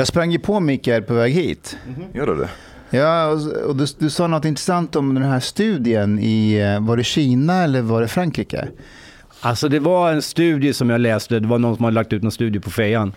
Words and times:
Jag 0.00 0.06
sprang 0.06 0.30
ju 0.32 0.38
på 0.38 0.60
Mikael 0.60 1.02
på 1.02 1.14
väg 1.14 1.32
hit. 1.32 1.78
Gör 2.12 2.26
du 2.26 2.36
det? 2.36 2.48
Ja, 2.98 3.26
och, 3.66 3.76
du, 3.76 3.86
du 3.98 4.10
sa 4.10 4.26
något 4.26 4.44
intressant 4.44 4.96
om 4.96 5.14
den 5.14 5.22
här 5.22 5.40
studien 5.40 6.18
i, 6.18 6.54
eh, 6.54 6.86
var 6.86 6.96
det 6.96 7.04
Kina 7.04 7.62
eller 7.64 7.82
var 7.82 8.00
det 8.00 8.08
Frankrike? 8.08 8.68
Alltså 9.40 9.68
det 9.68 9.78
var 9.78 10.12
en 10.12 10.22
studie 10.22 10.72
som 10.72 10.90
jag 10.90 11.00
läste, 11.00 11.40
det 11.40 11.48
var 11.48 11.58
någon 11.58 11.76
som 11.76 11.84
hade 11.84 11.94
lagt 11.94 12.12
ut 12.12 12.22
en 12.22 12.30
studie 12.30 12.60
på 12.60 12.70
fejan. 12.70 13.12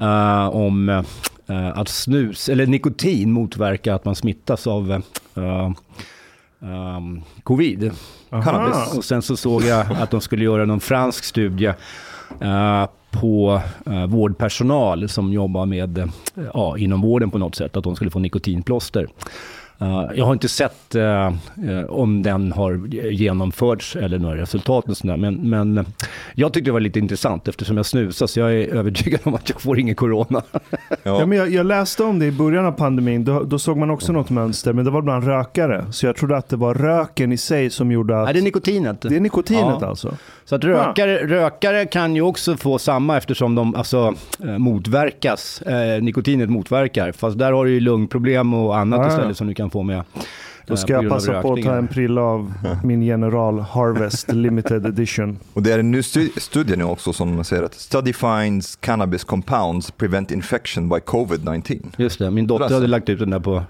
eh, 0.00 0.48
om 0.48 0.88
eh, 0.88 1.68
att 1.74 1.88
snus, 1.88 2.48
eller 2.48 2.66
nikotin 2.66 3.32
motverkar 3.32 3.94
att 3.94 4.04
man 4.04 4.14
smittas 4.14 4.66
av 4.66 4.92
eh, 4.92 5.70
ehm, 6.62 7.22
covid. 7.42 7.90
Cannabis. 8.30 8.96
Och 8.96 9.04
sen 9.04 9.22
så 9.22 9.36
såg 9.36 9.62
jag 9.62 9.86
att 9.92 10.10
de 10.10 10.20
skulle 10.20 10.44
göra 10.44 10.64
någon 10.64 10.80
fransk 10.80 11.24
studie 11.24 11.72
på 13.20 13.60
eh, 13.86 14.06
vårdpersonal 14.06 15.08
som 15.08 15.32
jobbar 15.32 15.66
med, 15.66 15.98
eh, 15.98 16.06
ja, 16.54 16.78
inom 16.78 17.00
vården 17.00 17.30
på 17.30 17.38
något 17.38 17.54
sätt, 17.54 17.76
att 17.76 17.84
de 17.84 17.96
skulle 17.96 18.10
få 18.10 18.18
nikotinplåster. 18.18 19.06
Eh, 19.78 20.04
jag 20.14 20.24
har 20.24 20.32
inte 20.32 20.48
sett 20.48 20.94
eh, 20.94 21.26
eh, 21.26 21.84
om 21.88 22.22
den 22.22 22.52
har 22.52 22.86
genomförts 23.10 23.96
eller 23.96 24.18
några 24.18 24.36
resultat 24.36 24.88
och 24.88 24.96
sådär, 24.96 25.16
men, 25.16 25.34
men 25.34 25.86
jag 26.34 26.52
tyckte 26.52 26.68
det 26.68 26.72
var 26.72 26.80
lite 26.80 26.98
intressant 26.98 27.48
eftersom 27.48 27.76
jag 27.76 27.86
snusar 27.86 28.26
så 28.26 28.40
jag 28.40 28.54
är 28.54 28.74
övertygad 28.74 29.20
om 29.24 29.34
att 29.34 29.48
jag 29.50 29.60
får 29.60 29.78
ingen 29.78 29.94
corona. 29.94 30.42
Ja, 31.02 31.26
men 31.26 31.38
jag, 31.38 31.50
jag 31.50 31.66
läste 31.66 32.04
om 32.04 32.18
det 32.18 32.26
i 32.26 32.32
början 32.32 32.66
av 32.66 32.72
pandemin. 32.72 33.24
Då, 33.24 33.42
då 33.42 33.58
såg 33.58 33.76
man 33.76 33.90
också 33.90 34.12
något 34.12 34.30
mönster, 34.30 34.72
men 34.72 34.84
det 34.84 34.90
var 34.90 35.02
bland 35.02 35.24
rökare. 35.24 35.86
Så 35.90 36.06
jag 36.06 36.16
trodde 36.16 36.36
att 36.36 36.48
det 36.48 36.56
var 36.56 36.74
röken 36.74 37.32
i 37.32 37.36
sig 37.36 37.70
som 37.70 37.92
gjorde 37.92 38.18
att... 38.18 38.24
Nej, 38.24 38.34
det 38.34 38.40
är 38.40 38.42
nikotinet. 38.42 39.00
Det 39.00 39.16
är 39.16 39.20
nikotinet 39.20 39.76
Ja. 39.80 39.86
alltså? 39.86 40.14
Så 40.44 40.54
att 40.54 40.64
rökare, 40.64 41.26
rökare 41.26 41.86
kan 41.86 42.16
ju 42.16 42.22
också 42.22 42.56
få 42.56 42.78
samma 42.78 43.16
eftersom 43.16 43.54
de 43.54 43.74
alltså, 43.74 44.14
motverkas, 44.58 45.62
eh, 45.62 46.02
nikotinet 46.02 46.50
motverkar. 46.50 47.12
Fast 47.12 47.38
där 47.38 47.52
har 47.52 47.64
du 47.64 47.70
ju 47.70 47.80
lungproblem 47.80 48.54
och 48.54 48.76
annat 48.76 48.98
Ja, 48.98 49.04
ja. 49.04 49.10
istället 49.10 49.36
som 49.36 49.46
du 49.46 49.54
kan 49.54 49.65
få 49.70 49.82
med. 49.82 50.04
Då 50.66 50.74
eh, 50.74 50.78
ska 50.78 50.92
jag 50.92 51.08
passa 51.08 51.42
på 51.42 51.52
att 51.52 51.62
ta 51.62 51.76
en 51.76 51.88
prilla 51.88 52.20
av 52.22 52.52
min 52.84 53.02
General 53.02 53.60
Harvest 53.60 54.32
Limited 54.32 54.86
Edition. 54.86 55.38
Och 55.52 55.62
det 55.62 55.72
är 55.72 55.78
en 55.78 55.90
ny 55.90 56.00
stu- 56.00 56.40
studie 56.40 56.76
nu 56.76 56.84
också 56.84 57.12
som 57.12 57.44
säger 57.44 57.62
att 57.62 57.74
study 57.74 58.12
finds 58.12 58.76
cannabis 58.76 59.24
compounds 59.24 59.90
prevent 59.90 60.30
infection 60.30 60.88
by 60.88 60.94
covid-19. 60.96 61.82
Just 61.96 62.18
det, 62.18 62.30
min 62.30 62.46
dotter 62.46 62.74
hade 62.74 62.86
lagt 62.86 63.08
ut 63.08 63.18
den 63.18 63.30
där 63.30 63.40
på 63.40 63.62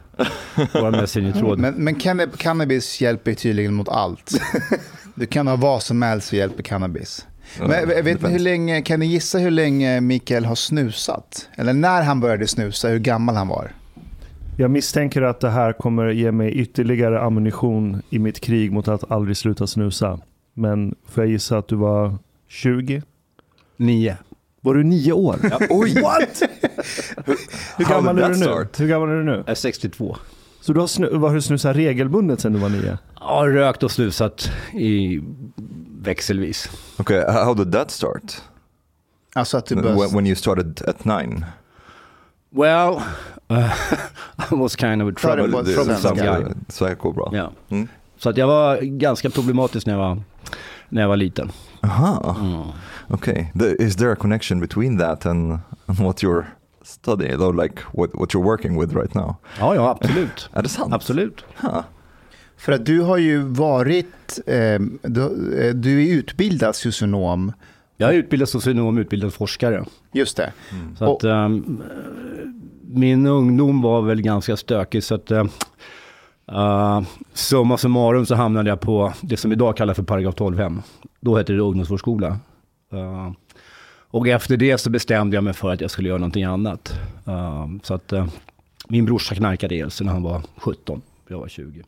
vår 0.56 0.90
Messenger-tråd. 0.90 1.58
Men, 1.58 1.74
men 1.74 1.94
canna- 1.94 2.36
cannabis 2.36 3.00
hjälper 3.00 3.34
tydligen 3.34 3.74
mot 3.74 3.88
allt. 3.88 4.30
Du 5.18 5.26
kan 5.26 5.46
ha 5.46 5.56
vad 5.56 5.82
som 5.82 6.02
helst 6.02 6.28
så 6.28 6.36
hjälper 6.36 6.62
cannabis. 6.62 7.26
Men 7.60 7.88
vet 8.04 8.22
ni 8.22 8.30
hur 8.30 8.38
länge, 8.38 8.82
kan 8.82 9.00
ni 9.00 9.06
gissa 9.06 9.38
hur 9.38 9.50
länge 9.50 10.00
Mikael 10.00 10.44
har 10.44 10.54
snusat? 10.54 11.48
Eller 11.56 11.72
när 11.72 12.02
han 12.02 12.20
började 12.20 12.46
snusa, 12.46 12.88
hur 12.88 12.98
gammal 12.98 13.34
han 13.36 13.48
var? 13.48 13.72
Jag 14.58 14.70
misstänker 14.70 15.22
att 15.22 15.40
det 15.40 15.50
här 15.50 15.72
kommer 15.72 16.08
ge 16.08 16.32
mig 16.32 16.52
ytterligare 16.52 17.20
ammunition 17.20 18.02
i 18.10 18.18
mitt 18.18 18.40
krig 18.40 18.72
mot 18.72 18.88
att 18.88 19.10
aldrig 19.10 19.36
sluta 19.36 19.66
snusa. 19.66 20.20
Men 20.54 20.94
får 21.08 21.24
jag 21.24 21.30
gissa 21.30 21.58
att 21.58 21.68
du 21.68 21.76
var 21.76 22.18
20? 22.48 23.02
Nio. 23.76 24.16
Var 24.60 24.74
du 24.74 24.84
nio 24.84 25.12
år? 25.12 25.36
Oj! 25.70 25.94
What? 26.02 26.42
Hur 27.76 27.84
gammal 27.84 28.18
är 28.18 28.28
du 28.30 28.36
nu? 28.36 28.68
Hur 28.78 28.88
gammal 28.88 29.08
är 29.08 29.16
du 29.16 29.24
nu? 29.24 29.36
Jag 29.36 29.48
är 29.48 29.54
62. 29.54 30.16
Så 30.60 30.72
du 30.72 30.80
har, 30.80 30.86
snu- 30.86 31.18
har 31.18 31.34
du 31.34 31.42
snusat 31.42 31.76
regelbundet 31.76 32.40
sedan 32.40 32.52
du 32.52 32.58
var 32.58 32.68
nio? 32.68 32.98
Jag 33.20 33.26
har 33.26 33.48
rökt 33.48 33.82
och 33.82 33.90
snusat 33.90 34.50
i 34.72 35.20
växelvis. 36.00 36.70
Okay, 36.98 37.24
how 37.32 37.54
did 37.54 37.72
that 37.72 37.90
start? 37.90 38.42
Alltså 39.34 39.56
att 39.56 39.66
du 39.66 39.74
började... 39.76 40.14
When, 40.16 40.26
you 40.26 40.36
started 40.36 40.82
at 40.88 41.04
nine? 41.04 41.44
Well, 42.50 43.00
I 44.50 44.54
was 44.54 44.76
kind 44.76 45.02
of 45.02 45.08
a 45.08 45.12
trouble, 45.12 45.64
svenska. 45.64 45.74
troublesome 45.74 46.16
guy. 46.16 46.54
Sverige 46.68 46.94
går 46.94 47.12
bra. 47.12 47.30
Ja. 47.32 47.52
Mm. 47.68 47.88
Så 48.18 48.28
att 48.30 48.36
jag 48.36 48.46
var 48.46 48.78
ganska 48.80 49.30
problematisk 49.30 49.86
när 49.86 49.94
jag 49.94 50.00
var, 50.00 50.22
när 50.88 51.02
jag 51.02 51.08
var 51.08 51.16
liten. 51.16 51.50
Aha, 51.82 52.36
Mm. 52.40 52.62
okay. 53.08 53.46
The, 53.58 53.82
is 53.84 53.96
there 53.96 54.12
a 54.12 54.16
connection 54.16 54.60
between 54.60 54.98
that 54.98 55.26
and, 55.26 55.58
and 55.86 55.98
what 55.98 56.22
you're 56.22 56.44
studying, 56.82 57.38
though, 57.38 57.62
like 57.62 57.82
what, 57.92 58.10
what 58.14 58.30
you're 58.34 58.44
working 58.44 58.80
with 58.80 58.94
right 58.94 59.14
now? 59.14 59.36
Ja, 59.58 59.74
ja, 59.74 59.90
absolut. 59.90 60.50
Är 60.54 60.62
det 60.62 60.68
sant? 60.68 60.94
Absolut. 60.94 61.44
Huh. 61.60 61.80
För 62.58 62.72
att 62.72 62.86
du 62.86 63.00
har 63.00 63.16
ju 63.16 63.38
varit, 63.42 64.38
eh, 64.46 64.78
du, 65.02 65.22
eh, 65.60 65.74
du 65.74 66.04
är 66.08 66.14
utbildad 66.14 66.76
socionom. 66.76 67.52
Jag 67.96 68.10
är 68.10 68.14
utbildad 68.14 68.48
socionom, 68.48 68.98
utbildad 68.98 69.34
forskare. 69.34 69.84
Just 70.12 70.36
det. 70.36 70.52
Så 70.98 71.14
att, 71.14 71.24
ehm, 71.24 71.82
min 72.82 73.26
ungdom 73.26 73.82
var 73.82 74.02
väl 74.02 74.22
ganska 74.22 74.56
stökig. 74.56 75.04
Så 75.04 75.14
att, 75.14 75.30
uh, 75.30 77.02
summa 77.32 77.76
summarum 77.78 78.26
så 78.26 78.34
hamnade 78.34 78.68
jag 78.70 78.80
på 78.80 79.12
det 79.20 79.36
som 79.36 79.52
idag 79.52 79.76
kallas 79.76 79.96
för 79.96 80.02
paragraf 80.02 80.34
12-hem. 80.34 80.82
Då 81.20 81.36
hette 81.36 81.52
det 81.52 81.60
ungdomsvårdsskola. 81.60 82.38
Eh, 82.92 83.32
och 84.10 84.28
efter 84.28 84.56
det 84.56 84.78
så 84.78 84.90
bestämde 84.90 85.36
jag 85.36 85.44
mig 85.44 85.52
för 85.52 85.72
att 85.72 85.80
jag 85.80 85.90
skulle 85.90 86.08
göra 86.08 86.18
någonting 86.18 86.44
annat. 86.44 86.94
Eh, 87.26 87.66
så 87.82 87.94
att 87.94 88.12
min 88.88 89.04
brorsa 89.04 89.34
knarkade 89.34 89.74
ihjäl 89.74 89.90
sig 89.90 90.06
när 90.06 90.12
han 90.12 90.22
var 90.22 90.42
17, 90.56 91.02
jag 91.28 91.38
var 91.38 91.48
20. 91.48 91.82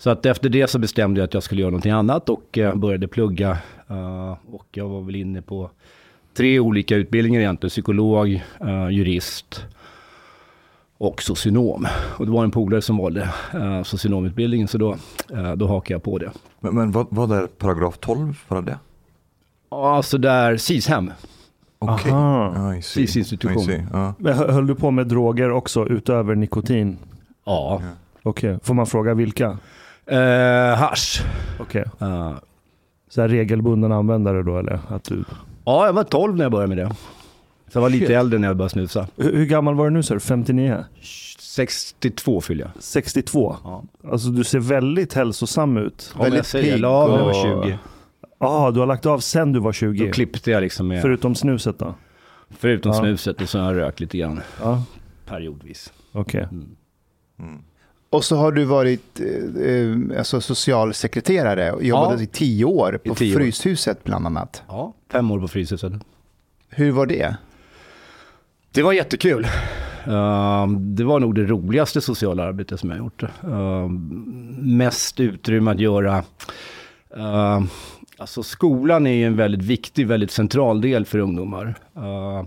Så 0.00 0.10
att 0.10 0.26
efter 0.26 0.48
det 0.48 0.70
så 0.70 0.78
bestämde 0.78 1.20
jag 1.20 1.24
att 1.24 1.34
jag 1.34 1.42
skulle 1.42 1.60
göra 1.60 1.70
någonting 1.70 1.92
annat 1.92 2.28
och 2.28 2.58
eh, 2.58 2.74
började 2.74 3.08
plugga. 3.08 3.58
eh, 3.88 4.36
och 4.50 4.66
jag 4.72 4.88
var 4.88 5.00
väl 5.02 5.14
inne 5.16 5.42
på 5.42 5.70
tre 6.36 6.60
olika 6.60 6.96
utbildningar 6.96 7.40
egentligen. 7.40 7.70
Psykolog, 7.70 8.42
eh, 8.60 8.88
jurist 8.90 9.66
och 10.98 11.22
socionom. 11.22 11.86
Och 12.18 12.26
det 12.26 12.32
var 12.32 12.44
en 12.44 12.50
polare 12.50 12.82
som 12.82 12.96
valde 12.96 13.28
socionomutbildningen 13.84 14.68
så 14.68 14.78
då, 14.78 14.96
eh, 15.32 15.52
då 15.52 15.66
hakade 15.66 15.94
jag 15.94 16.02
på 16.02 16.18
det. 16.18 16.30
Men, 16.60 16.74
men 16.74 16.90
vad, 16.92 17.06
vad 17.10 17.32
är 17.32 17.46
paragraf 17.46 17.98
12 17.98 18.32
för 18.48 18.62
det? 18.62 18.78
Ja, 19.70 20.02
så 20.02 20.18
där 20.18 20.56
SIS-hem. 20.56 21.10
Okej. 21.78 22.82
See. 22.82 23.06
SIS-institution. 23.06 23.86
Men 24.18 24.34
hö- 24.34 24.52
höll 24.52 24.66
du 24.66 24.74
på 24.74 24.90
med 24.90 25.06
droger 25.06 25.50
också 25.50 25.86
utöver 25.88 26.34
nikotin? 26.34 26.98
Ja. 27.44 27.82
Okej, 28.22 28.58
får 28.62 28.74
man 28.74 28.86
fråga 28.86 29.14
vilka? 29.14 29.58
Eh, 30.06 30.76
hasch. 30.78 31.22
Okej, 31.60 31.84
Eh, 32.00 32.32
så 33.08 33.20
här 33.20 33.28
regelbunden 33.28 33.92
användare 33.92 34.42
då 34.42 34.58
eller? 34.58 34.80
Att 34.88 35.04
du... 35.04 35.24
ja, 35.64 35.86
jag 35.86 35.92
var 35.92 36.04
12 36.04 36.36
när 36.36 36.44
jag 36.44 36.52
började 36.52 36.74
med 36.74 36.86
det. 36.86 36.94
Så 37.72 37.76
jag 37.78 37.82
var 37.82 37.90
lite 37.90 38.06
Shit. 38.06 38.16
äldre 38.16 38.38
när 38.38 38.48
jag 38.48 38.56
började 38.56 38.70
snusa. 38.72 39.06
hur, 39.16 39.32
hur 39.36 39.46
gammal 39.46 39.74
var 39.74 39.84
du 39.84 39.90
nu 39.90 40.02
sa 40.02 40.14
du? 40.14 40.20
59? 40.20 40.84
62 41.38 42.40
fyllde 42.40 42.64
jag. 42.64 42.82
62? 42.82 43.56
Ja. 43.64 43.82
Alltså 44.10 44.28
du 44.28 44.44
ser 44.44 44.58
väldigt 44.58 45.14
hälsosam 45.14 45.76
ut. 45.76 46.10
Men 46.14 46.24
jag 46.24 46.30
Väldigt 46.30 46.46
säger, 46.46 46.64
jag 46.66 46.74
pigg 46.74 46.82
la 46.82 46.88
av 46.88 47.10
när 47.10 47.16
jag 47.18 47.26
och- 47.28 47.56
var 47.56 47.64
20. 47.64 47.78
Ja, 48.38 48.70
du 48.70 48.80
har 48.80 48.86
lagt 48.86 49.06
av 49.06 49.18
sen 49.18 49.52
du 49.52 49.58
var 49.60 49.68
Då 49.68 49.72
20? 49.72 50.10
klippte 50.12 50.50
jag 50.50 50.60
liksom 50.60 50.88
med, 50.88 51.02
Förutom 51.02 51.34
snuset 51.34 51.78
då? 51.78 51.94
förutom 52.50 52.92
Ja. 52.92 52.98
snuset 52.98 53.40
och 53.42 53.48
så 53.48 53.58
har 53.58 53.74
jag 53.74 53.80
rökt 53.80 54.00
lite 54.00 54.18
grann 54.18 54.40
Ja, 54.62 54.82
periodvis. 55.26 55.92
okej. 56.12 56.46
Mm. 56.50 57.58
Och 58.10 58.24
så 58.24 58.36
har 58.36 58.52
du 58.52 58.64
varit 58.64 59.20
eh, 59.20 59.66
eh, 59.66 60.18
alltså 60.18 60.40
socialsekreterare 60.40 61.72
och 61.72 61.84
jobbade 61.84 62.14
Ja. 62.16 62.22
i 62.22 62.26
tio 62.26 62.64
år 62.64 63.00
på 63.04 63.14
tio 63.14 63.34
år. 63.34 63.40
Fryshuset 63.40 64.04
bland 64.04 64.26
annat. 64.26 64.62
Ja, 64.68 64.94
fem 65.12 65.30
år 65.30 65.40
på 65.40 65.48
Fryshuset. 65.48 65.92
Hur 66.68 66.90
var 66.90 67.06
det? 67.06 67.36
Det 68.72 68.82
var 68.82 68.92
jättekul. 68.92 69.46
Uh, 70.08 70.68
det 70.68 71.04
var 71.04 71.20
nog 71.20 71.34
det 71.34 71.44
roligaste 71.44 72.00
sociala 72.00 72.42
arbetet 72.44 72.80
som 72.80 72.90
jag 72.90 72.98
gjort. 72.98 73.22
Uh, 73.22 73.88
mest 74.58 75.20
utrymme 75.20 75.70
att 75.70 75.80
göra. 75.80 76.24
Uh, 77.16 77.62
alltså 78.18 78.42
skolan 78.42 79.06
är 79.06 79.14
ju 79.14 79.24
en 79.26 79.36
väldigt 79.36 79.62
viktig, 79.62 80.06
väldigt 80.06 80.30
central 80.30 80.80
del 80.80 81.04
för 81.04 81.18
ungdomar. 81.18 81.74
Uh, 81.96 82.44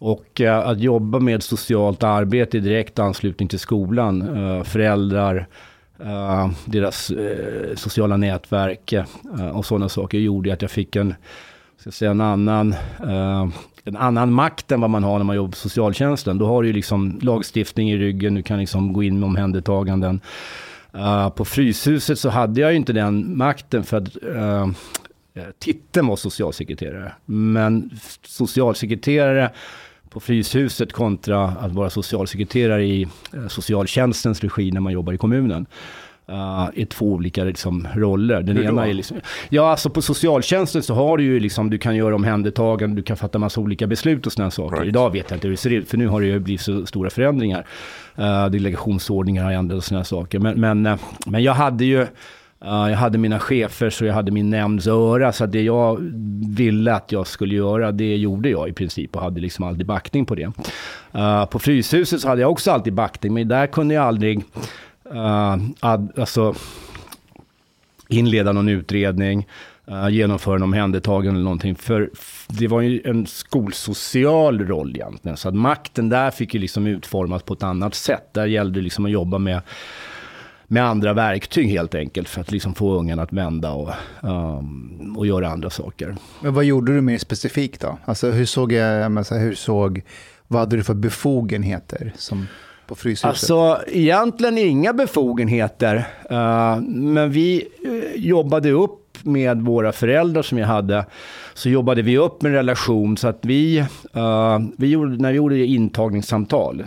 och 0.00 0.40
eh, 0.40 0.68
att 0.68 0.80
jobba 0.80 1.18
med 1.18 1.42
socialt 1.42 2.02
arbete 2.02 2.56
i 2.56 2.60
direkt 2.60 2.98
anslutning 2.98 3.48
till 3.48 3.58
skolan, 3.58 4.22
eh, 4.36 4.64
föräldrar, 4.64 5.46
eh, 5.98 6.50
deras 6.64 7.12
sociala 7.74 8.16
nätverk 8.16 8.94
och 9.54 9.66
sådana 9.66 9.88
saker 9.88 10.18
gjorde 10.18 10.52
att 10.52 10.62
jag 10.62 10.70
fick 10.70 10.96
en, 10.96 11.14
ska 11.76 11.86
jag 11.86 11.94
säga, 11.94 12.10
en 12.10 12.20
annan 12.20 12.74
en 13.84 13.96
annan 13.96 14.32
makt 14.32 14.72
än 14.72 14.80
vad 14.80 14.90
man 14.90 15.04
har 15.04 15.18
när 15.18 15.24
man 15.24 15.36
jobbar 15.36 15.50
på 15.50 15.56
socialtjänsten. 15.56 16.38
Då 16.38 16.46
har 16.46 16.62
du 16.62 16.68
ju 16.68 16.74
liksom 16.74 17.18
lagstiftning 17.22 17.90
i 17.90 17.96
ryggen, 17.96 18.34
du 18.34 18.42
kan 18.42 18.58
liksom 18.58 18.92
gå 18.92 19.02
in 19.02 19.20
med 19.20 19.26
omhändertaganden. 19.26 20.20
Uh, 20.94 21.30
på 21.30 21.44
Fryshuset 21.44 22.18
så 22.18 22.28
hade 22.28 22.60
jag 22.60 22.70
ju 22.70 22.76
inte 22.76 22.92
den 22.92 23.36
makten 23.38 23.84
för 23.84 23.96
att 23.96 24.16
uh, 24.24 24.66
titeln 25.58 26.06
var 26.06 26.16
socialsekreterare. 26.16 27.12
Men 27.24 27.90
socialsekreterare 28.22 29.50
på 30.10 30.20
Fryshuset 30.20 30.92
kontra 30.92 31.44
att 31.44 31.72
vara 31.72 31.90
socialsekreterare 31.90 32.84
i 32.84 33.06
uh, 33.34 33.48
socialtjänstens 33.48 34.40
regi 34.40 34.70
när 34.70 34.80
man 34.80 34.92
jobbar 34.92 35.12
i 35.12 35.18
kommunen. 35.18 35.66
uh, 36.28 36.70
är 36.74 36.84
två 36.84 37.06
olika 37.06 37.44
liksom, 37.44 37.88
roller. 37.94 38.42
Den 38.42 38.56
Hur 38.56 38.64
ena 38.64 38.82
då? 38.82 38.88
är 38.88 38.94
liksom, 38.94 39.16
ja, 39.48 39.70
alltså 39.70 39.90
på 39.90 40.02
socialtjänsten 40.02 40.82
så 40.82 40.94
har 40.94 41.16
du 41.16 41.24
ju 41.24 41.40
liksom, 41.40 41.70
du 41.70 41.78
kan 41.78 41.96
göra 41.96 42.14
omhändertagande, 42.14 42.96
du 42.96 43.02
kan 43.02 43.16
fatta 43.16 43.38
massa 43.38 43.60
olika 43.60 43.86
beslut 43.86 44.26
och 44.26 44.32
sådana 44.32 44.50
saker. 44.50 44.76
Right. 44.76 44.88
Idag 44.88 45.10
vet 45.10 45.30
jag 45.30 45.36
inte 45.36 45.46
hur 45.46 45.52
det 45.52 45.60
ser 45.60 45.70
ut, 45.70 45.88
för 45.88 45.96
nu 45.96 46.08
har 46.08 46.20
det 46.20 46.26
ju 46.26 46.38
blivit 46.38 46.60
så 46.60 46.86
stora 46.86 47.10
förändringar. 47.10 47.66
Uh, 48.18 48.46
delegationsordningar 48.46 49.44
har 49.44 49.52
ändrats 49.52 49.78
och 49.78 49.84
sådana 49.84 50.04
saker. 50.04 50.38
Men, 50.38 50.60
men, 50.60 50.86
eh, 50.86 50.96
men 51.26 51.42
jag 51.42 51.54
hade 51.54 51.84
ju, 51.84 52.06
jag 52.64 52.96
hade 52.96 53.18
mina 53.18 53.38
chefer 53.38 53.90
så 53.90 54.04
jag 54.04 54.14
hade 54.14 54.30
min 54.30 54.50
nämnds 54.50 54.86
öra. 54.86 55.32
Så 55.32 55.44
att 55.44 55.52
det 55.52 55.62
jag 55.62 55.98
ville 56.56 56.94
att 56.94 57.12
jag 57.12 57.26
skulle 57.26 57.54
göra, 57.54 57.92
det 57.92 58.16
gjorde 58.16 58.48
jag 58.48 58.68
i 58.68 58.72
princip 58.72 59.16
och 59.16 59.22
hade 59.22 59.40
liksom 59.40 59.64
alltid 59.64 59.86
backning 59.86 60.26
på 60.26 60.34
det. 60.34 60.52
Uh, 61.14 61.44
på 61.44 61.58
Fryshuset 61.58 62.20
så 62.20 62.28
hade 62.28 62.40
jag 62.40 62.50
också 62.50 62.70
alltid 62.70 62.94
backning, 62.94 63.34
men 63.34 63.48
där 63.48 63.66
kunde 63.66 63.94
jag 63.94 64.04
aldrig 64.04 64.38
uh, 65.14 65.56
ad, 65.80 66.08
alltså, 66.16 66.54
inleda 68.08 68.52
någon 68.52 68.68
utredning, 68.68 69.46
uh, 69.90 70.10
genomföra 70.10 70.56
en 70.56 70.62
omhändertagande 70.62 71.30
eller 71.30 71.44
någonting. 71.44 71.76
För 71.76 72.10
det 72.48 72.68
var 72.68 72.80
ju 72.80 73.02
en 73.04 73.26
skolsocial 73.26 74.66
roll 74.66 74.90
egentligen. 74.90 75.36
Så 75.36 75.48
att 75.48 75.54
makten 75.54 76.08
där 76.08 76.30
fick 76.30 76.54
ju 76.54 76.60
liksom 76.60 76.86
utformas 76.86 77.42
på 77.42 77.54
ett 77.54 77.62
annat 77.62 77.94
sätt. 77.94 78.34
Där 78.34 78.46
gällde 78.46 78.80
det 78.80 78.84
liksom 78.84 79.04
att 79.04 79.10
jobba 79.10 79.38
med 79.38 79.60
med 80.72 80.84
andra 80.84 81.12
verktyg 81.12 81.68
helt 81.68 81.94
enkelt 81.94 82.28
för 82.28 82.40
att 82.40 82.52
liksom 82.52 82.74
få 82.74 82.94
ungen 82.94 83.18
att 83.18 83.32
vända 83.32 83.70
och, 83.70 83.90
um, 84.20 85.14
och 85.18 85.26
göra 85.26 85.48
andra 85.48 85.70
saker. 85.70 86.16
Men 86.40 86.54
vad 86.54 86.64
gjorde 86.64 86.94
du 86.94 87.00
mer 87.00 87.18
specifikt 87.18 87.80
då? 87.80 87.98
Alltså 88.04 88.30
hur 88.30 88.44
såg 88.44 88.72
jag, 88.72 89.12
men 89.12 89.24
så 89.24 89.34
här, 89.34 89.42
hur 89.42 89.54
såg, 89.54 90.02
vad 90.48 90.60
hade 90.60 90.76
du 90.76 90.82
för 90.82 90.94
befogenheter 90.94 92.12
som 92.16 92.46
på 92.86 92.94
Fryshuset? 92.94 93.24
Alltså 93.24 93.78
egentligen 93.88 94.58
inga 94.58 94.92
befogenheter, 94.92 95.96
uh, 96.30 96.80
men 96.80 97.30
vi 97.30 97.68
uh, 97.86 98.24
jobbade 98.26 98.70
upp 98.70 99.18
med 99.22 99.62
våra 99.62 99.92
föräldrar 99.92 100.42
som 100.42 100.58
jag 100.58 100.66
hade, 100.66 101.06
så 101.54 101.68
jobbade 101.68 102.02
vi 102.02 102.18
upp 102.18 102.44
en 102.44 102.52
relation 102.52 103.16
så 103.16 103.28
att 103.28 103.38
vi, 103.42 103.80
uh, 104.16 104.58
vi 104.78 104.86
gjorde, 104.86 105.22
när 105.22 105.30
vi 105.30 105.36
gjorde 105.36 105.66
intagningssamtal, 105.66 106.84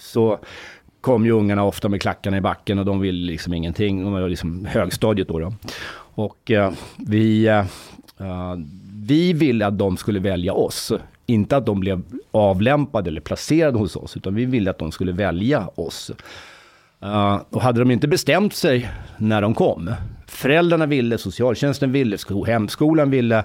så 0.00 0.38
kom 1.06 1.24
ju 1.24 1.30
ungarna 1.30 1.64
ofta 1.64 1.88
med 1.88 2.02
klackarna 2.02 2.36
i 2.36 2.40
backen 2.40 2.78
och 2.78 2.84
de 2.84 3.00
ville 3.00 3.26
liksom 3.26 3.54
ingenting. 3.54 4.04
De 4.04 4.12
var 4.12 4.28
liksom 4.28 4.64
högstadiet 4.64 5.28
då. 5.28 5.38
då. 5.38 5.52
Och 6.14 6.50
eh, 6.50 6.72
vi, 6.96 7.46
eh, 7.46 7.58
eh, 8.18 8.54
vi 9.06 9.32
ville 9.32 9.66
att 9.66 9.78
de 9.78 9.96
skulle 9.96 10.20
välja 10.20 10.52
oss. 10.52 10.92
Inte 11.26 11.56
att 11.56 11.66
de 11.66 11.80
blev 11.80 12.02
avlämpade 12.30 13.10
eller 13.10 13.20
placerade 13.20 13.78
hos 13.78 13.96
oss, 13.96 14.16
utan 14.16 14.34
vi 14.34 14.44
ville 14.44 14.70
att 14.70 14.78
de 14.78 14.92
skulle 14.92 15.12
välja 15.12 15.68
oss. 15.74 16.10
Uh, 17.04 17.40
och 17.50 17.62
hade 17.62 17.80
de 17.80 17.90
inte 17.90 18.08
bestämt 18.08 18.54
sig 18.54 18.90
när 19.16 19.42
de 19.42 19.54
kom, 19.54 19.94
föräldrarna 20.26 20.86
ville, 20.86 21.18
socialtjänsten 21.18 21.92
ville, 21.92 22.16
hemskolan 22.46 23.10
ville, 23.10 23.44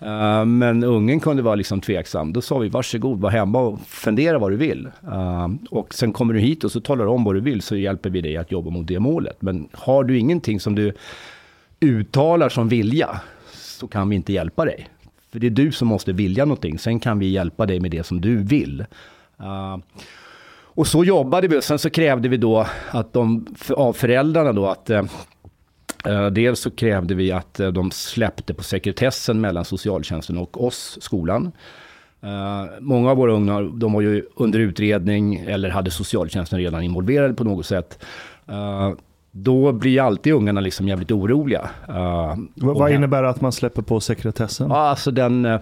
Eh, 0.00 0.44
men 0.44 0.84
ungen 0.84 1.20
kunde 1.20 1.42
vara 1.42 1.54
liksom 1.54 1.80
tveksam. 1.80 2.32
Då 2.32 2.40
sa 2.40 2.58
vi 2.58 2.68
varsågod, 2.68 3.20
var 3.20 3.30
hemma 3.30 3.60
och 3.60 3.80
fundera 3.80 4.38
vad 4.38 4.50
du 4.50 4.56
vill. 4.56 4.88
Uh, 5.04 5.48
och 5.70 5.94
sen 5.94 6.12
kommer 6.12 6.34
du 6.34 6.40
hit 6.40 6.64
och 6.64 6.72
så 6.72 6.80
talar 6.80 7.04
du 7.04 7.10
om 7.10 7.24
vad 7.24 7.34
du 7.34 7.40
vill 7.40 7.62
så 7.62 7.76
hjälper 7.76 8.10
vi 8.10 8.20
dig 8.20 8.36
att 8.36 8.52
jobba 8.52 8.70
mot 8.70 8.86
det 8.86 8.98
målet. 8.98 9.42
Men 9.42 9.68
har 9.72 10.04
du 10.04 10.18
ingenting 10.18 10.60
som 10.60 10.74
du 10.74 10.92
uttalar 11.80 12.48
som 12.48 12.68
vilja 12.68 13.20
så 13.52 13.88
kan 13.88 14.08
vi 14.08 14.16
inte 14.16 14.32
hjälpa 14.32 14.64
dig. 14.64 14.88
För 15.32 15.38
det 15.38 15.46
är 15.46 15.50
du 15.50 15.72
som 15.72 15.88
måste 15.88 16.12
vilja 16.12 16.44
någonting. 16.44 16.78
Sen 16.78 17.00
kan 17.00 17.18
vi 17.18 17.26
hjälpa 17.28 17.66
dig 17.66 17.80
med 17.80 17.90
det 17.90 18.06
som 18.06 18.20
du 18.20 18.36
vill. 18.36 18.80
Uh, 19.40 19.76
och 20.60 20.86
så 20.86 21.04
jobbade 21.04 21.48
vi 21.48 21.58
och 21.58 21.64
sen 21.64 21.78
så 21.78 21.90
krävde 21.90 22.28
vi 22.28 22.36
då 22.36 22.66
att 22.90 23.12
de, 23.12 23.46
av 23.76 23.92
föräldrarna 23.92 24.52
då 24.52 24.66
att 24.66 24.90
dels 26.32 26.60
så 26.60 26.70
krävde 26.70 27.14
vi 27.14 27.32
att 27.32 27.60
eh, 27.60 27.68
de 27.68 27.90
släppte 27.90 28.54
på 28.54 28.62
sekretessen 28.62 29.40
mellan 29.40 29.64
socialtjänsten 29.64 30.38
och 30.38 30.64
oss, 30.64 30.98
skolan. 31.00 31.52
Eh, 32.22 32.64
många 32.80 33.10
av 33.10 33.16
våra 33.16 33.32
unga, 33.32 33.60
de 33.60 33.92
var 33.92 34.00
ju 34.00 34.24
under 34.36 34.58
utredning 34.58 35.36
eller 35.36 35.70
hade 35.70 35.90
socialtjänsten 35.90 36.58
redan 36.58 36.82
involverade 36.82 37.34
på 37.34 37.44
något 37.44 37.66
sätt. 37.66 38.04
Eh, 38.48 38.92
då 39.30 39.72
blir 39.72 40.00
alltid 40.00 40.32
ungarna 40.32 40.60
liksom 40.60 40.88
jävligt 40.88 41.10
oroliga. 41.10 41.70
Eh, 41.88 42.34
Vad, 42.54 42.92
innebär 42.92 43.22
att 43.22 43.40
man 43.40 43.52
släpper 43.52 43.82
på 43.82 44.00
sekretessen? 44.00 44.72
Alltså 44.72 45.10
den, 45.10 45.44
eh, 45.44 45.60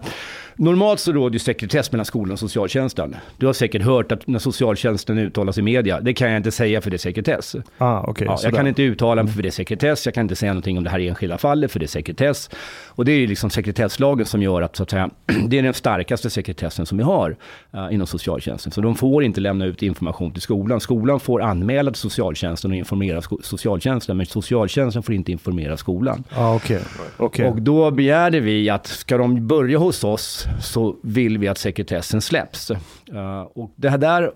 normalt 0.57 1.01
så 1.01 1.13
råder 1.13 1.33
ju 1.33 1.39
sekretess 1.39 1.93
mellan 1.93 2.05
skolan 2.05 2.33
och 2.33 2.39
socialtjänsten. 2.39 3.17
Du 3.37 3.47
har 3.47 3.53
säkert 3.53 3.83
hört 3.83 4.13
att 4.13 4.27
när 4.27 4.39
socialtjänsten 4.39 5.19
uttalas 5.19 5.59
i 5.59 5.63
media, 5.63 6.01
det 6.01 6.15
kan 6.15 6.31
jag 6.31 6.37
inte 6.37 6.51
säga 6.51 6.81
för 6.81 6.91
det 6.91 6.97
är 6.97 6.99
sekretess. 6.99 7.57
Ah, 7.79 8.01
okej. 8.01 8.27
Ja, 8.31 8.39
jag 8.43 8.55
kan 8.55 8.67
inte 8.67 8.83
uttala 8.83 9.23
mig 9.23 9.33
för 9.33 9.43
det 9.43 9.49
är 9.49 9.51
sekretess, 9.51 10.07
jag 10.07 10.15
kan 10.15 10.23
inte 10.23 10.37
säga 10.37 10.53
någonting 10.53 10.79
om 10.79 10.85
det 10.85 10.91
här 10.91 11.01
enskilda 11.01 11.39
fallet 11.39 11.73
för 11.73 11.79
det 11.79 11.85
är 11.85 11.89
sekretess. 11.89 12.51
Och 12.87 13.05
det 13.05 13.13
är 13.13 13.19
ju 13.19 13.27
liksom 13.27 13.51
sekretesslagen 13.51 14.27
som 14.27 14.43
gör 14.43 14.63
att, 14.63 14.77
så 14.77 14.83
att 14.83 14.91
säga, 14.91 15.11
det 15.49 15.59
är 15.59 15.63
den 15.63 15.75
starkaste 15.75 16.31
sekretessen 16.31 16.87
som 16.87 16.99
vi 16.99 17.05
har 17.05 17.37
eh, 17.73 17.89
inom 17.91 18.07
socialtjänsten. 18.07 18.73
Så 18.73 18.81
de 18.81 18.95
får 18.95 19.25
inte 19.25 19.41
lämna 19.41 19.65
ut 19.65 19.83
information 19.83 20.33
till 20.33 20.43
skolan. 20.43 20.81
Skolan 20.81 21.21
får 21.21 21.43
anmäla 21.43 21.91
till 21.91 22.01
socialtjänsten 22.01 22.71
och 22.71 22.77
informera 22.77 23.23
socialtjänsten, 23.43 24.17
men 24.17 24.27
socialtjänsten 24.27 25.03
får 25.03 25.15
inte 25.15 25.33
informera 25.33 25.77
skolan. 25.77 26.25
Ah, 26.35 26.55
okej. 26.55 26.81
Okej. 27.17 27.49
Och 27.49 27.63
då 27.63 27.91
begärde 27.91 28.41
vi 28.41 28.71
att 28.71 28.87
ska 28.87 29.19
de 29.19 29.47
börja 29.47 29.79
hos 29.79 30.05
oss 30.05 30.46
så 30.63 30.97
vill 31.03 31.39
vi 31.39 31.49
att 31.49 31.59
sekretessen 31.59 32.21
släpps. 32.21 32.71
Eh, 32.71 33.41
och 33.41 33.73
det 33.77 33.89
här 33.89 33.99
där 33.99 34.33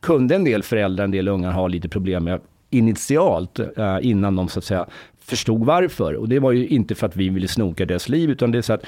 kunde 0.00 0.34
en 0.34 0.44
del 0.44 0.62
föräldrar, 0.62 1.04
en 1.04 1.10
del 1.10 1.28
ungar 1.28 1.52
ha 1.52 1.68
lite 1.68 1.88
problem 1.88 2.24
med 2.24 2.40
initialt 2.70 3.58
eh, 3.58 3.98
innan 4.02 4.36
de 4.36 4.48
så 4.48 4.58
att 4.58 4.64
säga 4.64 4.86
förstod 5.20 5.64
varför. 5.64 6.14
Och 6.14 6.28
det 6.28 6.38
var 6.38 6.52
ju 6.52 6.66
inte 6.66 6.94
för 6.94 7.06
att 7.06 7.16
vi 7.16 7.28
ville 7.28 7.48
snoka 7.48 7.86
deras 7.86 8.08
liv 8.08 8.30
utan 8.30 8.50
det 8.50 8.58
är 8.58 8.62
så 8.62 8.72
att 8.72 8.86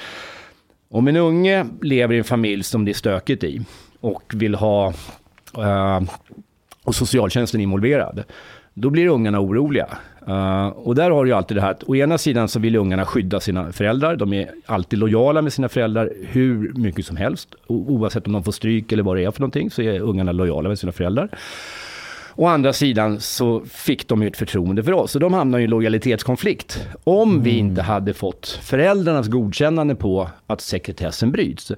om 0.89 1.07
en 1.07 1.15
unge 1.15 1.65
lever 1.81 2.15
i 2.15 2.17
en 2.17 2.23
familj 2.23 2.63
som 2.63 2.85
det 2.85 2.91
är 2.91 2.93
stökigt 2.93 3.43
i 3.43 3.61
och 3.99 4.33
vill 4.35 4.55
ha 4.55 4.93
eh, 5.57 6.01
och 6.83 6.95
socialtjänsten 6.95 7.61
involverad, 7.61 8.23
då 8.73 8.89
blir 8.89 9.07
ungarna 9.07 9.39
oroliga. 9.39 9.87
Eh, 10.27 10.67
och 10.67 10.95
där 10.95 11.11
har 11.11 11.23
du 11.23 11.29
ju 11.29 11.35
alltid 11.35 11.57
det 11.57 11.61
här 11.61 11.71
att 11.71 11.83
å 11.83 11.95
ena 11.95 12.17
sidan 12.17 12.47
så 12.47 12.59
vill 12.59 12.75
ungarna 12.75 13.05
skydda 13.05 13.39
sina 13.39 13.71
föräldrar. 13.71 14.15
De 14.15 14.33
är 14.33 14.49
alltid 14.65 14.99
lojala 14.99 15.41
med 15.41 15.53
sina 15.53 15.69
föräldrar 15.69 16.09
hur 16.31 16.73
mycket 16.75 17.05
som 17.05 17.17
helst. 17.17 17.55
O- 17.67 17.85
oavsett 17.89 18.27
om 18.27 18.33
de 18.33 18.43
får 18.43 18.51
stryk 18.51 18.91
eller 18.91 19.03
vad 19.03 19.17
det 19.17 19.23
är 19.23 19.31
för 19.31 19.39
någonting 19.41 19.71
så 19.71 19.81
är 19.81 19.99
ungarna 19.99 20.31
lojala 20.31 20.69
med 20.69 20.79
sina 20.79 20.91
föräldrar. 20.91 21.29
Å 22.35 22.47
andra 22.47 22.73
sidan 22.73 23.19
så 23.19 23.61
fick 23.69 24.07
de 24.07 24.21
ju 24.21 24.27
ett 24.27 24.37
förtroende 24.37 24.83
för 24.83 24.91
oss, 24.91 25.11
så 25.11 25.19
de 25.19 25.33
hamnar 25.33 25.59
i 25.59 25.63
en 25.63 25.69
lojalitetskonflikt. 25.69 26.87
Om 27.03 27.43
vi 27.43 27.57
inte 27.57 27.81
hade 27.81 28.13
fått 28.13 28.59
föräldrarnas 28.61 29.27
godkännande 29.27 29.95
på 29.95 30.29
att 30.47 30.61
sekretessen 30.61 31.31
bryts. 31.31 31.71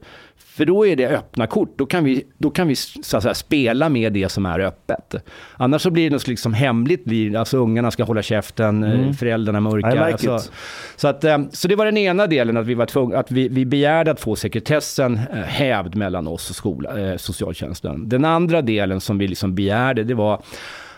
För 0.56 0.66
då 0.66 0.88
är 0.88 0.96
det 0.96 1.08
öppna 1.08 1.48
kort, 1.48 1.74
då 1.78 1.86
kan 1.86 2.04
vi, 2.04 2.24
då 2.38 2.50
kan 2.50 2.68
vi 2.68 2.76
så 2.76 3.18
att 3.18 3.24
säga, 3.24 3.34
spela 3.34 3.90
med 3.90 4.14
det 4.14 4.30
som 4.30 4.46
är 4.46 4.60
öppet. 4.60 5.16
Annars 5.58 5.82
så 5.82 5.90
blir 5.90 6.10
det 6.10 6.16
något 6.16 6.28
liksom 6.28 6.54
hemligt, 6.54 7.06
blir, 7.06 7.36
alltså 7.36 7.58
ungarna 7.58 7.92
ska 7.92 8.04
hålla 8.04 8.22
käften, 8.22 8.84
mm. 8.84 9.14
föräldrarna 9.14 9.60
mörka. 9.60 9.88
I 9.88 9.92
like 9.92 10.32
alltså, 10.32 10.52
så, 10.96 11.08
att, 11.08 11.24
eh, 11.24 11.38
så 11.52 11.68
det 11.68 11.76
var 11.76 11.86
den 11.86 11.98
ena 11.98 12.28
delen, 12.28 12.58
att 12.58 12.66
vi, 12.66 12.74
var 12.74 12.86
tvung, 12.86 13.14
att 13.14 13.32
vi, 13.32 13.48
vi 13.48 13.66
begärde 13.66 14.12
att 14.12 14.20
få 14.20 14.36
sekretessen 14.36 15.20
eh, 15.34 15.40
hävd 15.40 15.96
mellan 15.96 16.28
oss 16.28 16.50
och 16.50 16.56
skola, 16.56 17.00
eh, 17.00 17.18
socialtjänsten. 17.18 18.10
Den 18.10 18.26
andra 18.26 18.62
delen 18.62 19.02
som 19.02 19.18
vi 19.18 19.28
liksom 19.28 19.56
begärde, 19.56 20.04
det 20.04 20.14
var 20.14 20.42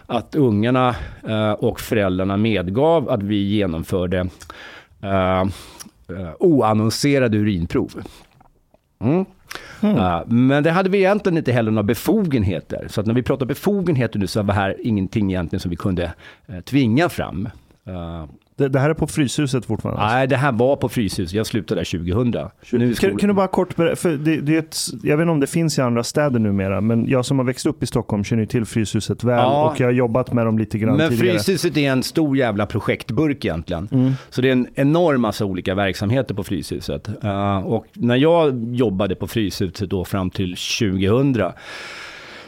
att 0.05 0.35
ungarna 0.35 0.95
eh, 1.27 1.51
och 1.51 1.79
föräldrarna 1.79 2.37
medgav 2.37 3.09
att 3.09 3.23
vi 3.23 3.35
genomförde 3.35 4.19
eh, 5.03 5.41
eh, 5.41 6.33
oannonserade 6.39 7.37
urinprov. 7.37 8.03
Mm. 8.99 9.25
Eh, 9.81 10.21
men 10.27 10.63
det 10.63 10.71
hade 10.71 10.89
vi 10.89 10.97
egentligen 10.97 11.37
inte 11.37 11.51
heller 11.51 11.71
några 11.71 11.83
befogenheter. 11.83 12.87
Så 12.89 13.01
att 13.01 13.07
när 13.07 13.13
vi 13.13 13.23
pratar 13.23 13.45
befogenheter 13.45 14.19
nu 14.19 14.27
så 14.27 14.39
var 14.39 14.47
det 14.47 14.53
här 14.53 14.75
ingenting 14.83 15.31
egentligen 15.31 15.59
som 15.59 15.69
vi 15.71 15.77
kunde 15.77 16.13
eh, 16.47 16.59
tvinga 16.59 17.09
fram. 17.09 17.49
Eh, 17.85 18.25
Det, 18.57 18.69
det 18.69 18.79
här 18.79 18.89
är 18.89 18.93
på 18.93 19.07
Fryshuset 19.07 19.65
fortfarande? 19.65 20.01
alltså? 20.01 20.15
Nej, 20.15 20.27
det 20.27 20.37
här 20.37 20.51
var 20.51 20.75
på 20.75 20.89
Fryshuset. 20.89 21.33
Jag 21.33 21.45
slutade 21.47 21.81
där 21.81 21.85
2000. 21.85 22.31
Nu 22.31 22.85
är 22.85 22.87
Kan, 22.87 22.95
skolan- 22.95 23.17
kan 23.17 23.27
du 23.29 23.33
bara 23.33 23.47
kort 23.47 23.75
berätta, 23.75 23.95
för 23.95 24.09
det, 24.17 24.37
det 24.41 24.55
är 24.55 24.59
ett, 24.59 24.77
jag 25.03 25.17
vet 25.17 25.23
inte 25.23 25.31
om 25.31 25.39
det 25.39 25.47
finns 25.47 25.77
i 25.79 25.81
andra 25.81 26.03
städer 26.03 26.39
numera, 26.39 26.81
men 26.81 27.07
jag 27.09 27.25
som 27.25 27.39
har 27.39 27.45
växt 27.45 27.65
upp 27.65 27.83
i 27.83 27.85
Stockholm 27.85 28.23
känner 28.23 28.43
ju 28.43 28.47
till 28.47 28.65
Fryshuset 28.65 29.23
väl 29.23 29.37
Ja. 29.37 29.69
och 29.71 29.79
jag 29.79 29.87
har 29.87 29.91
jobbat 29.91 30.33
med 30.33 30.45
dem 30.45 30.59
lite 30.59 30.77
grann 30.77 30.97
Men 30.97 31.09
tidigare. 31.09 31.39
Fryshuset 31.39 31.77
är 31.77 31.91
en 31.91 32.03
stor 32.03 32.37
jävla 32.37 32.65
projektburk 32.65 33.45
egentligen. 33.45 33.89
Mm. 33.91 34.11
Så 34.29 34.41
det 34.41 34.47
är 34.47 34.51
en 34.51 34.67
enorm 34.75 35.21
massa 35.21 35.45
olika 35.45 35.75
verksamheter 35.75 36.35
på 36.35 36.43
Fryshuset. 36.43 37.09
Uh, 37.23 37.57
och 37.57 37.85
när 37.93 38.15
jag 38.15 38.75
jobbade 38.75 39.15
på 39.15 39.27
Fryshuset 39.27 39.89
då 39.89 40.05
fram 40.05 40.29
till 40.29 40.55
2000 40.79 41.43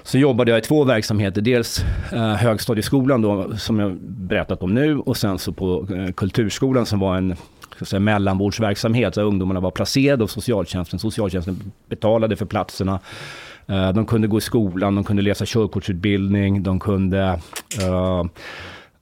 så 0.09 0.17
jobbade 0.17 0.51
jag 0.51 0.57
i 0.57 0.61
två 0.61 0.83
verksamheter. 0.83 1.41
Dels 1.41 1.85
eh, 2.11 2.33
högstadieskolan 2.33 3.21
då, 3.21 3.57
som 3.57 3.79
jag 3.79 3.97
berättat 4.01 4.63
om 4.63 4.73
nu 4.73 4.97
och 4.99 5.17
sen 5.17 5.39
så 5.39 5.53
på 5.53 5.87
eh, 5.95 6.13
kulturskolan 6.13 6.85
som 6.85 6.99
var 6.99 7.17
en 7.17 7.35
säga, 7.81 7.99
mellanvårdsverksamhet. 7.99 9.13
där 9.13 9.23
ungdomarna 9.23 9.59
var 9.59 9.71
placerade 9.71 10.23
av 10.23 10.27
socialtjänsten. 10.27 10.99
Socialtjänsten 10.99 11.71
betalade 11.89 12.35
för 12.35 12.45
platserna. 12.45 12.99
Eh, 13.67 13.93
De 13.93 14.05
kunde 14.05 14.27
gå 14.27 14.37
i 14.37 14.41
skolan, 14.41 14.95
de 14.95 15.03
kunde 15.03 15.21
läsa 15.21 15.45
körkortsutbildning, 15.47 16.63
de 16.63 16.79
kunde 16.79 17.39
eh, 17.81 18.23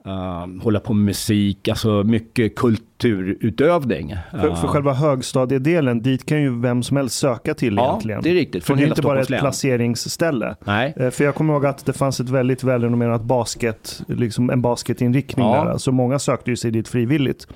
Uh, 0.07 0.61
hålla 0.63 0.79
på 0.79 0.93
med 0.93 1.05
musik, 1.05 1.67
alltså 1.67 2.03
mycket 2.03 2.55
kulturutövning. 2.55 4.15
För, 4.31 4.55
för 4.55 4.67
själva 4.67 4.93
högstadiedelen, 4.93 6.01
dit 6.01 6.25
kan 6.25 6.41
ju 6.41 6.59
vem 6.61 6.83
som 6.83 6.97
helst 6.97 7.19
söka 7.19 7.53
till 7.53 7.75
ja, 7.75 7.89
egentligen. 7.89 8.21
det 8.23 8.29
är 8.29 8.33
riktigt. 8.33 8.63
För 8.63 8.67
Från 8.67 8.77
det 8.77 8.83
är 8.83 8.87
inte 8.87 9.01
bara 9.01 9.21
ett 9.21 9.27
placeringsställe. 9.27 10.55
Nej. 10.65 10.93
Eh, 10.97 11.09
För 11.09 11.23
jag 11.23 11.35
kommer 11.35 11.53
ihåg 11.53 11.65
att 11.65 11.85
det 11.85 11.93
fanns 11.93 12.19
ett 12.19 12.29
väldigt 12.29 12.63
välrenommerat 12.63 13.21
basket, 13.21 14.01
liksom 14.07 14.49
en 14.49 14.61
basketinriktning 14.61 15.45
Ja. 15.47 15.63
där. 15.65 15.77
Så 15.77 15.91
många 15.91 16.19
sökte 16.19 16.49
ju 16.49 16.55
sig 16.55 16.71
dit 16.71 16.87
frivilligt. 16.87 17.47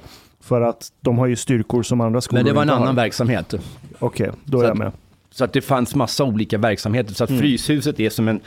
För 0.43 0.62
att 0.62 0.88
de 1.01 1.17
har 1.17 1.27
ju 1.27 1.36
styrkor 1.36 1.84
som 1.84 2.01
andra 2.01 2.22
skolor 2.22 2.39
Men 2.39 2.46
det 2.46 2.53
var 2.53 2.62
en 2.62 2.67
inte 2.67 2.75
har. 2.75 2.81
annan 2.84 2.96
verksamhet. 2.96 3.53
Okej, 4.00 4.29
då 4.46 4.58
är 4.58 4.62
Så 4.62 4.65
jag 4.65 4.72
att- 4.72 4.77
med. 4.77 4.91
Så 5.34 5.43
att 5.43 5.53
det 5.53 5.62
fanns 5.62 5.96
massa 5.96 6.24
olika 6.24 6.58
verksamheter. 6.58 7.13
Så 7.13 7.24
att 7.24 7.29
Mm. 7.29 7.41
Fryshuset 7.41 8.00
är 8.00 8.10
som 8.10 8.27
en, 8.27 8.39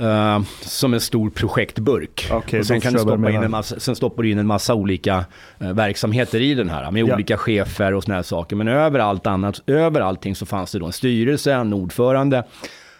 eh, 0.00 0.40
som 0.60 0.94
en 0.94 1.00
stor 1.00 1.30
projektburk. 1.30 2.28
Okej, 2.32 2.60
och 2.60 2.66
sen 2.66 2.80
kan 2.80 2.92
du 2.92 2.98
stoppa 2.98 3.30
in 3.30 3.42
en 3.42 3.50
massa, 3.50 3.80
sen 3.80 3.96
stoppar 3.96 4.22
du 4.22 4.30
in 4.30 4.38
en 4.38 4.46
massa 4.46 4.74
olika 4.74 5.24
eh, 5.58 5.72
verksamheter 5.72 6.40
i 6.40 6.54
den 6.54 6.70
här. 6.70 6.90
Med 6.90 7.08
Ja. 7.08 7.14
olika 7.14 7.36
chefer 7.36 7.94
och 7.94 8.04
såna 8.04 8.14
här 8.14 8.22
saker. 8.22 8.56
Men 8.56 8.68
över 8.68 8.98
allt 8.98 9.26
annat, 9.26 9.60
över 9.66 10.00
allting 10.00 10.34
så 10.34 10.46
fanns 10.46 10.72
det 10.72 10.78
då 10.78 10.86
en 10.86 10.92
styrelse, 10.92 11.52
en 11.52 11.72
ordförande. 11.72 12.42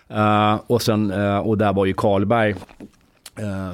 eh, 0.09 0.59
och, 0.66 0.83
sen, 0.83 1.12
och 1.45 1.59
där 1.59 1.73
var 1.73 1.87
ju 1.87 1.92
Karlberg 1.92 2.54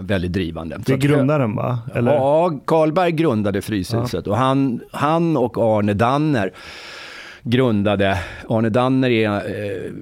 väldigt 0.00 0.32
drivande. 0.32 0.76
Det 0.86 0.92
är 0.92 0.96
grundaren 0.96 1.56
va? 1.56 1.78
Eller? 1.94 2.14
Ja, 2.14 2.58
Karlberg 2.64 3.12
grundade 3.12 3.62
Fryshuset 3.62 4.26
och 4.26 4.36
han, 4.36 4.80
han 4.92 5.36
och 5.36 5.56
Arne 5.58 5.94
Danner 5.94 6.52
grundade, 7.46 8.18
Arne 8.48 8.68
Danner 8.68 9.10
är, 9.10 9.28
eh, 9.28 9.92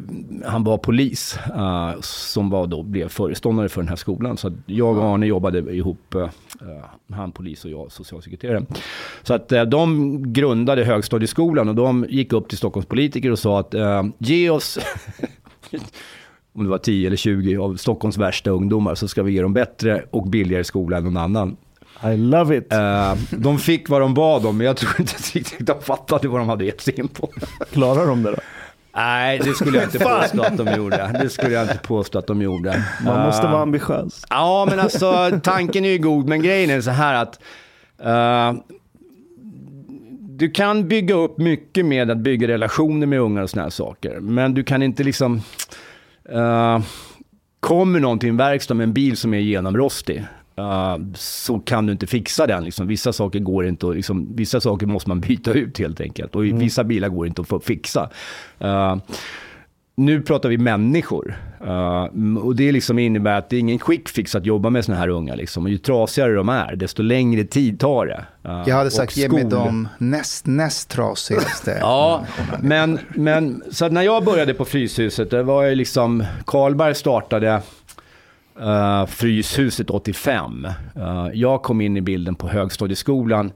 han 0.45 0.65
var 0.65 0.79
polis 0.79 1.39
eh, 1.55 2.01
som 2.01 2.51
var 2.51 2.67
då, 2.67 2.83
blev 2.83 3.09
föreståndare 3.09 3.69
för 3.69 3.81
den 3.81 3.89
här 3.89 3.97
skolan. 3.97 4.37
Så 4.37 4.49
att 4.49 4.53
jag 4.67 4.99
och 4.99 5.05
Arne 5.05 5.27
jobbade 5.27 5.59
ihop, 5.59 6.15
eh, 6.15 6.23
eh 6.23 6.85
han 7.13 7.33
polis 7.33 7.65
och 7.65 7.71
jag 7.71 7.93
socialsekreterare. 7.93 8.67
Så 9.23 9.35
att 9.35 9.53
eh, 9.53 9.63
de 9.63 10.33
grundade 10.33 10.85
högstadieskolan 10.85 11.69
och 11.69 11.75
de 11.75 12.07
gick 12.09 12.33
upp 12.33 12.49
till 12.49 12.59
Stockholms 12.59 12.87
politiker 12.87 13.31
och 13.31 13.39
sa 13.39 13.61
att 13.61 13.75
eh, 13.75 14.03
ge 14.19 14.51
oss 14.51 14.79
om 16.55 16.65
det 16.65 16.71
var 16.71 16.79
10 16.79 17.07
eller 17.07 17.17
20 17.17 17.57
av 17.57 17.77
Stockholms 17.77 18.19
värsta 18.19 18.51
ungdomar 18.51 18.95
så 18.95 19.09
ska 19.09 19.23
vi 19.23 19.33
ge 19.33 19.43
dem 19.43 19.53
bättre 19.53 20.05
och 20.11 20.29
billigare 20.29 20.65
skola 20.65 20.97
än 20.97 21.05
någon 21.05 21.17
annan. 21.17 21.57
I 22.03 22.17
love 22.17 22.57
it. 22.57 22.73
Eh, 22.73 23.15
de 23.31 23.59
fick 23.59 23.89
vad 23.89 24.01
de 24.01 24.15
bad 24.15 24.47
om, 24.47 24.57
men 24.59 24.67
jag 24.67 24.77
tror 24.77 25.01
inte 25.01 25.15
riktigt 25.35 25.67
de 25.67 25.83
fattade 25.83 26.29
vad 26.29 26.41
de 26.41 26.49
hade 26.49 26.65
gett 26.65 26.81
sig 26.81 27.01
in 27.01 27.09
på. 27.09 27.29
Klarar 27.73 28.07
de 28.07 28.23
det 28.23 28.31
då? 28.31 28.37
Nej, 28.97 29.39
det 29.45 29.55
skulle 29.55 29.79
jag 29.79 29.87
inte 29.87 29.99
påstå 29.99 30.43
att 30.43 30.57
de 30.57 30.77
gjorde. 30.77 31.19
Det 31.23 31.29
skulle 31.31 31.55
jag 31.55 31.63
inte 31.63 31.79
påstå 31.79 32.19
att 32.19 32.27
de 32.27 32.43
gjorde. 32.43 32.85
Man 33.05 33.27
måste 33.27 33.47
Eh, 33.47 33.53
vara 33.53 33.63
ambitiös. 33.63 34.25
Ja, 34.31 34.67
men 34.71 34.81
alltså 34.81 35.31
tanken 35.43 35.85
är 35.85 35.89
ju 35.89 35.99
god, 35.99 36.29
men 36.29 36.43
grejen 36.43 36.71
är 36.71 36.81
så 36.81 36.91
här 36.91 37.15
att 37.23 37.41
eh, 38.03 38.53
du 40.21 40.51
kan 40.51 40.89
bygga 40.89 41.15
upp 41.15 41.39
mycket 41.39 41.87
med 41.87 42.11
att 42.11 42.19
bygga 42.19 42.49
relationer 42.49 43.07
med 43.07 43.21
unga 43.21 43.43
och 43.43 43.51
såna 43.51 43.63
här 43.63 43.71
saker. 43.71 44.21
Men 44.21 44.55
du 44.55 44.65
kan 44.65 44.83
inte 44.83 45.05
liksom... 45.05 45.43
eh, 46.33 46.81
kommer 47.61 48.25
en 48.27 48.37
verkstad 48.37 48.75
med 48.75 48.85
en 48.85 48.93
bil 48.93 49.17
som 49.17 49.35
är 49.35 49.39
genomrostig 49.39 50.25
eh, 50.57 50.97
så 51.15 51.59
kan 51.59 51.87
du 51.87 51.93
inte 51.93 52.07
fixa 52.07 52.47
den. 52.47 52.65
Liksom. 52.65 52.87
Vissa 52.87 53.13
saker 53.13 53.39
går 53.39 53.67
inte 53.67 53.89
att, 53.89 53.97
liksom, 53.97 54.37
vissa 54.37 54.61
saker 54.61 54.87
måste 54.87 55.09
man 55.09 55.21
byta 55.29 55.53
ut 55.53 55.79
helt 55.79 56.01
enkelt. 56.01 56.37
Och 56.37 56.47
i 56.47 56.53
vissa 56.53 56.85
bilar 56.85 57.09
går 57.09 57.27
inte 57.27 57.43
att 57.49 57.65
fixa. 57.65 58.11
Eh, 58.59 58.97
nu 59.97 60.23
pratar 60.23 60.49
vi 60.49 60.59
människor. 60.59 61.37
Uh, 61.67 62.39
och 62.39 62.57
det 62.57 62.73
liksom 62.73 62.99
innebär 62.99 63.39
att 63.39 63.51
det 63.51 63.57
är 63.57 63.61
ingen 63.61 63.79
quick 63.79 64.09
fix 64.09 64.35
att 64.35 64.47
jobba 64.47 64.71
med 64.71 64.85
såna 64.85 64.99
här 64.99 65.09
unga. 65.09 65.35
Liksom. 65.35 65.65
Och 65.65 65.71
ju 65.71 65.79
trasigare 65.79 66.35
de 66.35 66.49
är, 66.49 66.77
desto 66.77 67.03
längre 67.03 67.45
tid 67.45 67.81
tar 67.81 68.07
det. 68.07 68.25
Uh, 68.49 68.63
Jag 68.67 68.77
hade 68.77 68.91
sagt 68.91 69.17
ge 69.17 69.29
mig 69.29 69.45
de 69.45 69.89
näst, 69.99 70.47
näst 70.47 70.91
trasigaste. 70.91 71.79
Ja, 71.81 72.25
men, 72.61 72.99
men 73.09 73.63
så 73.71 73.89
när 73.89 74.03
jag 74.03 74.25
började 74.25 74.55
på 74.55 74.65
Fryshuset, 74.65 75.31
det 75.31 75.43
var 75.43 75.65
ju 75.65 75.75
liksom, 75.75 76.25
Karlberg 76.47 76.95
startade 76.95 77.63
uh, 78.61 79.07
Fryshuset 79.07 79.91
85. 79.91 80.67
Uh, 80.97 81.29
jag 81.35 81.63
kom 81.63 81.81
in 81.81 81.97
i 81.97 82.01
bilden 82.01 82.35
på 82.35 82.49
högstadieskolan 82.49 83.53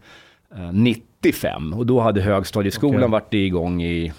uh, 0.56 0.72
95 0.72 1.72
och 1.72 1.86
då 1.86 2.00
hade 2.00 2.20
högstadieskolan 2.20 2.96
Okej. 2.96 3.10
varit 3.10 3.34
igång 3.34 3.82
i 3.82 4.12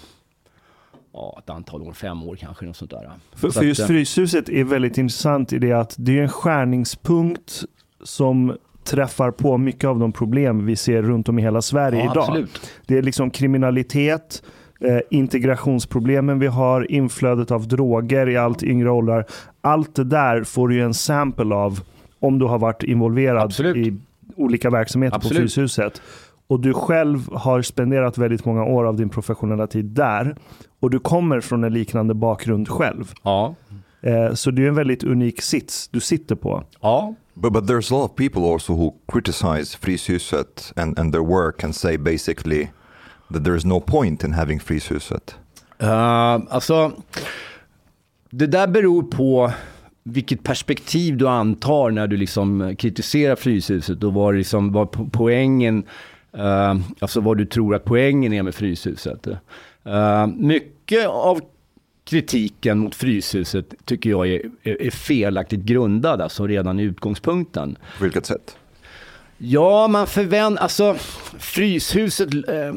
ja, 1.12 1.40
ett 1.44 1.50
antal 1.50 1.82
år, 1.82 1.92
fem 1.92 2.22
år 2.22 2.36
kanske, 2.36 2.66
något 2.66 2.76
sånt 2.76 2.90
där. 2.90 3.10
För, 3.34 3.48
Så 3.48 3.58
för 3.58 3.66
just 3.66 3.80
eh, 3.80 3.86
Fryshuset 3.86 4.48
är 4.48 4.64
väldigt 4.64 4.98
intressant 4.98 5.52
i 5.52 5.58
det 5.58 5.72
att 5.72 5.94
det 5.98 6.18
är 6.18 6.22
en 6.22 6.28
skärningspunkt 6.28 7.62
som 8.04 8.56
träffar 8.84 9.30
på 9.30 9.58
mycket 9.58 9.84
av 9.84 9.98
de 9.98 10.12
problem 10.12 10.66
vi 10.66 10.76
ser 10.76 11.02
runt 11.02 11.28
om 11.28 11.38
i 11.38 11.42
hela 11.42 11.62
Sverige 11.62 12.04
ja, 12.04 12.12
idag. 12.12 12.24
absolut. 12.28 12.60
Det 12.86 12.98
är 12.98 13.02
liksom 13.02 13.30
kriminalitet, 13.30 14.42
eh, 14.80 14.98
integrationsproblemen 15.10 16.38
vi 16.38 16.46
har, 16.46 16.90
inflödet 16.90 17.50
av 17.50 17.68
droger 17.68 18.28
i 18.28 18.36
allt 18.36 18.62
yngre 18.62 18.90
åldrar. 18.90 19.24
Allt 19.60 19.94
det 19.94 20.04
där 20.04 20.44
får 20.44 20.68
du 20.68 20.74
ju 20.74 20.82
en 20.82 20.94
sample 20.94 21.54
av 21.54 21.80
om 22.20 22.38
du 22.38 22.44
har 22.44 22.58
varit 22.58 22.82
involverad 22.82 23.42
Absolut. 23.42 23.76
i 23.76 23.96
olika 24.36 24.70
verksamheter 24.70 25.18
på 25.18 25.26
Absolut. 25.26 25.54
Fryshuset. 25.54 26.02
Och 26.46 26.60
du 26.60 26.74
själv 26.74 27.32
har 27.32 27.62
spenderat 27.62 28.18
väldigt 28.18 28.44
många 28.44 28.64
år 28.64 28.84
av 28.84 28.96
din 28.96 29.08
professionella 29.08 29.66
tid 29.66 29.84
där. 29.84 30.36
Och 30.80 30.90
du 30.90 30.98
kommer 30.98 31.40
från 31.40 31.64
en 31.64 31.72
liknande 31.72 32.14
bakgrund 32.14 32.68
själv. 32.68 33.12
Ja, 33.22 33.54
Eh, 34.02 34.34
så 34.34 34.50
det 34.50 34.64
är 34.64 34.68
en 34.68 34.74
väldigt 34.74 35.04
unik 35.04 35.42
sits 35.42 35.88
du 35.88 36.00
sitter 36.00 36.34
på. 36.34 36.64
ja. 36.80 37.14
But, 37.34 37.52
but 37.52 37.64
there's 37.64 37.92
a 37.92 37.96
lot 37.96 38.10
of 38.10 38.16
people 38.16 38.52
also 38.52 38.72
who 38.74 38.92
criticize 39.12 39.78
Fryshuset 39.80 40.72
and, 40.76 40.98
and 40.98 41.12
their 41.12 41.22
work 41.22 41.64
and 41.64 41.74
say 41.74 41.96
basically 41.96 42.68
that 43.32 43.44
there 43.44 43.56
is 43.56 43.64
no 43.64 43.80
point 43.80 44.24
in 44.24 44.32
having 44.32 44.60
Fryshuset. 44.60 45.34
Uh, 45.82 45.88
alltså, 46.50 46.92
det 48.30 48.46
där 48.46 48.66
beror 48.66 49.02
på 49.02 49.52
vilket 50.02 50.42
perspektiv 50.42 51.16
du 51.16 51.28
antar 51.28 51.90
när 51.90 52.06
du 52.06 52.16
liksom 52.16 52.76
kritiserar 52.78 53.36
Fryshuset 53.36 54.04
och 54.04 54.14
vad, 54.14 54.34
liksom, 54.34 54.72
vad 54.72 54.88
po- 54.88 55.10
poängen, 55.12 55.84
uh, 56.38 56.76
alltså 56.98 57.20
vad 57.20 57.38
du 57.38 57.46
tror 57.46 57.74
att 57.74 57.84
poängen 57.84 58.32
är 58.32 58.42
med 58.42 58.54
Fryshuset. 58.54 59.26
Uh, 59.26 60.26
mycket 60.26 61.08
av 61.08 61.40
kritiken 62.04 62.78
mot 62.78 62.94
Fryshuset 62.94 63.74
tycker 63.84 64.10
jag 64.10 64.28
är, 64.28 64.42
är, 64.62 64.82
är 64.82 64.90
felaktigt 64.90 65.60
grundad, 65.60 66.20
alltså 66.20 66.46
redan 66.46 66.80
i 66.80 66.82
utgångspunkten. 66.82 67.76
På 67.98 68.04
vilket 68.04 68.26
sätt? 68.26 68.56
Ja, 69.38 69.88
man 69.88 70.06
förväntar... 70.06 70.62
Alltså, 70.62 70.96
Fryshuset... 71.38 72.34
Eh, 72.34 72.74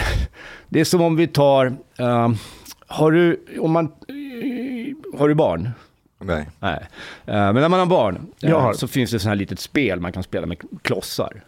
det 0.68 0.80
är 0.80 0.84
som 0.84 1.00
om 1.00 1.16
vi 1.16 1.26
tar... 1.26 1.66
Eh, 1.98 2.30
har 2.86 3.12
du... 3.12 3.44
Om 3.60 3.72
man, 3.72 3.84
eh, 3.84 5.18
har 5.18 5.28
du 5.28 5.34
barn? 5.34 5.70
Nej. 6.18 6.48
Nej. 6.60 6.78
Eh, 7.26 7.34
men 7.34 7.54
när 7.54 7.68
man 7.68 7.78
har 7.78 7.86
barn 7.86 8.26
eh, 8.42 8.60
har. 8.60 8.72
så 8.72 8.88
finns 8.88 9.10
det 9.10 9.18
sådana 9.18 9.30
här 9.30 9.38
litet 9.38 9.60
spel 9.60 10.00
man 10.00 10.12
kan 10.12 10.22
spela 10.22 10.46
med 10.46 10.58
klossar. 10.82 11.42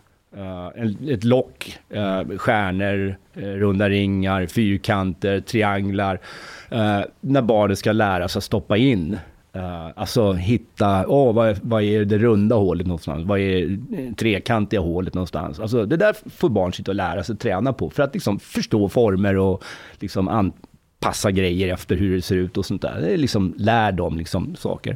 En, 0.75 1.09
ett 1.09 1.25
lock, 1.25 1.79
eh, 1.91 2.23
stjärnor, 2.37 3.17
eh, 3.35 3.41
runda 3.41 3.89
ringar, 3.89 4.47
fyrkanter, 4.47 5.41
trianglar. 5.41 6.21
När 7.21 7.43
barnet 7.43 7.79
ska 7.79 7.93
lära 7.93 8.29
sig 8.29 8.41
att 8.41 8.45
stoppa 8.45 8.77
in. 8.77 9.19
Uh, 9.57 9.91
alltså 9.97 10.33
hitta, 10.33 11.07
åh 11.07 11.35
vad, 11.35 11.49
är- 11.49 11.59
vad 11.63 11.83
är 11.83 12.05
det 12.05 12.19
runda 12.19 12.57
hålet 12.57 12.87
någonstans? 12.87 13.27
Vad 13.27 13.41
är 13.41 13.67
det 13.67 14.15
trekantiga 14.15 14.81
hålet 14.81 15.15
någonstans? 15.15 15.61
Alltså 15.61 15.87
det 15.87 15.97
där 15.97 16.17
får 16.31 16.49
barn 16.49 16.73
sitta 16.73 16.91
och 16.91 16.95
lära 16.95 17.25
sig 17.25 17.37
träna 17.37 17.73
på 17.73 17.91
för 17.91 18.03
att 18.03 18.15
liksom 18.15 18.39
förstå 18.41 18.89
former 18.89 19.37
och 19.37 19.65
liksom 20.01 20.29
anpassa 20.29 21.31
grejer 21.31 21.75
efter 21.75 21.97
hur 21.97 22.17
det 22.17 22.23
ser 22.23 22.37
ut 22.37 22.57
och 22.59 22.67
sånt 22.67 22.83
där. 22.83 23.01
Det 23.01 23.13
är 23.13 23.17
liksom, 23.17 23.55
lär 23.57 23.93
dem 23.93 24.19
liksom 24.19 24.57
saker. 24.57 24.91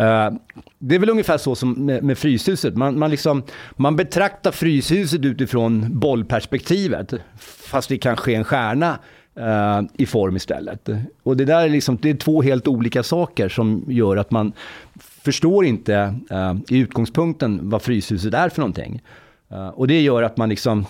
Uh, 0.00 0.30
det 0.78 0.94
är 0.94 0.98
väl 0.98 1.10
ungefär 1.10 1.38
så 1.38 1.54
som 1.54 1.72
med, 1.72 2.04
med 2.04 2.18
Fryshuset. 2.18 2.76
Man, 2.76 2.98
man, 2.98 3.10
liksom, 3.10 3.42
man 3.76 3.96
betraktar 3.96 4.50
Fryshuset 4.52 5.24
utifrån 5.24 5.98
bollperspektivet. 5.98 7.14
Fast 7.38 7.88
det 7.88 7.98
kanske 7.98 8.32
är 8.32 8.36
en 8.36 8.44
stjärna 8.44 8.98
eh, 9.36 9.82
i 9.92 10.06
form 10.06 10.36
istället. 10.36 10.88
Och 11.22 11.36
det 11.36 11.44
där 11.44 11.64
är, 11.64 11.68
liksom, 11.68 11.98
det 12.02 12.10
är 12.10 12.14
två 12.14 12.42
helt 12.42 12.68
olika 12.68 13.02
saker 13.02 13.48
som 13.48 13.84
gör 13.88 14.16
att 14.16 14.30
man 14.30 14.52
förstår 15.00 15.64
inte 15.64 16.14
eh, 16.30 16.54
i 16.68 16.78
utgångspunkten 16.78 17.60
vad 17.62 17.82
Fryshuset 17.82 18.34
är 18.34 18.48
för 18.48 18.60
någonting. 18.60 19.02
Eh, 19.50 19.68
och 19.68 19.88
det 19.88 20.00
gör 20.00 20.22
att 20.22 20.36
man 20.36 20.48
liksom 20.48 20.86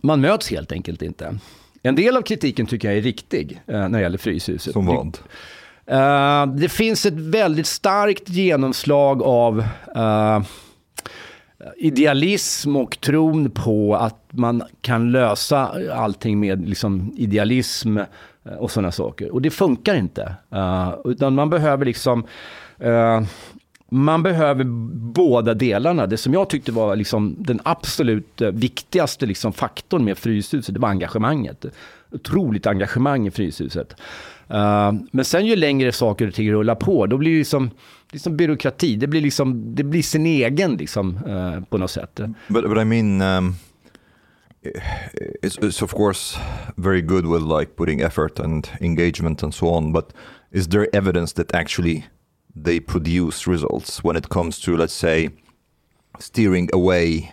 man 0.00 0.20
möts 0.20 0.50
helt 0.50 0.72
enkelt 0.72 1.02
inte. 1.02 1.38
En 1.82 1.94
del 1.94 2.16
av 2.16 2.22
kritiken 2.22 2.66
tycker 2.66 2.88
jag 2.88 2.98
är 2.98 3.02
riktig 3.02 3.60
när 3.66 3.88
det 3.88 4.00
gäller 4.00 4.18
Fryshuset. 4.18 4.72
Som 4.72 4.86
vad? 4.86 5.18
Det 6.60 6.68
finns 6.68 7.06
ett 7.06 7.14
väldigt 7.14 7.66
starkt 7.66 8.28
genomslag 8.28 9.22
av 9.22 9.64
idealism 11.76 12.76
och 12.76 13.00
tron 13.00 13.50
på 13.50 13.96
att 13.96 14.24
man 14.30 14.62
kan 14.80 15.12
lösa 15.12 15.72
allting 15.92 16.40
med 16.40 16.68
liksom, 16.68 17.12
idealism 17.16 17.98
eh, 17.98 18.54
och 18.58 18.70
sådana 18.70 18.92
saker. 18.92 19.30
Och 19.30 19.42
det 19.42 19.50
funkar 19.50 19.94
inte. 19.94 20.34
Uh, 20.52 20.94
utan 21.04 21.34
man 21.34 21.50
behöver 21.50 21.84
liksom... 21.84 22.24
uh, 22.84 23.22
man 23.88 24.22
behöver 24.22 24.64
båda 25.14 25.54
delarna. 25.54 26.06
Det 26.06 26.16
som 26.16 26.34
jag 26.34 26.50
tyckte 26.50 26.72
var 26.72 26.96
liksom 26.96 27.36
den 27.38 27.60
absolut 27.62 28.42
viktigaste 28.52 29.26
liksom 29.26 29.52
faktorn 29.52 30.04
med 30.04 30.18
Fryshuset, 30.18 30.74
det 30.74 30.80
var 30.80 30.88
engagemanget. 30.88 31.64
Otroligt 32.12 32.66
engagemang 32.66 33.26
i 33.26 33.30
Fryshuset. 33.30 33.96
Uh, 34.50 34.92
men 35.12 35.24
sen 35.24 35.46
ju 35.46 35.56
längre 35.56 35.92
saker 35.92 36.28
och 36.28 36.34
ting 36.34 36.52
rullar 36.52 36.74
på, 36.74 37.06
då 37.06 37.18
blir 37.18 37.32
det 37.32 37.38
liksom, 37.38 37.70
liksom 38.14 38.36
byråkrati. 38.36 38.96
Det 38.96 39.06
blir, 39.06 39.20
liksom, 39.20 39.74
det 39.74 39.84
blir 39.84 40.02
sin 40.02 40.26
egen 40.26 40.76
liksom, 40.76 41.16
uh, 41.26 41.64
på 41.64 41.78
något 41.78 41.90
sätt. 41.90 42.20
But, 42.48 42.64
but 42.68 42.78
I 42.78 42.84
mean, 42.84 43.22
um, 43.22 43.54
it's, 45.42 45.58
it's 45.58 45.82
of 45.82 45.94
course 45.94 46.38
very 46.76 47.02
good 47.02 47.26
with 47.26 47.42
like 47.42 47.76
putting 47.76 48.00
effort 48.00 48.38
and 48.38 48.68
engagement 48.80 49.42
and 49.42 49.54
so 49.54 49.68
on, 49.68 49.92
but 49.92 50.12
is 50.52 50.68
there 50.68 50.88
evidence 50.92 51.32
that 51.34 51.54
actually 51.54 52.04
they 52.56 52.80
produce 52.80 53.46
results 53.46 54.04
when 54.04 54.16
it 54.16 54.28
comes 54.28 54.60
to, 54.60 54.76
let's 54.76 54.94
say, 54.94 55.28
steering 56.18 56.68
away 56.72 57.32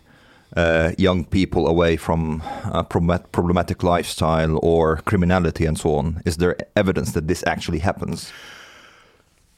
uh, 0.58 0.92
young 0.98 1.24
people 1.26 1.68
away 1.68 1.96
from 1.96 2.42
uh, 2.66 2.84
a 2.84 2.84
problematic 2.84 3.84
lifestyle 3.84 4.60
or 4.62 4.98
criminality 5.06 5.66
and 5.66 5.78
so 5.78 5.96
on? 5.96 6.22
Is 6.26 6.38
there 6.38 6.56
evidence 6.76 7.12
that 7.14 7.28
this 7.28 7.44
actually 7.46 7.80
happens? 7.80 8.32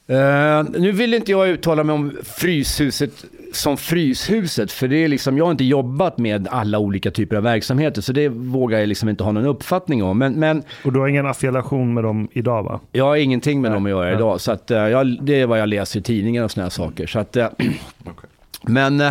Uh, 0.09 0.69
nu 0.79 0.91
vill 0.91 1.13
inte 1.13 1.31
jag 1.31 1.49
uttala 1.49 1.83
mig 1.83 1.93
om 1.93 2.17
Fryshuset 2.23 3.25
som 3.51 3.77
Fryshuset, 3.77 4.71
för 4.71 4.87
det 4.87 5.03
är 5.03 5.07
liksom, 5.07 5.37
jag 5.37 5.45
har 5.45 5.51
inte 5.51 5.63
jobbat 5.63 6.17
med 6.17 6.47
alla 6.47 6.79
olika 6.79 7.11
typer 7.11 7.35
av 7.35 7.43
verksamheter, 7.43 8.01
så 8.01 8.13
det 8.13 8.29
vågar 8.29 8.79
jag 8.79 8.87
liksom 8.87 9.09
inte 9.09 9.23
ha 9.23 9.31
någon 9.31 9.45
uppfattning 9.45 10.03
om. 10.03 10.17
Men, 10.17 10.33
men, 10.33 10.63
och 10.83 10.93
du 10.93 10.99
har 10.99 11.07
ingen 11.07 11.25
affiliation 11.25 11.93
med 11.93 12.03
dem 12.03 12.27
idag 12.31 12.63
va? 12.63 12.79
Jag 12.91 13.05
har 13.05 13.15
ingenting 13.15 13.61
med 13.61 13.71
Nej. 13.71 13.75
dem 13.75 13.85
att 13.85 13.89
göra 13.89 14.13
idag, 14.13 14.41
så 14.41 14.51
att, 14.51 14.71
uh, 14.71 14.77
jag, 14.77 15.17
det 15.21 15.41
är 15.41 15.45
vad 15.45 15.59
jag 15.59 15.69
läser 15.69 15.99
i 15.99 16.03
tidningen 16.03 16.43
och 16.43 16.51
sådana 16.51 16.69
saker. 16.69 17.07
Så 17.07 17.19
att, 17.19 17.37
uh, 17.37 17.43
okay. 18.01 18.29
Men 18.61 19.01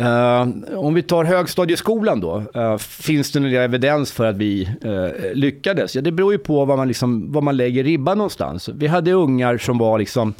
Uh, 0.00 0.78
om 0.78 0.94
vi 0.94 1.02
tar 1.02 1.24
högstadieskolan 1.24 2.20
då, 2.20 2.42
uh, 2.56 2.76
finns 2.78 3.32
det 3.32 3.40
någon 3.40 3.54
evidens 3.54 4.12
för 4.12 4.26
att 4.26 4.36
vi 4.36 4.68
uh, 4.84 5.34
lyckades? 5.34 5.94
Ja, 5.94 6.02
det 6.02 6.12
beror 6.12 6.32
ju 6.32 6.38
på 6.38 6.64
var 6.64 6.76
man, 6.76 6.88
liksom, 6.88 7.32
var 7.32 7.42
man 7.42 7.56
lägger 7.56 7.84
ribban 7.84 8.18
någonstans. 8.18 8.68
Vi 8.68 8.86
hade 8.86 9.12
ungar 9.12 9.58
som 9.58 9.78
var 9.78 9.98
liksom 9.98 10.34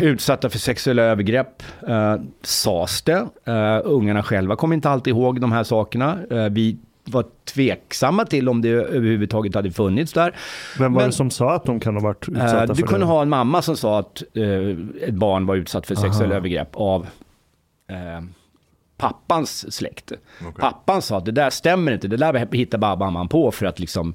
utsatta 0.00 0.50
för 0.50 0.58
sexuella 0.58 1.02
övergrepp, 1.02 1.62
uh, 1.88 2.14
sades 2.42 3.02
det. 3.02 3.26
Ungarna 3.84 4.22
själva 4.22 4.56
kom 4.56 4.72
inte 4.72 4.90
alltid 4.90 5.10
ihåg 5.10 5.40
de 5.40 5.52
här 5.52 5.64
sakerna. 5.64 6.18
vi 6.50 6.78
var 7.04 7.24
tveksamma 7.54 8.24
till 8.24 8.48
om 8.48 8.62
det 8.62 8.68
överhuvudtaget 8.68 9.54
hade 9.54 9.70
funnits 9.70 10.12
där. 10.12 10.36
Vem 10.78 10.92
var 10.92 11.00
Men, 11.00 11.10
det 11.10 11.16
som 11.16 11.30
sa 11.30 11.54
att 11.54 11.64
de 11.64 11.80
kan 11.80 11.94
ha 11.94 12.02
varit 12.02 12.28
utsatta 12.28 12.60
för 12.60 12.66
det? 12.66 12.74
Du 12.74 12.82
kunde 12.82 13.06
ha 13.06 13.22
en 13.22 13.28
mamma 13.28 13.62
som 13.62 13.76
sa 13.76 13.98
att 13.98 14.22
ett 15.02 15.14
barn 15.14 15.46
var 15.46 15.56
utsatt 15.56 15.86
för 15.86 15.94
sexuella 15.94 16.34
övergrepp 16.34 16.68
av 16.72 17.06
eh, 17.90 18.22
pappans 18.96 19.72
släkt. 19.72 20.12
Okay. 20.12 20.52
Pappan 20.60 21.02
sa 21.02 21.18
att 21.18 21.24
det 21.24 21.32
där 21.32 21.50
stämmer 21.50 21.92
inte, 21.92 22.08
det 22.08 22.16
där 22.16 22.48
hittar 22.52 22.78
bara 22.78 22.96
mamman 22.96 23.28
på 23.28 23.50
för 23.50 23.66
att 23.66 23.78
liksom 23.78 24.14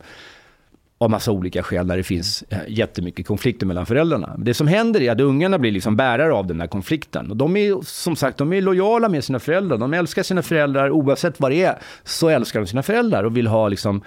av 0.98 1.10
massa 1.10 1.32
olika 1.32 1.64
skäl 1.64 1.88
där 1.88 1.98
det 1.98 2.04
finns 2.04 2.44
eh, 2.50 2.60
jättemycket 2.68 3.28
konflikter 3.28 3.66
mellan 3.66 3.86
föräldrarna. 3.86 4.36
Det 4.38 4.54
som 4.54 4.68
händer 4.68 5.02
är 5.02 5.12
att 5.12 5.20
ungarna 5.20 5.60
blir 5.60 5.72
liksom 5.72 5.96
bärare 5.96 6.34
av 6.34 6.48
den 6.48 6.60
här 6.60 6.68
konflikten. 6.68 7.32
Och 7.32 7.38
de 7.38 7.58
är 7.58 7.82
som 7.84 8.16
sagt 8.16 8.38
de 8.38 8.54
är 8.54 8.62
lojala 8.62 9.10
med 9.10 9.24
sina 9.24 9.40
föräldrar. 9.40 9.78
De 9.78 9.94
älskar 9.94 10.24
sina 10.24 10.42
föräldrar 10.42 10.90
oavsett 10.90 11.40
vad 11.40 11.52
det 11.52 11.64
är. 11.64 11.80
Så 12.04 12.30
älskar 12.30 12.60
de 12.60 12.68
sina 12.68 12.84
föräldrar 12.84 13.24
och 13.24 13.38
vill 13.38 13.48
ha 13.48 13.68
liksom... 13.68 14.02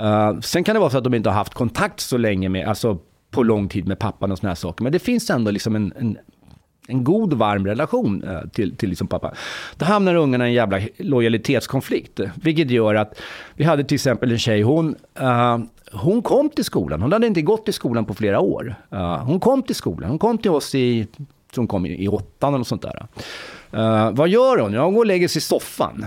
Uh, 0.00 0.40
sen 0.40 0.64
kan 0.64 0.74
det 0.74 0.80
vara 0.80 0.90
så 0.90 0.98
att 0.98 1.04
de 1.04 1.14
inte 1.14 1.28
har 1.28 1.36
haft 1.36 1.54
kontakt 1.54 2.00
så 2.00 2.16
länge 2.16 2.48
med, 2.48 2.68
alltså 2.68 2.98
på 3.30 3.42
lång 3.42 3.68
tid 3.68 3.88
med 3.88 3.98
pappan 3.98 4.32
och 4.32 4.38
såna 4.38 4.50
här 4.50 4.54
saker. 4.54 4.82
Men 4.82 4.92
det 4.92 4.98
finns 4.98 5.30
ändå 5.30 5.50
liksom 5.50 5.76
en, 5.76 5.92
en 5.96 6.18
en 6.88 7.04
god 7.04 7.32
varm 7.32 7.66
relation 7.66 8.22
eh, 8.22 8.48
till, 8.48 8.76
till 8.76 8.88
liksom 8.88 9.06
pappa. 9.06 9.34
Då 9.76 9.84
hamnar 9.84 10.14
ungarna 10.14 10.46
i 10.46 10.48
en 10.48 10.54
jävla 10.54 10.80
lojalitetskonflikt. 10.96 12.20
Vilket 12.34 12.70
gör 12.70 12.94
att 12.94 13.20
vi 13.54 13.64
hade 13.64 13.84
till 13.84 13.94
exempel 13.94 14.32
en 14.32 14.38
tjej, 14.38 14.62
hon, 14.62 14.96
uh, 15.20 15.58
hon 15.92 16.22
kom 16.22 16.50
till 16.50 16.64
skolan. 16.64 17.02
Hon 17.02 17.12
hade 17.12 17.26
inte 17.26 17.42
gått 17.42 17.64
till 17.64 17.74
skolan 17.74 18.04
på 18.04 18.14
flera 18.14 18.40
år. 18.40 18.74
Uh, 18.92 19.16
hon 19.16 19.40
kom 19.40 19.62
till 19.62 19.74
skolan. 19.74 20.10
Hon 20.10 20.18
kom 20.18 20.38
till 20.38 20.50
oss 20.50 20.74
i, 20.74 21.06
hon 21.56 21.66
kom 21.66 21.86
i, 21.86 22.04
i 22.04 22.08
åttan 22.08 22.54
eller 22.54 22.64
sånt 22.64 22.82
där. 22.82 23.06
Uh, 23.74 24.10
vad 24.10 24.28
gör 24.28 24.58
hon? 24.58 24.72
Ja, 24.72 24.84
hon 24.84 24.94
går 24.94 25.00
och 25.00 25.06
lägger 25.06 25.28
sig 25.28 25.38
i 25.38 25.42
soffan. 25.42 26.06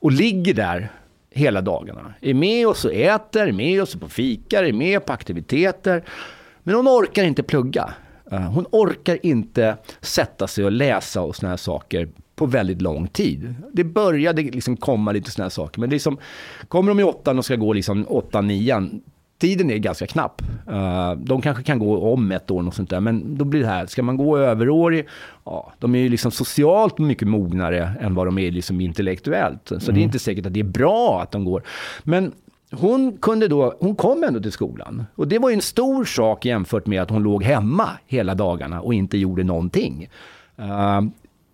Och 0.00 0.12
ligger 0.12 0.54
där 0.54 0.92
hela 1.30 1.60
dagarna. 1.60 2.14
Är 2.20 2.34
med 2.34 2.68
oss 2.68 2.84
och 2.84 2.94
äter, 2.94 3.46
är 3.46 3.52
med 3.52 3.82
oss 3.82 3.94
på 3.94 4.08
fika, 4.08 4.66
är 4.66 4.72
med 4.72 5.06
på 5.06 5.12
aktiviteter. 5.12 6.04
Men 6.62 6.74
hon 6.74 6.88
orkar 6.88 7.24
inte 7.24 7.42
plugga. 7.42 7.94
Eh, 8.32 8.40
hon 8.40 8.66
orkar 8.70 9.26
inte 9.26 9.76
sätta 10.00 10.46
sig 10.46 10.64
och 10.64 10.72
läsa 10.72 11.22
och 11.22 11.36
såna 11.36 11.50
här 11.50 11.56
saker 11.56 12.08
på 12.34 12.46
väldigt 12.46 12.82
lång 12.82 13.08
tid. 13.08 13.54
Det 13.72 13.84
började 13.84 14.42
liksom 14.42 14.76
komma 14.76 15.12
lite 15.12 15.30
såna 15.30 15.44
här 15.44 15.50
saker, 15.50 15.80
men 15.80 15.90
liksom, 15.90 16.18
kommer 16.68 16.88
de 16.88 17.00
i 17.00 17.02
åttan 17.02 17.38
och 17.38 17.44
ska 17.44 17.56
gå 17.56 17.72
liksom 17.72 18.06
åttan, 18.08 18.46
nian, 18.46 19.02
tiden 19.38 19.70
är 19.70 19.76
ganska 19.76 20.06
knapp. 20.06 20.42
Uh, 20.68 21.12
de 21.12 21.42
kanske 21.42 21.62
kan 21.62 21.78
gå 21.78 22.12
om 22.12 22.32
ett 22.32 22.50
år 22.50 22.66
och 22.66 22.74
sånt 22.74 22.90
där, 22.90 23.00
men 23.00 23.38
då 23.38 23.44
blir 23.44 23.60
det 23.60 23.66
här, 23.66 23.86
ska 23.86 24.02
man 24.02 24.16
gå 24.16 24.38
överårig, 24.38 25.06
ja, 25.44 25.72
de 25.78 25.94
är 25.94 25.98
ju 25.98 26.08
liksom 26.08 26.30
socialt 26.30 26.98
mycket 26.98 27.28
mognare 27.28 27.92
än 28.00 28.14
vad 28.14 28.26
de 28.26 28.38
är 28.38 28.50
liksom 28.50 28.80
intellektuellt. 28.80 29.68
Så 29.68 29.74
mm. 29.74 29.84
det 29.84 29.90
är 29.90 29.92
mm. 29.92 30.02
inte 30.02 30.18
säkert 30.18 30.46
att 30.46 30.54
det 30.54 30.60
är 30.60 30.64
bra 30.64 31.20
att 31.22 31.30
de 31.30 31.44
går. 31.44 31.62
Men 32.02 32.32
hon, 32.72 33.18
kunde 33.18 33.48
då, 33.48 33.76
hon 33.80 33.96
kom 33.96 34.24
ändå 34.24 34.40
till 34.40 34.52
skolan. 34.52 35.04
Och 35.14 35.28
det 35.28 35.38
var 35.38 35.50
ju 35.50 35.54
en 35.54 35.62
stor 35.62 36.04
sak 36.04 36.44
jämfört 36.44 36.86
med 36.86 37.02
att 37.02 37.10
hon 37.10 37.22
låg 37.22 37.44
hemma 37.44 37.88
hela 38.06 38.34
dagarna 38.34 38.80
och 38.80 38.94
inte 38.94 39.18
gjorde 39.18 39.44
någonting. 39.44 40.08
Uh, 40.58 41.00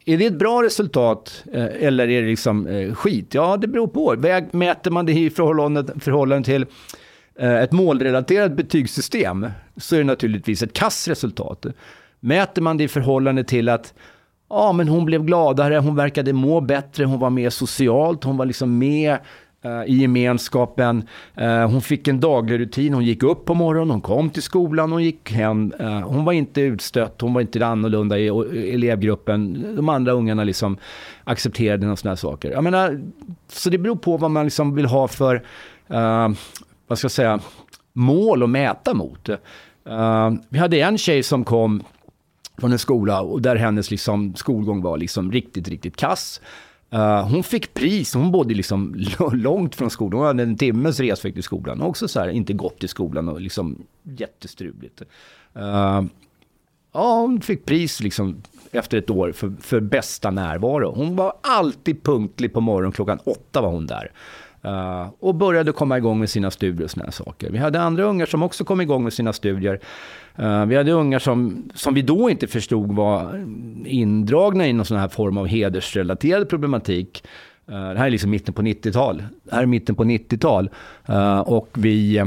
är 0.04 0.18
det 0.18 0.26
ett 0.26 0.38
bra 0.38 0.62
resultat 0.62 1.44
eh, 1.52 1.86
eller 1.86 2.08
är 2.08 2.22
det 2.22 2.28
liksom 2.28 2.66
eh, 2.66 2.94
skit? 2.94 3.34
Ja, 3.34 3.56
det 3.56 3.68
beror 3.68 3.86
på. 3.86 4.14
Väg, 4.18 4.54
mäter 4.54 4.90
man 4.90 5.06
det 5.06 5.12
i 5.12 5.30
förhållande, 5.30 6.00
förhållande 6.00 6.44
till 6.44 6.66
ett 7.40 7.72
målrelaterat 7.72 8.52
betygssystem 8.52 9.46
så 9.76 9.94
är 9.94 9.98
det 9.98 10.04
naturligtvis 10.04 10.62
ett 10.62 10.72
kassresultat. 10.72 11.66
Mäter 12.20 12.62
man 12.62 12.76
det 12.76 12.84
i 12.84 12.88
förhållande 12.88 13.44
till 13.44 13.68
att 13.68 13.94
ja, 14.48 14.72
men 14.72 14.88
hon 14.88 15.04
blev 15.04 15.24
gladare, 15.24 15.78
hon 15.78 15.96
verkade 15.96 16.32
må 16.32 16.60
bättre, 16.60 17.04
hon 17.04 17.20
var 17.20 17.30
mer 17.30 17.50
socialt, 17.50 18.24
hon 18.24 18.36
var 18.36 18.46
liksom 18.46 18.78
med 18.78 19.18
Eh, 19.62 19.82
i 19.86 19.94
gemenskapen. 19.94 21.08
Eh, 21.34 21.70
hon 21.70 21.82
fick 21.82 22.08
en 22.08 22.20
daglig 22.20 22.60
rutin. 22.60 22.94
Hon 22.94 23.04
gick 23.04 23.22
upp 23.22 23.44
på 23.44 23.54
morgonen, 23.54 23.90
hon 23.90 24.00
kom 24.00 24.30
till 24.30 24.42
skolan, 24.42 24.92
hon 24.92 25.04
gick 25.04 25.32
hem. 25.32 25.72
Eh, 25.80 26.00
hon 26.00 26.24
var 26.24 26.32
inte 26.32 26.60
utstött, 26.60 27.20
hon 27.20 27.34
var 27.34 27.40
inte 27.40 27.66
annorlunda 27.66 28.18
i 28.18 28.28
elevgruppen. 28.74 29.66
De 29.76 29.88
andra 29.88 30.12
ungarna 30.12 30.44
liksom 30.44 30.76
accepterade 31.24 31.86
några 31.86 31.96
sådana 31.96 32.16
saker. 32.16 32.50
Jag 32.50 32.64
menar, 32.64 33.00
så 33.48 33.70
det 33.70 33.78
beror 33.78 33.96
på 33.96 34.16
vad 34.16 34.30
man 34.30 34.44
liksom 34.44 34.74
vill 34.74 34.86
ha 34.86 35.08
för, 35.08 35.34
uh, 35.90 36.28
vad 36.86 36.98
ska 36.98 37.04
jag 37.04 37.12
säga, 37.12 37.40
mål 37.92 38.42
att 38.42 38.50
mäta 38.50 38.94
mot. 38.94 39.28
Uh, 39.28 40.32
vi 40.48 40.58
hade 40.58 40.80
en 40.80 40.98
tjej 40.98 41.22
som 41.22 41.44
kom 41.44 41.82
från 42.58 42.72
en 42.72 42.78
skola 42.78 43.20
och 43.20 43.42
där 43.42 43.56
hennes 43.56 43.90
liksom 43.90 44.34
skolgång 44.34 44.82
var 44.82 44.96
liksom 44.96 45.32
riktigt, 45.32 45.68
riktigt 45.68 45.96
kass. 45.96 46.40
Uh, 46.94 47.22
hon 47.22 47.42
fick 47.42 47.74
pris, 47.74 48.14
hon 48.14 48.32
bodde 48.32 48.54
liksom 48.54 49.06
långt 49.32 49.74
från 49.74 49.90
skolan. 49.90 50.18
Hon 50.18 50.26
hade 50.26 50.42
en 50.42 50.56
timmes 50.56 51.00
resväg 51.00 51.34
till 51.34 51.42
skolan. 51.42 51.82
Också 51.82 52.08
så 52.08 52.20
här, 52.20 52.28
inte 52.28 52.52
gått 52.52 52.78
till 52.78 52.88
skolan 52.88 53.28
och 53.28 53.40
liksom 53.40 53.86
jättestruligt. 54.02 55.02
Uh, 55.56 56.02
ja, 56.92 57.20
hon 57.20 57.40
fick 57.40 57.64
pris 57.64 58.00
liksom 58.00 58.42
efter 58.72 58.98
ett 58.98 59.10
år 59.10 59.32
för, 59.32 59.52
för 59.60 59.80
bästa 59.80 60.30
närvaro. 60.30 60.92
Hon 60.94 61.16
var 61.16 61.32
alltid 61.40 62.02
punktlig 62.02 62.52
på 62.52 62.60
morgonen, 62.60 62.92
klockan 62.92 63.18
åtta 63.24 63.60
var 63.60 63.70
hon 63.70 63.86
där. 63.86 64.12
Uh, 64.64 65.08
och 65.20 65.34
började 65.34 65.72
komma 65.72 65.98
igång 65.98 66.18
med 66.18 66.30
sina 66.30 66.50
studier 66.50 66.84
och 66.84 66.90
sådana 66.90 67.12
saker. 67.12 67.50
Vi 67.50 67.58
hade 67.58 67.80
andra 67.80 68.04
ungar 68.04 68.26
som 68.26 68.42
också 68.42 68.64
kom 68.64 68.80
igång 68.80 69.04
med 69.04 69.12
sina 69.12 69.32
studier. 69.32 69.80
Uh, 70.38 70.64
vi 70.64 70.76
hade 70.76 70.92
ungar 70.92 71.18
som, 71.18 71.70
som 71.74 71.94
vi 71.94 72.02
då 72.02 72.30
inte 72.30 72.46
förstod 72.46 72.92
var 72.92 73.46
indragna 73.84 74.66
i 74.66 74.72
någon 74.72 74.86
sån 74.86 74.96
här 74.96 75.08
form 75.08 75.38
av 75.38 75.46
hedersrelaterad 75.46 76.48
problematik. 76.48 77.24
Uh, 77.70 77.74
det 77.74 77.98
här 77.98 78.06
är 78.06 78.10
liksom 78.10 78.30
mitten 78.30 78.54
på 78.54 78.62
90-tal. 78.62 79.22
Det 79.42 79.54
här 79.54 79.62
är 79.62 79.66
mitten 79.66 79.94
på 79.94 80.04
90-tal. 80.04 80.70
och 81.44 81.68
vi, 81.74 82.24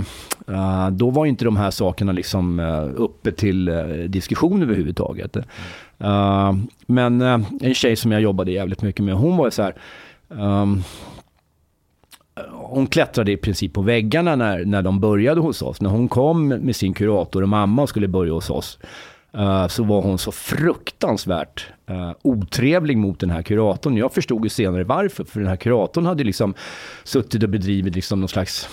då 0.91 1.09
var 1.09 1.25
inte 1.25 1.45
de 1.45 1.57
här 1.57 1.71
sakerna 1.71 2.11
liksom 2.11 2.59
uppe 2.95 3.31
till 3.31 3.65
diskussion 4.07 4.61
överhuvudtaget. 4.61 5.37
men 6.85 7.21
en 7.61 7.73
tjej 7.73 7.95
som 7.95 8.11
jag 8.11 8.21
jobbade 8.21 8.51
jävligt 8.51 8.81
mycket 8.81 9.05
med, 9.05 9.15
hon 9.15 9.37
var 9.37 9.49
så 9.49 9.63
här, 9.63 9.73
um, 10.27 10.83
hon 12.51 12.87
klättrade 12.87 13.31
i 13.31 13.37
princip 13.37 13.73
på 13.73 13.81
väggarna 13.81 14.35
när, 14.35 14.65
när 14.65 14.81
de 14.81 14.99
började 14.99 15.41
hos 15.41 15.61
oss. 15.61 15.81
När 15.81 15.89
hon 15.89 16.07
kom 16.07 16.47
med 16.47 16.75
sin 16.75 16.93
kurator 16.93 17.41
och 17.41 17.49
mamma 17.49 17.81
och 17.81 17.89
skulle 17.89 18.07
börja 18.07 18.33
hos 18.33 18.49
oss. 18.49 18.79
Uh, 19.37 19.67
så 19.67 19.83
var 19.83 20.01
hon 20.01 20.17
så 20.17 20.31
fruktansvärt 20.31 21.67
uh, 21.91 22.11
otrevlig 22.21 22.97
mot 22.97 23.19
den 23.19 23.29
här 23.29 23.41
kuratorn. 23.41 23.97
Jag 23.97 24.13
förstod 24.13 24.43
ju 24.43 24.49
senare 24.49 24.83
varför. 24.83 25.23
För 25.23 25.39
den 25.39 25.49
här 25.49 25.55
kuratorn 25.55 26.05
hade 26.05 26.23
liksom 26.23 26.53
suttit 27.03 27.43
och 27.43 27.49
bedrivit 27.49 27.95
liksom 27.95 28.19
någon 28.19 28.29
slags 28.29 28.69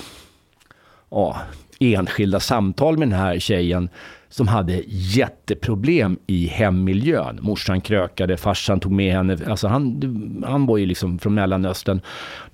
uh, 1.13 1.37
enskilda 1.81 2.41
samtal 2.41 2.99
med 2.99 3.09
den 3.09 3.19
här 3.19 3.39
tjejen 3.39 3.89
som 4.29 4.49
hade 4.49 4.83
jätteproblem 4.87 6.19
i 6.27 6.47
hemmiljön. 6.47 7.39
Morsan 7.43 7.81
krökade, 7.81 8.37
farsan 8.37 8.81
tog 8.81 8.93
med 8.93 9.13
henne. 9.13 9.39
Alltså 9.47 9.69
han, 9.69 10.45
han 10.47 10.67
var 10.67 10.77
ju 10.77 10.87
liksom 10.87 11.19
från 11.19 11.35
Mellanöstern. 11.35 12.01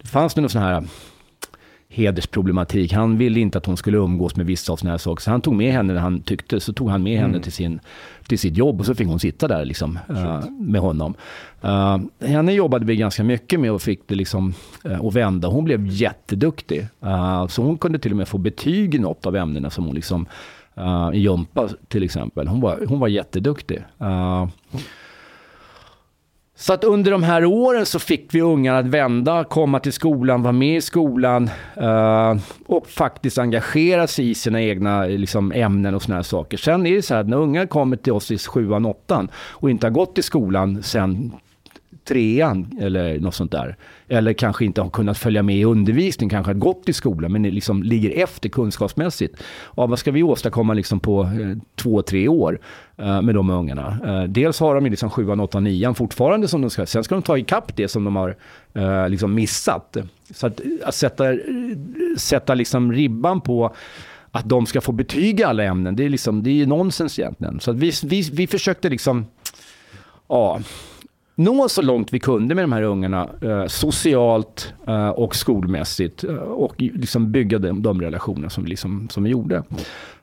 Det 0.03 0.09
fanns 0.09 0.37
någon 0.37 0.49
sån 0.49 0.63
här 0.63 0.85
hedersproblematik. 1.95 2.93
Han 2.93 3.19
ville 3.19 3.41
inte 3.41 3.59
att 3.59 3.67
hon 3.67 3.77
skulle 3.77 3.99
umgås 3.99 4.37
med 4.37 4.47
vissa 4.47 4.73
av 4.73 4.77
såna 4.77 4.91
här 4.91 4.99
saker. 4.99 5.23
Så 5.23 5.31
han 5.31 5.41
tog 5.41 5.55
med 5.55 5.73
henne 5.73 5.93
när 5.93 6.01
han 6.01 6.23
tyckte. 6.23 6.61
Så 6.61 6.73
tog 6.73 6.91
han 6.91 7.03
med 7.03 7.19
henne 7.19 7.41
till, 7.41 7.53
sin, 7.53 7.81
till 8.27 8.39
sitt 8.39 8.57
jobb 8.57 8.81
och 8.81 8.87
så 8.87 8.95
fick 8.95 9.07
hon 9.07 9.21
sitta 9.21 9.49
där 9.49 9.65
liksom, 9.65 9.99
uh, 10.11 10.51
med 10.51 10.81
honom. 10.81 11.15
Uh, 11.65 11.99
henne 12.21 12.53
jobbade 12.53 12.87
vi 12.87 12.97
ganska 12.97 13.25
mycket 13.25 13.61
med 13.61 13.73
och 13.73 13.83
fick 13.83 14.09
det 14.09 14.15
liksom, 14.15 14.55
uh, 14.87 15.05
att 15.05 15.15
vända. 15.15 15.49
Hon 15.49 15.65
blev 15.65 15.87
jätteduktig. 15.87 16.87
Uh, 17.05 17.47
så 17.47 17.63
hon 17.63 17.79
kunde 17.79 17.99
till 17.99 18.11
och 18.11 18.17
med 18.17 18.29
få 18.29 18.39
betyg 18.39 18.95
i 18.95 18.99
något 18.99 19.27
av 19.27 19.37
ämnena 19.37 19.71
som 19.71 19.85
hon 19.85 19.95
liksom, 19.95 20.27
Eh, 20.77 21.09
uh, 21.09 21.15
i 21.15 21.19
jumpa 21.19 21.69
till 21.89 22.03
exempel. 22.03 22.49
Hon 22.49 22.61
var, 22.61 22.81
hon 22.89 23.01
var 23.01 23.09
jätteduktig. 23.09 23.85
Uh, 24.03 24.47
så 26.57 26.73
att 26.73 26.85
under 26.85 27.11
de 27.11 27.23
här 27.23 27.45
åren 27.45 27.87
så 27.87 27.99
fick 27.99 28.35
vi 28.35 28.41
ungarna 28.41 28.79
att 28.79 28.87
vända, 28.87 29.45
komma 29.45 29.81
till 29.81 29.93
skolan, 29.93 30.43
vara 30.43 30.53
med 30.53 30.77
i 30.77 30.81
skolan 30.81 31.51
uh, 31.83 32.37
och 32.67 32.89
faktiskt 32.89 33.39
engagera 33.39 34.07
sig 34.07 34.31
i 34.31 34.35
sina 34.35 34.63
egna 34.63 35.05
liksom, 35.05 35.53
ämnen 35.53 35.95
och 35.95 36.03
såna 36.03 36.17
här 36.17 36.23
saker. 36.23 36.57
Sen 36.57 36.87
är 36.87 36.95
det 36.95 37.03
så 37.03 37.15
här 37.15 37.21
att 37.21 37.29
när 37.29 37.37
ungar 37.37 37.67
kommer 37.67 37.97
till 37.97 38.13
oss 38.13 38.31
i 38.31 38.39
sjuan, 38.39 38.87
åttan 38.87 39.29
och 39.37 39.71
inte 39.71 39.87
har 39.87 39.93
gått 39.93 40.19
i 40.19 40.23
skolan 40.23 40.83
sen 40.83 41.33
trean 42.05 42.79
eller 42.81 43.19
något 43.19 43.35
sånt 43.35 43.53
där. 43.53 43.77
Eller 44.09 44.33
kanske 44.33 44.65
inte 44.65 44.81
har 44.81 44.91
kunnat 44.91 45.19
följa 45.19 45.43
med 45.43 45.57
i 45.57 45.65
undervisning, 45.65 46.31
kanske 46.31 46.51
har 46.51 46.55
gått 46.55 46.89
i 46.89 46.93
skolan 46.93 47.33
men 47.33 47.43
liksom 47.43 47.83
ligger 47.83 48.23
efter 48.23 48.49
kunskapsmässigt. 48.49 49.43
Ja, 49.77 49.87
vad 49.87 49.99
ska 49.99 50.11
vi 50.11 50.23
åstadkomma 50.23 50.75
liksom 50.75 51.01
på 51.01 51.23
eh, 51.23 51.59
två, 51.77 52.03
tre 52.03 52.29
år 52.29 52.61
eh, 52.97 53.23
med 53.23 53.35
de 53.35 53.51
ungarna? 53.51 53.99
Eh, 54.05 54.29
dels 54.29 54.61
har 54.61 54.75
de 54.75 54.87
liksom 54.87 55.11
sjuan, 55.11 55.41
åttan, 55.41 55.65
nian 55.65 55.95
fortfarande 55.95 56.49
som 56.49 56.61
de 56.61 56.71
ska, 56.71 56.87
sen 56.87 57.05
ska 57.05 57.15
de 57.15 57.23
ta 57.23 57.39
ikapp 57.39 57.77
det 57.77 57.89
som 57.89 58.05
de 58.05 58.17
har 58.17 58.37
eh, 58.75 59.09
liksom 59.09 59.35
missat. 59.35 59.97
Så 60.31 60.47
att, 60.47 60.61
eh, 60.61 60.67
att 60.85 60.95
sätta, 60.95 61.33
eh, 61.33 61.39
sätta 62.17 62.55
liksom 62.55 62.93
ribban 62.93 63.41
på 63.41 63.75
att 64.31 64.49
de 64.49 64.67
ska 64.67 64.81
få 64.81 64.93
betyg 64.93 65.41
i 65.41 65.45
alla 65.45 65.63
ämnen, 65.63 65.97
det 65.97 66.05
är, 66.05 66.09
liksom, 66.09 66.43
det 66.43 66.63
är 66.63 66.67
nonsens 66.67 67.19
egentligen. 67.19 67.61
Så 67.61 67.71
att 67.71 67.77
vi, 67.77 67.93
vi, 68.05 68.31
vi 68.33 68.47
försökte 68.47 68.89
liksom, 68.89 69.27
ja, 70.29 70.61
nå 71.35 71.69
så 71.69 71.83
långt 71.83 72.13
vi 72.13 72.21
kunde 72.21 72.55
med 72.55 72.65
de 72.65 72.73
här 72.73 72.83
ungarna 72.83 73.29
eh, 73.43 73.67
socialt 73.67 74.75
eh, 74.87 75.09
och 75.09 75.37
skolmässigt 75.37 76.25
eh, 76.25 76.35
och 76.35 76.75
liksom 76.77 77.33
bygga 77.33 77.59
de, 77.59 77.83
de 77.83 78.01
relationer 78.01 78.49
som 78.49 78.65
vi, 78.65 78.71
liksom, 78.71 79.09
som 79.09 79.25
vi 79.25 79.31
gjorde. 79.31 79.63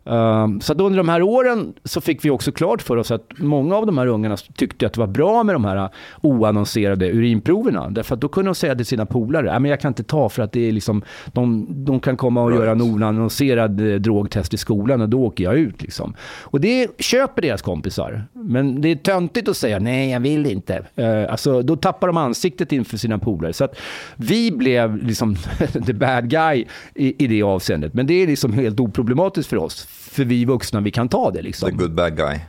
Uh, 0.07 0.59
så 0.59 0.73
under 0.73 0.97
de 0.97 1.09
här 1.09 1.21
åren 1.21 1.73
så 1.83 2.01
fick 2.01 2.25
vi 2.25 2.29
också 2.29 2.51
klart 2.51 2.81
för 2.81 2.97
oss 2.97 3.11
att 3.11 3.31
många 3.37 3.75
av 3.75 3.85
de 3.85 3.97
här 3.97 4.07
ungarna 4.07 4.37
tyckte 4.37 4.85
att 4.85 4.93
det 4.93 4.99
var 4.99 5.07
bra 5.07 5.43
med 5.43 5.55
de 5.55 5.65
här 5.65 5.89
oannonserade 6.21 7.11
urinproverna. 7.11 7.89
Därför 7.89 8.15
att 8.15 8.21
då 8.21 8.27
kunde 8.27 8.49
de 8.49 8.55
säga 8.55 8.75
till 8.75 8.85
sina 8.85 9.05
polare, 9.05 9.59
men 9.59 9.71
jag 9.71 9.79
kan 9.79 9.89
inte 9.89 10.03
ta 10.03 10.29
för 10.29 10.43
att 10.43 10.51
det 10.51 10.67
är 10.67 10.71
liksom, 10.71 11.03
de, 11.25 11.67
de 11.69 11.99
kan 11.99 12.17
komma 12.17 12.41
och 12.41 12.49
right. 12.49 12.61
göra 12.61 12.71
en 12.71 12.81
oannonserad 12.81 13.93
eh, 13.93 13.95
drogtest 13.95 14.53
i 14.53 14.57
skolan 14.57 15.01
och 15.01 15.09
då 15.09 15.23
åker 15.23 15.43
jag 15.43 15.57
ut. 15.57 15.81
Liksom. 15.81 16.13
Och 16.41 16.61
det 16.61 16.99
köper 16.99 17.41
deras 17.41 17.61
kompisar. 17.61 18.23
Men 18.33 18.81
det 18.81 18.91
är 18.91 18.95
töntigt 18.95 19.47
att 19.47 19.57
säga, 19.57 19.79
nej 19.79 20.11
jag 20.11 20.19
vill 20.19 20.45
inte. 20.45 20.85
Uh, 20.99 21.31
alltså, 21.31 21.61
då 21.61 21.75
tappar 21.75 22.07
de 22.07 22.17
ansiktet 22.17 22.71
inför 22.71 22.97
sina 22.97 23.19
polare. 23.19 23.53
Så 23.53 23.63
att 23.63 23.79
vi 24.15 24.51
blev 24.51 24.97
liksom 25.03 25.35
the 25.85 25.93
bad 25.93 26.29
guy 26.29 26.65
i, 26.95 27.23
i 27.23 27.27
det 27.27 27.43
avseendet. 27.43 27.93
Men 27.93 28.07
det 28.07 28.13
är 28.13 28.27
liksom 28.27 28.53
helt 28.53 28.79
oproblematiskt 28.79 29.49
för 29.49 29.57
oss 29.57 29.87
för 29.91 30.25
vi 30.25 30.45
vuxna, 30.45 30.81
vi 30.81 30.91
kan 30.91 31.09
ta 31.09 31.31
det 31.31 31.41
liksom. 31.41 31.69
The 31.69 31.75
good 31.75 31.93
bad 31.93 32.17
guy. 32.17 32.39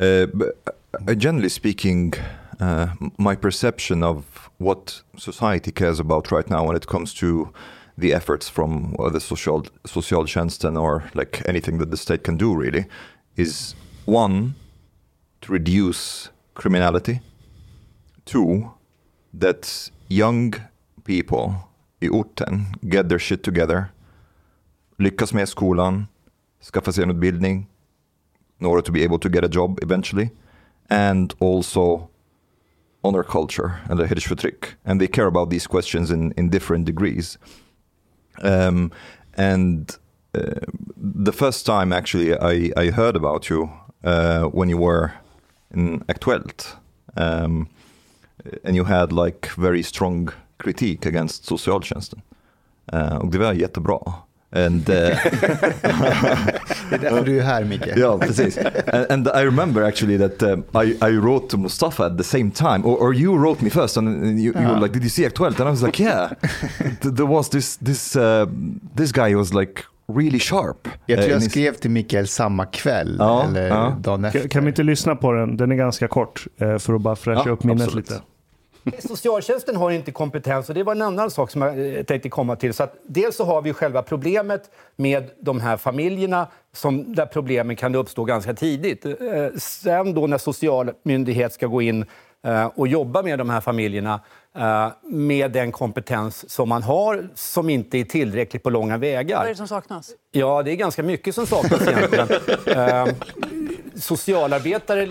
Uh, 0.00 1.14
generally 1.16 1.50
speaking, 1.50 2.12
uh, 2.60 2.86
my 3.18 3.36
perception 3.36 4.02
of 4.02 4.50
what 4.58 5.02
society 5.16 5.70
cares 5.72 6.00
about 6.00 6.32
right 6.32 6.50
now 6.50 6.66
when 6.66 6.76
it 6.76 6.86
comes 6.86 7.14
to 7.14 7.48
the 7.98 8.12
efforts 8.14 8.48
from 8.48 8.94
uh, 8.98 9.10
the 9.10 9.20
social 9.20 9.62
socialtjänsten 9.84 10.76
or 10.76 11.02
like 11.14 11.42
anything 11.48 11.78
that 11.78 11.90
the 11.90 11.96
state 11.96 12.22
can 12.22 12.36
do 12.36 12.54
really 12.54 12.84
is 13.36 13.74
one 14.06 14.54
to 15.40 15.52
reduce 15.52 16.30
criminality 16.54 17.20
two 18.24 18.70
that 19.40 19.90
young 20.08 20.54
people 21.04 21.52
i 22.02 22.08
orten 22.08 22.66
get 22.82 23.08
their 23.08 23.18
shit 23.18 23.42
together 23.42 23.84
lyckas 24.98 25.32
med 25.32 25.48
skolan 25.48 26.06
skaffa 26.60 26.92
sig 26.92 27.02
en 27.02 27.10
utbildning 27.10 27.66
in 28.60 28.66
order 28.66 28.82
to 28.82 28.92
be 28.92 29.04
able 29.04 29.18
to 29.18 29.28
get 29.28 29.44
a 29.44 29.48
job 29.48 29.78
eventually. 29.82 30.30
And 30.90 31.34
also 31.38 32.08
honor 33.04 33.22
culture, 33.22 33.70
eller 33.90 34.06
hedersförtryck. 34.06 34.76
And 34.84 35.00
they 35.00 35.08
care 35.08 35.26
about 35.26 35.50
these 35.50 35.66
questions 35.66 36.10
in, 36.10 36.32
in 36.36 36.50
different 36.50 36.86
degrees. 36.86 37.38
Um, 38.42 38.90
and 39.36 39.96
uh, 40.34 40.60
the 40.96 41.32
first 41.32 41.66
time 41.66 41.92
actually 41.92 42.34
I, 42.34 42.72
I 42.76 42.90
heard 42.90 43.16
about 43.16 43.50
you 43.50 43.70
uh, 44.04 44.44
when 44.44 44.68
you 44.68 44.78
were 44.78 45.12
in 45.70 46.00
Aktuellt. 46.08 46.76
Um, 47.16 47.68
and 48.64 48.76
you 48.76 48.84
had 48.84 49.12
like 49.12 49.48
very 49.56 49.82
strong 49.82 50.30
critique 50.58 51.06
against 51.06 51.44
socialtjänsten. 51.44 52.22
Uh, 52.92 53.16
och 53.16 53.30
det 53.30 53.38
var 53.38 53.52
jättebra. 53.52 54.14
And, 54.50 54.88
uh, 54.88 54.94
det 54.94 55.20
är 56.90 56.98
därför 56.98 57.24
du 57.24 57.38
är 57.38 57.42
här 57.42 57.64
Micke. 57.64 57.96
ja, 57.96 58.18
precis. 58.18 58.58
And, 58.58 59.06
and, 59.10 59.28
I 59.28 59.44
remember 59.44 59.82
actually 59.82 60.18
that 60.18 60.42
um, 60.42 60.64
I, 60.74 60.96
I 61.02 61.18
wrote 61.18 61.48
to 61.48 61.56
Mustafa 61.58 62.06
at 62.06 62.18
the 62.18 62.24
same 62.24 62.50
time, 62.50 62.84
or, 62.84 62.96
or 62.96 63.14
you 63.14 63.36
wrote 63.36 63.64
me 63.64 63.70
first 63.70 63.96
and 63.96 64.40
you, 64.40 64.52
you 64.60 64.68
were 64.68 64.80
like, 64.80 64.92
did 64.92 65.02
you 65.02 65.10
see 65.10 65.28
12? 65.28 65.60
And 65.60 65.68
I 65.68 65.70
was 65.70 65.82
like, 65.82 66.02
yeah. 66.02 66.30
There 67.02 67.26
was 67.26 67.48
this, 67.50 67.76
this, 67.76 68.16
uh, 68.16 68.46
this 68.96 69.12
guy 69.12 69.34
was 69.34 69.52
like 69.52 69.84
really 70.06 70.38
sharp. 70.38 70.88
Jag 71.06 71.18
tror 71.18 71.32
jag 71.32 71.42
skrev 71.42 71.74
till 71.74 71.90
Mikael 71.90 72.28
samma 72.28 72.66
kväll 72.66 73.16
ja, 73.18 73.44
eller 73.44 73.68
ja. 73.68 73.96
dagen 74.00 74.24
efter. 74.24 74.48
Kan 74.48 74.64
vi 74.64 74.68
inte 74.68 74.82
lyssna 74.82 75.16
på 75.16 75.32
den? 75.32 75.56
Den 75.56 75.72
är 75.72 75.76
ganska 75.76 76.08
kort 76.08 76.46
för 76.58 76.94
att 76.94 77.00
bara 77.00 77.16
fräscha 77.16 77.42
ja, 77.46 77.52
upp 77.52 77.64
minnet 77.64 77.82
absolut. 77.84 78.10
lite. 78.10 78.22
Socialtjänsten 78.98 79.76
har 79.76 79.90
inte 79.90 80.12
kompetens 80.12 80.68
och 80.68 80.74
det 80.74 80.82
var 80.82 80.94
en 80.94 81.02
annan 81.02 81.30
sak 81.30 81.50
som 81.50 81.62
jag 81.62 81.96
eh, 81.96 82.02
tänkte 82.02 82.28
komma 82.28 82.56
till. 82.56 82.74
Så 82.74 82.82
att 82.82 82.96
dels 83.06 83.36
så 83.36 83.44
har 83.44 83.62
vi 83.62 83.72
själva 83.72 84.02
problemet 84.02 84.70
med 84.96 85.30
de 85.40 85.60
här 85.60 85.76
familjerna 85.76 86.46
som, 86.72 87.14
där 87.14 87.26
problemen 87.26 87.76
kan 87.76 87.94
uppstå 87.94 88.24
ganska 88.24 88.54
tidigt. 88.54 89.04
Eh, 89.04 89.14
sen 89.56 90.14
då 90.14 90.26
när 90.26 90.38
social 90.38 90.90
myndighet 91.02 91.52
ska 91.52 91.66
gå 91.66 91.82
in 91.82 92.04
eh, 92.46 92.66
och 92.66 92.88
jobba 92.88 93.22
med 93.22 93.38
de 93.38 93.50
här 93.50 93.60
familjerna 93.60 94.20
med 95.02 95.50
den 95.52 95.72
kompetens 95.72 96.50
som 96.50 96.68
man 96.68 96.82
har 96.82 97.28
som 97.34 97.70
inte 97.70 97.98
är 97.98 98.04
tillräcklig 98.04 98.62
på 98.62 98.70
långa 98.70 98.96
vägar. 98.96 99.36
Vad 99.36 99.46
är 99.46 99.50
det 99.50 99.56
som 99.56 99.68
saknas? 99.68 100.10
Ja, 100.32 100.62
det 100.62 100.72
är 100.72 100.76
ganska 100.76 101.02
mycket 101.02 101.34
som 101.34 101.46
saknas 101.46 101.88
egentligen. 101.88 102.28
socialarbetare 104.00 105.08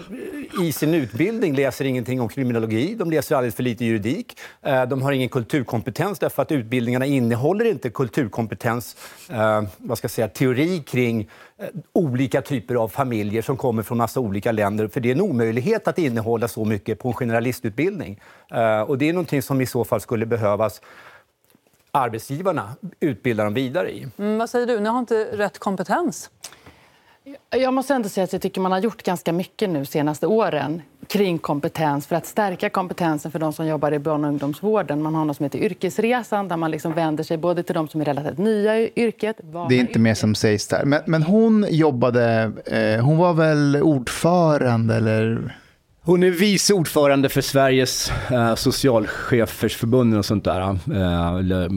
i 0.61 0.71
sin 0.71 0.93
utbildning 0.93 1.55
läser 1.55 1.85
ingenting 1.85 2.21
om 2.21 2.29
kriminologi, 2.29 2.95
de 2.95 3.11
läser 3.11 3.35
alldeles 3.35 3.55
för 3.55 3.63
lite 3.63 3.85
juridik. 3.85 4.39
Eh, 4.61 4.85
de 4.85 5.01
har 5.01 5.11
ingen 5.11 5.29
kulturkompetens 5.29 6.19
därför 6.19 6.41
att 6.41 6.51
utbildningarna 6.51 7.05
innehåller 7.05 7.65
inte 7.65 7.89
kulturkompetens, 7.89 8.95
eh, 9.29 9.63
vad 9.77 9.97
ska 9.97 10.05
jag 10.05 10.11
säga, 10.11 10.27
teori 10.27 10.79
kring 10.79 11.29
eh, 11.57 11.67
olika 11.93 12.41
typer 12.41 12.75
av 12.75 12.87
familjer 12.87 13.41
som 13.41 13.57
kommer 13.57 13.83
från 13.83 13.97
massa 13.97 14.19
olika 14.19 14.51
länder. 14.51 14.87
För 14.87 14.99
det 14.99 15.09
är 15.09 15.15
en 15.15 15.21
omöjlighet 15.21 15.87
att 15.87 15.97
innehålla 15.97 16.47
så 16.47 16.65
mycket 16.65 16.99
på 16.99 17.07
en 17.07 17.13
generalistutbildning. 17.13 18.19
Och 18.87 18.97
det 18.97 19.09
är 19.09 19.13
någonting 19.13 19.41
som 19.41 19.61
i 19.61 19.65
så 19.65 19.83
fall 19.83 20.01
skulle 20.01 20.25
behövas 20.25 20.81
arbetsgivarna 21.91 22.75
utbilda 22.99 23.43
dem 23.43 23.53
vidare 23.53 23.91
i. 23.91 24.07
Mm, 24.17 24.37
vad 24.37 24.49
säger 24.49 24.67
du? 24.67 24.79
Ni 24.79 24.89
har 24.89 24.99
inte 24.99 25.27
rätt 25.33 25.59
kompetens. 25.59 26.29
Jag 27.49 27.73
måste 27.73 27.93
ändå 27.93 28.09
säga 28.09 28.23
att 28.23 28.33
jag 28.33 28.41
tycker 28.41 28.61
man 28.61 28.71
har 28.71 28.79
gjort 28.79 29.03
ganska 29.03 29.33
mycket 29.33 29.69
nu 29.69 29.85
senaste 29.85 30.27
åren 30.27 30.81
kring 31.07 31.37
kompetens 31.37 32.07
för 32.07 32.15
att 32.15 32.25
stärka 32.25 32.69
kompetensen 32.69 33.31
för 33.31 33.39
de 33.39 33.53
som 33.53 33.67
jobbar 33.67 33.91
i 33.91 33.99
barn 33.99 34.23
och 34.23 34.29
ungdomsvården. 34.29 35.01
Man 35.01 35.15
har 35.15 35.25
något 35.25 35.37
som 35.37 35.43
heter 35.43 35.59
Yrkesresan 35.59 36.47
där 36.47 36.57
man 36.57 36.71
liksom 36.71 36.93
vänder 36.93 37.23
sig 37.23 37.37
både 37.37 37.63
till 37.63 37.75
de 37.75 37.87
som 37.87 38.01
är 38.01 38.05
relativt 38.05 38.37
nya 38.37 38.77
i 38.79 38.91
yrket. 38.95 39.37
Det 39.69 39.75
är 39.75 39.79
inte 39.79 39.99
mer 39.99 40.13
som 40.13 40.35
sägs 40.35 40.67
där. 40.67 40.85
Men, 40.85 41.01
men 41.05 41.23
hon 41.23 41.65
jobbade, 41.69 42.51
eh, 42.65 43.05
hon 43.05 43.17
var 43.17 43.33
väl 43.33 43.75
ordförande 43.81 44.95
eller? 44.95 45.55
Hon 46.07 46.23
är 46.23 46.29
vice 46.29 46.73
ordförande 46.73 47.29
för 47.29 47.41
Sveriges 47.41 48.11
eh, 48.31 48.55
socialchefersförbund 48.55 50.17
och 50.17 50.25
sånt 50.25 50.43
där. 50.43 50.61
Eh, 50.61 51.69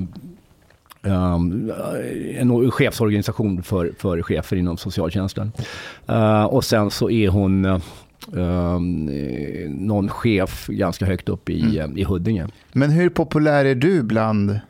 Um, 1.02 1.72
en 2.34 2.70
chefsorganisation 2.70 3.62
för, 3.62 3.92
för 3.98 4.22
chefer 4.22 4.56
inom 4.56 4.76
socialtjänsten. 4.76 5.52
Uh, 6.10 6.44
och 6.44 6.64
sen 6.64 6.90
så 6.90 7.10
är 7.10 7.28
hon 7.28 7.64
uh, 7.64 8.80
någon 9.68 10.08
chef 10.08 10.66
ganska 10.66 11.06
högt 11.06 11.28
upp 11.28 11.48
i, 11.50 11.78
mm. 11.78 11.98
i 11.98 12.04
Huddinge. 12.04 12.46
Men 12.72 12.90
hur 12.90 13.08
populär 13.08 13.64
är 13.64 13.74
du 13.74 14.02
bland 14.02 14.60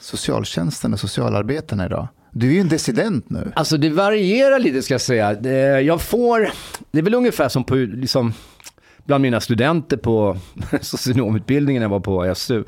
socialtjänsten 0.00 0.92
och 0.92 1.00
socialarbetarna 1.00 1.86
idag? 1.86 2.08
Du 2.30 2.48
är 2.48 2.52
ju 2.52 2.60
en 2.60 2.68
dissident 2.68 3.30
nu. 3.30 3.52
Alltså 3.54 3.76
det 3.76 3.90
varierar 3.90 4.58
lite 4.58 4.82
ska 4.82 4.94
jag 4.94 5.00
säga. 5.00 5.80
Jag 5.80 6.00
får, 6.00 6.50
det 6.90 6.98
är 6.98 7.02
väl 7.02 7.14
ungefär 7.14 7.48
som 7.48 7.64
på, 7.64 7.74
liksom, 7.74 8.32
bland 9.10 9.22
mina 9.22 9.40
studenter 9.40 9.96
på 9.96 10.36
socionomutbildningen 10.80 11.82
jag 11.82 11.88
var 11.88 12.00
på 12.00 12.34
SU. 12.34 12.64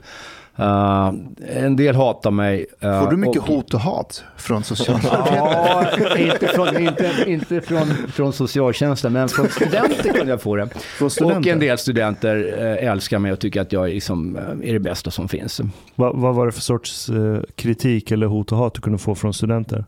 Uh, 0.58 1.12
en 1.48 1.76
del 1.76 1.94
hatar 1.94 2.30
mig. 2.30 2.66
uh, 2.84 3.02
Får 3.02 3.10
du 3.10 3.16
mycket 3.16 3.42
och- 3.42 3.48
hot 3.48 3.74
och 3.74 3.80
hat 3.80 4.24
från 4.36 4.64
socialarbetare? 4.64 5.36
Ja, 5.36 6.18
inte, 6.18 6.46
från, 6.46 6.78
inte, 6.78 7.10
inte 7.26 7.60
från, 7.60 7.86
från 7.86 8.32
socialtjänsten, 8.32 9.12
men 9.12 9.28
från 9.28 9.48
studenter 9.48 10.12
kunde 10.12 10.32
jag 10.32 10.42
få 10.42 10.56
det. 10.56 10.68
Och 11.00 11.46
en 11.46 11.58
del 11.58 11.78
studenter 11.78 12.54
eh, 12.58 12.88
älskar 12.90 13.18
mig 13.18 13.32
och 13.32 13.40
tycker 13.40 13.60
att 13.60 13.72
jag 13.72 13.88
är, 13.88 13.94
liksom, 13.94 14.36
eh, 14.36 14.68
är 14.68 14.72
det 14.72 14.80
bästa 14.80 15.10
som 15.10 15.28
finns. 15.28 15.60
Vad, 15.94 16.16
vad 16.16 16.34
var 16.34 16.46
det 16.46 16.52
för 16.52 16.60
sorts 16.60 17.08
eh, 17.08 17.40
kritik 17.56 18.10
eller 18.10 18.26
hot 18.26 18.52
och 18.52 18.58
hat 18.58 18.74
du 18.74 18.80
kunde 18.80 18.98
få 18.98 19.14
från 19.14 19.34
studenter? 19.34 19.84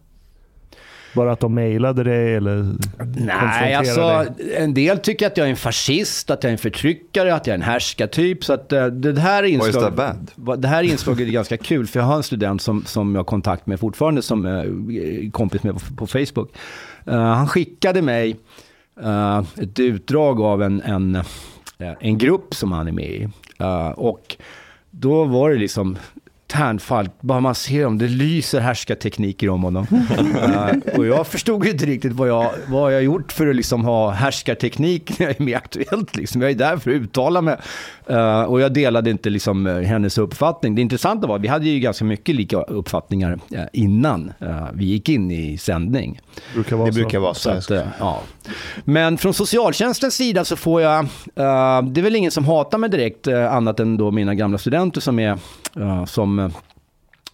Bara 1.14 1.32
att 1.32 1.40
de 1.40 1.54
mejlade 1.54 2.04
dig 2.04 2.34
eller 2.34 2.74
Nej, 3.16 3.74
alltså 3.74 4.06
dig? 4.06 4.56
en 4.56 4.74
del 4.74 4.98
tycker 4.98 5.26
att 5.26 5.36
jag 5.36 5.46
är 5.46 5.50
en 5.50 5.56
fascist, 5.56 6.30
att 6.30 6.44
jag 6.44 6.48
är 6.48 6.52
en 6.52 6.58
förtryckare, 6.58 7.34
att 7.34 7.46
jag 7.46 7.54
är 7.54 7.58
en 7.58 7.62
härskartyp. 7.62 8.44
Så 8.44 8.52
att 8.52 8.72
eh, 8.72 8.86
det 8.86 9.20
här 9.20 9.42
inslaget, 9.42 9.96
det 10.58 10.68
här 10.68 10.82
inslaget 10.82 11.28
är 11.28 11.32
ganska 11.32 11.56
kul, 11.56 11.86
för 11.86 12.00
jag 12.00 12.06
har 12.06 12.16
en 12.16 12.22
student 12.22 12.62
som, 12.62 12.84
som 12.84 13.14
jag 13.14 13.18
har 13.18 13.24
kontakt 13.24 13.66
med 13.66 13.80
fortfarande, 13.80 14.22
som 14.22 14.46
är 14.46 15.30
kompis 15.30 15.62
med 15.62 15.74
på, 15.74 15.80
på 15.96 16.06
Facebook. 16.06 16.52
Eh, 17.06 17.20
han 17.20 17.48
skickade 17.48 18.02
mig 18.02 18.36
eh, 19.02 19.42
ett 19.56 19.80
utdrag 19.80 20.40
av 20.40 20.62
en, 20.62 20.82
en, 20.82 21.14
eh, 21.78 21.92
en 22.00 22.18
grupp 22.18 22.54
som 22.54 22.72
han 22.72 22.88
är 22.88 22.92
med 22.92 23.10
i. 23.10 23.28
Eh, 23.58 23.88
och 23.88 24.36
då 24.90 25.24
var 25.24 25.50
det 25.50 25.56
liksom 25.56 25.96
Tärnfall, 26.54 27.08
bara 27.20 27.40
man 27.40 27.54
ser 27.54 27.82
dem, 27.84 27.98
det 27.98 28.08
lyser 28.08 28.60
härskartekniker 28.60 29.48
om 29.48 29.62
honom. 29.62 29.86
Eh, 30.44 30.96
och 30.98 31.06
jag 31.06 31.26
förstod 31.26 31.64
ju 31.64 31.70
inte 31.70 31.86
riktigt 31.86 32.12
vad 32.12 32.28
jag, 32.28 32.50
vad 32.68 32.94
jag 32.94 33.02
gjort 33.02 33.32
för 33.32 33.46
att 33.46 33.56
liksom 33.56 33.84
ha 33.84 34.10
härskarteknik 34.10 35.18
när 35.18 35.26
jag 35.26 35.40
är 35.40 35.44
med 35.44 35.56
Aktuellt. 35.56 36.16
Liksom. 36.16 36.42
Jag 36.42 36.50
är 36.50 36.54
där 36.54 36.76
för 36.76 36.90
att 36.90 36.94
uttala 36.96 37.40
mig. 37.40 37.56
Eh, 38.06 38.42
och 38.42 38.60
jag 38.60 38.72
delade 38.72 39.10
inte 39.10 39.30
liksom, 39.30 39.66
eh, 39.66 39.78
hennes 39.78 40.18
uppfattning. 40.18 40.74
Det 40.74 40.82
intressanta 40.82 41.26
var 41.26 41.36
att 41.36 41.42
vi 41.42 41.48
hade 41.48 41.68
ju 41.68 41.80
ganska 41.80 42.04
mycket 42.04 42.34
lika 42.34 42.56
uppfattningar 42.56 43.38
eh, 43.54 43.62
innan 43.72 44.32
vi 44.72 44.84
gick 44.84 45.08
in 45.08 45.30
i 45.30 45.58
sändning. 45.58 46.20
brukar 46.54 46.76
vara 46.76 46.86
Det 46.86 46.92
så. 46.92 46.98
brukar 47.00 47.18
vara 47.18 47.34
Så 47.34 47.60
så. 47.60 47.74
att, 47.74 47.86
ja. 47.98 48.20
Men 48.84 49.18
från 49.18 49.34
socialtjänstens 49.34 50.14
sida 50.14 50.44
så 50.44 50.56
får 50.56 50.82
jag, 50.82 51.06
det 51.34 52.00
är 52.00 52.02
väl 52.02 52.16
ingen 52.16 52.30
som 52.30 52.44
hatar 52.44 52.78
mig 52.78 52.90
direkt, 52.90 53.28
annat 53.28 53.80
än 53.80 53.96
då 53.96 54.10
mina 54.10 54.34
gamla 54.34 54.58
studenter 54.58 55.00
som 55.00 55.18
är, 55.18 55.38
eh, 55.76 56.04
som 56.50 56.60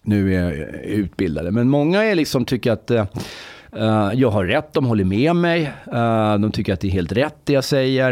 nu 0.02 0.34
är 0.34 0.80
utbildade. 0.84 1.50
Men 1.50 1.68
många 1.68 2.04
är 2.04 2.14
liksom 2.14 2.44
tycker 2.44 2.72
att 2.72 2.90
uh, 2.90 4.10
jag 4.14 4.30
har 4.30 4.44
rätt, 4.44 4.72
de 4.72 4.86
håller 4.86 5.04
med 5.04 5.36
mig, 5.36 5.72
Uh, 5.94 6.38
de 6.38 6.52
tycker 6.52 6.72
att 6.72 6.80
det 6.80 6.88
är 6.88 6.92
helt 6.92 7.12
rätt 7.12 7.36
det 7.44 7.52
jag 7.52 7.64
säger. 7.64 8.10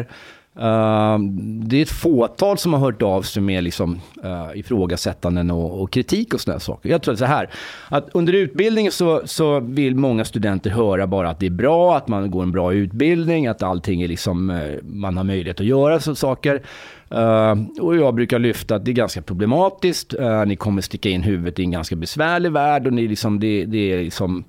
Uh, 0.56 1.18
det 1.40 1.76
är 1.76 1.82
ett 1.82 1.90
fåtal 1.90 2.58
som 2.58 2.72
har 2.72 2.80
hört 2.80 3.02
av 3.02 3.22
sig 3.22 3.42
med 3.42 3.64
liksom, 3.64 4.00
uh, 4.24 4.58
ifrågasättanden 4.58 5.50
och, 5.50 5.82
och 5.82 5.90
kritik 5.90 6.34
och 6.34 6.40
sådana 6.40 6.60
saker. 6.60 6.88
Jag 6.90 7.02
tror 7.02 7.12
att 7.12 7.18
så 7.18 7.24
här, 7.24 7.50
att 7.88 8.08
under 8.12 8.32
utbildningen 8.32 8.92
så, 8.92 9.22
så 9.24 9.60
vill 9.60 9.94
många 9.96 10.24
studenter 10.24 10.70
höra 10.70 11.06
bara 11.06 11.30
att 11.30 11.40
det 11.40 11.46
är 11.46 11.50
bra, 11.50 11.96
att 11.96 12.08
man 12.08 12.30
går 12.30 12.42
en 12.42 12.52
bra 12.52 12.72
utbildning, 12.72 13.46
att 13.46 13.62
allting 13.62 14.02
är 14.02 14.08
liksom, 14.08 14.50
uh, 14.50 14.78
man 14.82 15.16
har 15.16 15.24
möjlighet 15.24 15.60
att 15.60 15.66
göra 15.66 16.00
sådana 16.00 16.16
saker. 16.16 16.62
Eh, 17.10 17.82
och 17.84 17.96
jag 17.96 18.14
brukar 18.14 18.38
lyfta 18.38 18.74
att 18.74 18.84
det 18.84 18.90
är 18.90 18.92
ganska 18.92 19.22
problematiskt. 19.22 20.14
Eh, 20.14 20.44
ni 20.46 20.56
kommer 20.56 20.82
sticka 20.82 21.08
in 21.08 21.22
huvudet 21.22 21.58
i 21.58 21.62
en 21.62 21.70
ganska 21.70 21.96
besvärlig 21.96 22.52
värld 22.52 22.86
och 22.86 22.92
ni, 22.92 23.08
liksom, 23.08 23.40
det, 23.40 23.64
det 23.64 23.92
är 23.92 24.04
liksom, 24.04 24.44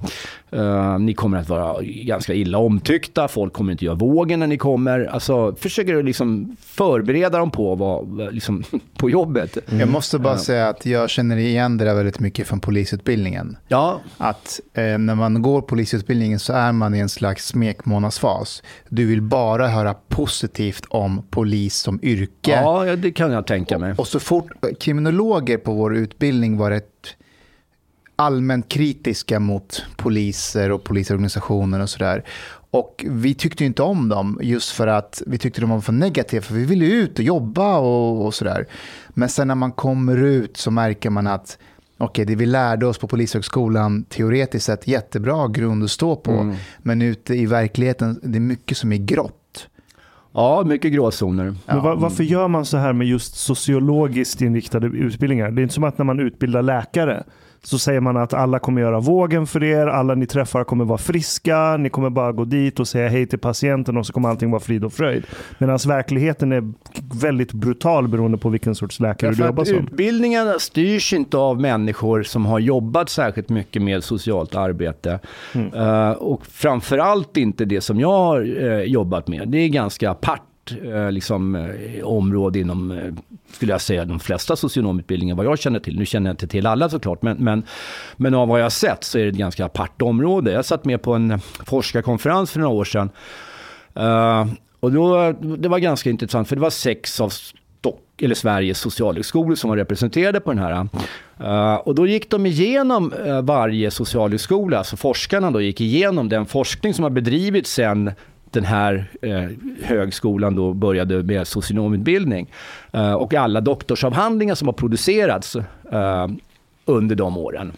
eh, 0.51 0.99
ni 0.99 1.13
kommer 1.13 1.37
att 1.37 1.49
vara 1.49 1.81
ganska 1.83 2.33
illa 2.33 2.57
omtyckta. 2.57 3.27
Folk 3.27 3.53
kommer 3.53 3.71
inte 3.71 3.85
göra 3.85 3.95
vågen 3.95 4.39
när 4.39 4.47
ni 4.47 4.57
kommer. 4.57 5.05
Alltså, 5.05 5.55
försöker 5.55 6.03
liksom 6.03 6.55
förbereda 6.61 7.37
dem 7.37 7.51
på, 7.51 7.75
vad, 7.75 8.33
liksom, 8.33 8.63
på 8.97 9.09
jobbet. 9.09 9.57
Jag 9.79 9.89
måste 9.89 10.19
bara 10.19 10.37
säga 10.37 10.69
att 10.69 10.85
jag 10.85 11.09
känner 11.09 11.37
igen 11.37 11.77
det 11.77 11.85
där 11.85 11.95
väldigt 11.95 12.19
mycket 12.19 12.47
från 12.47 12.59
polisutbildningen. 12.59 13.57
Ja, 13.67 13.99
Att 14.17 14.59
eh, 14.73 14.97
när 14.97 15.15
man 15.15 15.41
går 15.41 15.61
polisutbildningen 15.61 16.39
så 16.39 16.53
är 16.53 16.71
man 16.71 16.95
i 16.95 16.99
en 16.99 17.09
slags 17.09 17.47
smekmånadsfas. 17.47 18.63
Du 18.89 19.05
vill 19.05 19.21
bara 19.21 19.67
höra 19.67 19.93
positivt 19.93 20.85
om 20.89 21.23
polis 21.29 21.75
som 21.75 21.99
yrke. 22.03 22.48
Ja, 22.49 22.85
ja, 22.85 22.95
det 22.95 23.11
kan 23.11 23.31
jag 23.31 23.47
tänka 23.47 23.77
mig. 23.77 23.93
Och 23.97 24.07
så 24.07 24.19
fort 24.19 24.51
kriminologer 24.79 25.57
på 25.57 25.73
vår 25.73 25.95
utbildning 25.95 26.57
var 26.57 26.71
rätt 26.71 27.15
allmänt 28.15 28.69
kritiska 28.69 29.39
mot 29.39 29.85
poliser 29.97 30.71
och 30.71 30.83
polisorganisationer 30.83 31.81
och 31.81 31.89
sådär. 31.89 32.23
Och 32.71 33.05
vi 33.09 33.33
tyckte 33.33 33.65
inte 33.65 33.83
om 33.83 34.09
dem 34.09 34.39
just 34.41 34.71
för 34.71 34.87
att 34.87 35.21
vi 35.27 35.37
tyckte 35.37 35.61
de 35.61 35.69
var 35.69 35.81
för 35.81 35.93
negativa, 35.93 36.41
för 36.41 36.53
vi 36.53 36.65
ville 36.65 36.85
ut 36.85 37.19
och 37.19 37.25
jobba 37.25 37.77
och, 37.77 38.25
och 38.25 38.33
sådär. 38.33 38.65
Men 39.09 39.29
sen 39.29 39.47
när 39.47 39.55
man 39.55 39.71
kommer 39.71 40.17
ut 40.17 40.57
så 40.57 40.71
märker 40.71 41.09
man 41.09 41.27
att 41.27 41.57
okej, 41.97 42.25
det 42.25 42.35
vi 42.35 42.45
lärde 42.45 42.85
oss 42.85 42.97
på 42.97 43.07
Polishögskolan 43.07 44.03
teoretiskt 44.03 44.65
sett 44.65 44.87
jättebra 44.87 45.47
grund 45.47 45.83
att 45.83 45.91
stå 45.91 46.15
på, 46.15 46.55
men 46.79 47.01
ute 47.01 47.35
i 47.35 47.45
verkligheten, 47.45 48.19
det 48.23 48.37
är 48.37 48.41
mycket 48.41 48.77
som 48.77 48.91
är 48.91 48.97
grått. 48.97 49.38
Ja, 50.33 50.63
mycket 50.65 50.91
gråzoner. 50.93 51.53
Men 51.65 51.81
va- 51.81 51.95
varför 51.95 52.23
gör 52.23 52.47
man 52.47 52.65
så 52.65 52.77
här 52.77 52.93
med 52.93 53.07
just 53.07 53.35
sociologiskt 53.35 54.41
inriktade 54.41 54.87
utbildningar? 54.87 55.51
Det 55.51 55.61
är 55.61 55.63
inte 55.63 55.73
som 55.75 55.83
att 55.83 55.97
när 55.97 56.05
man 56.05 56.19
utbildar 56.19 56.61
läkare 56.61 57.23
så 57.63 57.79
säger 57.79 57.99
man 57.99 58.17
att 58.17 58.33
alla 58.33 58.59
kommer 58.59 58.81
göra 58.81 58.99
vågen 58.99 59.47
för 59.47 59.63
er, 59.63 59.87
alla 59.87 60.15
ni 60.15 60.25
träffar 60.25 60.63
kommer 60.63 60.85
vara 60.85 60.97
friska, 60.97 61.77
ni 61.77 61.89
kommer 61.89 62.09
bara 62.09 62.31
gå 62.31 62.45
dit 62.45 62.79
och 62.79 62.87
säga 62.87 63.09
hej 63.09 63.27
till 63.27 63.39
patienten 63.39 63.97
och 63.97 64.05
så 64.05 64.13
kommer 64.13 64.29
allting 64.29 64.51
vara 64.51 64.61
frid 64.61 64.83
och 64.83 64.93
fröjd. 64.93 65.23
Medan 65.57 65.79
verkligheten 65.87 66.51
är 66.51 66.73
väldigt 67.21 67.53
brutal 67.53 68.07
beroende 68.07 68.37
på 68.37 68.49
vilken 68.49 68.75
sorts 68.75 68.99
läkare 68.99 69.31
du 69.31 69.45
jobbar 69.45 69.63
som. 69.63 69.77
utbildningarna 69.77 70.59
styrs 70.59 71.13
inte 71.13 71.37
av 71.37 71.61
människor 71.61 72.23
som 72.23 72.45
har 72.45 72.59
jobbat 72.59 73.09
särskilt 73.09 73.49
mycket 73.49 73.81
med 73.81 74.03
socialt 74.03 74.55
arbete. 74.55 75.19
Mm. 75.53 75.73
Eh, 75.73 76.11
och 76.11 76.45
framförallt 76.45 77.37
inte 77.37 77.65
det 77.65 77.81
som 77.81 77.99
jag 77.99 78.17
har 78.17 78.63
eh, 78.63 78.81
jobbat 78.81 79.27
med. 79.27 79.47
Det 79.47 79.57
är 79.57 79.67
ganska 79.67 80.11
apart 80.11 80.41
eh, 80.71 81.11
liksom, 81.11 81.55
eh, 81.55 82.03
område 82.03 82.59
inom, 82.59 82.91
eh, 82.91 83.13
skulle 83.51 83.71
jag 83.71 83.81
säga, 83.81 84.05
de 84.05 84.19
flesta 84.19 84.55
socionomutbildningar 84.55 85.35
vad 85.35 85.45
jag 85.45 85.59
känner 85.59 85.79
till. 85.79 85.99
Nu 85.99 86.05
känner 86.05 86.29
jag 86.29 86.33
inte 86.33 86.47
till 86.47 86.65
alla 86.65 86.89
såklart, 86.89 87.21
men, 87.21 87.37
men, 87.37 87.63
men 88.17 88.33
av 88.33 88.47
vad 88.47 88.59
jag 88.59 88.65
har 88.65 88.69
sett 88.69 89.03
så 89.03 89.17
är 89.17 89.23
det 89.23 89.29
ett 89.29 89.35
ganska 89.35 89.65
apart 89.65 90.01
område. 90.01 90.51
Jag 90.51 90.65
satt 90.65 90.85
med 90.85 91.01
på 91.01 91.13
en 91.13 91.39
forskarkonferens 91.39 92.51
för 92.51 92.59
några 92.59 92.73
år 92.73 92.85
sedan. 92.85 93.09
Eh, 93.95 94.45
och 94.79 94.91
då, 94.91 95.31
det 95.31 95.69
var 95.69 95.79
ganska 95.79 96.09
intressant, 96.09 96.47
för 96.47 96.55
det 96.55 96.61
var 96.61 96.69
sex 96.69 97.21
av 97.21 97.29
Stock, 97.29 98.21
eller 98.21 98.35
Sveriges 98.35 98.79
socialhögskolor 98.79 99.55
som 99.55 99.69
var 99.69 99.77
representerade 99.77 100.39
på 100.39 100.53
den 100.53 100.63
här. 100.63 100.87
Uh, 101.41 101.73
och 101.75 101.95
då 101.95 102.07
gick 102.07 102.29
de 102.29 102.45
igenom 102.45 103.13
uh, 103.13 103.41
varje 103.41 103.91
socialhögskola, 103.91 104.77
alltså 104.77 104.97
forskarna 104.97 105.51
då 105.51 105.61
gick 105.61 105.81
igenom 105.81 106.29
den 106.29 106.45
forskning 106.45 106.93
som 106.93 107.03
har 107.03 107.09
bedrivits 107.09 107.73
sedan 107.73 108.11
den 108.51 108.65
här 108.65 109.11
eh, 109.21 109.49
högskolan 109.83 110.55
då 110.55 110.73
började 110.73 111.23
med 111.23 111.47
socionomutbildning. 111.47 112.51
Eh, 112.91 113.13
och 113.13 113.33
alla 113.33 113.61
doktorsavhandlingar 113.61 114.55
som 114.55 114.67
har 114.67 114.73
producerats 114.73 115.55
eh, 115.91 116.27
under 116.85 117.15
de 117.15 117.37
åren. 117.37 117.71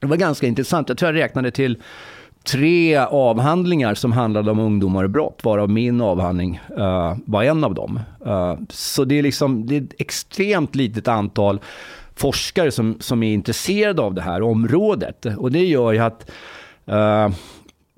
Det 0.00 0.06
var 0.06 0.16
ganska 0.16 0.46
intressant. 0.46 0.88
Jag 0.88 0.98
tror 0.98 1.14
jag 1.14 1.22
räknade 1.22 1.50
till 1.50 1.82
tre 2.46 2.96
avhandlingar 2.96 3.94
som 3.94 4.12
handlade 4.12 4.50
om 4.50 4.58
ungdomar 4.58 5.04
och 5.04 5.10
brott, 5.10 5.40
varav 5.42 5.70
min 5.70 6.00
avhandling 6.00 6.60
eh, 6.78 7.16
var 7.24 7.42
en 7.42 7.64
av 7.64 7.74
dem. 7.74 8.00
Eh, 8.26 8.54
så 8.68 9.04
det 9.04 9.18
är, 9.18 9.22
liksom, 9.22 9.66
det 9.66 9.76
är 9.76 9.82
ett 9.82 9.94
extremt 10.00 10.74
litet 10.74 11.08
antal 11.08 11.60
forskare 12.14 12.70
som, 12.70 12.96
som 13.00 13.22
är 13.22 13.34
intresserade 13.34 14.02
av 14.02 14.14
det 14.14 14.22
här 14.22 14.42
området. 14.42 15.26
Och 15.38 15.52
det 15.52 15.64
gör 15.64 15.92
ju 15.92 15.98
att 15.98 16.30
eh, 16.86 17.28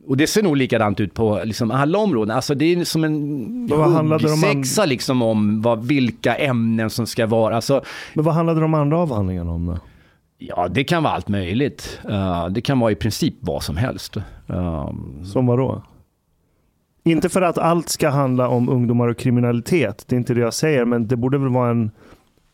och 0.09 0.17
det 0.17 0.27
ser 0.27 0.43
nog 0.43 0.57
likadant 0.57 1.01
ut 1.01 1.15
på 1.15 1.41
liksom 1.45 1.71
alla 1.71 1.99
områden. 1.99 2.37
Alltså 2.37 2.55
det 2.55 2.65
är 2.65 2.85
som 2.85 3.05
en 3.05 3.13
an- 3.73 4.11
huggsexa 4.13 4.85
liksom 4.85 5.23
om 5.23 5.63
vad, 5.63 5.85
vilka 5.87 6.35
ämnen 6.35 6.91
som 6.91 7.07
ska 7.07 7.27
vara. 7.27 7.57
Alltså, 7.57 7.83
Men 8.15 8.25
vad 8.25 8.35
handlade 8.35 8.61
de 8.61 8.75
andra 8.75 8.99
avhandlingarna 8.99 9.51
om 9.53 9.67
då? 9.67 9.79
ja, 10.39 10.69
det 10.69 10.85
kan 10.85 11.03
vara 11.03 11.13
allt 11.15 11.29
möjligt. 11.29 12.01
Eh, 12.11 12.47
det 12.49 12.61
kan 12.61 12.81
vara 12.81 12.93
i 12.93 12.95
princip 12.95 13.35
vad 13.41 13.63
som 13.63 13.77
helst. 13.77 14.17
Eh, 14.47 14.91
Som 15.25 15.47
var 15.47 15.59
då? 15.59 15.83
Inte 17.05 17.29
för 17.29 17.43
att 17.43 17.59
allt 17.59 17.89
ska 17.89 18.09
handla 18.09 18.49
om 18.49 18.69
ungdomar 18.69 19.09
och 19.09 19.17
kriminalitet, 19.19 20.05
det 20.09 20.17
är 20.17 20.19
inte 20.19 20.35
det 20.35 20.41
jag 20.41 20.55
säger, 20.55 20.85
men 20.85 21.09
det 21.09 21.17
borde 21.17 21.39
väl 21.39 21.49
vara 21.49 21.71
en 21.71 21.91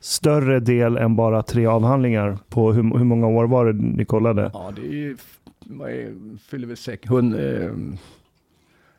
större 0.00 0.60
del 0.60 0.96
än 0.96 1.16
bara 1.16 1.42
tre 1.42 1.66
avhandlingar 1.66 2.38
på 2.48 2.72
hur, 2.72 2.82
hur 2.98 3.04
många 3.04 3.26
år 3.26 3.44
var 3.46 3.66
det 3.66 3.72
ni 3.72 4.04
kollade? 4.04 4.50
Ja, 4.54 4.72
det 4.76 4.82
är 4.88 4.92
ju, 4.92 5.16
vad 5.66 5.90
är, 5.90 6.14
fyller 6.48 6.66
väl 6.66 6.76
säkert, 6.76 7.10
hund, 7.10 7.34
eh, 7.34 7.72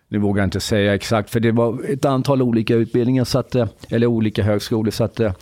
nu 0.07 0.17
vågar 0.19 0.41
jag 0.41 0.47
inte 0.47 0.59
säga 0.59 0.95
exakt, 0.95 1.29
för 1.29 1.39
det 1.39 1.51
var 1.51 1.83
ett 1.89 2.05
antal 2.05 2.41
olika 2.41 2.75
utbildningar, 2.75 3.23
så 3.23 3.39
att, 3.39 3.55
eh, 3.55 3.67
eller 3.89 4.07
olika 4.07 4.43
högskolor. 4.43 4.91
Så 4.91 5.03
att, 5.03 5.19
eh, 5.19 5.33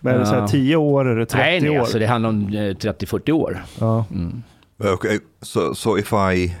Men 0.00 0.14
är 0.14 0.18
det 0.18 0.26
så 0.26 0.32
här 0.32 0.40
Ja. 0.40 0.48
10 0.48 0.76
år, 0.76 1.04
det 1.04 1.26
30 1.26 1.36
nej, 1.38 1.60
nej, 1.60 1.70
år? 1.70 1.78
alltså 1.80 1.98
det 1.98 2.06
handlar 2.06 2.28
om 2.30 2.48
eh, 2.48 2.74
30-40 2.76 3.32
år. 3.32 3.64
ja. 3.80 4.04
Mm. 4.10 4.42
Okay, 4.78 5.18
so 5.42 5.74
so 5.74 5.98
if 5.98 6.12
I 6.12 6.56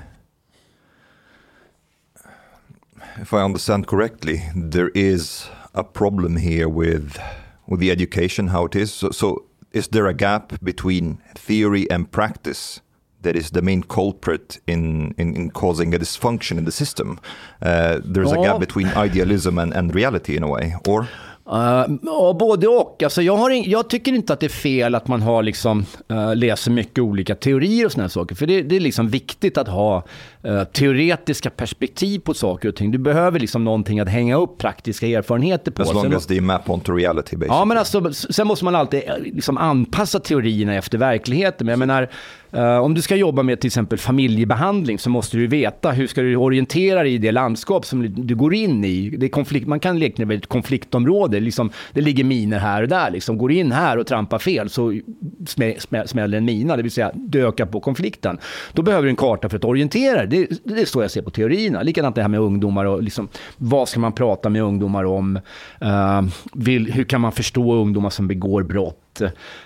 if 3.22 3.32
I 3.32 3.36
understand 3.36 3.86
correctly, 3.86 4.40
there 4.72 4.90
is 4.94 5.50
a 5.72 5.82
problem 5.82 6.36
here 6.36 6.66
with 6.66 7.18
with 7.66 7.80
the 7.80 7.90
education 7.90 8.48
how 8.48 8.66
it 8.66 8.76
is. 8.76 8.92
So, 8.92 9.12
so 9.12 9.42
is 9.72 9.88
there 9.88 10.06
a 10.08 10.12
gap 10.12 10.52
between 10.60 11.16
theory 11.34 11.86
and 11.92 12.10
practice 12.10 12.80
that 13.24 13.36
is 13.36 13.50
the 13.50 13.62
main 13.62 13.82
culprit 13.82 14.60
in 14.66 15.14
in, 15.18 15.36
in 15.36 15.50
causing 15.50 15.94
a 15.94 15.98
dysfunction 15.98 16.58
in 16.58 16.64
the 16.64 16.72
system? 16.72 17.18
Uh, 17.62 17.68
there's 18.14 18.32
a 18.32 18.36
Ja. 18.36 18.42
gap 18.42 18.60
between 18.60 18.88
idealism 19.04 19.58
and, 19.58 19.74
and 19.74 19.94
reality 19.94 20.36
in 20.36 20.42
a 20.44 20.48
way, 20.48 20.74
or 20.86 21.06
Uh, 21.46 22.34
både 22.34 22.68
och. 22.68 23.02
Alltså, 23.02 23.22
jag, 23.22 23.36
har 23.36 23.50
in, 23.50 23.70
jag 23.70 23.90
tycker 23.90 24.12
inte 24.12 24.32
att 24.32 24.40
det 24.40 24.46
är 24.46 24.50
fel 24.50 24.94
att 24.94 25.08
man 25.08 25.22
har 25.22 25.42
liksom, 25.42 25.86
uh, 26.12 26.36
läser 26.36 26.70
mycket 26.70 26.98
olika 26.98 27.34
teorier 27.34 27.86
och 27.86 27.92
här 27.94 28.08
saker. 28.08 28.34
För 28.34 28.46
det, 28.46 28.62
det 28.62 28.76
är 28.76 28.80
liksom 28.80 29.08
viktigt 29.08 29.58
att 29.58 29.68
ha 29.68 30.04
uh, 30.46 30.64
teoretiska 30.64 31.50
perspektiv 31.50 32.18
på 32.18 32.34
saker 32.34 32.68
och 32.68 32.76
ting. 32.76 32.90
Du 32.90 32.98
behöver 32.98 33.40
liksom 33.40 33.64
någonting 33.64 34.00
att 34.00 34.08
hänga 34.08 34.36
upp 34.36 34.58
praktiska 34.58 35.06
erfarenheter 35.06 35.70
på. 35.70 35.82
as 35.82 35.94
long 35.94 36.12
as 36.12 36.26
they 36.26 36.40
map 36.40 36.70
onto 36.70 36.92
reality, 36.92 37.36
basically. 37.36 37.58
Ja, 37.58 37.64
men 37.64 37.78
alltså, 37.78 38.12
sen 38.12 38.46
måste 38.46 38.64
man 38.64 38.74
alltid 38.74 39.02
eh, 39.06 39.18
liksom 39.18 39.58
anpassa 39.58 40.20
teorierna 40.20 40.74
efter 40.74 40.98
verkligheten. 40.98 41.66
Men 41.66 41.72
jag 41.72 41.78
menar, 41.78 42.08
eh, 42.52 42.78
om 42.78 42.94
du 42.94 43.02
ska 43.02 43.16
jobba 43.16 43.42
med 43.42 43.60
till 43.60 43.68
exempel 43.68 43.98
familjebehandling 43.98 44.98
så 44.98 45.10
måste 45.10 45.36
du 45.36 45.46
veta 45.46 45.90
hur 45.90 46.06
ska 46.06 46.22
du 46.22 46.36
orientera 46.36 47.02
dig 47.02 47.14
i 47.14 47.18
det 47.18 47.32
landskap 47.32 47.86
som 47.86 48.26
du- 48.26 48.34
går 48.34 48.54
in 48.54 48.84
i. 48.84 49.10
Det 49.10 49.26
är 49.26 49.30
konflikt, 49.30 49.66
man 49.66 49.80
kan 49.80 49.98
likna 49.98 50.24
det 50.24 50.28
vid 50.28 50.38
ett 50.38 50.46
konfliktområde. 50.48 51.40
Liksom, 51.40 51.70
det 51.92 52.00
ligger 52.00 52.24
miner 52.24 52.58
här 52.58 52.82
och 52.82 52.88
där. 52.88 53.10
Liksom. 53.10 53.38
Går 53.38 53.52
in 53.52 53.72
här 53.72 53.98
och 53.98 54.06
trampar 54.06 54.38
fel 54.38 54.70
så 54.70 55.00
smä, 55.46 55.74
smä, 55.78 56.06
smäller 56.06 56.38
en 56.38 56.44
mina, 56.44 56.76
det 56.76 56.82
vill 56.82 56.92
säga 56.92 57.10
du 57.14 57.46
ökar 57.46 57.66
på 57.66 57.80
konflikten. 57.80 58.38
Då 58.72 58.82
behöver 58.82 59.02
du 59.02 59.10
en 59.10 59.16
karta 59.16 59.48
för 59.48 59.56
att 59.56 59.64
orientera 59.64 60.26
dig. 60.26 60.33
Det, 60.34 60.74
det 60.74 60.80
är 60.80 60.86
så 60.86 61.02
jag 61.02 61.10
ser 61.10 61.22
på 61.22 61.30
teorierna. 61.30 61.82
Likadant 61.82 62.16
det 62.16 62.22
här 62.22 62.28
med 62.28 62.40
ungdomar 62.40 62.84
och 62.84 63.02
liksom, 63.02 63.28
vad 63.56 63.88
ska 63.88 64.00
man 64.00 64.12
prata 64.12 64.48
med 64.48 64.62
ungdomar 64.62 65.04
om? 65.04 65.36
Uh, 65.82 66.22
vill, 66.52 66.92
hur 66.92 67.04
kan 67.04 67.20
man 67.20 67.32
förstå 67.32 67.74
ungdomar 67.74 68.10
som 68.10 68.28
begår 68.28 68.62
brott? 68.62 69.22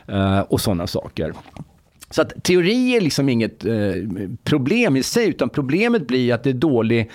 Uh, 0.09 0.41
och 0.41 0.61
sådana 0.61 0.87
saker. 0.87 1.33
Så 2.11 2.23
att 2.23 2.43
teori 2.43 2.97
är 2.97 3.01
liksom 3.01 3.29
inget 3.29 3.65
eh, 3.65 3.75
problem 4.45 4.97
i 4.97 5.03
sig, 5.03 5.29
utan 5.29 5.49
problemet 5.49 6.07
blir 6.07 6.35
att 6.35 6.43
det 6.43 6.51
är 6.51 6.55
dålig 6.55 7.01
eh, 7.01 7.07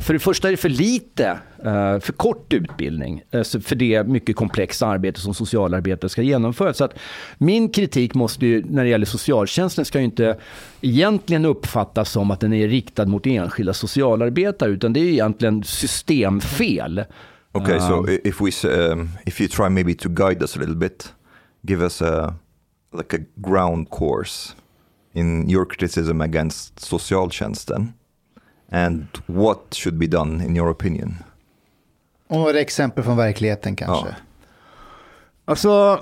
för 0.00 0.12
det 0.12 0.18
första 0.18 0.48
är 0.48 0.50
det 0.50 0.56
för 0.56 0.68
lite, 0.68 1.26
eh, 1.64 1.98
för 2.00 2.12
kort 2.12 2.52
utbildning 2.52 3.22
eh, 3.30 3.42
så 3.42 3.60
för 3.60 3.76
det 3.76 4.06
mycket 4.06 4.36
komplexa 4.36 4.86
arbete 4.86 5.20
som 5.20 5.34
socialarbetare 5.34 6.08
ska 6.08 6.22
genomföra. 6.22 6.74
Så 6.74 6.84
att 6.84 6.98
min 7.38 7.68
kritik 7.68 8.14
måste 8.14 8.46
ju, 8.46 8.64
när 8.68 8.84
det 8.84 8.90
gäller 8.90 9.06
socialtjänsten, 9.06 9.84
ska 9.84 9.98
ju 9.98 10.04
inte 10.04 10.38
egentligen 10.80 11.44
uppfattas 11.44 12.10
som 12.12 12.30
att 12.30 12.40
den 12.40 12.52
är 12.52 12.68
riktad 12.68 13.06
mot 13.06 13.26
enskilda 13.26 13.72
socialarbetare, 13.72 14.70
utan 14.70 14.92
det 14.92 15.00
är 15.00 15.04
egentligen 15.04 15.64
systemfel. 15.64 17.04
Okay, 17.52 17.78
so 17.80 18.08
i- 18.08 18.20
if 18.24 18.40
we 18.40 18.48
s- 18.48 18.64
um, 18.64 19.10
if 19.26 19.40
you 19.40 19.48
try 19.48 19.68
maybe 19.68 19.94
to 19.94 20.08
guide 20.08 20.42
us 20.42 20.56
a 20.56 20.60
little 20.60 20.74
bit, 20.76 21.12
give 21.68 21.84
us 21.84 22.02
a 22.02 22.34
like 22.98 23.16
a 23.16 23.20
ground 23.36 23.90
course 23.90 24.52
in 25.14 25.50
your 25.50 25.64
criticism 25.64 26.20
against 26.20 26.80
socialtjänsten 26.80 27.92
and 28.72 29.06
what 29.26 29.58
should 29.70 29.98
be 29.98 30.06
done 30.06 30.44
in 30.44 30.56
your 30.56 30.70
opinion. 30.70 31.14
Och 32.26 32.38
några 32.38 32.60
exempel 32.60 33.04
från 33.04 33.16
verkligheten 33.16 33.76
kanske. 33.76 34.08
Ja. 34.08 34.14
Alltså... 35.44 36.00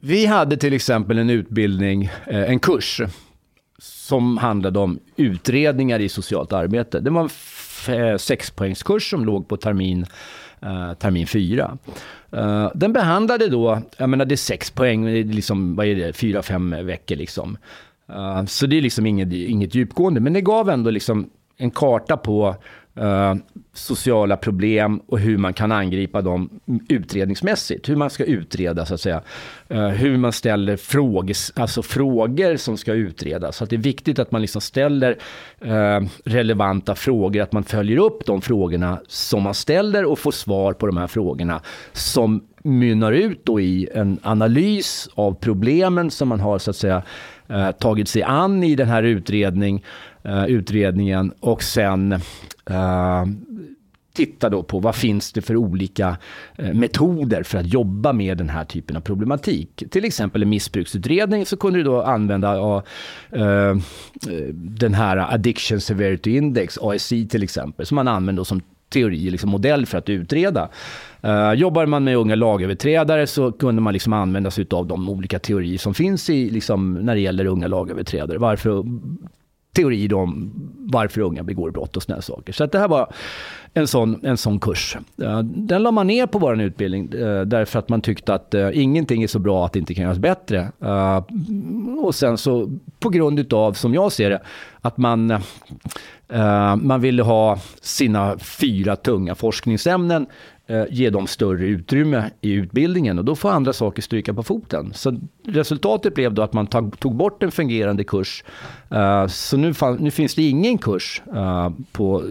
Vi 0.00 0.26
hade 0.26 0.56
till 0.56 0.72
exempel 0.72 1.18
en 1.18 1.30
utbildning, 1.30 2.04
eh, 2.26 2.50
en 2.50 2.58
kurs 2.58 3.00
som 3.78 4.38
handlade 4.38 4.78
om 4.78 4.98
utredningar 5.16 6.00
i 6.00 6.08
socialt 6.08 6.52
arbete. 6.52 7.00
Det 7.00 7.10
var 7.10 7.30
en 7.88 7.94
eh, 7.94 8.16
sexpoängskurs 8.16 9.10
som 9.10 9.24
låg 9.24 9.48
på 9.48 9.56
termin, 9.56 10.06
eh, 10.62 10.92
termin 10.94 11.26
fyra. 11.26 11.78
Den 12.74 12.92
behandlade 12.92 13.48
då, 13.48 13.82
jag 13.96 14.08
menar 14.08 14.24
det 14.24 14.34
är 14.34 14.36
sex 14.36 14.70
poäng, 14.70 15.04
det 15.04 15.18
är 15.18 15.24
liksom, 15.24 15.76
vad 15.76 15.86
är 15.86 15.94
det, 15.94 16.12
fyra, 16.12 16.42
fem 16.42 16.86
veckor 16.86 17.16
liksom. 17.16 17.58
Eh, 18.08 18.44
så 18.44 18.66
det 18.66 18.78
är 18.78 18.82
liksom 18.82 19.06
inget, 19.06 19.32
inget 19.32 19.74
djupgående, 19.74 20.20
men 20.20 20.32
det 20.32 20.40
gav 20.40 20.70
ändå 20.70 20.90
liksom 20.90 21.30
en 21.56 21.70
karta 21.70 22.16
på 22.16 22.56
uh, 23.00 23.34
sociala 23.72 24.36
problem 24.36 25.00
och 25.06 25.18
hur 25.18 25.38
man 25.38 25.52
kan 25.52 25.72
angripa 25.72 26.22
dem 26.22 26.60
utredningsmässigt. 26.88 27.88
Hur 27.88 27.96
man 27.96 28.10
ska 28.10 28.24
utreda 28.24 28.86
så 28.86 28.94
att 28.94 29.00
säga. 29.00 29.22
Uh, 29.70 29.88
hur 29.88 30.16
man 30.16 30.32
ställer 30.32 30.76
frågor, 30.76 31.36
alltså 31.54 31.82
frågor 31.82 32.56
som 32.56 32.76
ska 32.76 32.92
utredas. 32.92 33.56
Så 33.56 33.64
att 33.64 33.70
det 33.70 33.76
är 33.76 33.80
viktigt 33.80 34.18
att 34.18 34.30
man 34.30 34.40
liksom 34.40 34.60
ställer 34.60 35.16
uh, 35.64 36.08
relevanta 36.24 36.94
frågor, 36.94 37.42
att 37.42 37.52
man 37.52 37.64
följer 37.64 37.98
upp 37.98 38.26
de 38.26 38.42
frågorna 38.42 39.00
som 39.08 39.42
man 39.42 39.54
ställer 39.54 40.04
och 40.04 40.18
får 40.18 40.32
svar 40.32 40.72
på 40.72 40.86
de 40.86 40.96
här 40.96 41.06
frågorna 41.06 41.60
som 41.92 42.42
mynnar 42.62 43.12
ut 43.12 43.44
då 43.44 43.60
i 43.60 43.88
en 43.94 44.18
analys 44.22 45.08
av 45.14 45.34
problemen 45.34 46.10
som 46.10 46.28
man 46.28 46.40
har 46.40 46.58
så 46.58 46.70
att 46.70 46.76
säga 46.76 47.02
eh, 47.48 47.70
tagit 47.70 48.08
sig 48.08 48.22
an 48.22 48.62
i 48.62 48.74
den 48.74 48.88
här 48.88 49.02
utredning, 49.02 49.84
eh, 50.22 50.46
utredningen 50.46 51.32
och 51.40 51.62
sen 51.62 52.12
eh, 52.70 53.24
titta 54.16 54.48
då 54.48 54.62
på 54.62 54.78
vad 54.78 54.94
finns 54.94 55.32
det 55.32 55.42
för 55.42 55.56
olika 55.56 56.16
eh, 56.56 56.74
metoder 56.74 57.42
för 57.42 57.58
att 57.58 57.72
jobba 57.72 58.12
med 58.12 58.38
den 58.38 58.48
här 58.48 58.64
typen 58.64 58.96
av 58.96 59.00
problematik. 59.00 59.82
Till 59.90 60.04
exempel 60.04 60.42
en 60.42 60.48
missbruksutredning 60.48 61.46
så 61.46 61.56
kunde 61.56 61.78
du 61.78 61.82
då 61.82 62.02
använda 62.02 62.82
eh, 63.30 63.76
den 64.52 64.94
här 64.94 65.16
Addiction 65.34 65.80
Severity 65.80 66.36
Index, 66.36 66.78
ASI 66.78 67.28
till 67.28 67.42
exempel, 67.42 67.86
som 67.86 67.94
man 67.94 68.08
använder 68.08 68.44
som 68.44 68.60
teori, 68.88 69.30
liksom 69.30 69.50
modell 69.50 69.86
för 69.86 69.98
att 69.98 70.08
utreda. 70.08 70.68
Uh, 71.26 71.52
jobbar 71.54 71.86
man 71.86 72.04
med 72.04 72.16
unga 72.16 72.34
lagöverträdare 72.34 73.26
så 73.26 73.52
kunde 73.52 73.82
man 73.82 73.92
liksom 73.92 74.12
använda 74.12 74.50
sig 74.50 74.66
av 74.70 74.86
de 74.86 75.08
olika 75.08 75.38
teorier 75.38 75.78
som 75.78 75.94
finns 75.94 76.30
i, 76.30 76.50
liksom, 76.50 76.94
när 76.94 77.14
det 77.14 77.20
gäller 77.20 77.46
unga 77.46 77.66
lagöverträdare. 77.66 78.38
Varför, 78.38 78.84
teorier 79.76 80.14
om 80.14 80.52
varför 80.78 81.20
unga 81.20 81.42
begår 81.42 81.70
brott 81.70 81.96
och 81.96 82.02
sådana 82.02 82.22
saker. 82.22 82.52
Så 82.52 82.64
att 82.64 82.72
det 82.72 82.78
här 82.78 82.88
var 82.88 83.12
en 83.74 83.86
sån, 83.86 84.24
en 84.26 84.36
sån 84.36 84.60
kurs. 84.60 84.96
Eh, 85.22 85.38
den 85.42 85.82
la 85.82 85.90
man 85.90 86.06
ner 86.06 86.26
på 86.26 86.38
vår 86.38 86.60
utbildning 86.60 87.12
eh, 87.12 87.40
därför 87.40 87.78
att 87.78 87.88
man 87.88 88.00
tyckte 88.00 88.34
att 88.34 88.54
ingenting 88.72 89.22
är 89.22 89.26
så 89.26 89.38
bra 89.38 89.66
att 89.66 89.72
det 89.72 89.78
inte 89.78 89.94
kan 89.94 90.04
göras 90.04 90.18
bättre. 90.18 90.72
Och 92.02 92.14
sen 92.14 92.38
så 92.38 92.70
på 93.00 93.08
grund 93.08 93.38
utav, 93.38 93.72
som 93.72 93.94
jag 93.94 94.12
ser 94.12 94.30
det, 94.30 94.40
att 94.80 94.96
man, 94.96 95.40
man 96.80 97.00
ville 97.00 97.22
ha 97.22 97.58
sina 97.80 98.38
fyra 98.38 98.96
tunga 98.96 99.34
forskningsämnen 99.34 100.26
Eh, 100.68 100.84
ge 100.90 101.10
dem 101.10 101.26
större 101.26 101.66
utrymme 101.66 102.30
i 102.40 102.52
utbildningen 102.52 103.18
och 103.18 103.24
då 103.24 103.36
får 103.36 103.50
andra 103.50 103.72
saker 103.72 104.02
stryka 104.02 104.34
på 104.34 104.42
foten. 104.42 104.92
Så 104.94 105.20
resultatet 105.44 106.14
blev 106.14 106.34
då 106.34 106.42
att 106.42 106.52
man 106.52 106.66
tog, 106.66 107.14
bort 107.14 107.42
en 107.42 107.50
fungerande 107.50 108.04
kurs. 108.04 108.44
Eh, 108.90 109.26
så 109.26 109.56
nu, 109.56 109.74
nu 109.98 110.10
finns 110.10 110.34
det 110.34 110.42
ingen 110.42 110.78
kurs 110.78 111.22
eh, 111.34 111.70
på 111.92 112.22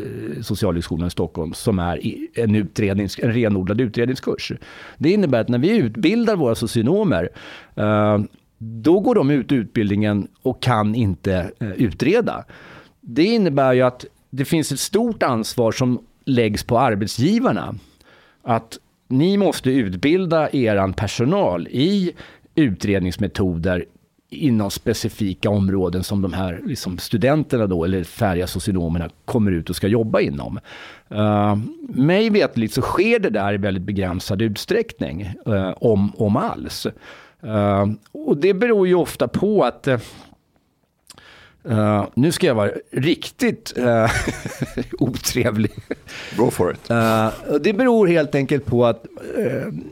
Socialhögskolan 0.41 1.07
i 1.07 1.11
Stockholm 1.11 1.53
som 1.53 1.79
är 1.79 1.99
en, 2.33 2.55
utrednings, 2.55 3.19
en 3.19 3.33
renodlad 3.33 3.81
utredningskurs. 3.81 4.51
Det 4.97 5.11
innebär 5.11 5.41
att 5.41 5.49
när 5.49 5.59
vi 5.59 5.77
utbildar 5.77 6.35
våra 6.35 6.55
socionomer 6.55 7.29
då 8.57 8.99
går 8.99 9.15
de 9.15 9.31
ut 9.31 9.51
utbildningen 9.51 10.27
och 10.41 10.61
kan 10.61 10.95
inte 10.95 11.51
utreda. 11.59 12.45
Det 13.01 13.23
innebär 13.23 13.73
ju 13.73 13.81
att 13.81 14.05
det 14.29 14.45
finns 14.45 14.71
ett 14.71 14.79
stort 14.79 15.23
ansvar 15.23 15.71
som 15.71 15.99
läggs 16.25 16.63
på 16.63 16.79
arbetsgivarna. 16.79 17.75
Att 18.45 18.79
ni 19.07 19.37
måste 19.37 19.71
utbilda 19.71 20.49
er 20.51 20.93
personal 20.93 21.67
i 21.67 22.11
utredningsmetoder 22.55 23.85
inom 24.29 24.71
specifika 24.71 25.49
områden 25.49 26.03
som 26.03 26.21
de 26.21 26.33
här 26.33 26.61
liksom 26.65 26.97
studenterna 26.97 27.67
då, 27.67 27.83
eller 27.83 28.03
färdiga 28.03 28.47
socionomerna 28.47 29.09
kommer 29.25 29.51
ut 29.51 29.69
och 29.69 29.75
ska 29.75 29.87
jobba 29.87 30.19
inom. 30.19 30.59
Uh, 31.11 31.57
mig 31.89 32.29
vetligt 32.29 32.73
så 32.73 32.81
sker 32.81 33.19
det 33.19 33.29
där 33.29 33.53
i 33.53 33.57
väldigt 33.57 33.83
begränsad 33.83 34.41
utsträckning, 34.41 35.33
uh, 35.47 35.73
om, 35.77 36.11
om 36.17 36.37
alls. 36.37 36.87
Uh, 37.43 37.85
och 38.11 38.37
det 38.37 38.53
beror 38.53 38.87
ju 38.87 38.95
ofta 38.95 39.27
på 39.27 39.63
att 39.63 39.87
eh, 41.69 42.05
nu 42.13 42.31
ska 42.31 42.47
jag 42.47 42.55
vara 42.55 42.71
riktigt 42.91 43.73
uh, 43.77 44.09
otrevlig. 44.99 45.71
Go 46.37 46.51
for 46.51 46.73
it. 46.73 46.91
Och 47.47 47.61
det 47.61 47.73
beror 47.73 48.07
helt 48.07 48.35
enkelt 48.35 48.65
på 48.65 48.85
att 48.85 49.05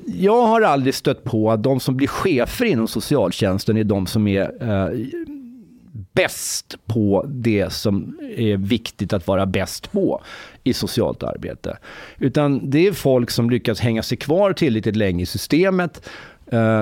jag 0.06 0.48
har 0.48 0.62
aldrig 0.62 0.96
stött 0.96 1.24
på 1.24 1.52
att 1.52 1.64
de 1.64 1.80
som 1.80 1.98
blir 1.98 2.08
chefer 2.08 2.66
inom 2.66 2.88
socialtjänsten 2.88 3.78
är 3.78 3.84
de 3.84 4.08
som 4.08 4.28
är 4.28 4.64
uh, 4.64 5.06
bäst 6.14 6.76
på 6.86 7.26
det 7.28 7.74
som 7.74 8.20
är 8.38 8.58
viktigt 8.58 9.14
att 9.14 9.28
vara 9.28 9.46
bäst 9.46 9.92
på 9.92 10.22
i 10.64 10.74
socialt 10.74 11.24
arbete. 11.24 11.78
Utan 12.18 12.70
det 12.70 12.88
är 12.88 12.92
folk 12.92 13.30
som 13.32 13.50
lyckas 13.50 13.80
hänga 13.80 14.04
sig 14.04 14.18
kvar 14.18 14.54
tillräckligt 14.54 14.96
länge 14.96 15.24
i 15.24 15.26
systemet 15.26 16.10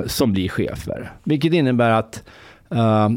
som 0.05 0.33
blir 0.33 0.49
chefer. 0.49 1.11
Vilket 1.23 1.53
innebär 1.53 1.89
att 1.89 2.23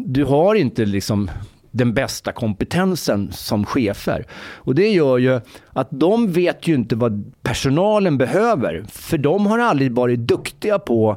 du 0.04 0.24
har 0.24 0.54
inte 0.54 0.84
liksom 0.84 1.30
den 1.74 1.94
bästa 1.94 2.32
kompetensen 2.32 3.32
som 3.32 3.66
chefer. 3.66 4.26
Och 4.54 4.74
det 4.74 4.88
gör 4.88 5.18
ju 5.18 5.40
att 5.72 5.88
de 5.90 6.32
vet 6.32 6.68
ju 6.68 6.74
inte 6.74 6.96
vad 6.96 7.32
personalen 7.42 8.18
behöver. 8.18 8.84
För 8.88 9.18
de 9.18 9.46
har 9.46 9.58
aldrig 9.58 9.92
varit 9.92 10.20
duktiga 10.20 10.78
på 10.78 11.16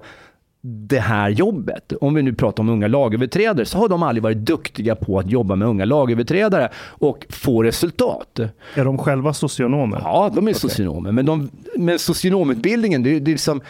det 0.62 1.00
här 1.00 1.30
jobbet. 1.30 1.94
Om 2.02 2.14
vi 2.14 2.22
nu 2.22 2.34
pratar 2.34 2.64
om 2.64 2.70
unga 2.70 2.88
lagöverträdare 2.88 3.66
så 3.66 3.78
har 3.78 3.90
de 3.90 4.04
aldrig 4.04 4.24
varit 4.24 4.38
duktiga 4.38 4.96
på 4.96 5.20
att 5.20 5.32
jobba 5.32 5.56
med 5.56 5.68
unga 5.68 5.86
lagöverträdare 5.86 6.70
och 6.78 7.26
få 7.30 7.64
resultat. 7.64 8.40
Är 8.76 8.86
de 8.86 8.98
själva 8.98 9.34
socionomer? 9.34 10.02
Ja, 10.04 10.32
de 10.36 10.48
är 10.48 10.54
socionomer. 10.54 11.12
Men, 11.12 11.26
de, 11.26 11.50
men 11.76 12.00
socionomutbildningen, 12.00 13.04
det, 13.04 13.20
det, 13.20 13.32
är 13.32 13.34
liksom, 13.34 13.62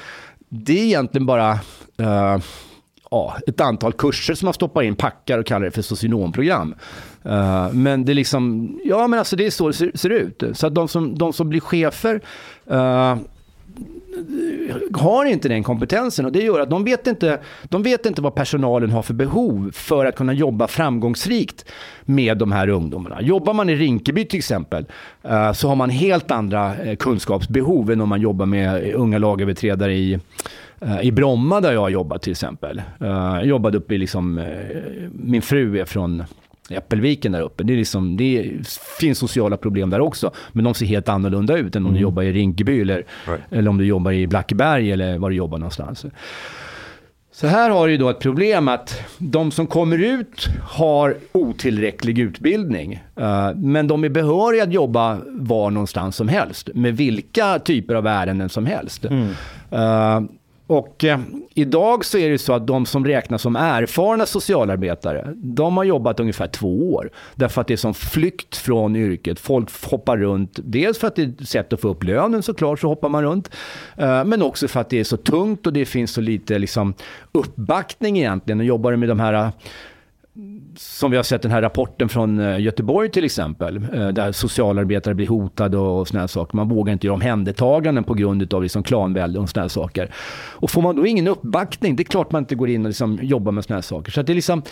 det 0.49 0.79
är 0.79 0.83
egentligen 0.83 1.25
bara 1.25 1.53
uh, 2.01 2.37
ja, 3.11 3.37
ett 3.47 3.61
antal 3.61 3.93
kurser 3.93 4.33
som 4.33 4.45
man 4.45 4.53
stoppar 4.53 4.81
in, 4.81 4.95
packar 4.95 5.37
och 5.37 5.45
kallar 5.45 5.65
det 5.65 5.71
för 5.71 5.81
socionomprogram. 5.81 6.75
Uh, 7.25 7.73
men 7.73 8.05
det 8.05 8.11
är 8.11 8.13
liksom, 8.13 8.71
ja 8.83 9.07
men 9.07 9.19
alltså 9.19 9.35
det 9.35 9.45
är 9.45 9.51
så 9.51 9.67
det 9.67 9.73
ser, 9.73 9.91
ser 9.95 10.09
ut. 10.09 10.43
Så 10.53 10.67
att 10.67 10.75
de 10.75 10.87
som, 10.87 11.17
de 11.17 11.33
som 11.33 11.49
blir 11.49 11.59
chefer 11.59 12.21
uh, 12.71 13.15
har 14.93 15.25
inte 15.25 15.49
den 15.49 15.63
kompetensen 15.63 16.25
och 16.25 16.31
det 16.31 16.43
gör 16.43 16.59
att 16.59 16.69
de 16.69 16.83
vet, 16.83 17.07
inte, 17.07 17.39
de 17.63 17.83
vet 17.83 18.05
inte 18.05 18.21
vad 18.21 18.35
personalen 18.35 18.89
har 18.89 19.01
för 19.01 19.13
behov 19.13 19.71
för 19.73 20.05
att 20.05 20.15
kunna 20.15 20.33
jobba 20.33 20.67
framgångsrikt 20.67 21.65
med 22.05 22.37
de 22.37 22.51
här 22.51 22.69
ungdomarna. 22.69 23.21
Jobbar 23.21 23.53
man 23.53 23.69
i 23.69 23.75
Rinkeby 23.75 24.25
till 24.25 24.37
exempel 24.37 24.85
uh, 25.25 25.51
så 25.51 25.67
har 25.67 25.75
man 25.75 25.89
helt 25.89 26.31
andra 26.31 26.75
kunskapsbehov 26.99 27.91
än 27.91 28.01
om 28.01 28.09
man 28.09 28.21
jobbar 28.21 28.45
med 28.45 28.93
unga 28.93 29.17
lagöverträdare 29.17 29.93
i 29.93 30.19
i 31.01 31.11
Bromma 31.11 31.61
där 31.61 31.73
jag 31.73 31.81
har 31.81 31.89
jobbat 31.89 32.21
till 32.21 32.31
exempel. 32.31 32.81
Jag 32.99 33.45
jobbade 33.45 33.77
uppe 33.77 33.95
i 33.95 33.97
liksom, 33.97 34.45
min 35.11 35.41
fru 35.41 35.79
är 35.79 35.85
från 35.85 36.23
Äppelviken 36.69 37.31
där 37.31 37.41
uppe. 37.41 37.63
Det, 37.63 37.73
är 37.73 37.77
liksom, 37.77 38.17
det 38.17 38.51
finns 38.99 39.17
sociala 39.17 39.57
problem 39.57 39.89
där 39.89 40.01
också. 40.01 40.31
Men 40.51 40.63
de 40.63 40.73
ser 40.73 40.85
helt 40.85 41.09
annorlunda 41.09 41.57
ut 41.57 41.75
än 41.75 41.81
om 41.81 41.85
mm. 41.85 41.95
du 41.95 42.01
jobbar 42.01 42.23
i 42.23 42.31
Rinkeby 42.31 42.81
eller, 42.81 42.95
right. 42.95 43.41
eller 43.51 43.69
om 43.69 43.77
du 43.77 43.85
jobbar 43.85 44.11
i 44.11 44.27
Blackeberg 44.27 44.91
eller 44.91 45.17
var 45.17 45.29
du 45.29 45.35
jobbar 45.35 45.57
någonstans. 45.57 46.05
Så 47.31 47.47
här 47.47 47.69
har 47.69 47.87
du 47.87 47.97
då 47.97 48.09
ett 48.09 48.19
problem 48.19 48.67
att 48.67 49.01
de 49.17 49.51
som 49.51 49.67
kommer 49.67 49.97
ut 49.97 50.47
har 50.61 51.17
otillräcklig 51.31 52.19
utbildning. 52.19 53.03
Men 53.55 53.87
de 53.87 54.03
är 54.03 54.09
behöriga 54.09 54.63
att 54.63 54.73
jobba 54.73 55.17
var 55.27 55.71
någonstans 55.71 56.15
som 56.15 56.27
helst. 56.27 56.69
Med 56.73 56.97
vilka 56.97 57.59
typer 57.59 57.95
av 57.95 58.07
ärenden 58.07 58.49
som 58.49 58.65
helst. 58.65 59.05
Mm. 59.05 60.27
Och 60.67 61.03
eh, 61.03 61.19
idag 61.53 62.05
så 62.05 62.17
är 62.17 62.29
det 62.29 62.37
så 62.37 62.53
att 62.53 62.67
de 62.67 62.85
som 62.85 63.05
räknas 63.05 63.41
som 63.41 63.55
erfarna 63.55 64.25
socialarbetare, 64.25 65.33
de 65.35 65.77
har 65.77 65.83
jobbat 65.83 66.19
ungefär 66.19 66.47
två 66.47 66.93
år. 66.93 67.09
Därför 67.35 67.61
att 67.61 67.67
det 67.67 67.73
är 67.73 67.77
som 67.77 67.93
flykt 67.93 68.55
från 68.55 68.95
yrket. 68.95 69.39
Folk 69.39 69.85
hoppar 69.85 70.17
runt, 70.17 70.59
dels 70.63 70.97
för 70.97 71.07
att 71.07 71.15
det 71.15 71.21
är 71.21 71.33
ett 71.41 71.49
sätt 71.49 71.73
att 71.73 71.81
få 71.81 71.87
upp 71.87 72.03
lönen 72.03 72.43
såklart, 72.43 72.79
så 72.79 72.87
hoppar 72.87 73.09
man 73.09 73.23
runt. 73.23 73.51
Eh, 73.97 74.23
men 74.23 74.41
också 74.41 74.67
för 74.67 74.79
att 74.79 74.89
det 74.89 74.99
är 74.99 75.03
så 75.03 75.17
tungt 75.17 75.67
och 75.67 75.73
det 75.73 75.85
finns 75.85 76.11
så 76.11 76.21
lite 76.21 76.59
liksom, 76.59 76.93
uppbackning 77.31 78.17
egentligen. 78.17 78.59
Och 78.59 78.65
jobbar 78.65 78.95
med 78.95 79.09
de 79.09 79.19
här 79.19 79.51
som 80.77 81.11
vi 81.11 81.17
har 81.17 81.23
sett 81.23 81.41
den 81.41 81.51
här 81.51 81.61
rapporten 81.61 82.09
från 82.09 82.39
eh, 82.39 82.59
Göteborg 82.59 83.09
till 83.09 83.25
exempel, 83.25 83.75
eh, 83.93 84.07
där 84.07 84.31
socialarbetare 84.31 85.15
blir 85.15 85.27
hotade 85.27 85.77
och 85.77 86.07
sådana 86.07 86.27
saker. 86.27 86.55
Man 86.55 86.69
vågar 86.69 86.93
inte 86.93 87.07
göra 87.07 87.15
omhändertaganden 87.15 88.03
på 88.03 88.13
grund 88.13 88.53
av 88.53 88.63
liksom 88.63 88.83
klanvälde 88.83 89.39
och 89.39 89.49
sådana 89.49 89.69
saker. 89.69 90.11
Och 90.53 90.71
får 90.71 90.81
man 90.81 90.95
då 90.95 91.05
ingen 91.05 91.27
uppbackning, 91.27 91.95
det 91.95 92.03
är 92.03 92.05
klart 92.05 92.31
man 92.31 92.43
inte 92.43 92.55
går 92.55 92.69
in 92.69 92.81
och 92.85 92.89
liksom 92.89 93.19
jobbar 93.21 93.51
med 93.51 93.63
sådana 93.63 93.81
saker. 93.81 94.11
Så 94.11 94.21
det 94.21 94.33
är 94.33 94.35
liksom, 94.35 94.63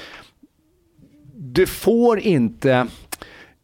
du 1.36 1.66
får 1.66 2.20
inte 2.20 2.88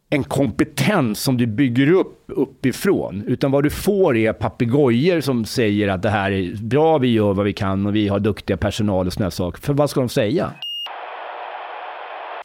en 0.09 0.23
kompetens 0.23 1.19
som 1.19 1.37
du 1.37 1.47
bygger 1.47 1.91
upp 1.91 2.17
uppifrån. 2.27 3.23
Utan 3.27 3.51
vad 3.51 3.63
du 3.63 3.69
får 3.69 4.17
är 4.17 4.33
papegojor 4.33 5.21
som 5.21 5.45
säger 5.45 5.87
att 5.87 6.01
det 6.01 6.09
här 6.09 6.31
är 6.31 6.55
bra, 6.63 6.97
vi 6.97 7.07
gör 7.07 7.33
vad 7.33 7.45
vi 7.45 7.53
kan 7.53 7.85
och 7.85 7.95
vi 7.95 8.07
har 8.07 8.19
duktiga 8.19 8.57
personal 8.57 9.07
och 9.07 9.13
sådana 9.13 9.31
saker. 9.31 9.61
För 9.61 9.73
vad 9.73 9.89
ska 9.89 9.99
de 9.99 10.09
säga? 10.09 10.51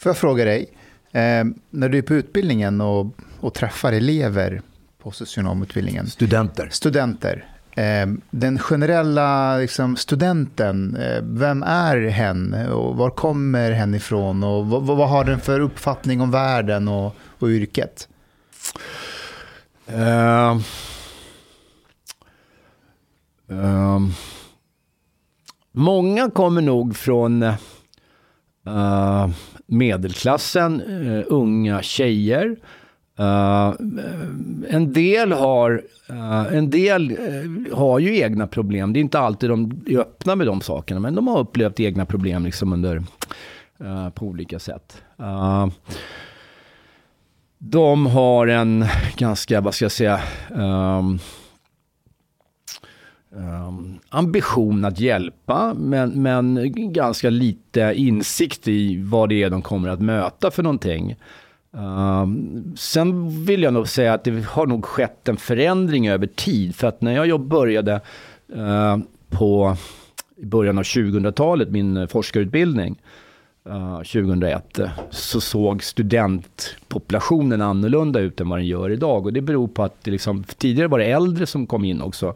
Får 0.01 0.11
jag 0.11 0.17
fråga 0.17 0.45
dig, 0.45 0.69
eh, 1.13 1.45
när 1.71 1.89
du 1.89 1.99
är 1.99 2.03
på 2.03 2.15
utbildningen 2.15 2.81
och, 2.81 3.07
och 3.41 3.55
träffar 3.55 3.93
elever 3.93 4.63
på 5.03 5.11
socionomutbildningen. 5.11 6.07
Studenter. 6.07 6.69
Studenter. 6.71 7.45
Eh, 7.71 8.07
den 8.31 8.59
generella 8.59 9.57
liksom, 9.57 9.97
studenten, 9.97 10.97
eh, 10.97 11.23
vem 11.23 11.63
är 11.63 12.09
hen 12.09 12.55
och 12.69 12.97
var 12.97 13.11
kommer 13.11 13.73
hen 13.73 13.95
ifrån 13.95 14.45
och 14.45 14.67
vad, 14.67 14.83
vad 14.83 15.09
har 15.09 15.25
den 15.25 15.41
för 15.41 15.61
uppfattning 15.61 16.21
om 16.21 16.31
världen 16.31 16.89
och, 16.89 17.15
och 17.39 17.49
yrket? 17.49 18.09
Uh, 19.91 20.61
uh, 23.51 24.01
många 25.73 26.31
kommer 26.31 26.63
nog 26.63 26.97
från 26.97 27.43
uh, 27.43 27.55
medelklassen, 29.67 30.81
uh, 30.81 31.25
unga 31.27 31.83
tjejer. 31.83 32.57
Uh, 33.21 33.75
en 34.69 34.93
del, 34.93 35.33
har, 35.33 35.83
uh, 36.11 36.55
en 36.55 36.71
del 36.71 37.19
har 37.73 37.99
ju 37.99 38.17
egna 38.17 38.47
problem. 38.47 38.93
Det 38.93 38.99
är 38.99 39.01
inte 39.01 39.19
alltid 39.19 39.51
de 39.51 39.83
är 39.87 39.99
öppna 39.99 40.35
med 40.35 40.47
de 40.47 40.61
sakerna, 40.61 41.01
men 41.01 41.15
de 41.15 41.27
har 41.27 41.39
upplevt 41.39 41.81
egna 41.81 42.07
problem 42.07 42.45
liksom 42.45 42.73
under, 42.73 43.03
på 44.15 44.27
olika 44.27 44.59
sätt. 44.59 45.03
de 47.59 48.07
har 48.07 48.47
en 48.47 48.85
ganska, 49.17 49.61
vad 49.61 49.75
ska 49.75 49.85
jag 49.85 49.93
säga, 49.93 50.21
um, 50.51 51.19
um, 53.37 53.99
ambition 54.09 54.85
att 54.85 55.01
hjälpa, 55.01 55.75
men, 55.75 56.23
men 56.23 56.73
ganska 56.93 57.31
lite 57.31 57.93
insikt 57.97 58.69
i 58.69 59.03
vad 59.03 59.29
det 59.29 59.43
är 59.43 59.51
de 59.51 59.63
kommer 59.63 59.89
att 59.89 60.01
möta 60.01 60.51
för 60.51 60.63
någonting. 60.63 61.17
Um, 61.71 62.75
sen 62.77 63.31
vill 63.45 63.63
jag 63.63 63.75
nog 63.75 63.89
säga 63.89 64.15
att 64.15 64.25
det 64.25 64.45
har 64.45 64.67
nog 64.67 64.85
skett 64.85 65.29
en 65.29 65.37
förändring 65.37 66.09
över 66.09 66.27
tid. 66.27 66.75
För 66.75 66.87
att 66.87 67.01
när 67.01 67.25
jag 67.25 67.41
började 67.41 68.01
uh, 68.57 68.99
på 69.31 69.77
i 70.37 70.47
början 70.47 70.79
av 70.79 70.85
2000-talet, 70.85 71.71
min 71.71 72.09
forskarutbildning, 72.09 73.03
uh, 73.69 73.97
2001, 73.97 74.81
så 75.11 75.41
såg 75.41 75.83
studentpopulationen 75.83 77.63
annorlunda 77.63 78.21
ut 78.21 78.41
än 78.41 78.49
vad 78.49 78.59
den 78.59 78.67
gör 78.67 78.91
idag. 78.91 79.27
Och 79.27 79.33
det 79.33 79.41
beror 79.41 79.69
på 79.69 79.83
att 79.83 80.05
det 80.05 80.11
liksom, 80.11 80.45
tidigare 80.45 80.89
var 80.89 80.99
det 80.99 81.05
äldre 81.05 81.47
som 81.47 81.67
kom 81.67 81.85
in 81.85 82.03
också. 82.03 82.35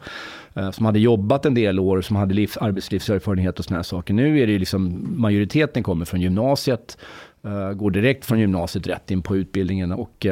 Eh, 0.55 0.71
som 0.71 0.85
hade 0.85 0.99
jobbat 0.99 1.45
en 1.45 1.53
del 1.53 1.79
år, 1.79 2.01
som 2.01 2.15
hade 2.15 2.33
livs, 2.33 2.57
arbetslivserfarenhet 2.57 3.59
och 3.59 3.65
sådana 3.65 3.77
här 3.77 3.83
saker. 3.83 4.13
Nu 4.13 4.39
är 4.39 4.47
det 4.47 4.53
ju 4.53 4.59
liksom, 4.59 5.05
majoriteten 5.21 5.83
kommer 5.83 6.05
från 6.05 6.21
gymnasiet, 6.21 6.97
uh, 7.45 7.71
går 7.71 7.91
direkt 7.91 8.25
från 8.25 8.39
gymnasiet 8.39 8.87
rätt 8.87 9.11
in 9.11 9.21
på 9.21 9.37
utbildningen. 9.37 9.91
Och, 9.91 10.25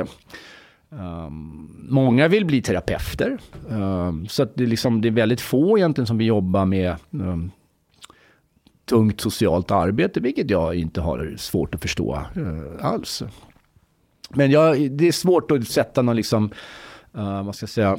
Um, 0.92 1.86
många 1.90 2.28
vill 2.28 2.46
bli 2.46 2.62
terapeuter. 2.62 3.38
Um, 3.70 4.28
så 4.28 4.44
att 4.44 4.56
det, 4.56 4.64
är 4.64 4.68
liksom, 4.68 5.02
det 5.02 5.08
är 5.08 5.12
väldigt 5.12 5.42
få 5.42 5.78
egentligen 5.78 6.08
som 6.08 6.18
vill 6.18 6.28
jobba 6.28 6.66
med 6.66 6.96
um, 7.12 7.52
tungt 8.86 9.22
socialt 9.22 9.72
arbete, 9.72 10.20
vilket 10.20 10.50
jag 10.50 10.76
inte 10.76 11.02
har 11.02 11.36
svårt 11.38 11.76
att 11.76 11.82
förstå 11.82 12.22
uh, 12.38 12.86
alls. 12.86 13.24
Men 14.30 14.52
jag, 14.52 14.92
det 14.92 15.08
är 15.08 15.12
svårt 15.12 15.52
att 15.52 15.68
sätta 15.68 16.02
någon, 16.02 16.16
liksom, 16.16 16.52
uh, 17.18 17.44
vad 17.44 17.56
ska 17.56 17.64
jag 17.64 17.70
säga, 17.70 17.98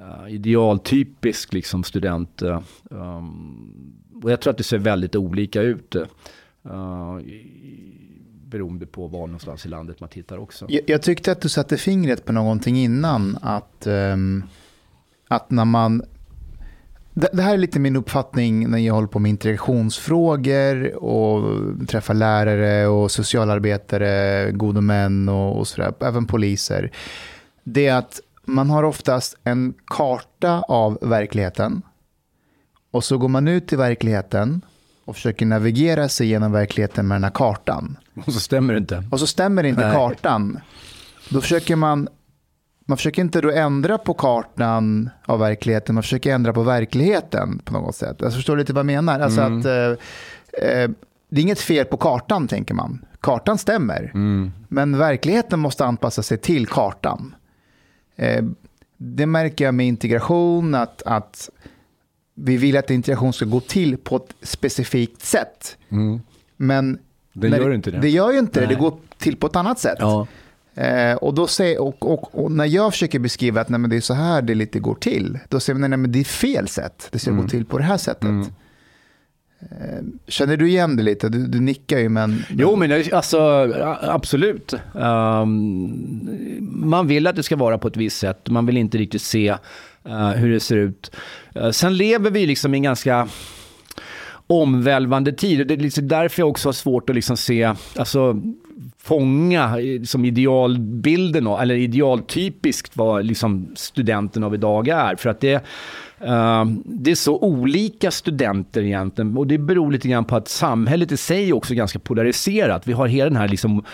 uh, 0.00 0.34
idealtypisk 0.34 1.52
liksom 1.52 1.84
student. 1.84 2.42
Uh, 2.42 2.60
um, 2.90 3.92
och 4.22 4.30
jag 4.30 4.40
tror 4.40 4.50
att 4.50 4.58
det 4.58 4.64
ser 4.64 4.78
väldigt 4.78 5.16
olika 5.16 5.62
ut. 5.62 5.96
Uh, 6.66 7.18
beroende 8.46 8.86
på 8.86 9.06
var 9.06 9.26
någonstans 9.26 9.66
i 9.66 9.68
landet 9.68 10.00
man 10.00 10.08
tittar 10.08 10.38
också. 10.38 10.66
Jag, 10.68 10.82
jag 10.86 11.02
tyckte 11.02 11.32
att 11.32 11.40
du 11.40 11.48
satte 11.48 11.76
fingret 11.76 12.24
på 12.24 12.32
någonting 12.32 12.76
innan. 12.76 13.38
Att, 13.42 13.86
um, 13.86 14.44
att 15.28 15.50
när 15.50 15.64
man... 15.64 16.02
Det, 17.14 17.28
det 17.32 17.42
här 17.42 17.54
är 17.54 17.58
lite 17.58 17.80
min 17.80 17.96
uppfattning 17.96 18.70
när 18.70 18.78
jag 18.78 18.94
håller 18.94 19.08
på 19.08 19.18
med 19.18 19.30
integrationsfrågor 19.30 20.94
och 20.94 21.58
träffar 21.88 22.14
lärare 22.14 22.86
och 22.86 23.10
socialarbetare, 23.10 24.50
gode 24.52 24.80
män 24.80 25.28
och, 25.28 25.58
och 25.58 25.68
sådär, 25.68 25.94
även 26.00 26.26
poliser. 26.26 26.90
Det 27.64 27.86
är 27.86 27.94
att 27.94 28.20
man 28.46 28.70
har 28.70 28.82
oftast 28.82 29.36
en 29.44 29.74
karta 29.86 30.60
av 30.68 30.98
verkligheten. 31.02 31.82
Och 32.90 33.04
så 33.04 33.18
går 33.18 33.28
man 33.28 33.48
ut 33.48 33.72
i 33.72 33.76
verkligheten 33.76 34.64
och 35.04 35.14
försöker 35.14 35.46
navigera 35.46 36.08
sig 36.08 36.26
genom 36.26 36.52
verkligheten 36.52 37.08
med 37.08 37.14
den 37.14 37.24
här 37.24 37.30
kartan. 37.30 37.96
Och 38.26 38.32
så 38.32 38.40
stämmer 38.40 38.74
det 38.74 38.78
inte. 38.78 39.04
Och 39.10 39.20
så 39.20 39.26
stämmer 39.26 39.64
inte 39.64 39.86
Nej. 39.86 39.94
kartan. 39.94 40.60
Då 41.28 41.40
försöker 41.40 41.76
man 41.76 42.08
man 42.88 42.96
försöker 42.96 43.22
inte 43.22 43.40
då 43.40 43.50
ändra 43.50 43.98
på 43.98 44.14
kartan 44.14 45.10
av 45.26 45.38
verkligheten, 45.38 45.94
man 45.94 46.02
försöker 46.02 46.34
ändra 46.34 46.52
på 46.52 46.62
verkligheten 46.62 47.58
på 47.58 47.72
något 47.72 47.96
sätt. 47.96 48.22
Alltså, 48.22 48.36
förstår 48.36 48.56
du 48.56 48.62
lite 48.62 48.72
vad 48.72 48.78
jag 48.80 48.86
menar? 48.86 49.20
Alltså 49.20 49.40
Mm. 49.40 49.58
att, 49.60 49.66
eh, 49.66 49.72
eh, 50.68 50.90
det 51.30 51.40
är 51.40 51.42
inget 51.42 51.60
fel 51.60 51.84
på 51.86 51.96
kartan, 51.96 52.48
tänker 52.48 52.74
man. 52.74 53.04
Kartan 53.20 53.58
stämmer, 53.58 54.10
Mm. 54.14 54.52
men 54.68 54.98
verkligheten 54.98 55.60
måste 55.60 55.84
anpassa 55.86 56.22
sig 56.22 56.38
till 56.38 56.66
kartan. 56.66 57.34
Eh, 58.16 58.44
det 58.96 59.26
märker 59.26 59.64
jag 59.64 59.74
med 59.74 59.86
integration, 59.86 60.74
att, 60.74 61.02
att 61.02 61.50
vi 62.34 62.56
vill 62.56 62.76
att 62.76 62.90
integration 62.90 63.32
ska 63.32 63.44
gå 63.44 63.60
till 63.60 63.96
på 63.96 64.16
ett 64.16 64.34
specifikt 64.42 65.22
sätt. 65.22 65.76
Men 66.56 66.98
Mm. 67.36 67.48
Det 67.48 67.48
när 67.48 67.58
gör 67.58 67.72
inte 67.74 67.90
det. 67.90 67.98
Det 67.98 68.10
gör 68.10 68.32
ju 68.32 68.38
inte 68.38 68.60
det, 68.60 68.66
det 68.66 68.72
Nej. 68.72 68.80
går 68.82 68.98
till 69.18 69.36
på 69.36 69.46
ett 69.46 69.56
annat 69.56 69.78
sätt. 69.78 69.96
Ja. 70.00 70.26
Eh, 70.74 71.14
och, 71.16 71.34
då 71.34 71.46
säger, 71.46 71.80
och, 71.82 72.12
och, 72.12 72.44
och 72.44 72.52
när 72.52 72.64
jag 72.64 72.92
försöker 72.92 73.18
beskriva 73.18 73.60
att 73.60 73.68
nej, 73.68 73.80
men 73.80 73.90
det 73.90 73.96
är 73.96 74.00
så 74.00 74.14
här 74.14 74.42
det 74.42 74.54
lite 74.54 74.78
går 74.78 74.94
till, 74.94 75.38
då 75.48 75.60
säger 75.60 75.78
man 75.78 75.90
nej, 75.90 75.96
men 75.96 76.12
det 76.12 76.20
är 76.20 76.24
fel 76.24 76.68
sätt. 76.68 77.08
Det 77.12 77.18
ska 77.18 77.30
Mm. 77.30 77.42
gå 77.42 77.48
till 77.48 77.64
på 77.64 77.78
det 77.78 77.84
här 77.84 77.96
sättet. 77.96 78.28
Eh, 78.28 78.42
Eh, 79.60 80.04
känner 80.28 80.56
du 80.56 80.68
igen 80.68 80.96
det 80.96 81.02
lite? 81.02 81.28
Du, 81.28 81.46
du 81.46 81.60
nickar 81.60 81.98
ju, 81.98 82.08
men... 82.08 82.44
Jo, 82.50 82.76
men 82.76 83.04
alltså 83.12 83.38
absolut. 84.02 84.74
Um, 84.92 86.28
man 86.60 87.06
vill 87.06 87.26
att 87.26 87.36
det 87.36 87.42
ska 87.42 87.56
vara 87.56 87.78
på 87.78 87.88
ett 87.88 87.96
visst 87.96 88.18
sätt. 88.18 88.48
Man 88.48 88.66
vill 88.66 88.76
inte 88.76 88.98
riktigt 88.98 89.22
se 89.22 89.56
uh, 90.08 90.28
hur 90.30 90.52
det 90.52 90.60
ser 90.60 90.76
ut. 90.76 91.10
Uh, 91.56 91.70
sen 91.70 91.96
lever 91.96 92.30
vi 92.30 92.46
liksom 92.46 92.74
i 92.74 92.76
en 92.76 92.82
ganska 92.82 93.28
omvälvande 94.46 95.32
tid. 95.32 95.66
Det 95.66 95.74
är 95.74 95.78
liksom 95.78 96.08
därför 96.08 96.42
jag 96.42 96.48
också 96.48 96.68
har 96.68 96.72
svårt 96.72 97.10
att 97.10 97.16
liksom 97.16 97.36
se, 97.36 97.72
alltså 97.96 98.42
fånga 98.98 99.76
som 100.04 100.24
idealbilden, 100.24 101.46
eller 101.46 101.74
idealtypiskt 101.74 102.96
vad 102.96 103.24
liksom 103.24 103.68
studenten 103.74 104.44
av 104.44 104.54
idag 104.54 104.88
är. 104.88 105.16
För 105.16 105.30
att 105.30 105.40
det, 105.40 105.64
Ehm, 106.20 106.82
det 106.84 107.10
är 107.10 107.14
så 107.14 107.38
olika 107.38 108.10
studenter 108.10 108.82
egentligen 108.82 109.36
och 109.36 109.46
det 109.46 109.58
beror 109.58 109.92
lite 109.92 110.08
grann 110.08 110.24
på 110.24 110.36
att 110.36 110.48
samhället 110.48 111.12
i 111.12 111.16
sig 111.16 111.52
också 111.52 111.72
är 111.72 111.76
ganska 111.76 111.98
polariserat. 111.98 112.86
Vi 112.86 112.92
har 112.92 113.06
hela 113.06 113.30
den 113.30 113.36
här 113.36 113.48
liksom 113.48 113.84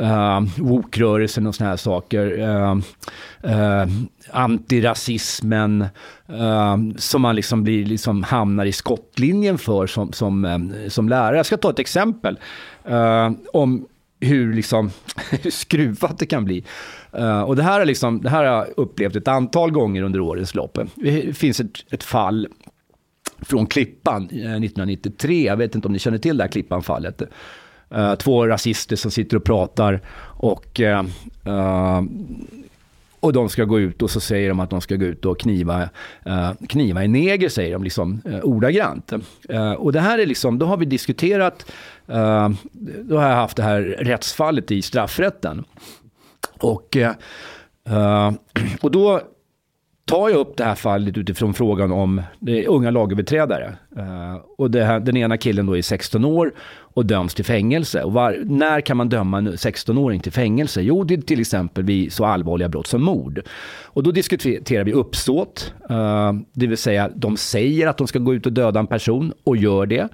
uh, 0.00 0.40
woke-rörelsen 0.56 1.46
och 1.46 1.54
såna 1.54 1.70
här 1.70 1.76
saker. 1.76 2.26
Uh, 2.26 2.76
uh, 3.44 3.88
antirasismen 4.30 5.86
uh, 6.30 6.76
som 6.96 7.22
man 7.22 7.36
liksom, 7.36 7.62
blir, 7.62 7.86
liksom 7.86 8.22
hamnar 8.22 8.64
i 8.64 8.72
skottlinjen 8.72 9.58
för 9.58 9.86
som, 9.86 10.12
som, 10.12 10.44
um, 10.44 10.74
som 10.88 11.08
lärare. 11.08 11.36
Jag 11.36 11.46
ska 11.46 11.56
ta 11.56 11.70
ett 11.70 11.78
exempel 11.78 12.38
om 13.52 13.86
hur, 14.20 14.52
liksom, 14.52 14.90
hur 15.30 15.50
skruvat 15.50 16.18
det 16.18 16.26
kan 16.26 16.44
bli. 16.44 16.64
Uh, 17.18 17.40
och 17.40 17.56
det 17.56 17.62
här, 17.62 17.80
är 17.80 17.84
liksom, 17.84 18.20
det 18.22 18.28
här 18.30 18.44
har 18.44 18.56
jag 18.56 18.66
upplevt 18.76 19.16
ett 19.16 19.28
antal 19.28 19.70
gånger 19.70 20.02
under 20.02 20.20
årens 20.20 20.54
lopp. 20.54 20.78
Det 20.94 21.36
finns 21.36 21.60
ett, 21.60 21.92
ett 21.92 22.02
fall 22.02 22.48
från 23.38 23.66
Klippan 23.66 24.22
eh, 24.22 24.38
1993. 24.38 25.46
Jag 25.46 25.56
vet 25.56 25.74
inte 25.74 25.88
om 25.88 25.92
ni 25.92 25.98
känner 25.98 26.18
till 26.18 26.36
det 26.36 26.44
här 26.44 26.50
Klippan-fallet. 26.50 27.22
Uh, 27.94 28.14
två 28.14 28.46
rasister 28.46 28.96
som 28.96 29.10
sitter 29.10 29.36
och 29.36 29.44
pratar 29.44 30.00
och, 30.38 30.80
uh, 30.80 31.02
och 33.20 33.32
de 33.32 33.48
ska 33.48 33.64
gå 33.64 33.80
ut 33.80 34.02
och 34.02 34.10
så 34.10 34.20
säger 34.20 34.48
de 34.48 34.60
att 34.60 34.70
de 34.70 34.80
ska 34.80 34.96
gå 34.96 35.04
ut 35.04 35.24
och 35.24 35.40
kniva, 35.40 35.88
eh, 36.26 36.52
kniva 36.68 37.04
en 37.04 37.12
neger, 37.12 37.48
säger 37.48 37.72
de 37.72 37.84
liksom 37.84 38.20
eh, 38.24 38.40
ordagrant. 38.42 39.12
Eh, 39.48 39.72
och 39.72 39.92
det 39.92 40.00
här 40.00 40.18
är 40.18 40.26
liksom, 40.26 40.58
då 40.58 40.66
har 40.66 40.76
vi 40.76 40.84
diskuterat, 40.84 41.72
eh, 42.06 42.48
då 43.02 43.16
har 43.16 43.28
jag 43.28 43.36
haft 43.36 43.56
det 43.56 43.62
här 43.62 43.80
rättsfallet 43.82 44.70
i 44.70 44.82
straffrätten. 44.82 45.64
Och, 46.58 46.96
eh, 46.96 47.12
eh 47.86 48.32
och 48.80 48.90
då 48.90 49.20
tar 50.10 50.28
jag 50.28 50.38
upp 50.38 50.56
det 50.56 50.64
här 50.64 50.74
fallet 50.74 51.18
utifrån 51.18 51.54
frågan 51.54 51.92
om 51.92 52.22
det 52.38 52.66
unga 52.66 52.90
lagöverträdare. 52.90 53.74
Eh, 53.96 54.36
och 54.58 54.70
det 54.70 54.84
här, 54.84 55.00
den 55.00 55.16
ena 55.16 55.36
killen 55.36 55.66
då 55.66 55.76
är 55.76 55.82
16 55.82 56.24
år 56.24 56.52
och 56.94 57.06
döms 57.06 57.34
till 57.34 57.44
fängelse. 57.44 58.02
Och 58.02 58.12
var, 58.12 58.38
när 58.44 58.80
kan 58.80 58.96
man 58.96 59.08
döma 59.08 59.38
en 59.38 59.48
16-åring 59.48 60.20
till 60.20 60.32
fängelse? 60.32 60.82
Jo, 60.82 61.04
det 61.04 61.14
är 61.14 61.20
till 61.20 61.40
exempel 61.40 61.84
vid 61.84 62.12
så 62.12 62.24
allvarliga 62.24 62.68
brott 62.68 62.86
som 62.86 63.02
mord. 63.02 63.42
Och 63.84 64.02
då 64.02 64.10
diskuterar 64.10 64.84
vi 64.84 64.92
uppsåt, 64.92 65.74
eh, 65.90 66.32
det 66.52 66.66
vill 66.66 66.78
säga 66.78 67.10
de 67.14 67.36
säger 67.36 67.86
att 67.86 67.98
de 67.98 68.06
ska 68.06 68.18
gå 68.18 68.34
ut 68.34 68.46
och 68.46 68.52
döda 68.52 68.80
en 68.80 68.86
person 68.86 69.32
och 69.44 69.56
gör 69.56 69.86
det. 69.86 70.08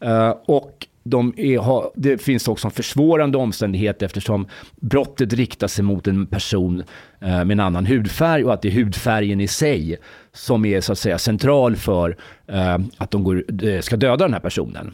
Eh, 0.00 0.34
och 0.46 0.86
de 1.02 1.34
är, 1.36 1.90
det 2.00 2.18
finns 2.18 2.48
också 2.48 2.68
en 2.68 2.72
försvårande 2.72 3.38
omständighet 3.38 4.02
eftersom 4.02 4.46
brottet 4.76 5.32
riktar 5.32 5.66
sig 5.66 5.84
mot 5.84 6.06
en 6.06 6.26
person 6.26 6.82
eh, 7.20 7.28
med 7.28 7.50
en 7.50 7.60
annan 7.60 7.86
hudfärg 7.86 8.44
och 8.44 8.54
att 8.54 8.62
det 8.62 8.68
är 8.68 8.72
hudfärgen 8.72 9.40
i 9.40 9.48
sig 9.48 9.96
som 10.32 10.64
är 10.64 10.80
så 10.80 10.92
att 10.92 10.98
säga 10.98 11.18
central 11.18 11.76
för 11.76 12.16
eh, 12.46 12.78
att 12.96 13.10
de 13.10 13.24
går, 13.24 13.64
eh, 13.64 13.80
ska 13.80 13.96
döda 13.96 14.24
den 14.24 14.32
här 14.32 14.40
personen. 14.40 14.92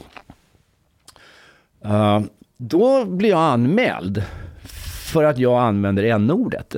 Uh, 1.85 2.20
då 2.57 3.05
blir 3.05 3.31
jag 3.31 3.41
anmäld 3.41 4.22
för 5.12 5.24
att 5.24 5.39
jag 5.39 5.61
använder 5.61 6.03
n-ordet. 6.03 6.77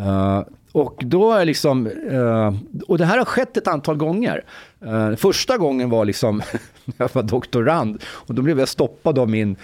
Uh, 0.00 0.42
och 0.72 1.02
då 1.04 1.32
är 1.32 1.44
liksom, 1.44 1.86
uh, 1.86 2.54
och 2.88 2.98
det 2.98 3.04
här 3.04 3.18
har 3.18 3.24
skett 3.24 3.56
ett 3.56 3.68
antal 3.68 3.96
gånger. 3.96 4.44
Uh, 4.86 5.16
första 5.16 5.58
gången 5.58 5.90
var 5.90 6.04
liksom 6.04 6.36
när 6.84 6.94
jag 6.96 7.10
var 7.12 7.22
doktorand 7.22 8.02
och 8.06 8.34
då 8.34 8.42
blev 8.42 8.58
jag 8.58 8.68
stoppad 8.68 9.18
av 9.18 9.30
min 9.30 9.56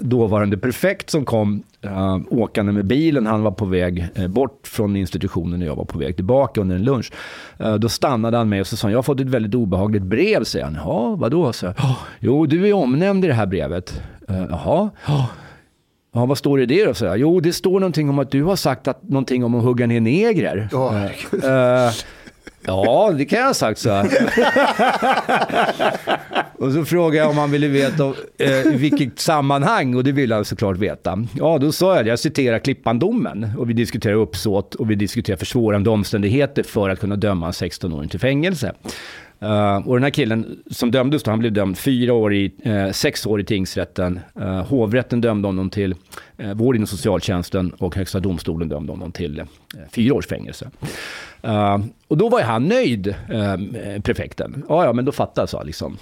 dåvarande 0.00 0.58
prefekt 0.58 1.10
som 1.10 1.24
kom 1.24 1.62
eh, 1.86 2.18
åkande 2.30 2.72
med 2.72 2.86
bilen. 2.86 3.26
Han 3.26 3.42
var 3.42 3.50
på 3.50 3.64
väg 3.64 4.08
eh, 4.14 4.28
bort 4.28 4.66
från 4.66 4.96
institutionen 4.96 5.62
och 5.62 5.68
jag 5.68 5.76
var 5.76 5.84
på 5.84 5.98
väg 5.98 6.16
tillbaka 6.16 6.60
under 6.60 6.76
en 6.76 6.84
lunch. 6.84 7.12
Eh, 7.58 7.74
då 7.74 7.88
stannade 7.88 8.36
han 8.36 8.48
mig 8.48 8.60
och 8.60 8.66
så 8.66 8.76
sa 8.76 8.86
han, 8.86 8.92
jag 8.92 8.98
har 8.98 9.02
fått 9.02 9.20
ett 9.20 9.26
väldigt 9.26 9.54
obehagligt 9.54 10.02
brev, 10.02 10.44
säger 10.44 10.64
han. 10.64 10.74
Ja, 10.74 11.16
vadå? 11.18 11.52
Så, 11.52 11.66
jag, 11.66 11.74
jo, 12.20 12.46
du 12.46 12.68
är 12.68 12.72
omnämnd 12.72 13.24
i 13.24 13.28
det 13.28 13.34
här 13.34 13.46
brevet. 13.46 14.02
Jaha, 14.28 14.90
ja. 15.06 15.28
Ja, 16.16 16.26
vad 16.26 16.38
står 16.38 16.56
det 16.56 16.62
i 16.62 16.66
det 16.66 16.84
då? 16.84 16.94
Så 16.94 17.04
jag, 17.04 17.18
jo, 17.18 17.40
det 17.40 17.52
står 17.52 17.80
någonting 17.80 18.08
om 18.08 18.18
att 18.18 18.30
du 18.30 18.42
har 18.42 18.56
sagt 18.56 18.88
att, 18.88 19.02
någonting 19.02 19.44
om 19.44 19.54
att 19.54 19.62
hugga 19.62 19.86
ner 19.86 20.00
negrer. 20.00 20.68
Eh, 21.32 21.92
ja, 22.66 23.14
det 23.18 23.24
kan 23.24 23.38
jag 23.38 23.46
ha 23.46 23.54
sagt 23.54 23.78
så 23.78 23.90
här. 23.90 24.06
och 26.58 26.72
så 26.72 26.84
frågade 26.84 27.16
jag 27.16 27.30
om 27.30 27.38
han 27.38 27.50
ville 27.50 27.68
veta 27.68 28.14
eh, 28.38 28.66
i 28.66 28.76
vilket 28.76 29.18
sammanhang 29.18 29.94
och 29.94 30.04
det 30.04 30.12
ville 30.12 30.34
han 30.34 30.44
såklart 30.44 30.76
veta. 30.76 31.26
Ja, 31.38 31.58
då 31.58 31.72
sa 31.72 31.96
jag, 31.96 32.06
jag 32.06 32.18
citerar 32.18 32.58
Klippandomen 32.58 33.50
och 33.58 33.70
vi 33.70 33.74
diskuterar 33.74 34.14
uppsåt 34.14 34.74
och 34.74 34.90
vi 34.90 34.94
diskuterar 34.94 35.36
försvårande 35.36 35.90
omständigheter 35.90 36.62
för 36.62 36.90
att 36.90 37.00
kunna 37.00 37.16
döma 37.16 37.46
en 37.46 37.52
16-åring 37.52 38.08
till 38.08 38.20
fängelse. 38.20 38.72
Uh, 39.42 39.88
och 39.88 39.96
den 39.96 40.02
här 40.02 40.10
killen 40.10 40.58
som 40.70 40.90
dömdes 40.90 41.22
då, 41.22 41.30
han 41.30 41.38
blev 41.38 41.52
dömd 41.52 41.78
fyra 41.78 42.12
år 42.12 42.34
i, 42.34 42.52
uh, 42.66 42.92
sex 42.92 43.26
år 43.26 43.40
i 43.40 43.44
tingsrätten. 43.44 44.20
Uh, 44.40 44.62
hovrätten 44.62 45.20
dömde 45.20 45.48
honom 45.48 45.70
till 45.70 45.94
uh, 46.42 46.54
vård 46.54 46.76
inom 46.76 46.86
socialtjänsten 46.86 47.70
och 47.70 47.96
Högsta 47.96 48.20
domstolen 48.20 48.68
dömde 48.68 48.92
honom 48.92 49.12
till 49.12 49.40
uh, 49.40 49.46
fyra 49.92 50.14
års 50.14 50.26
fängelse. 50.26 50.70
Uh, 51.44 51.78
och 52.08 52.16
då 52.16 52.28
var 52.28 52.38
ju 52.38 52.44
han 52.44 52.68
nöjd, 52.68 53.06
uh, 53.08 54.00
prefekten. 54.02 54.64
Ja, 54.68 54.84
ja, 54.84 54.92
men 54.92 55.04
då 55.04 55.12
fattar 55.12 55.48
jag, 55.52 55.66
liksom. 55.66 55.96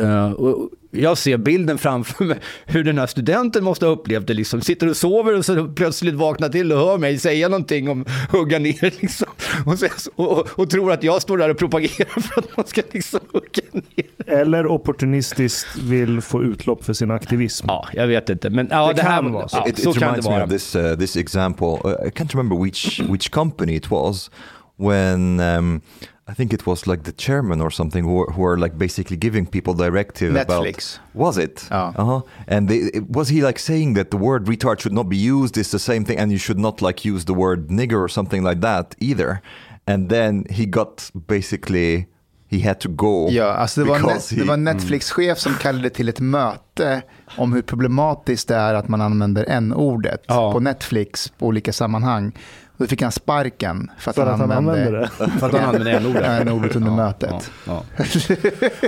Uh, 0.00 0.32
och 0.32 0.70
jag 1.00 1.18
ser 1.18 1.36
bilden 1.36 1.78
framför 1.78 2.24
mig 2.24 2.38
hur 2.66 2.84
den 2.84 2.98
här 2.98 3.06
studenten 3.06 3.64
måste 3.64 3.86
ha 3.86 3.92
upplevt 3.92 4.26
det. 4.26 4.34
Liksom. 4.34 4.60
Sitter 4.60 4.88
och 4.88 4.96
sover 4.96 5.36
och 5.38 5.44
så 5.44 5.68
plötsligt 5.68 6.14
vaknar 6.14 6.48
till 6.48 6.72
och 6.72 6.78
hör 6.78 6.98
mig 6.98 7.18
säga 7.18 7.48
någonting 7.48 7.88
om 7.88 8.04
hugga 8.30 8.58
ner. 8.58 8.94
Liksom. 9.00 9.28
Och, 9.66 9.78
så, 9.78 10.10
och, 10.16 10.58
och, 10.58 10.70
tror 10.70 10.92
att 10.92 11.02
jag 11.02 11.22
står 11.22 11.38
där 11.38 11.50
och 11.50 11.58
propagerar 11.58 12.20
för 12.20 12.40
att 12.40 12.56
man 12.56 12.66
ska 12.66 12.82
liksom 12.92 13.20
hugga 13.32 13.82
ner. 13.96 14.40
Eller 14.40 14.66
opportunistiskt 14.66 15.76
vill 15.76 16.20
få 16.20 16.42
utlopp 16.42 16.84
för 16.84 16.92
sin 16.92 17.10
aktivism. 17.10 17.66
Ja, 17.68 17.88
jag 17.92 18.06
vet 18.06 18.30
inte. 18.30 18.50
Men 18.50 18.68
ja, 18.70 18.86
Det 18.88 18.94
det, 18.94 19.02
här 19.02 19.22
kan 19.22 19.32
vara 19.32 19.48
så. 19.48 19.56
Ja, 19.56 19.68
it, 19.68 19.82
så 19.82 19.90
it 19.90 19.98
kan 19.98 20.14
det 20.14 20.20
vara. 20.20 20.44
of 20.44 20.50
this 20.50 20.76
uh, 20.76 20.96
this 20.96 21.16
example. 21.16 21.66
Uh, 21.66 22.06
I 22.06 22.10
can't 22.10 22.32
remember 22.34 22.64
which 22.64 23.00
which 23.00 23.30
company 23.30 23.76
it 23.76 23.90
was 23.90 24.30
when 24.76 25.40
um, 25.40 25.80
I 26.28 26.34
think 26.34 26.52
it 26.52 26.66
was 26.66 26.86
like 26.86 27.02
the 27.04 27.12
chairman 27.12 27.60
or 27.60 27.70
something 27.70 28.02
who, 28.04 28.24
who 28.32 28.44
are 28.44 28.56
like 28.58 28.76
basically 28.76 29.16
giving 29.16 29.46
people 29.46 29.74
directive 29.74 30.32
Netflix. 30.34 30.96
about 30.96 31.14
was 31.14 31.38
it 31.38 31.68
Oh. 31.70 31.92
uh-huh 31.96 32.20
and 32.48 32.68
they, 32.68 32.90
was 33.08 33.28
he 33.28 33.42
like 33.46 33.58
saying 33.60 33.94
that 33.94 34.10
the 34.10 34.16
word 34.18 34.46
retard 34.48 34.80
should 34.80 34.92
not 34.94 35.08
be 35.08 35.16
used 35.16 35.56
is 35.56 35.70
the 35.70 35.78
same 35.78 36.04
thing 36.04 36.18
and 36.18 36.32
you 36.32 36.38
should 36.38 36.58
not 36.58 36.82
like 36.82 37.04
use 37.08 37.24
the 37.26 37.32
word 37.34 37.68
nigger 37.70 38.00
or 38.04 38.08
something 38.08 38.42
like 38.48 38.60
that 38.60 38.94
either 39.00 39.40
and 39.86 40.08
then 40.10 40.44
he 40.50 40.66
got 40.66 41.10
basically 41.28 42.06
he 42.48 42.58
had 42.60 42.80
to 42.80 42.88
go 42.88 43.28
Ja, 43.30 43.44
alltså 43.52 43.80
det, 43.84 43.88
var, 43.90 43.98
net, 43.98 44.28
det 44.30 44.36
he- 44.36 44.46
var 44.46 44.54
en 44.54 44.64
Netflix-chef 44.68 45.38
som 45.38 45.54
kallade 45.54 45.90
till 45.90 46.08
ett 46.08 46.20
möte 46.20 47.02
om 47.36 47.52
hur 47.52 47.62
problematiskt 47.62 48.48
det 48.48 48.54
är 48.54 48.74
att 48.74 48.88
man 48.88 49.00
använder 49.00 49.44
n-ordet 49.48 50.22
Ja. 50.28 50.52
på 50.52 50.60
Netflix 50.60 51.32
på 51.38 51.46
olika 51.46 51.72
sammanhang. 51.72 52.32
Då 52.76 52.86
fick 52.86 53.02
han 53.02 53.12
sparken 53.12 53.90
för 53.98 54.10
att, 54.10 54.14
För 54.14 54.26
att 54.26 54.38
han 54.38 54.52
använder 54.52 54.92
det. 54.92 55.08
För 55.38 55.46
att 55.46 55.52
han 55.52 55.64
använder 55.64 55.92
n-ordet. 55.92 56.40
n-ordet 56.40 56.76
under 56.76 56.90
mötet. 56.90 57.50
Ja, 57.66 57.82
ja. 57.96 58.06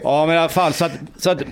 ja, 0.02 0.26
men 0.26 0.34
i 0.34 0.38
alla 0.38 0.48
fall. 0.48 0.72
Så 0.72 0.84
att, 0.84 0.92
så 1.16 1.30
att, 1.30 1.42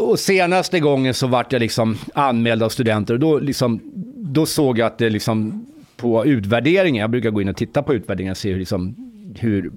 och 0.00 0.18
senaste 0.18 0.80
gången 0.80 1.14
så 1.14 1.26
vart 1.26 1.52
jag 1.52 1.60
liksom 1.60 1.98
anmäld 2.14 2.62
av 2.62 2.68
studenter. 2.68 3.14
Och 3.14 3.20
då, 3.20 3.38
liksom, 3.38 3.80
då 4.16 4.46
såg 4.46 4.78
jag 4.78 4.86
att 4.86 4.98
det 4.98 5.10
liksom 5.10 5.66
på 5.96 6.26
utvärderingen. 6.26 7.00
Jag 7.00 7.10
brukar 7.10 7.30
gå 7.30 7.42
in 7.42 7.48
och 7.48 7.56
titta 7.56 7.82
på 7.82 7.94
utvärderingen 7.94 8.30
och 8.30 8.36
se 8.36 8.52
hur, 8.52 8.58
liksom, 8.58 8.96
hur 9.38 9.72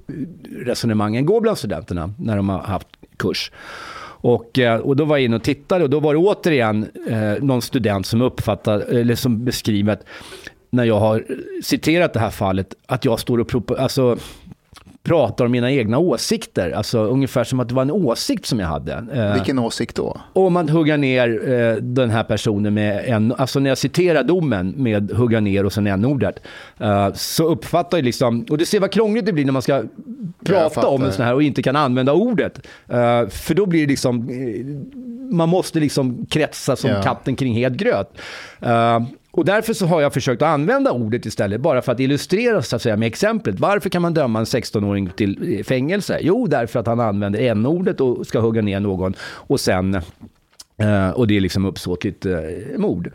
resonemangen 0.66 1.26
går 1.26 1.42
bland 1.42 1.58
studenterna 1.58 2.14
när 2.18 2.36
de 2.36 2.50
har 2.50 2.60
haft 2.60 2.88
kurs. 3.18 3.52
Och, 4.24 4.60
eh, 4.60 4.80
och 4.80 4.96
då 4.96 5.06
var 5.06 5.18
jag 5.18 5.26
inne 5.26 5.36
och 5.36 5.44
tittade 5.44 5.84
och 5.84 5.90
då 5.90 6.00
var 6.00 6.14
det 6.14 6.20
återigen 6.20 6.88
eh, 7.08 7.44
någon 7.44 7.62
student 7.62 8.06
som 8.06 8.22
uppfattade, 8.22 8.84
eller 8.84 9.16
som 9.16 9.46
beskriver 9.46 9.94
att 9.94 10.06
när 10.74 10.84
jag 10.84 11.00
har 11.00 11.24
citerat 11.64 12.14
det 12.14 12.20
här 12.20 12.30
fallet, 12.30 12.74
att 12.86 13.06
jag 13.06 13.20
står 13.20 13.38
och 13.56 13.80
alltså, 13.80 14.18
pratar 15.04 15.46
om 15.46 15.52
mina 15.52 15.72
egna 15.72 15.98
åsikter. 15.98 16.72
Alltså 16.72 17.00
ungefär 17.00 17.44
som 17.44 17.60
att 17.60 17.70
det 17.70 17.76
var 17.76 17.82
en 17.82 17.92
åsikt 17.92 18.46
som 18.46 18.60
jag 18.60 18.68
hade. 18.68 19.06
Eh, 19.14 19.34
Vilken 19.34 19.60
åsikt 19.60 19.96
då? 19.96 20.18
om 20.34 20.54
man 20.54 20.70
hugga 20.70 20.98
ner 20.98 21.50
eh, 21.52 21.76
den 21.76 22.10
här 22.10 22.24
personen 22.24 22.74
med 22.74 23.04
en, 23.08 23.34
alltså 23.38 23.60
när 23.60 23.70
jag 23.70 23.78
citerar 23.78 24.24
domen 24.24 24.74
med 24.78 25.12
hugga 25.12 25.40
ner 25.40 25.66
och 25.66 25.74
sen 25.74 25.88
n-ordet, 25.88 26.40
eh, 26.80 27.14
så 27.14 27.48
uppfattar 27.48 27.98
jag 27.98 28.06
liksom, 28.06 28.46
och 28.50 28.58
du 28.58 28.66
ser 28.66 28.80
vad 28.80 28.92
krångligt 28.92 29.26
det 29.26 29.34
blir 29.34 29.46
när 29.46 29.52
man 29.54 29.62
ska 29.62 29.84
prata 30.46 30.88
om 30.88 31.04
en 31.04 31.12
sån 31.12 31.26
här 31.26 31.34
och 31.34 31.44
inte 31.44 31.62
kan 31.64 31.76
använda 31.76 32.14
ordet. 32.14 32.68
Eh, 32.90 33.28
för 33.28 33.54
då 33.54 33.66
blir 33.66 33.82
det 33.82 33.88
liksom, 33.88 34.30
eh, 34.30 34.66
man 35.36 35.50
måste 35.50 35.80
liksom 35.80 36.26
kretsa 36.26 36.76
som 36.76 36.90
Ja. 36.90 37.02
katten 37.04 37.36
kring 37.36 37.54
het 37.54 37.74
gröt. 37.74 38.18
Och 39.32 39.46
därför 39.46 39.74
så 39.74 39.86
har 39.86 40.02
jag 40.02 40.14
försökt 40.14 40.42
att 40.42 40.48
använda 40.48 40.92
ordet 40.92 41.26
istället, 41.26 41.62
bara 41.62 41.82
för 41.82 41.92
att 41.92 42.00
illustrera 42.00 42.62
så 42.62 42.76
att 42.76 42.82
säga, 42.82 42.98
med 42.98 43.08
exemplet. 43.08 43.60
Varför 43.60 43.90
kan 43.90 44.02
man 44.02 44.14
döma 44.14 44.40
en 44.40 44.46
16-åring 44.46 45.10
till 45.10 45.58
eh, 45.60 45.64
fängelse? 45.64 46.20
Jo, 46.22 46.48
därför 46.48 46.80
att 46.80 46.88
han 46.88 47.00
använder 47.00 47.40
n-ordet 47.40 48.02
och 48.02 48.28
ska 48.28 48.40
hugga 48.40 48.62
ner 48.62 48.80
någon 48.80 49.16
och 49.22 49.60
sen 49.60 50.02
Eh, 50.82 51.10
och 51.10 51.28
det 51.28 51.38
är 51.38 51.42
liksom 51.42 51.66
uppsåtligt 51.66 52.26
eh, 52.26 52.40
mord. 52.78 53.12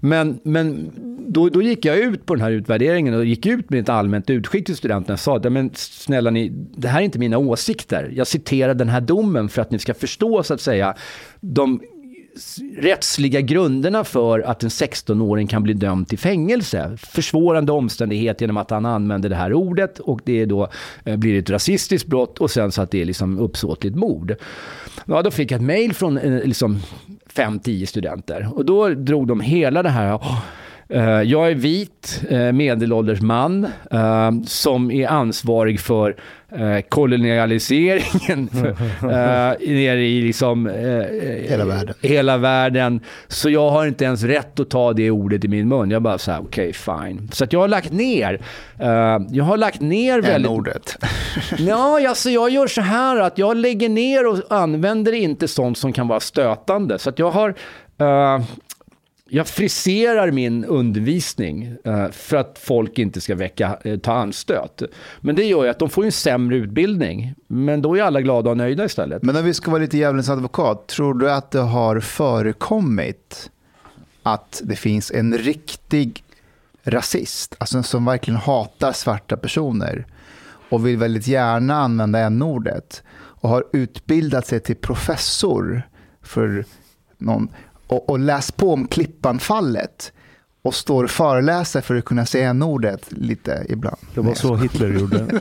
Men, 0.00 0.38
men 0.42 0.90
då, 1.28 1.48
då 1.48 1.62
gick 1.62 1.84
jag 1.84 1.98
ut 1.98 2.26
på 2.26 2.34
den 2.34 2.42
här 2.42 2.50
utvärderingen 2.50 3.14
och 3.14 3.24
gick 3.24 3.46
ut 3.46 3.70
med 3.70 3.80
ett 3.80 3.88
allmänt 3.88 4.30
utskick 4.30 4.66
till 4.66 4.76
studenterna 4.76 5.14
och 5.14 5.20
sa 5.20 5.36
att 5.36 5.52
men 5.52 5.70
snälla 5.74 6.30
ni, 6.30 6.48
det 6.76 6.88
här 6.88 7.00
är 7.00 7.04
inte 7.04 7.18
mina 7.18 7.38
åsikter. 7.38 8.10
Jag 8.14 8.26
citerar 8.26 8.74
den 8.74 8.88
här 8.88 9.00
domen 9.00 9.48
för 9.48 9.62
att 9.62 9.70
ni 9.70 9.78
ska 9.78 9.94
förstå 9.94 10.42
så 10.42 10.54
att 10.54 10.60
säga 10.60 10.94
de 11.40 11.80
rättsliga 12.78 13.40
grunderna 13.40 14.04
för 14.04 14.40
att 14.40 14.62
en 14.62 14.68
16-åring 14.68 15.46
kan 15.46 15.62
bli 15.62 15.72
dömd 15.72 16.08
till 16.08 16.18
fängelse. 16.18 16.96
Försvårande 16.96 17.72
omständighet 17.72 18.40
genom 18.40 18.56
att 18.56 18.70
han 18.70 18.86
använder 18.86 19.28
det 19.28 19.36
här 19.36 19.52
ordet 19.52 19.98
och 19.98 20.20
det 20.24 20.40
är 20.40 20.46
då 20.46 20.68
eh, 21.04 21.16
blir 21.16 21.38
ett 21.38 21.50
rasistiskt 21.50 22.08
brott 22.08 22.38
och 22.38 22.50
sen 22.50 22.72
så 22.72 22.82
att 22.82 22.90
det 22.90 23.00
är 23.00 23.04
liksom 23.04 23.38
uppsåtligt 23.38 23.96
mord. 23.96 24.34
Ja, 25.04 25.22
då 25.22 25.30
fick 25.30 25.50
jag 25.50 25.58
ett 25.58 25.66
mejl 25.66 25.94
från 25.94 26.18
eh, 26.18 26.44
liksom 26.44 26.78
5-10 27.34 27.86
studenter 27.86 28.48
och 28.54 28.64
då 28.64 28.88
drog 28.88 29.26
de 29.26 29.40
hela 29.40 29.82
det 29.82 29.88
här 29.88 30.14
Oh, 30.16 30.38
jag 31.24 31.50
är 31.50 31.54
vit, 31.54 32.22
eh, 32.30 32.52
medelålders 32.52 33.20
man 33.20 33.64
eh, 33.90 34.30
som 34.46 34.90
är 34.90 35.08
ansvarig 35.08 35.80
för 35.80 36.16
eh, 36.52 36.80
kolonialiseringen 36.88 38.48
eh, 39.02 39.08
nere 39.68 40.04
i 40.06 40.20
liksom, 40.22 40.66
eh, 40.66 40.74
Hela 41.50 41.64
världen. 41.64 41.94
hela 42.00 42.36
världen. 42.36 43.00
Så 43.28 43.50
jag 43.50 43.70
har 43.70 43.86
inte 43.86 44.04
ens 44.04 44.22
rätt 44.22 44.60
att 44.60 44.70
ta 44.70 44.92
det 44.92 45.10
ordet 45.10 45.44
i 45.44 45.48
min 45.48 45.68
mun. 45.68 45.90
Jag 45.90 46.02
bara 46.02 46.18
så 46.18 46.30
här, 46.32 46.40
okej 46.40 46.72
fine. 46.72 47.28
Så 47.32 47.46
jag 47.50 47.60
har 47.60 47.68
lagt 47.68 47.92
ner, 47.92 48.40
eh, 48.78 49.18
jag 49.30 49.44
har 49.44 49.56
lagt 49.56 49.80
ner 49.80 50.20
väldigt... 50.20 50.50
N-ordet. 50.50 50.96
Ja, 51.58 52.08
alltså 52.08 52.30
jag 52.30 52.50
gör 52.50 52.66
så 52.66 52.80
här 52.80 53.16
att 53.20 53.38
jag 53.38 53.56
lägger 53.56 53.88
ner 53.88 54.26
och 54.26 54.38
använder 54.50 55.12
inte 55.12 55.48
sånt 55.48 55.78
som 55.78 55.92
kan 55.92 56.08
vara 56.08 56.20
stötande. 56.20 56.98
Så 56.98 57.12
jag 57.16 57.30
har... 57.30 57.48
eh, 57.98 58.40
jag 59.28 59.48
friserar 59.48 60.30
min 60.30 60.64
undervisning 60.64 61.76
eh, 61.84 62.10
för 62.10 62.36
att 62.36 62.58
folk 62.62 62.98
inte 62.98 63.20
ska 63.20 63.34
väcka, 63.34 63.78
eh, 63.84 63.98
ta 63.98 64.12
anstöt. 64.12 64.82
Men 65.20 65.36
det 65.36 65.44
gör 65.44 65.64
ju 65.64 65.70
att 65.70 65.78
de 65.78 65.88
får 65.88 66.04
en 66.04 66.12
sämre 66.12 66.56
utbildning. 66.56 67.34
Men 67.46 67.82
då 67.82 67.96
är 67.96 68.02
alla 68.02 68.20
glada 68.20 68.50
och 68.50 68.56
nöjda 68.56 68.84
istället. 68.84 69.22
Men 69.22 69.36
om 69.36 69.44
vi 69.44 69.54
ska 69.54 69.70
vara 69.70 69.82
lite 69.82 69.98
djävulens 69.98 70.28
advokat, 70.28 70.86
tror 70.86 71.14
du 71.14 71.30
att 71.30 71.50
det 71.50 71.60
har 71.60 72.00
förekommit 72.00 73.50
att 74.22 74.62
det 74.64 74.76
finns 74.76 75.10
en 75.10 75.38
riktig 75.38 76.24
rasist, 76.84 77.54
alltså 77.58 77.82
som 77.82 78.04
verkligen 78.04 78.40
hatar 78.40 78.92
svarta 78.92 79.36
personer 79.36 80.06
och 80.68 80.86
vill 80.86 80.96
väldigt 80.96 81.26
gärna 81.26 81.74
använda 81.74 82.18
n-ordet 82.18 83.02
och 83.14 83.48
har 83.48 83.64
utbildat 83.72 84.46
sig 84.46 84.60
till 84.60 84.76
professor 84.76 85.82
för 86.22 86.64
någon 87.18 87.48
och, 87.86 88.10
och 88.10 88.18
läst 88.18 88.56
på 88.56 88.72
om 88.72 88.86
Klippanfallet 88.88 90.12
och 90.62 90.74
står 90.74 91.04
och 91.04 91.10
föreläser 91.10 91.80
för 91.80 91.96
att 91.96 92.04
kunna 92.04 92.26
säga 92.26 92.50
n-ordet 92.50 93.12
lite 93.12 93.66
ibland. 93.68 93.96
Det 94.14 94.20
var 94.20 94.34
så 94.34 94.56
Hitler 94.56 94.88
gjorde. 94.88 95.18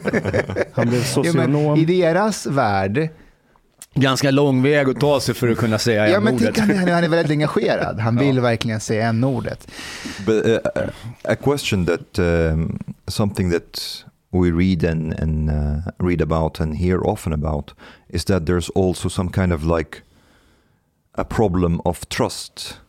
Han 0.73 0.87
blev 0.87 0.99
Ja, 0.99 1.05
socionom. 1.05 1.77
I 1.79 1.85
deras 1.85 2.45
värld 2.45 3.09
Ganska 3.97 4.31
lång 4.31 4.61
väg 4.63 4.89
att 4.89 4.99
ta 4.99 5.19
sig 5.19 5.35
för 5.35 5.47
att 5.47 5.57
kunna 5.57 5.77
säga 5.79 6.09
Ja, 6.09 6.19
men 6.19 6.33
n-ordet. 6.33 6.57
han, 6.57 6.69
han 6.77 7.03
är 7.03 7.09
väldigt 7.09 7.31
engagerad. 7.31 7.99
Han 7.99 8.17
vill 8.17 8.39
verkligen 8.39 8.79
säga 8.79 9.07
n-ordet. 9.07 9.67
But 10.25 10.45
uh, 10.45 10.57
a 11.23 11.35
question 11.35 11.85
that 11.85 12.19
um, 12.19 12.79
something 13.07 13.51
that 13.51 13.79
we 14.31 14.51
read 14.51 14.83
and, 14.83 15.13
and 15.13 15.49
uh, 15.49 15.77
read 15.99 16.21
about 16.21 16.59
and 16.59 16.75
hear 16.75 16.97
often 17.07 17.33
about 17.33 17.71
is 18.09 18.25
that 18.25 18.45
there's 18.45 18.69
also 18.75 19.09
some 19.09 19.29
kind 19.31 19.53
of 19.53 19.63
like 19.63 19.97
a 21.17 21.23
problem 21.23 21.81
of 21.85 22.09
trust 22.09 22.79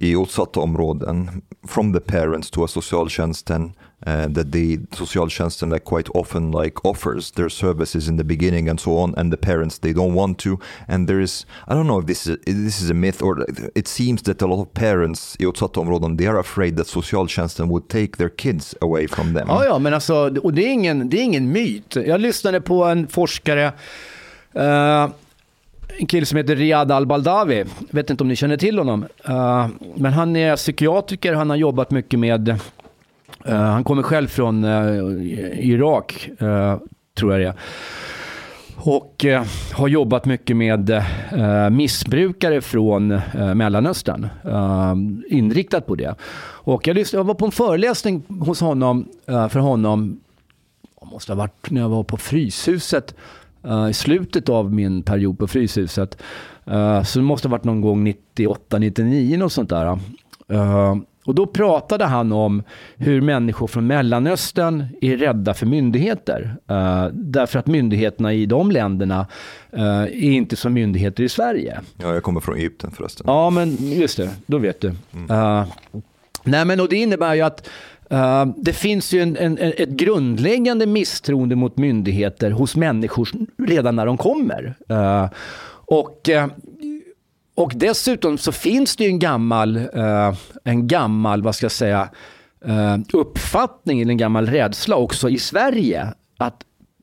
i 0.00 0.16
utsatta 0.16 0.60
områden 0.60 1.42
from 1.68 1.92
the 1.92 2.00
parents 2.00 2.50
to 2.50 2.64
a 2.64 2.68
socialtjänsten 2.68 3.72
uh, 4.06 4.32
that 4.34 4.52
the 4.52 4.78
socialtjänsten 4.92 5.70
like 5.70 5.84
quite 5.84 6.10
often 6.14 6.50
like 6.50 6.76
offers 6.84 7.32
their 7.32 7.48
services 7.48 8.08
in 8.08 8.16
the 8.16 8.24
beginning 8.24 8.68
and 8.68 8.80
so 8.80 8.90
on 8.98 9.14
and 9.16 9.32
the 9.32 9.36
parents 9.36 9.78
they 9.78 9.92
don't 9.92 10.14
want 10.14 10.38
to 10.38 10.58
and 10.88 11.08
there 11.08 11.20
is 11.22 11.46
I 11.68 11.74
don't 11.74 11.86
know 11.86 12.00
if 12.00 12.06
this 12.06 12.26
is 12.26 12.38
if 12.46 12.56
this 12.56 12.80
is 12.82 12.90
a 12.90 12.94
myth 12.94 13.22
or 13.22 13.46
it 13.74 13.88
seems 13.88 14.22
that 14.22 14.42
a 14.42 14.46
lot 14.46 14.62
of 14.62 14.72
parents 14.74 15.36
i 15.40 15.44
utsatta 15.44 15.80
områden 15.80 16.16
they 16.16 16.28
are 16.28 16.38
afraid 16.38 16.76
that 16.76 16.86
socialtjänsten 16.86 17.68
would 17.68 17.88
take 17.88 18.16
their 18.16 18.30
kids 18.30 18.74
away 18.80 19.08
from 19.08 19.34
them. 19.34 19.48
Ja, 19.48 19.64
ja, 19.64 19.78
men 19.78 19.94
alltså, 19.94 20.38
och 20.42 20.54
det 20.54 20.62
är 20.62 20.72
ingen, 20.72 21.10
det 21.10 21.16
är 21.16 21.22
ingen 21.22 21.52
myt. 21.52 21.96
Jag 21.96 22.20
lyssnade 22.20 22.60
på 22.60 22.84
en 22.84 23.08
forskare, 23.08 23.72
Uh, 24.56 25.08
en 25.98 26.06
kille 26.06 26.26
som 26.26 26.36
heter 26.36 26.56
Riyad 26.56 26.92
Al-Baldawi. 26.92 27.64
Vet 27.90 28.10
inte 28.10 28.24
om 28.24 28.28
ni 28.28 28.36
känner 28.36 28.56
till 28.56 28.78
honom. 28.78 29.06
Uh, 29.28 29.66
men 29.96 30.12
han 30.12 30.36
är 30.36 30.56
psykiatriker, 30.56 31.32
han 31.32 31.50
har 31.50 31.56
jobbat 31.56 31.90
mycket 31.90 32.18
med, 32.18 32.60
Uh, 33.48 33.54
han 33.54 33.84
kommer 33.84 34.02
själv 34.02 34.26
från 34.28 34.64
uh, 34.64 35.68
Irak, 35.68 36.30
tror 37.18 37.32
jag 37.32 37.40
det 37.40 37.46
är. 37.46 37.54
Och 38.76 39.24
har 39.72 39.88
jobbat 39.88 40.24
mycket 40.24 40.56
med 40.56 41.04
missbrukare 41.70 42.60
från 42.60 43.20
Mellanöstern. 43.54 44.28
Inriktat 45.28 45.86
på 45.86 45.94
det. 45.94 46.14
Och 46.42 46.86
jag, 46.86 46.94
lyssnade, 46.94 47.20
jag 47.20 47.26
var 47.26 47.34
på 47.34 47.44
en 47.44 47.52
föreläsning 47.52 48.22
hos 48.28 48.60
honom, 48.60 49.08
för 49.26 49.58
honom, 49.58 50.20
det 51.00 51.06
måste 51.06 51.32
ha 51.32 51.36
varit 51.36 51.70
när 51.70 51.80
jag 51.80 51.88
var 51.88 52.02
på 52.02 52.16
Fryshuset, 52.16 53.14
eh, 53.64 53.88
i 53.88 53.92
slutet 53.92 54.48
av 54.48 54.74
min 54.74 55.02
period 55.02 55.38
på 55.38 55.46
Fryshuset. 55.46 56.22
Eh, 56.66 57.02
så 57.02 57.18
det 57.18 57.24
måste 57.24 57.48
ha 57.48 57.50
varit 57.50 57.64
någon 57.64 57.80
gång 57.80 58.04
98, 58.04 58.78
99 58.78 59.38
något 59.38 59.52
sånt 59.52 59.68
där. 59.70 59.98
Eh, 60.48 60.96
och 61.24 61.34
då 61.34 61.46
pratade 61.46 62.04
han 62.04 62.32
om 62.32 62.62
hur 62.96 63.20
människor 63.20 63.66
från 63.66 63.86
Mellanöstern 63.86 64.86
är 65.00 65.16
rädda 65.16 65.54
för 65.54 65.66
myndigheter. 65.66 66.56
Eh, 66.68 67.06
därför 67.12 67.58
att 67.58 67.66
myndigheterna 67.66 68.32
i 68.32 68.46
de 68.46 68.70
länderna 68.70 69.26
eh, 69.72 70.02
är 70.02 70.22
inte 70.22 70.56
som 70.56 70.72
myndigheter 70.72 71.22
i 71.22 71.28
Sverige. 71.28 71.80
Ja, 71.96 72.14
jag 72.14 72.22
kommer 72.22 72.40
från 72.40 72.56
Egypten 72.56 72.90
förresten. 72.90 73.24
Ja, 73.28 73.50
men 73.50 73.76
just 73.80 74.16
det, 74.16 74.30
då 74.46 74.58
vet 74.58 74.80
du. 74.80 74.88
Eh, 75.30 75.64
nej, 76.44 76.64
men 76.64 76.80
och 76.80 76.88
det 76.88 76.96
innebär 76.96 77.34
ju 77.34 77.40
att 77.40 77.68
Eh, 78.10 78.46
det 78.56 78.72
finns 78.72 79.12
ju 79.12 79.22
en, 79.22 79.36
en, 79.36 79.58
ett 79.58 79.88
grundläggande 79.88 80.86
misstroende 80.86 81.56
mot 81.56 81.78
myndigheter 81.78 82.50
hos 82.50 82.76
människor 82.76 83.28
redan 83.58 83.96
när 83.96 84.06
de 84.06 84.16
kommer. 84.16 84.74
Eh, 84.88 85.28
och, 85.86 86.28
eh, 86.28 86.48
och 87.54 87.72
dessutom 87.74 88.38
så 88.38 88.52
finns 88.52 88.96
det 88.96 89.04
ju 89.04 89.10
en 89.10 89.18
gammal, 89.18 89.80
en 90.64 90.88
gammal 90.88 91.42
vad 91.42 91.54
ska 91.54 91.64
jag 91.64 91.72
säga, 91.72 92.08
uppfattning 93.12 94.00
eller 94.00 94.10
en 94.10 94.18
gammal 94.18 94.46
rädsla 94.46 94.96
också 94.96 95.28
i 95.28 95.38
Sverige 95.38 96.14
att 96.38 96.62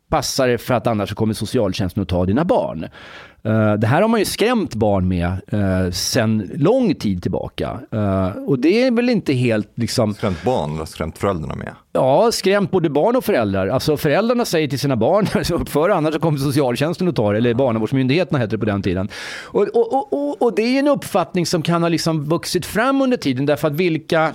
passa 0.09 0.47
dig 0.47 0.57
för 0.57 0.73
att 0.73 0.87
annars 0.87 1.13
kommer 1.13 1.33
socialtjänsten 1.33 2.03
att 2.03 2.09
ta 2.09 2.25
dina 2.25 2.45
barn. 2.45 2.87
Eh, 3.47 3.73
det 3.73 3.87
här 3.87 4.01
har 4.01 4.09
man 4.09 4.19
ju 4.19 4.25
skrämt 4.25 4.75
barn 4.75 5.07
med 5.07 5.31
uh, 5.53 5.91
sen 5.91 6.51
lång 6.55 6.95
tid 6.95 7.21
tillbaka. 7.21 7.79
Eh, 7.91 8.27
och 8.27 8.59
det 8.59 8.83
är 8.83 8.91
väl 8.91 9.09
inte 9.09 9.33
helt 9.33 9.71
liksom, 9.75 10.13
Skrämt 10.13 10.43
barn 10.43 10.75
eller 10.75 10.85
skrämt 10.85 11.17
föräldrarna 11.17 11.55
med? 11.55 11.75
ja, 11.93 12.31
skrämt 12.31 12.71
både 12.71 12.89
barn 12.89 13.15
och 13.15 13.25
föräldrar. 13.25 13.67
Alltså 13.67 13.97
föräldrarna 13.97 14.45
säger 14.45 14.67
till 14.67 14.79
sina 14.79 14.95
barn, 14.95 15.27
uppför 15.61 15.89
annars 15.89 16.13
så 16.13 16.19
kommer 16.19 16.37
socialtjänsten 16.37 17.07
att 17.07 17.15
ta 17.15 17.31
det, 17.31 17.37
eller 17.37 17.53
barnavårdsmyndigheterna 17.53 18.39
hette 18.39 18.55
det 18.55 18.59
på 18.59 18.65
den 18.65 18.81
tiden. 18.81 19.09
Och, 19.45 19.67
och, 19.67 19.93
och, 19.93 20.13
och, 20.13 20.41
och 20.41 20.55
det 20.55 20.61
är 20.61 20.79
en 20.79 20.87
uppfattning 20.87 21.45
som 21.45 21.61
kan 21.61 21.81
ha 21.81 21.89
liksom 21.89 22.23
vuxit 22.23 22.65
fram 22.65 23.01
under 23.01 23.17
tiden, 23.17 23.45
därför 23.45 23.67
att 23.67 23.75
vilka 23.75 24.33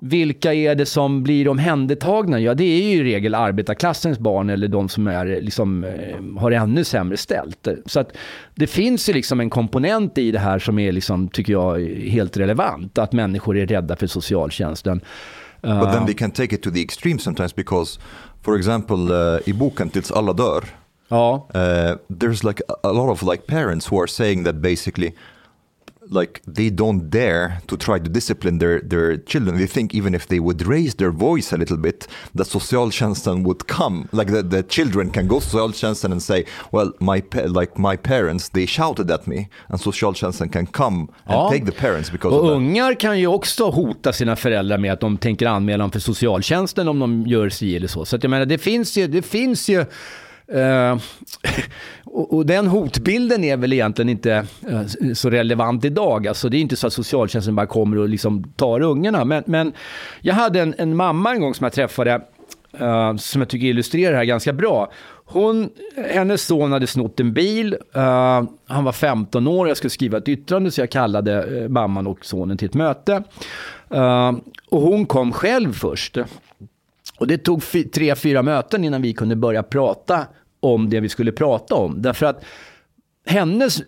vilka 0.00 0.54
är 0.54 0.74
det 0.74 0.86
som 0.86 1.22
blir 1.22 1.48
omhändertagna? 1.48 2.40
Ja, 2.40 2.54
det 2.54 2.64
är 2.64 2.82
ju 2.82 2.96
i 2.96 3.02
regel 3.02 3.34
arbetarklassens 3.34 4.18
barn 4.18 4.50
eller 4.50 4.68
de 4.68 4.88
som 4.88 5.06
är, 5.06 5.40
liksom, 5.40 5.84
eh, 5.84 6.40
har 6.40 6.50
ännu 6.50 6.84
sämre 6.84 7.16
ställt. 7.16 7.68
Så 7.86 8.00
att 8.00 8.16
det 8.54 8.66
finns 8.66 9.08
ju 9.08 9.12
liksom 9.12 9.40
en 9.40 9.50
komponent 9.50 10.18
i 10.18 10.30
det 10.30 10.38
här 10.38 10.58
som 10.58 10.78
är, 10.78 10.92
liksom, 10.92 11.28
tycker 11.28 11.52
jag, 11.52 11.80
helt 12.08 12.36
relevant. 12.36 12.98
Att 12.98 13.12
människor 13.12 13.56
är 13.56 13.66
rädda 13.66 13.96
för 13.96 14.06
socialtjänsten. 14.06 15.00
But 15.62 15.92
then 15.92 16.06
they 16.06 16.14
can 16.14 16.30
take 16.30 16.54
it 16.54 16.62
to 16.62 16.70
the 16.70 16.82
extreme 16.82 17.18
sometimes 17.18 17.56
because, 17.56 18.00
for 18.42 18.56
example, 18.56 18.96
uh, 18.96 19.48
i 19.48 19.52
boken 19.52 19.90
Tills 19.90 20.10
alla 20.10 20.32
dör, 20.32 20.64
Ja, 21.10 21.48
uh, 21.54 21.96
there's 22.08 22.44
like 22.44 22.62
a 22.82 22.92
lot 22.92 23.10
of 23.10 23.22
like 23.22 23.46
parents 23.46 23.92
who 23.92 24.00
are 24.00 24.06
saying 24.06 24.44
that 24.44 24.54
basically 24.54 25.14
like 26.12 26.40
they 26.54 26.70
don't 26.70 27.08
dare 27.10 27.60
to 27.66 27.76
try 27.76 27.98
to 27.98 28.08
discipline 28.10 28.58
their, 28.58 28.80
their 28.80 29.16
children. 29.16 29.56
They 29.58 29.66
think 29.66 29.94
even 29.94 30.14
if 30.14 30.26
they 30.26 30.40
would 30.40 30.66
raise 30.66 30.94
their 30.96 31.10
voice 31.12 31.52
a 31.52 31.56
little 31.56 31.76
bit, 31.76 32.08
that 32.34 32.46
socialtjänsten 32.48 33.44
would 33.44 33.66
come. 33.66 34.08
Like 34.12 34.32
the, 34.32 34.42
the 34.42 34.62
children 34.62 35.10
can 35.10 35.28
go 35.28 35.40
to 35.40 35.46
socialtjänsten 35.46 36.12
and 36.12 36.22
say, 36.22 36.44
well, 36.72 36.92
my 37.00 37.22
like 37.46 37.72
my 37.78 37.96
parents, 37.96 38.48
they 38.48 38.66
shouted 38.66 39.10
at 39.10 39.26
me. 39.26 39.48
And 39.68 39.80
socialtjänsten 39.80 40.48
can 40.52 40.66
come 40.66 40.98
and 41.26 41.34
Ja. 41.36 41.48
take 41.50 41.64
the 41.66 41.72
parents 41.80 42.10
because 42.12 42.36
och 42.36 42.50
ungar 42.50 42.94
kan 43.00 43.18
ju 43.20 43.26
också 43.26 43.70
hota 43.70 44.12
sina 44.12 44.36
föräldrar 44.36 44.78
med 44.78 44.92
att 44.92 45.00
de 45.00 45.16
tänker 45.18 45.46
anmäla 45.46 45.84
dem 45.84 45.90
för 45.92 46.00
socialtjänsten 46.00 46.88
om 46.88 46.98
de 46.98 47.26
gör 47.26 47.48
si 47.48 47.76
eller 47.76 47.88
så. 47.88 48.04
Så 48.04 48.16
att 48.16 48.22
jag 48.22 48.30
menar, 48.30 48.46
det 48.46 48.58
finns 48.58 48.96
ju, 48.96 49.06
det 49.06 49.22
finns 49.22 49.68
ju 49.68 49.80
eh, 49.80 50.96
och, 52.12 52.34
och 52.34 52.46
den 52.46 52.66
hotbilden 52.66 53.44
är 53.44 53.56
väl 53.56 53.72
egentligen 53.72 54.08
inte 54.08 54.46
eh, 54.68 55.12
så 55.14 55.30
relevant 55.30 55.84
idag. 55.84 56.26
Alltså 56.26 56.48
det 56.48 56.56
är 56.56 56.60
inte 56.60 56.76
så 56.76 56.86
att 56.86 56.92
socialtjänsten 56.92 57.54
bara 57.54 57.66
kommer 57.66 57.98
och 57.98 58.08
liksom 58.08 58.52
tar 58.56 58.80
ungarna. 58.80 59.24
Men, 59.24 59.42
men 59.46 59.72
jag 60.20 60.34
hade 60.34 60.60
en, 60.60 60.74
en 60.78 60.96
mamma 60.96 61.34
en 61.34 61.40
gång 61.40 61.54
som 61.54 61.64
jag 61.64 61.72
träffade 61.72 62.20
eh, 62.78 63.16
som 63.16 63.40
jag 63.40 63.48
tycker 63.48 63.66
illustrerar 63.66 64.12
det 64.12 64.18
här 64.18 64.24
ganska 64.24 64.52
bra. 64.52 64.92
Hon, 65.24 65.70
hennes 65.96 66.46
son 66.46 66.72
hade 66.72 66.86
snott 66.86 67.20
en 67.20 67.32
bil. 67.32 67.74
uh, 67.96 68.42
han 68.66 68.84
var 68.84 68.92
15 68.92 69.46
år. 69.46 69.68
Jag 69.68 69.76
skulle 69.76 69.90
skriva 69.90 70.18
ett 70.18 70.28
yttrande 70.28 70.70
så 70.70 70.80
jag 70.80 70.90
kallade 70.90 71.46
uh, 71.46 71.68
mamman 71.68 72.06
och 72.06 72.24
sonen 72.26 72.56
till 72.56 72.68
ett 72.68 72.74
möte. 72.74 73.22
Eh, 73.90 74.32
och 74.70 74.80
hon 74.80 75.06
kom 75.06 75.32
själv 75.32 75.72
först. 75.72 76.18
Och 77.18 77.26
det 77.26 77.38
tog 77.38 77.62
tre, 77.92 78.14
fyra 78.14 78.42
möten 78.42 78.84
innan 78.84 79.02
vi 79.02 79.12
kunde 79.12 79.36
börja 79.36 79.62
prata 79.62 80.26
om 80.60 80.90
det 80.90 81.00
vi 81.00 81.08
skulle 81.08 81.32
prata 81.32 81.74
om. 81.74 82.02
Därför 82.02 82.26
att 82.26 82.44
hennes 83.26 83.82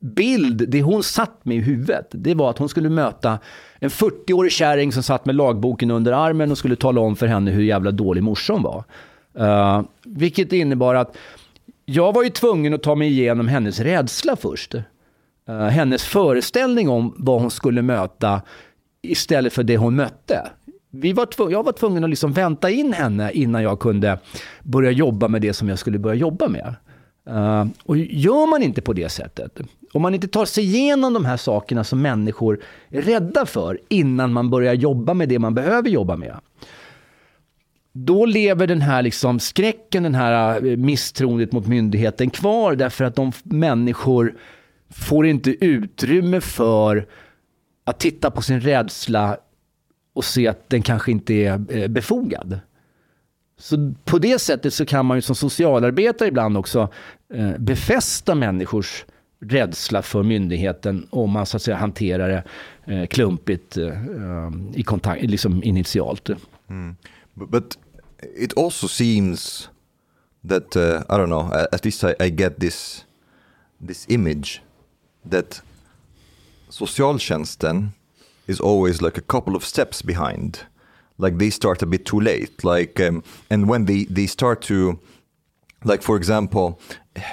bild, 0.00 0.68
det 0.68 0.82
hon 0.82 1.02
satt 1.02 1.44
med 1.44 1.56
i 1.56 1.60
huvudet, 1.60 2.06
det 2.10 2.34
var 2.34 2.50
att 2.50 2.58
hon 2.58 2.68
skulle 2.68 2.88
möta 2.88 3.38
en 3.78 3.90
40-årig 3.90 4.52
kärring 4.52 4.92
som 4.92 5.02
satt 5.02 5.26
med 5.26 5.34
lagboken 5.34 5.90
under 5.90 6.12
armen 6.12 6.50
och 6.50 6.58
skulle 6.58 6.76
tala 6.76 7.00
om 7.00 7.16
för 7.16 7.26
henne 7.26 7.50
hur 7.50 7.62
jävla 7.62 7.90
dålig 7.90 8.22
morsan 8.22 8.62
var. 8.62 8.84
Uh, 9.40 9.82
vilket 10.04 10.52
innebar 10.52 10.94
att 10.94 11.16
jag 11.84 12.12
var 12.12 12.22
ju 12.22 12.30
tvungen 12.30 12.74
att 12.74 12.82
ta 12.82 12.94
mig 12.94 13.08
igenom 13.08 13.48
hennes 13.48 13.80
rädsla 13.80 14.36
först. 14.36 14.74
Uh, 14.74 14.82
hennes 15.54 16.04
föreställning 16.04 16.88
om 16.88 17.14
vad 17.16 17.40
hon 17.40 17.50
skulle 17.50 17.82
möta 17.82 18.42
istället 19.02 19.52
för 19.52 19.62
det 19.62 19.76
hon 19.76 19.96
mötte. 19.96 20.50
Vi 20.94 21.12
var 21.12 21.26
tvung, 21.26 21.50
jag 21.50 21.62
var 21.62 21.72
tvungen 21.72 22.04
att 22.04 22.10
liksom 22.10 22.32
vänta 22.32 22.70
in 22.70 22.92
henne 22.92 23.30
innan 23.32 23.62
jag 23.62 23.80
kunde 23.80 24.18
börja 24.62 24.90
jobba 24.90 25.28
med 25.28 25.42
det 25.42 25.52
som 25.52 25.68
jag 25.68 25.78
skulle 25.78 25.98
börja 25.98 26.14
jobba 26.14 26.48
med. 26.48 26.74
Uh, 27.30 27.66
och 27.84 27.96
gör 27.96 28.50
man 28.50 28.62
inte 28.62 28.82
på 28.82 28.92
det 28.92 29.08
sättet, 29.08 29.60
om 29.92 30.02
man 30.02 30.14
inte 30.14 30.28
tar 30.28 30.44
sig 30.44 30.64
igenom 30.64 31.12
de 31.14 31.24
här 31.24 31.36
sakerna 31.36 31.84
som 31.84 32.02
människor 32.02 32.60
är 32.88 33.02
rädda 33.02 33.46
för 33.46 33.80
innan 33.88 34.32
man 34.32 34.50
börjar 34.50 34.74
jobba 34.74 35.14
med 35.14 35.28
det 35.28 35.38
man 35.38 35.54
behöver 35.54 35.88
jobba 35.88 36.16
med, 36.16 36.36
då 37.92 38.26
lever 38.26 38.66
den 38.66 38.80
här 38.80 39.02
liksom 39.02 39.40
skräcken, 39.40 40.02
den 40.02 40.14
här 40.14 40.66
eh, 40.66 40.76
misstroendet 40.76 41.52
mot 41.52 41.66
myndigheten 41.66 42.30
kvar 42.30 42.74
därför 42.74 43.04
att 43.04 43.16
de 43.16 43.32
människor 43.42 44.34
får 44.90 45.26
inte 45.26 45.64
utrymme 45.64 46.40
för 46.40 47.06
att 47.84 48.00
titta 48.00 48.30
på 48.30 48.42
sin 48.42 48.60
rädsla 48.60 49.36
och 50.12 50.24
se 50.24 50.48
att 50.48 50.70
den 50.70 50.82
kanske 50.82 51.12
inte 51.12 51.34
är 51.34 51.76
eh, 51.76 51.88
befogad. 51.88 52.60
Så 53.58 53.94
på 54.04 54.18
det 54.18 54.38
sättet 54.38 54.74
så 54.74 54.86
kan 54.86 55.06
man 55.06 55.16
ju 55.16 55.22
som 55.22 55.34
socialarbetare 55.34 56.28
ibland 56.28 56.56
också 56.56 56.88
eh, 57.34 57.58
befästa 57.58 58.34
människors 58.34 59.04
rädsla 59.40 60.02
för 60.02 60.22
myndigheten 60.22 61.06
om 61.10 61.30
man 61.30 61.46
så 61.46 61.56
att 61.56 61.62
säga 61.62 61.76
hanterar 61.76 62.28
det 62.28 62.44
eh, 62.94 63.06
klumpigt 63.06 63.76
eh, 63.76 63.86
eh 63.86 64.50
i 64.74 64.82
kontakt, 64.82 65.22
liksom 65.22 65.62
initialt. 65.62 66.30
Mm. 66.68 66.96
But, 67.34 67.50
but 67.50 67.78
it 68.36 68.58
also 68.58 68.88
seems 68.88 69.70
that 70.48 70.76
uh, 70.76 71.02
I 71.08 71.18
don't 71.18 71.26
know. 71.26 71.52
At 71.72 71.84
least 71.84 72.04
I, 72.04 72.14
I 72.20 72.30
get 72.30 72.60
this 72.60 73.04
this 73.86 74.06
image 74.08 74.62
that 75.30 75.62
socialtjänsten 76.68 77.92
is 78.52 78.60
always 78.60 79.02
like 79.02 79.18
a 79.18 79.22
couple 79.22 79.56
of 79.56 79.64
steps 79.64 80.02
behind. 80.02 80.66
Like 81.18 81.38
they 81.38 81.50
start 81.50 81.82
a 81.82 81.86
bit 81.86 82.04
too 82.06 82.20
late. 82.20 82.64
Like 82.64 83.00
um, 83.00 83.22
and 83.50 83.68
when 83.68 83.86
they 83.86 84.04
they 84.04 84.26
start 84.26 84.62
to 84.62 84.98
like 85.84 86.02
for 86.02 86.16
example 86.16 86.80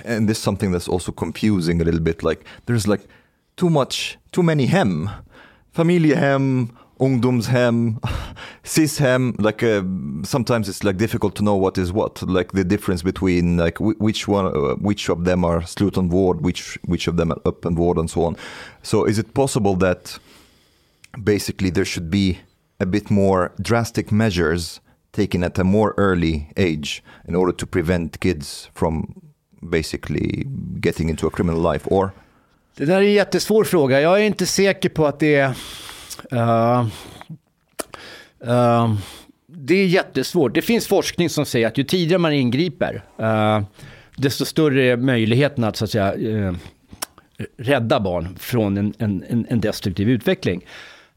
and 0.03 0.27
this 0.27 0.37
is 0.37 0.43
something 0.43 0.71
that's 0.71 0.87
also 0.87 1.11
confusing 1.11 1.81
a 1.81 1.83
little 1.83 1.99
bit 1.99 2.23
like 2.23 2.43
there's 2.65 2.87
like 2.87 3.01
too 3.57 3.69
much 3.69 4.17
too 4.31 4.43
many 4.43 4.65
hem 4.65 5.09
familjehem 5.75 6.69
ungdomshem 6.99 7.99
cishem 8.63 9.33
like 9.39 9.63
uh, 9.63 9.83
sometimes 10.23 10.67
it's 10.67 10.83
like 10.83 10.97
difficult 10.97 11.35
to 11.35 11.43
know 11.43 11.55
what 11.55 11.77
is 11.77 11.93
what 11.93 12.21
like 12.23 12.51
the 12.51 12.63
difference 12.63 13.01
between 13.01 13.57
like 13.57 13.77
wh- 13.77 13.99
which 14.01 14.27
one 14.27 14.47
uh, 14.47 14.75
which 14.75 15.09
of 15.09 15.23
them 15.23 15.45
are 15.45 15.61
slutenvård 15.61 16.41
which 16.41 16.77
which 16.85 17.07
of 17.07 17.15
them 17.15 17.31
are 17.31 17.41
up 17.45 17.65
and 17.65 17.77
ward, 17.77 17.97
and 17.97 18.09
so 18.09 18.23
on 18.23 18.35
so 18.83 19.05
is 19.05 19.17
it 19.17 19.33
possible 19.33 19.75
that 19.75 20.19
basically 21.17 21.71
there 21.71 21.85
should 21.85 22.09
be 22.09 22.37
a 22.79 22.85
bit 22.85 23.09
more 23.09 23.49
drastic 23.57 24.11
measures 24.11 24.81
taken 25.11 25.43
at 25.43 25.59
a 25.59 25.63
more 25.63 25.93
early 25.97 26.51
age 26.57 27.03
in 27.27 27.35
order 27.35 27.53
to 27.53 27.65
prevent 27.65 28.19
kids 28.19 28.69
from 28.75 29.21
basically 29.61 30.45
getting 30.83 31.09
into 31.09 31.27
a 31.27 31.29
criminal 31.29 31.73
life 31.73 31.87
or 31.91 32.11
Det 32.75 32.85
där 32.85 32.95
är 32.97 33.01
en 33.01 33.13
jättesvår 33.13 33.63
fråga. 33.63 34.01
Jag 34.01 34.19
är 34.19 34.23
inte 34.23 34.45
säker 34.45 34.89
på 34.89 35.07
att 35.07 35.19
det 35.19 35.35
är... 35.35 35.49
Uh, 36.33 36.87
uh, 38.47 38.95
det 39.47 39.75
är 39.75 39.85
jättesvårt. 39.85 40.53
Det 40.53 40.61
finns 40.61 40.87
forskning 40.87 41.29
som 41.29 41.45
säger 41.45 41.67
att 41.67 41.77
ju 41.77 41.83
tidigare 41.83 42.19
man 42.19 42.33
ingriper, 42.33 43.03
uh, 43.21 43.61
desto 44.15 44.45
större 44.45 44.83
är 44.83 44.97
möjligheten 44.97 45.63
att, 45.63 45.75
så 45.75 45.85
att 45.85 45.91
säga, 45.91 46.13
rädda 47.57 47.99
barn 47.99 48.35
från 48.39 48.77
en, 48.77 48.93
en, 48.97 49.23
en- 49.29 49.45
en 49.49 49.59
destruktiv 49.61 50.09
utveckling. 50.09 50.65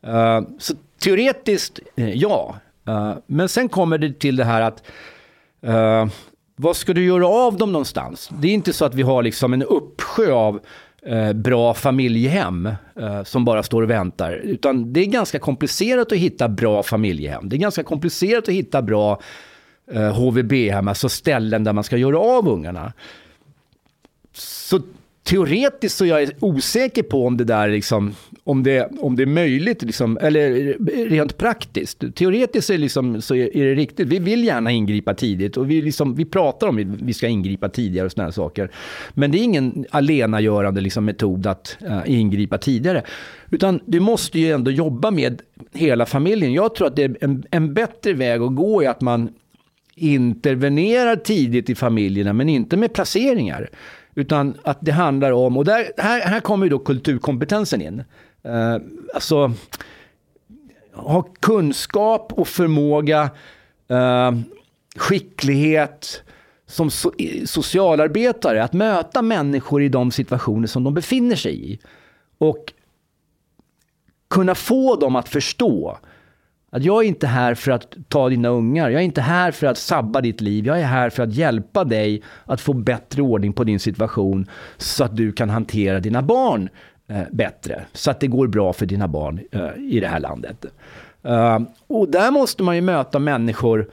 Eh, 0.06 0.40
så 0.58 0.74
teoretiskt, 0.98 1.80
eh, 1.96 2.10
ja. 2.10 2.56
Eh, 2.88 3.14
men 3.26 3.48
sen 3.48 3.68
kommer 3.68 3.98
det 3.98 4.18
till 4.18 4.36
det 4.36 4.44
här 4.44 4.60
att 4.60 4.82
vad 6.56 6.76
ska 6.76 6.92
du 6.92 7.04
göra 7.04 7.28
av 7.28 7.56
dem 7.56 7.72
någonstans? 7.72 8.30
Det 8.38 8.48
är 8.48 8.52
inte 8.52 8.72
så 8.72 8.84
att 8.84 8.94
vi 8.94 9.02
har 9.02 9.22
liksom 9.22 9.52
en 9.52 9.62
uppsjö 9.62 10.32
av 10.32 10.60
eh, 11.06 11.32
bra 11.32 11.74
familjehem 11.74 12.66
eh, 13.00 13.22
som 13.24 13.44
bara 13.44 13.62
står 13.62 13.82
och 13.82 13.90
väntar. 13.90 14.32
Utan 14.32 14.92
det 14.92 15.00
är 15.00 15.06
ganska 15.06 15.38
komplicerat 15.38 16.12
att 16.12 16.18
hitta 16.18 16.48
bra 16.48 16.82
familjehem. 16.82 17.48
Det 17.48 17.56
är 17.56 17.58
ganska 17.58 17.82
komplicerat 17.82 18.48
att 18.48 18.54
hitta 18.54 18.82
bra 18.82 19.20
eh, 19.92 20.12
HVB-hem, 20.14 20.88
alltså 20.88 21.08
ställen 21.08 21.64
där 21.64 21.72
man 21.72 21.84
ska 21.84 21.96
göra 21.96 22.18
av 22.18 22.48
ungarna. 22.48 22.92
Så 24.34 24.80
teoretiskt 25.22 25.96
så 25.96 26.06
jag 26.06 26.22
är 26.22 26.32
osäker 26.40 27.02
på 27.02 27.26
om 27.26 27.36
det 27.36 27.44
där 27.44 27.68
liksom, 27.68 28.14
om 28.44 28.62
det, 28.62 28.88
om 29.00 29.16
det 29.16 29.22
är 29.22 29.26
möjligt, 29.26 29.82
liksom, 29.82 30.18
eller 30.20 30.76
rent 31.08 31.38
praktiskt. 31.38 32.14
Teoretiskt 32.14 32.70
är, 32.70 32.78
liksom, 32.78 33.22
så 33.22 33.34
är 33.34 33.56
är 33.56 33.64
det 33.64 33.74
riktigt. 33.74 34.08
Vi 34.08 34.18
vill 34.18 34.44
gärna 34.44 34.70
ingripa 34.70 35.14
tidigt 35.14 35.56
och 35.56 35.70
vi, 35.70 35.82
liksom, 35.82 36.14
vi 36.14 36.24
pratar 36.24 36.66
om 36.66 36.78
att 36.78 37.02
vi 37.02 37.14
ska 37.14 37.28
ingripa 37.28 37.68
tidigare 37.68 38.06
och 38.06 38.12
sådana 38.12 38.32
saker. 38.32 38.70
Men 39.14 39.30
det 39.30 39.38
är 39.38 39.42
ingen 39.42 39.84
alenagörande 39.90 40.80
liksom, 40.80 41.04
metod 41.04 41.46
att 41.46 41.76
uh, 41.82 42.02
ingripa 42.06 42.58
tidigare. 42.58 43.02
Utan 43.50 43.80
du 43.86 44.00
måste 44.00 44.38
ju 44.38 44.52
ändå 44.52 44.70
jobba 44.70 45.10
med 45.10 45.42
hela 45.72 46.06
familjen. 46.06 46.52
Jag 46.52 46.74
tror 46.74 46.86
att 46.86 46.96
det 46.96 47.04
är 47.04 47.16
en, 47.20 47.44
en 47.50 47.74
bättre 47.74 48.12
väg 48.12 48.42
att 48.42 48.54
gå 48.54 48.82
är 48.82 48.88
att 48.88 49.00
man 49.00 49.28
intervenerar 49.94 51.16
tidigt 51.16 51.70
i 51.70 51.74
familjerna, 51.74 52.32
men 52.32 52.48
inte 52.48 52.76
med 52.76 52.92
placeringar. 52.92 53.68
Utan 54.14 54.54
att 54.62 54.78
det 54.80 54.92
handlar 54.92 55.32
om, 55.32 55.56
och 55.56 55.64
där, 55.64 55.92
här, 55.96 56.20
här 56.20 56.40
kommer 56.40 56.66
ju 56.66 56.70
då 56.70 56.78
kulturkompetensen 56.78 57.82
in. 57.82 58.02
Eh, 58.44 58.76
alltså, 59.14 59.52
ha 60.92 61.22
kunskap 61.22 62.32
och 62.32 62.48
förmåga, 62.48 63.30
eh, 63.88 64.32
skicklighet 64.96 66.22
som 66.66 66.90
so 66.90 67.10
socialarbetare 67.46 68.64
att 68.64 68.72
möta 68.72 69.22
människor 69.22 69.82
i 69.82 69.88
de 69.88 70.10
situationer 70.10 70.66
som 70.66 70.84
de 70.84 70.94
befinner 70.94 71.36
sig 71.36 71.72
i. 71.72 71.78
Och 72.38 72.72
kunna 74.30 74.54
få 74.54 74.96
dem 74.96 75.16
att 75.16 75.28
förstå 75.28 75.98
Att 76.70 76.82
jag 76.82 77.04
är 77.04 77.08
inte 77.08 77.26
här 77.26 77.54
för 77.54 77.72
att 77.72 77.96
ta 78.08 78.28
dina 78.28 78.48
ungar. 78.48 78.90
Jag 78.90 79.00
är 79.00 79.04
inte 79.04 79.20
här 79.20 79.52
för 79.52 79.66
att 79.66 79.78
sabba 79.78 80.20
ditt 80.20 80.40
liv. 80.40 80.66
Jag 80.66 80.80
är 80.80 80.86
här 80.86 81.10
för 81.10 81.22
att 81.22 81.34
hjälpa 81.34 81.84
dig 81.84 82.22
att 82.44 82.60
få 82.60 82.72
bättre 82.72 83.22
ordning 83.22 83.52
på 83.52 83.64
din 83.64 83.80
situation 83.80 84.46
så 84.76 85.04
att 85.04 85.16
du 85.16 85.32
kan 85.32 85.50
hantera 85.50 86.00
dina 86.00 86.22
barn 86.22 86.62
eh, 86.62 86.68
Eh, 87.12 87.22
bättre. 87.30 87.84
Så 87.92 88.10
att 88.10 88.20
det 88.20 88.26
går 88.26 88.46
bra 88.46 88.72
för 88.72 88.86
dina 88.86 89.08
barn 89.08 89.40
eh, 89.50 89.68
i 89.78 90.00
det 90.00 90.08
här 90.08 90.20
landet. 90.20 90.64
Eh, 91.22 91.58
och 91.86 92.08
där 92.08 92.30
måste 92.30 92.62
man 92.62 92.76
ju 92.76 92.82
möta 92.82 93.18
människor 93.18 93.90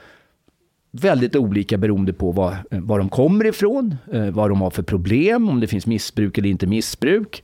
väldigt 0.92 1.36
olika 1.36 1.78
beroende 1.78 2.14
på 2.14 2.32
var, 2.32 2.56
var 2.70 3.00
de 3.00 3.10
kommer 3.10 3.46
ifrån, 3.46 3.96
vad 4.32 4.50
de 4.50 4.62
har 4.62 4.70
för 4.70 4.84
problem, 4.84 5.50
om 5.50 5.60
det 5.60 5.68
finns 5.68 5.88
missbruk 5.88 6.38
eller 6.38 6.50
inte 6.50 6.68
missbruk. 6.68 7.44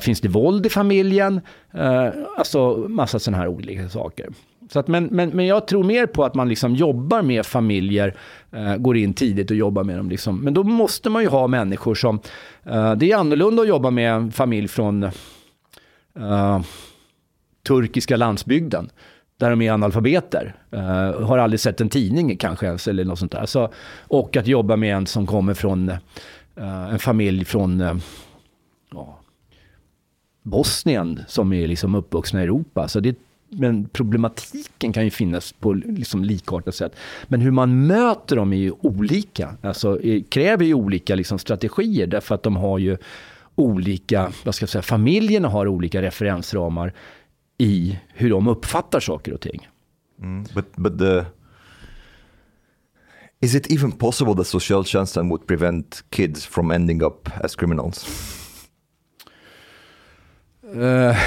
Finns 0.00 0.20
det 0.20 0.28
våld 0.28 0.66
i 0.66 0.68
familjen? 0.68 1.40
Alltså 2.38 2.86
massa 2.88 3.18
sådana 3.18 3.38
här 3.38 3.48
olika 3.48 3.88
saker. 3.88 4.28
Så 4.70 4.78
att, 4.78 4.88
men, 4.88 5.04
men, 5.04 5.30
men 5.30 5.46
jag 5.46 5.66
tror 5.66 5.84
mer 5.84 6.06
på 6.06 6.24
att 6.24 6.34
man 6.34 6.48
liksom 6.48 6.74
jobbar 6.74 7.22
med 7.22 7.46
familjer, 7.46 8.16
eh, 8.52 8.76
går 8.76 8.96
in 8.96 9.14
tidigt 9.14 9.50
och 9.50 9.56
jobbar 9.56 9.84
med 9.84 9.96
dem. 9.96 10.10
Liksom. 10.10 10.40
Men 10.40 10.54
då 10.54 10.62
måste 10.62 11.10
man 11.10 11.22
ju 11.22 11.28
ha 11.28 11.46
människor 11.46 11.94
som... 11.94 12.20
Eh, 12.62 12.94
det 12.94 13.12
är 13.12 13.16
annorlunda 13.16 13.62
att 13.62 13.68
jobba 13.68 13.90
med 13.90 14.12
en 14.12 14.32
familj 14.32 14.68
från 14.68 15.02
eh, 15.02 16.60
turkiska 17.66 18.16
landsbygden 18.16 18.90
där 19.36 19.50
de 19.50 19.62
är 19.62 19.72
analfabeter. 19.72 20.54
Eh, 20.70 21.26
har 21.26 21.38
aldrig 21.38 21.60
sett 21.60 21.80
en 21.80 21.88
tidning 21.88 22.36
kanske 22.36 22.66
ens 22.66 22.88
eller 22.88 23.04
något 23.04 23.18
sånt 23.18 23.32
där. 23.32 23.46
Så, 23.46 23.72
och 23.98 24.36
att 24.36 24.46
jobba 24.46 24.76
med 24.76 24.96
en 24.96 25.06
som 25.06 25.26
kommer 25.26 25.54
från 25.54 25.88
eh, 25.88 26.92
en 26.92 26.98
familj 26.98 27.44
från 27.44 27.80
uh, 27.80 27.96
Bosnien 30.42 31.20
som 31.28 31.52
är 31.52 31.66
liksom 31.66 31.94
uppvuxna 31.94 32.40
i 32.40 32.44
Europa. 32.44 32.88
Så 32.88 33.00
det, 33.00 33.16
men 33.56 33.88
problematiken 33.88 34.92
kan 34.92 35.04
ju 35.04 35.10
finnas 35.10 35.52
på 35.52 35.72
liksom 35.72 36.24
likartat 36.24 36.74
sätt. 36.74 36.96
Men 37.28 37.40
hur 37.40 37.50
man 37.50 37.86
möter 37.86 38.36
dem 38.36 38.52
är 38.52 38.56
ju 38.56 38.72
olika. 38.80 39.56
Alltså 39.62 40.00
kräver 40.28 40.64
ju 40.64 40.74
olika 40.74 41.14
liksom 41.14 41.38
strategier 41.38 42.06
därför 42.06 42.34
att 42.34 42.42
de 42.42 42.56
har 42.56 42.78
ju 42.78 42.96
olika, 43.54 44.32
vad 44.44 44.54
ska 44.54 44.62
jag 44.62 44.70
säga, 44.70 44.82
familjerna 44.82 45.48
har 45.48 45.68
olika 45.68 46.02
referensramar 46.02 46.92
i 47.58 47.98
hur 48.08 48.30
de 48.30 48.48
uppfattar 48.48 49.00
saker 49.00 49.32
och 49.32 49.40
ting. 49.40 49.68
Mm, 50.20 50.44
but, 50.54 50.76
but 50.76 50.98
the, 50.98 51.24
is 53.40 53.54
it 53.54 53.72
even 53.72 53.92
possible 53.92 54.34
that 54.34 54.46
socialtjänsten 54.46 55.28
would 55.28 55.46
prevent 55.46 56.04
kids 56.10 56.46
from 56.46 56.70
ending 56.70 57.02
up 57.02 57.28
as 57.44 57.56
criminals? 57.56 58.06
Uh, 60.76 61.16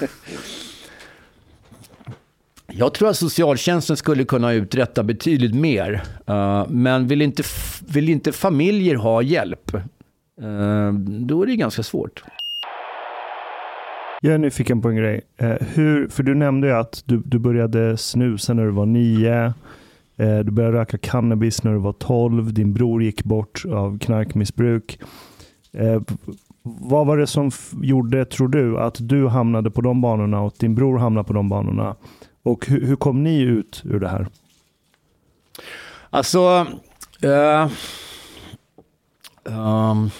jag 2.72 2.94
tror 2.94 3.08
att 3.08 3.16
socialtjänsten 3.16 3.96
skulle 3.96 4.24
kunna 4.24 4.52
uträtta 4.52 5.02
betydligt 5.02 5.54
mer. 5.54 6.02
Uh, 6.30 6.68
men 6.68 7.06
vill 7.06 7.22
inte, 7.22 7.42
vill 7.86 8.08
inte 8.08 8.32
familjer 8.32 8.94
ha 8.94 9.22
hjälp, 9.22 9.74
uh, 9.74 10.92
då 11.02 11.42
är 11.42 11.46
det 11.46 11.56
ganska 11.56 11.82
svårt. 11.82 12.24
Jag 14.20 14.34
är 14.34 14.38
nyfiken 14.38 14.82
på 14.82 14.88
en 14.88 14.96
grej. 14.96 15.20
Uh, 15.42 15.54
hur, 15.74 16.08
för 16.08 16.22
du 16.22 16.34
nämnde 16.34 16.66
ju 16.66 16.72
att 16.72 17.02
du, 17.04 17.22
du 17.24 17.38
började 17.38 17.96
snusa 17.96 18.54
när 18.54 18.64
du 18.64 18.70
var 18.70 18.86
nio. 18.86 19.54
Du 20.44 20.50
började 20.50 20.78
röka 20.78 20.98
cannabis 20.98 21.64
när 21.64 21.72
du 21.72 21.78
var 21.78 21.92
tolv. 21.92 22.52
Din 22.52 22.72
bror 22.72 23.02
gick 23.02 23.24
bort 23.24 23.62
av 23.72 23.98
knarkmissbruk. 23.98 24.98
Eh, 25.72 26.02
vad 26.62 27.06
var 27.06 27.16
det 27.16 27.26
som 27.26 27.50
gjorde, 27.82 28.24
tror 28.24 28.48
du, 28.48 28.78
att 28.78 28.96
du 29.00 29.28
hamnade 29.28 29.70
på 29.70 29.80
de 29.80 30.00
banorna 30.00 30.40
och 30.40 30.54
din 30.58 30.74
bror 30.74 30.98
hamnade 30.98 31.26
på 31.26 31.32
de 31.32 31.48
banorna? 31.48 31.96
Och 32.42 32.66
hur, 32.66 32.86
hur 32.86 32.96
kom 32.96 33.22
ni 33.22 33.40
ut 33.40 33.82
ur 33.84 34.00
det 34.00 34.08
här? 34.08 34.26
Alltså... 36.10 36.66
Uh, 37.24 37.68
um, 39.44 40.10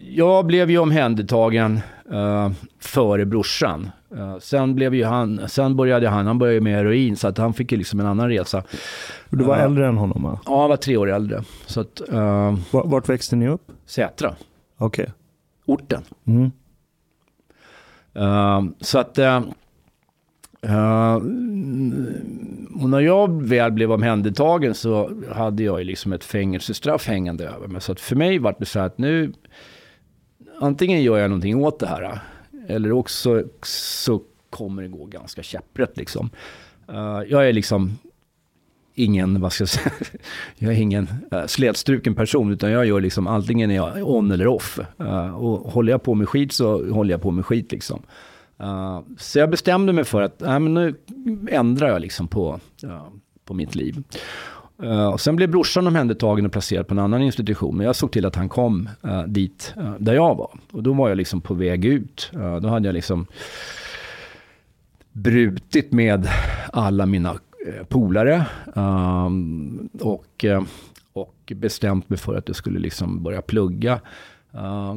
jag 0.00 0.46
blev 0.46 0.70
ju 0.70 0.78
omhändertagen 0.78 1.80
uh, 2.12 2.50
före 2.78 3.24
brorsan. 3.24 3.90
Uh, 4.12 4.38
sen, 4.38 4.74
blev 4.74 4.94
ju 4.94 5.04
han, 5.04 5.48
sen 5.48 5.76
började 5.76 6.08
han, 6.08 6.26
han 6.26 6.38
började 6.38 6.60
med 6.60 6.74
heroin 6.76 7.16
så 7.16 7.28
att 7.28 7.38
han 7.38 7.54
fick 7.54 7.72
ju 7.72 7.78
liksom 7.78 8.00
en 8.00 8.06
annan 8.06 8.28
resa. 8.28 8.62
Du 9.30 9.44
var 9.44 9.56
äldre 9.56 9.88
än 9.88 9.96
honom 9.96 10.22
va? 10.22 10.40
Ja, 10.46 10.60
han 10.60 10.70
var 10.70 10.76
tre 10.76 10.96
år 10.96 11.10
äldre. 11.10 11.42
Så 11.66 11.80
att, 11.80 12.02
uh, 12.12 12.58
Vart 12.70 13.08
växte 13.08 13.36
ni 13.36 13.48
upp? 13.48 13.72
Sätra. 13.86 14.34
Okej. 14.78 15.02
Okay. 15.02 15.14
Orten. 15.66 16.02
Mm. 16.26 16.50
Ehm, 18.14 18.74
så 18.80 18.98
att... 18.98 19.18
Eh, 19.18 19.42
eh, 20.62 21.14
och 22.80 22.90
när 22.90 23.00
jag 23.00 23.42
väl 23.42 23.72
blev 23.72 23.92
omhändertagen 23.92 24.74
så 24.74 25.10
hade 25.32 25.62
jag 25.62 25.78
ju 25.78 25.84
liksom 25.84 26.12
ett 26.12 26.24
fängelsestraff 26.24 27.06
hängande 27.06 27.48
över 27.48 27.68
mig. 27.68 27.80
Så 27.80 27.92
att 27.92 28.00
för 28.00 28.16
mig 28.16 28.38
var 28.38 28.56
det 28.58 28.66
så 28.66 28.80
att 28.80 28.98
nu 28.98 29.32
antingen 30.60 31.02
gör 31.02 31.18
jag 31.18 31.30
någonting 31.30 31.56
åt 31.64 31.78
det 31.78 31.86
här 31.86 32.20
eller 32.68 32.92
också 32.92 33.42
så 33.62 34.22
kommer 34.50 34.82
det 34.82 34.88
gå 34.88 35.04
ganska 35.04 35.42
käpprätt 35.42 35.96
liksom. 35.96 36.30
Uh, 36.90 37.22
jag 37.28 37.48
är 37.48 37.52
liksom 37.52 37.98
ingen, 38.94 39.40
vad 39.40 39.52
ska 39.52 39.62
jag 39.62 39.68
säga, 39.68 39.92
jag 40.56 40.72
är 40.72 40.78
ingen 40.78 41.08
uh, 41.32 41.46
slätstruken 41.46 42.14
person 42.14 42.52
utan 42.52 42.70
jag 42.70 42.86
gör 42.86 43.00
liksom 43.00 43.26
antingen 43.26 43.70
är 43.70 43.74
jag 43.74 44.10
on 44.10 44.30
eller 44.30 44.46
off. 44.46 44.78
Uh, 45.00 45.34
och 45.34 45.72
håller 45.72 45.92
jag 45.92 46.02
på 46.02 46.14
med 46.14 46.28
skit 46.28 46.52
så 46.52 46.92
håller 46.92 47.10
jag 47.10 47.22
på 47.22 47.30
med 47.30 47.46
skit 47.46 47.72
liksom. 47.72 48.02
Uh, 48.62 49.00
så 49.18 49.38
jag 49.38 49.50
bestämde 49.50 49.92
mig 49.92 50.04
för 50.04 50.22
att 50.22 50.42
äh, 50.42 50.58
men 50.58 50.74
nu 50.74 50.94
ändrar 51.50 51.88
jag 51.88 52.00
liksom 52.00 52.28
på, 52.28 52.60
på 53.44 53.54
mitt 53.54 53.74
liv. 53.74 54.02
Och 55.12 55.20
sen 55.20 55.36
blev 55.36 55.50
brorsan 55.50 55.86
omhändertagen 55.86 56.46
och 56.46 56.52
placerad 56.52 56.88
på 56.88 56.94
en 56.94 56.98
annan 56.98 57.22
institution. 57.22 57.76
Men 57.76 57.86
jag 57.86 57.96
såg 57.96 58.12
till 58.12 58.26
att 58.26 58.36
han 58.36 58.48
kom 58.48 58.88
dit 59.26 59.74
där 59.98 60.14
jag 60.14 60.34
var. 60.34 60.58
Och 60.72 60.82
då 60.82 60.92
var 60.92 61.08
jag 61.08 61.16
liksom 61.16 61.40
på 61.40 61.54
väg 61.54 61.84
ut. 61.84 62.30
då 62.62 62.68
hade 62.68 62.88
jag 62.88 62.94
liksom 62.94 63.26
brutit 65.12 65.92
med 65.92 66.28
alla 66.72 67.06
mina 67.06 67.38
polare. 67.88 68.46
Um, 68.74 69.88
och, 70.00 70.44
och 71.12 71.52
bestämt 71.54 72.08
mig 72.08 72.18
för 72.18 72.34
att 72.34 72.48
jag 72.48 72.56
skulle 72.56 72.78
liksom 72.78 73.22
börja 73.22 73.42
plugga. 73.42 74.00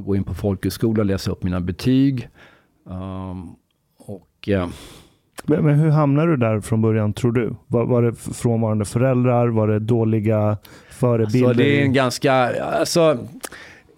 gå 0.05 0.15
in 0.15 0.23
på 0.23 0.33
folkhögskola, 0.33 1.03
läsa 1.03 1.31
upp 1.31 1.43
mina 1.43 1.59
betyg. 1.59 2.29
Um, 2.83 3.55
och 3.97 4.49
men, 5.45 5.65
men, 5.65 5.75
hur 5.75 5.89
hamnade 5.89 6.31
du 6.31 6.37
där 6.37 6.59
från 6.59 6.81
början 6.81 7.13
tror 7.13 7.31
du? 7.31 7.55
Var, 7.67 7.85
var 7.85 8.01
det 8.01 8.15
frånvarande 8.15 8.85
föräldrar? 8.85 9.47
Var 9.47 9.67
det 9.67 9.79
dåliga 9.79 10.57
förebilder? 10.89 11.47
Alltså, 11.47 11.63
det 11.63 11.79
är 11.79 11.83
en 11.83 11.93
ganska, 11.93 12.33
alltså, 12.63 13.17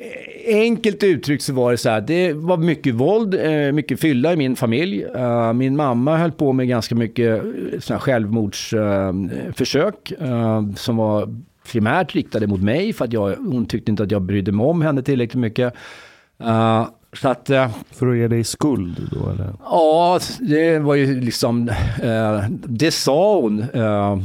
Eh, 0.02 0.56
enkelt 0.56 1.04
uttryckt 1.04 1.44
så 1.44 1.54
var 1.54 1.72
det 1.72 1.78
så 1.78 1.90
här, 1.90 2.02
det 2.02 2.34
var 2.34 2.58
mycket 2.58 2.96
våld, 2.96 3.34
eh, 3.34 3.72
mycket 3.72 4.00
fylla 4.00 4.34
i 4.34 4.36
min 4.36 4.56
familj. 4.56 5.04
Eh, 5.04 5.54
min 5.54 5.76
mamma 5.76 6.18
höll 6.18 6.32
på 6.32 6.54
med 6.54 6.68
ganska 6.68 6.96
mycket 6.96 7.44
såna 7.80 8.00
självmordsförsök 8.00 10.14
som 10.76 10.98
var 10.98 11.36
primärt 11.72 12.16
riktade 12.16 12.48
mot 12.48 12.62
mig 12.62 12.94
för 12.94 13.06
att 13.06 13.14
jag, 13.14 13.36
hon 13.36 13.66
tyckte 13.66 13.92
inte 13.92 14.04
att 14.04 14.12
jag 14.12 14.22
brydde 14.22 14.52
mig 14.52 14.66
om 14.66 14.82
henne 14.82 15.04
tillräckligt 15.04 15.42
mycket. 15.42 15.74
Så 17.14 17.30
att, 17.30 17.50
eh, 17.50 17.72
För 17.92 18.08
att 18.08 18.18
ge 18.18 18.28
dig 18.28 18.44
skuld 18.44 19.10
då 19.12 19.30
eller? 19.30 19.54
Ja, 19.64 20.20
det 20.40 20.80
var 20.80 20.96
ju 20.96 21.22
liksom, 21.22 21.70
eh, 22.02 22.44
det 22.50 22.92
sa 22.92 23.40
hon. 23.40 23.60
Eh, 23.60 24.18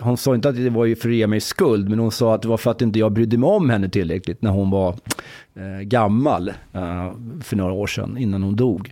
hon 0.00 0.16
sa 0.16 0.34
inte 0.34 0.48
att 0.48 0.56
det 0.56 0.70
var 0.70 0.94
för 0.94 1.08
att 1.08 1.14
ge 1.14 1.26
mig 1.26 1.40
skuld, 1.40 1.88
men 1.88 1.98
hon 1.98 2.12
sa 2.12 2.34
att 2.34 2.42
det 2.42 2.48
var 2.48 2.56
för 2.56 2.70
att 2.70 2.82
inte 2.82 2.98
jag 2.98 3.12
brydde 3.12 3.38
mig 3.38 3.48
om 3.48 3.70
henne 3.70 3.88
tillräckligt 3.88 4.42
när 4.42 4.50
hon 4.50 4.70
var 4.70 4.94
gammal 5.82 6.52
för 7.42 7.56
några 7.56 7.72
år 7.72 7.86
sedan, 7.86 8.18
innan 8.18 8.42
hon 8.42 8.56
dog. 8.56 8.90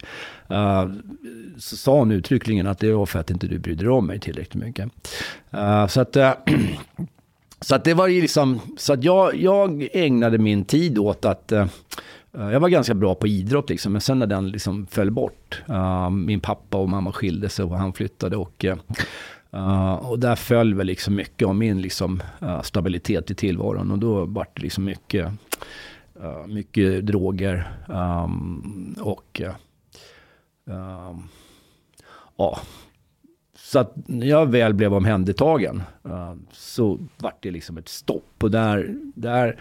Så 1.58 1.76
sa 1.76 1.98
hon 1.98 2.12
uttryckligen 2.12 2.66
att 2.66 2.78
det 2.78 2.92
var 2.92 3.06
för 3.06 3.18
att 3.18 3.30
inte 3.30 3.46
du 3.46 3.58
brydde 3.58 3.84
dig 3.84 3.92
om 3.92 4.06
mig 4.06 4.20
tillräckligt 4.20 4.64
mycket. 4.64 4.88
Så 5.88 6.00
att 6.00 6.16
så 7.60 7.74
att 7.74 7.84
det 7.84 7.94
var 7.94 8.06
ju 8.06 8.20
liksom, 8.20 8.60
så 8.78 8.92
att 8.92 9.04
jag, 9.04 9.36
jag 9.36 9.88
ägnade 9.92 10.38
min 10.38 10.64
tid 10.64 10.98
åt 10.98 11.24
att 11.24 11.52
Eh, 11.52 11.66
Eh, 12.34 12.50
jag 12.50 12.60
var 12.60 12.68
ganska 12.68 12.94
bra 12.94 13.14
på 13.14 13.26
idrott 13.26 13.70
liksom, 13.70 13.92
men 13.92 14.00
sen 14.00 14.18
när 14.18 14.26
den 14.26 14.48
liksom 14.48 14.86
föll 14.86 15.10
bort. 15.10 15.62
Uh, 15.70 16.10
min 16.10 16.40
pappa 16.40 16.78
och 16.78 16.88
mamma 16.88 17.12
skilde 17.12 17.48
sig 17.48 17.64
och 17.64 17.78
han 17.78 17.92
flyttade 17.92 18.36
och, 18.36 18.64
uh, 19.52 19.94
och 19.94 20.18
där 20.18 20.36
föll 20.36 20.74
väl 20.74 20.86
liksom 20.86 21.14
mycket 21.14 21.48
av 21.48 21.54
min 21.54 21.82
liksom, 21.82 22.22
uh, 22.42 22.62
stabilitet 22.62 23.30
i 23.30 23.34
tillvaron 23.34 23.90
och 23.90 23.98
då 23.98 24.24
var 24.24 24.46
det 24.54 24.62
liksom 24.62 24.84
mycket, 24.84 25.32
mycket 26.46 27.06
droger 27.06 27.72
um, 27.88 28.96
och 29.00 29.42
ja. 32.36 32.58
Så 33.56 33.78
att 33.78 33.92
när 33.94 34.26
jag 34.26 34.46
väl 34.46 34.74
blev 34.74 34.94
omhändertagen 34.94 35.82
så 36.52 36.98
vart 37.18 37.42
det 37.42 37.50
liksom 37.50 37.78
ett 37.78 37.88
stopp 37.88 38.42
och 38.42 38.50
där, 38.50 38.94
där 39.14 39.60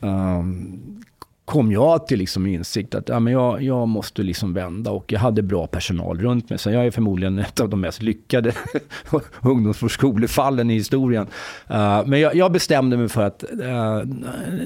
um, 0.00 1.02
kom 1.46 1.72
jag 1.72 2.06
till 2.06 2.18
liksom 2.18 2.46
insikt 2.46 2.94
att 2.94 3.08
ja, 3.08 3.20
men 3.20 3.32
jag, 3.32 3.62
jag 3.62 3.88
måste 3.88 4.22
liksom 4.22 4.54
vända 4.54 4.90
och 4.90 5.12
jag 5.12 5.20
hade 5.20 5.42
bra 5.42 5.66
personal 5.66 6.20
runt 6.20 6.50
mig. 6.50 6.58
Så 6.58 6.70
jag 6.70 6.86
är 6.86 6.90
förmodligen 6.90 7.38
ett 7.38 7.60
av 7.60 7.68
de 7.68 7.80
mest 7.80 8.02
lyckade 8.02 8.52
ungdomsvårdsskolefallen 9.42 10.70
i 10.70 10.74
historien. 10.74 11.26
Uh, 11.70 12.06
men 12.06 12.20
jag, 12.20 12.34
jag, 12.34 12.52
bestämde 12.52 12.96
mig 12.96 13.08
för 13.08 13.22
att 13.22 13.44
uh, 13.52 14.02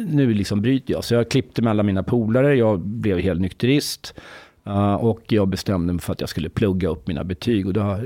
nu 0.08 0.34
liksom 0.34 0.62
bryter 0.62 0.92
jag. 0.92 1.04
Så 1.04 1.14
jag 1.14 1.30
klippte 1.30 1.62
med 1.62 1.70
alla 1.70 1.82
mina 1.82 2.02
polare, 2.02 2.54
jag 2.54 2.80
blev 2.80 3.18
helt 3.18 3.40
nykterist. 3.40 4.14
Uh, 4.66 4.94
och 4.94 5.20
jag 5.28 5.48
bestämde 5.48 5.92
mig 5.92 6.02
för 6.02 6.12
att 6.12 6.20
jag 6.20 6.28
skulle 6.28 6.48
plugga 6.48 6.88
upp 6.88 7.06
mina 7.06 7.24
betyg. 7.24 7.66
Och 7.66 7.72
då, 7.72 7.98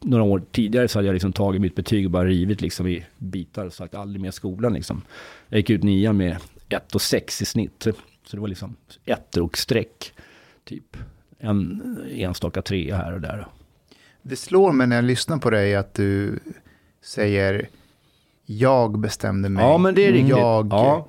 några 0.00 0.24
år 0.24 0.42
tidigare 0.52 0.88
så 0.88 0.98
hade 0.98 1.08
jag 1.08 1.14
liksom 1.14 1.32
tagit 1.32 1.60
mitt 1.60 1.74
betyg 1.74 2.04
och 2.04 2.10
bara 2.10 2.24
rivit 2.24 2.60
liksom 2.60 2.86
i 2.86 3.04
bitar 3.18 3.66
och 3.66 3.72
sagt 3.72 3.94
aldrig 3.94 4.22
mer 4.22 4.30
skolan. 4.30 4.74
Liksom. 4.74 5.02
Jag 5.48 5.58
gick 5.58 5.70
ut 5.70 5.82
nian 5.82 6.16
med 6.16 6.36
1 6.68 6.94
och 6.94 7.02
6 7.02 7.42
i 7.42 7.44
snitt. 7.44 7.86
Så 8.26 8.36
det 8.36 8.40
var 8.40 8.48
liksom 8.48 8.76
ettor 9.04 9.42
och 9.42 9.58
streck. 9.58 10.12
Typ 10.64 10.96
en 11.38 11.98
enstaka 12.14 12.62
trea 12.62 12.96
här 12.96 13.12
och 13.12 13.20
där. 13.20 13.46
Det 14.22 14.36
slår 14.36 14.72
mig 14.72 14.86
när 14.86 14.96
jag 14.96 15.04
lyssnar 15.04 15.38
på 15.38 15.50
dig 15.50 15.76
att 15.76 15.94
du 15.94 16.38
säger 17.04 17.68
jag 18.46 18.98
bestämde 18.98 19.48
mig. 19.48 19.64
Ja, 19.64 19.78
men 19.78 19.94
det 19.94 20.06
är 20.06 20.12
riktigt. 20.12 20.28
Jag... 20.28 20.68
Ja. 20.70 21.06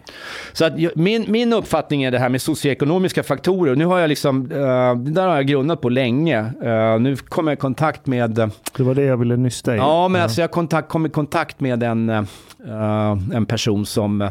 Så 0.53 0.65
att 0.65 0.73
min, 0.95 1.25
min 1.31 1.53
uppfattning 1.53 2.03
är 2.03 2.11
det 2.11 2.19
här 2.19 2.29
med 2.29 2.41
socioekonomiska 2.41 3.23
faktorer. 3.23 3.75
Nu 3.75 3.85
har 3.85 3.99
jag 3.99 4.07
liksom, 4.07 4.51
uh, 4.51 4.95
det 4.95 5.11
där 5.11 5.27
har 5.27 5.35
jag 5.35 5.47
grundat 5.47 5.81
på 5.81 5.89
länge. 5.89 6.39
Uh, 6.41 6.99
nu 6.99 7.15
kommer 7.15 7.51
jag 7.51 7.57
i 7.57 7.59
kontakt 7.59 8.05
med... 8.05 8.39
Uh, 8.39 8.47
det 8.77 8.83
var 8.83 8.95
det 8.95 9.03
jag 9.03 9.17
ville 9.17 9.37
nysta 9.37 9.75
i. 9.75 9.77
Ja, 9.77 10.07
men 10.07 10.19
ja. 10.19 10.23
Alltså 10.23 10.41
jag 10.41 10.51
kontakt, 10.51 10.89
kom 10.89 11.05
i 11.05 11.09
kontakt 11.09 11.59
med 11.59 11.83
en, 11.83 12.09
en 13.33 13.45
person 13.45 13.85
som 13.85 14.21
Uh, 14.21 14.29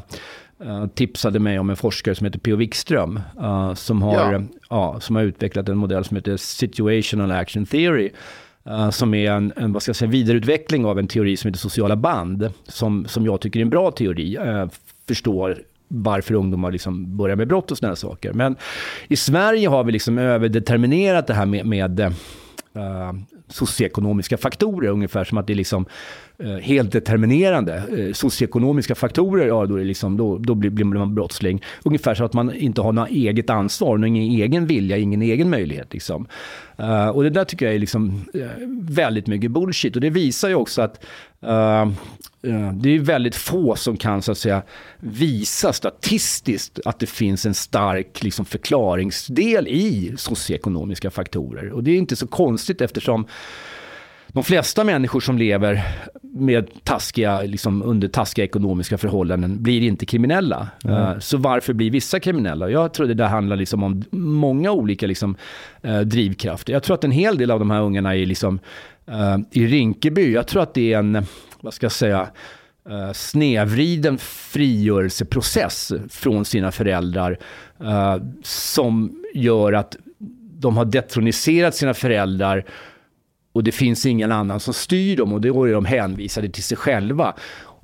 tipsade 0.95 1.39
mig 1.39 1.59
om 1.59 1.71
en 1.71 1.77
forskare 1.77 2.15
som 2.15 2.25
heter 2.25 2.39
P.O. 2.39 2.57
Wikström. 2.57 3.21
Uh, 3.41 3.75
som, 3.75 4.03
har, 4.03 4.47
ja. 4.71 4.93
Uh, 4.93 4.99
som 4.99 5.17
har 5.17 5.23
utvecklat 5.23 5.69
en 5.69 5.77
modell 5.77 6.05
som 6.05 6.17
heter 6.17 6.37
Situational 6.37 7.33
Action 7.33 7.67
Theory. 7.67 8.11
Uh, 8.67 8.91
som 8.91 9.15
är 9.15 9.31
en, 9.31 9.53
en 9.57 9.73
vad 9.73 9.83
ska 9.83 9.91
jag 9.91 9.97
säga, 9.97 10.11
vidareutveckling 10.11 10.85
av 10.85 10.99
en 10.99 11.07
teori 11.07 11.37
som 11.37 11.49
heter 11.49 11.59
sociala 11.59 11.97
band. 11.97 12.51
Som, 12.69 13.07
som 13.09 13.25
jag 13.25 13.41
tycker 13.41 13.61
är 13.61 13.63
en 13.63 13.71
bra 13.71 13.91
teori. 13.91 14.39
Förstår 15.09 15.63
varför 15.89 16.35
ungdomar 16.35 16.73
liksom 16.73 17.17
börjar 17.17 17.37
med 17.37 17.49
brott 17.49 17.71
och 17.71 17.79
sådana 17.79 17.97
saker. 17.97 18.33
Men 18.33 18.57
i 19.09 19.17
Sverige 19.17 19.69
har 19.69 19.85
vi 19.85 19.93
liksom 19.93 20.19
överdeterminerat 20.19 21.27
det 21.27 21.35
här 21.35 21.47
med, 21.47 21.67
med 21.67 22.01
uh, 22.01 22.11
socioekonomiska 23.53 24.37
faktorer. 24.37 24.89
Ungefär 24.89 25.25
som 25.25 25.39
att 25.39 25.47
det 25.47 25.53
är 25.53 25.55
liksom 25.55 25.87
eh, 26.39 26.57
helt 26.57 26.93
determinerande. 26.93 27.83
Eh, 27.99 28.13
socioekonomiska 28.13 28.95
faktorer, 28.95 29.47
ja 29.47 29.67
då, 29.67 29.77
är 29.77 29.85
liksom, 29.85 30.17
då, 30.17 30.39
då 30.39 30.55
blir, 30.55 30.71
blir, 30.71 30.85
man 30.85 31.15
brottsling. 31.15 31.63
Ungefär 31.83 32.15
så 32.15 32.25
att 32.25 32.33
man 32.33 32.55
inte 32.55 32.81
har 32.81 32.93
något 32.93 33.11
eget 33.11 33.51
ansvar, 33.51 34.07
ingen 34.07 34.43
egen 34.43 34.67
vilja, 34.67 34.97
ingen 34.97 35.23
egen 35.23 35.51
möjlighet. 35.51 35.93
Liksom. 35.93 36.27
Uh, 36.81 37.09
och 37.09 37.23
det 37.23 37.31
där 37.31 37.45
tycker 37.45 37.67
jag 37.67 37.75
är 37.75 37.79
liksom, 37.79 38.25
uh, 38.35 38.47
väldigt 38.81 39.27
mycket 39.27 39.51
bullshit. 39.51 39.95
Och 39.95 40.01
det 40.01 40.11
visar 40.11 40.49
ju 40.49 40.55
också 40.55 40.83
att 40.83 41.05
uh, 41.45 41.93
det 42.73 42.91
är 42.91 42.99
väldigt 42.99 43.37
få 43.37 43.77
som 43.77 43.97
kan 43.97 44.23
så 44.23 44.33
att 44.33 44.39
säga, 44.39 44.63
visa 45.01 45.73
statistiskt 45.73 46.81
att 46.85 46.99
det 46.99 47.07
finns 47.07 47.47
en 47.47 47.55
stark 47.55 48.23
liksom, 48.23 48.45
förklaringsdel 48.45 49.69
i 49.69 50.15
socioekonomiska 50.17 51.11
faktorer. 51.11 51.73
Och 51.73 51.85
det 51.85 51.91
är 51.91 51.97
inte 51.97 52.17
så 52.17 52.27
konstigt 52.27 52.81
eftersom 52.81 53.27
de 54.33 54.45
flesta 54.45 54.85
människor 54.85 55.21
som 55.21 55.39
lever 55.39 55.83
med 56.23 56.85
taskiga, 56.85 57.43
liksom 57.43 57.83
under 57.83 58.09
taskiga 58.09 58.45
ekonomiska 58.45 58.99
förhållanden 58.99 59.63
blir 59.63 59.83
inte 59.83 60.07
kriminella. 60.07 60.69
Mm. 60.85 61.21
Så 61.21 61.37
varför 61.37 61.73
blir 61.73 61.91
vissa 61.91 62.21
kriminella? 62.21 62.71
Jag 62.71 62.95
tror 62.95 63.07
det 63.07 63.15
där 63.15 63.27
handlar 63.27 63.57
liksom 63.57 63.83
om 63.83 64.05
många 64.11 64.71
olika 64.71 65.07
liksom, 65.07 65.37
uh, 65.87 66.01
drivkrafter. 66.01 66.73
Jag 66.73 66.83
tror 66.83 66.95
att 66.95 67.05
en 67.05 67.11
hel 67.11 67.39
del 67.39 67.51
av 67.51 67.59
de 67.59 67.71
här 67.71 67.81
ungarna 67.81 68.17
är 68.17 68.27
liksom, 68.27 68.59
uh, 69.09 69.39
i 69.51 69.67
Rinkeby. 69.67 70.33
Jag 70.33 70.47
tror 70.47 70.63
att 70.63 70.75
det 70.75 70.93
är 70.93 70.99
en, 70.99 71.27
vad 71.61 71.75
ska 71.75 71.85
jag 71.85 71.93
säga, 71.93 72.29
uh, 72.91 73.13
snevriden 73.13 74.19
frigörelseprocess 74.19 75.93
från 76.09 76.45
sina 76.45 76.73
föräldrar 76.73 77.39
som 78.43 79.23
gör 79.35 79.73
att 79.73 79.97
de 80.59 80.77
har 80.77 80.85
detroniserat 80.85 81.75
sina 81.75 81.95
föräldrar 81.95 82.65
och 83.53 83.65
det 83.65 83.73
finns 83.73 84.07
ingen 84.07 84.33
annan 84.33 84.61
som 84.61 84.75
styr 84.75 85.17
dem 85.17 85.33
och 85.33 85.41
då 85.41 85.65
är 85.65 85.73
de 85.73 85.85
hänvisade 85.85 86.49
till 86.49 86.63
sig 86.63 86.77
själva. 86.77 87.35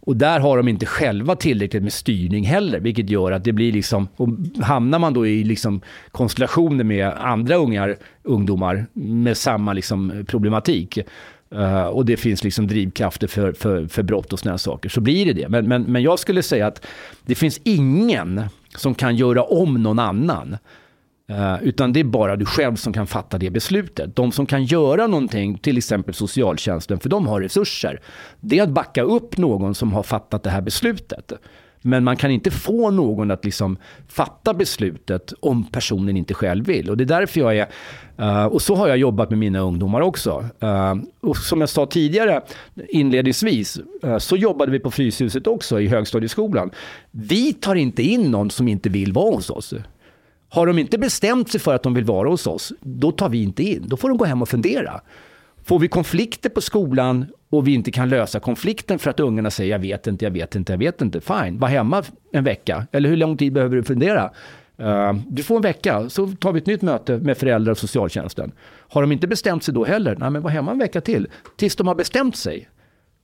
Och 0.00 0.16
där 0.16 0.40
har 0.40 0.56
de 0.56 0.68
inte 0.68 0.86
själva 0.86 1.36
tillräckligt 1.36 1.82
med 1.82 1.92
styrning 1.92 2.44
heller, 2.44 2.80
vilket 2.80 3.10
gör 3.10 3.32
att 3.32 3.44
det 3.44 3.52
blir 3.52 3.72
liksom, 3.72 4.08
och 4.16 4.28
hamnar 4.62 4.98
man 4.98 5.14
då 5.14 5.26
i 5.26 5.44
liksom 5.44 5.80
konstellationer 6.10 6.84
med 6.84 7.12
andra 7.18 7.56
ungar, 7.56 7.96
ungdomar 8.22 8.86
med 8.92 9.36
samma 9.36 9.72
liksom 9.72 10.24
problematik, 10.28 10.98
Uh, 11.54 11.82
och 11.82 12.04
det 12.04 12.16
finns 12.16 12.44
liksom 12.44 12.66
drivkrafter 12.66 13.26
för, 13.26 13.52
för, 13.52 13.86
för 13.86 14.02
brott 14.02 14.32
och 14.32 14.38
sådana 14.38 14.58
saker, 14.58 14.88
så 14.88 15.00
blir 15.00 15.26
det 15.26 15.32
det. 15.32 15.48
Men, 15.48 15.68
men, 15.68 15.82
men 15.82 16.02
jag 16.02 16.18
skulle 16.18 16.42
säga 16.42 16.66
att 16.66 16.86
det 17.26 17.34
finns 17.34 17.60
ingen 17.64 18.42
som 18.76 18.94
kan 18.94 19.16
göra 19.16 19.42
om 19.42 19.82
någon 19.82 19.98
annan. 19.98 20.56
Uh, 21.30 21.62
utan 21.62 21.92
det 21.92 22.00
är 22.00 22.04
bara 22.04 22.36
du 22.36 22.44
själv 22.44 22.76
som 22.76 22.92
kan 22.92 23.06
fatta 23.06 23.38
det 23.38 23.50
beslutet. 23.50 24.16
De 24.16 24.32
som 24.32 24.46
kan 24.46 24.64
göra 24.64 25.06
någonting, 25.06 25.58
till 25.58 25.78
exempel 25.78 26.14
socialtjänsten, 26.14 27.00
för 27.00 27.08
de 27.08 27.26
har 27.26 27.40
resurser, 27.40 28.00
det 28.40 28.58
är 28.58 28.62
att 28.62 28.68
backa 28.68 29.02
upp 29.02 29.36
någon 29.36 29.74
som 29.74 29.92
har 29.92 30.02
fattat 30.02 30.42
det 30.42 30.50
här 30.50 30.60
beslutet. 30.60 31.32
Men 31.82 32.04
man 32.04 32.16
kan 32.16 32.30
inte 32.30 32.50
få 32.50 32.90
någon 32.90 33.30
att 33.30 33.44
liksom 33.44 33.76
fatta 34.08 34.54
beslutet 34.54 35.32
om 35.40 35.64
personen 35.64 36.16
inte 36.16 36.34
själv 36.34 36.66
vill. 36.66 36.90
Och 36.90 36.96
det 36.96 37.04
är 37.04 37.20
därför 37.20 37.40
jag 37.40 37.56
är... 37.56 37.66
Uh, 38.20 38.44
och 38.46 38.62
så 38.62 38.74
har 38.74 38.88
jag 38.88 38.98
jobbat 38.98 39.30
med 39.30 39.38
mina 39.38 39.58
ungdomar 39.58 40.00
också. 40.00 40.44
Uh, 40.62 40.94
och 41.20 41.36
som 41.36 41.60
jag 41.60 41.68
sa 41.68 41.86
tidigare 41.86 42.42
inledningsvis 42.88 43.80
uh, 44.04 44.18
så 44.18 44.36
jobbade 44.36 44.72
vi 44.72 44.78
på 44.78 44.90
Fryshuset 44.90 45.46
också 45.46 45.80
i 45.80 45.86
högstadieskolan. 45.86 46.70
Vi 47.10 47.52
tar 47.52 47.74
inte 47.74 48.02
in 48.02 48.30
någon 48.30 48.50
som 48.50 48.68
inte 48.68 48.88
vill 48.88 49.12
vara 49.12 49.34
hos 49.34 49.50
oss. 49.50 49.74
Har 50.48 50.66
de 50.66 50.78
inte 50.78 50.98
bestämt 50.98 51.50
sig 51.50 51.60
för 51.60 51.74
att 51.74 51.82
de 51.82 51.94
vill 51.94 52.04
vara 52.04 52.28
hos 52.28 52.46
oss, 52.46 52.72
då 52.80 53.12
tar 53.12 53.28
vi 53.28 53.42
inte 53.42 53.62
in. 53.62 53.84
Då 53.86 53.96
får 53.96 54.08
de 54.08 54.18
gå 54.18 54.24
hem 54.24 54.42
och 54.42 54.48
fundera. 54.48 55.00
Får 55.64 55.78
vi 55.78 55.88
konflikter 55.88 56.50
på 56.50 56.60
skolan 56.60 57.26
och 57.50 57.68
vi 57.68 57.74
inte 57.74 57.90
kan 57.90 58.08
lösa 58.08 58.40
konflikten 58.40 58.98
för 58.98 59.10
att 59.10 59.20
ungarna 59.20 59.50
säger 59.50 59.72
jag 59.72 59.78
vet 59.78 60.06
inte, 60.06 60.24
jag 60.24 60.30
vet 60.30 60.54
inte, 60.54 60.72
jag 60.72 60.78
vet 60.78 61.02
inte. 61.02 61.20
Fine, 61.20 61.58
var 61.58 61.68
hemma 61.68 62.02
en 62.32 62.44
vecka. 62.44 62.86
Eller 62.92 63.08
hur 63.08 63.16
lång 63.16 63.36
tid 63.36 63.52
behöver 63.52 63.76
du 63.76 63.82
fundera? 63.82 64.30
Uh, 64.80 65.12
du 65.28 65.42
får 65.42 65.56
en 65.56 65.62
vecka, 65.62 66.08
så 66.10 66.26
tar 66.26 66.52
vi 66.52 66.58
ett 66.58 66.66
nytt 66.66 66.82
möte 66.82 67.16
med 67.18 67.38
föräldrar 67.38 67.70
och 67.70 67.78
socialtjänsten. 67.78 68.52
Har 68.88 69.00
de 69.00 69.12
inte 69.12 69.26
bestämt 69.26 69.64
sig 69.64 69.74
då 69.74 69.84
heller, 69.84 70.16
nej 70.16 70.30
men 70.30 70.42
var 70.42 70.50
hemma 70.50 70.70
en 70.70 70.78
vecka 70.78 71.00
till. 71.00 71.28
Tills 71.56 71.76
de 71.76 71.86
har 71.86 71.94
bestämt 71.94 72.36
sig. 72.36 72.68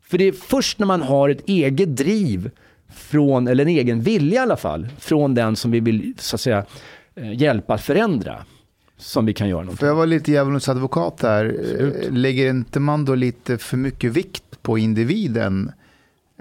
För 0.02 0.18
det 0.18 0.24
är 0.24 0.32
först 0.32 0.78
när 0.78 0.86
man 0.86 1.02
har 1.02 1.28
ett 1.28 1.48
eget 1.48 1.96
driv 1.96 2.50
från, 2.94 3.48
eller 3.48 3.64
en 3.64 3.70
egen 3.70 4.00
vilja 4.00 4.40
i 4.40 4.42
alla 4.42 4.56
fall, 4.56 4.88
från 4.98 5.34
den 5.34 5.56
som 5.56 5.70
vi 5.70 5.80
vill 5.80 6.14
så 6.18 6.36
att 6.36 6.40
säga 6.40 6.64
hjälpa 7.16 7.74
att 7.74 7.82
förändra 7.82 8.44
som 8.96 9.26
vi 9.26 9.34
kan 9.34 9.48
göra 9.48 9.60
någonting. 9.60 9.78
För 9.78 9.86
jag 9.86 9.94
var 9.94 10.06
lite 10.06 10.32
djävulens 10.32 10.68
advokat 10.68 11.18
där. 11.18 11.56
Lägger 12.10 12.50
inte 12.50 12.80
man 12.80 13.04
då 13.04 13.14
lite 13.14 13.58
för 13.58 13.76
mycket 13.76 14.12
vikt 14.12 14.62
på 14.62 14.78
individen? 14.78 15.72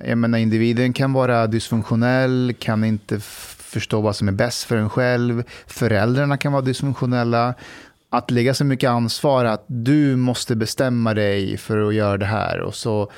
Jag 0.06 0.18
menar, 0.18 0.38
individen 0.38 0.94
kan 0.94 1.14
vara 1.14 1.48
dysfunktionell, 1.48 2.56
kan 2.60 2.84
inte 2.84 3.20
förstå 3.20 4.02
vad 4.02 4.16
som 4.16 4.28
är 4.28 4.32
bäst 4.32 4.64
för 4.64 4.78
en 4.78 4.90
själv. 4.90 5.44
Föräldrarna 5.68 6.38
kan 6.38 6.52
vara 6.52 6.62
dysfunktionella. 6.62 7.54
Att 8.10 8.32
lägga 8.32 8.54
så 8.54 8.66
mycket 8.66 8.90
ansvar 8.90 9.46
att 9.46 9.64
du 9.68 10.16
måste 10.16 10.56
bestämma 10.56 11.14
dig 11.14 11.58
för 11.58 11.88
att 11.88 11.94
göra 11.94 12.18
det 12.18 12.26
här 12.26 12.60
och 12.60 12.76
så 12.76 13.12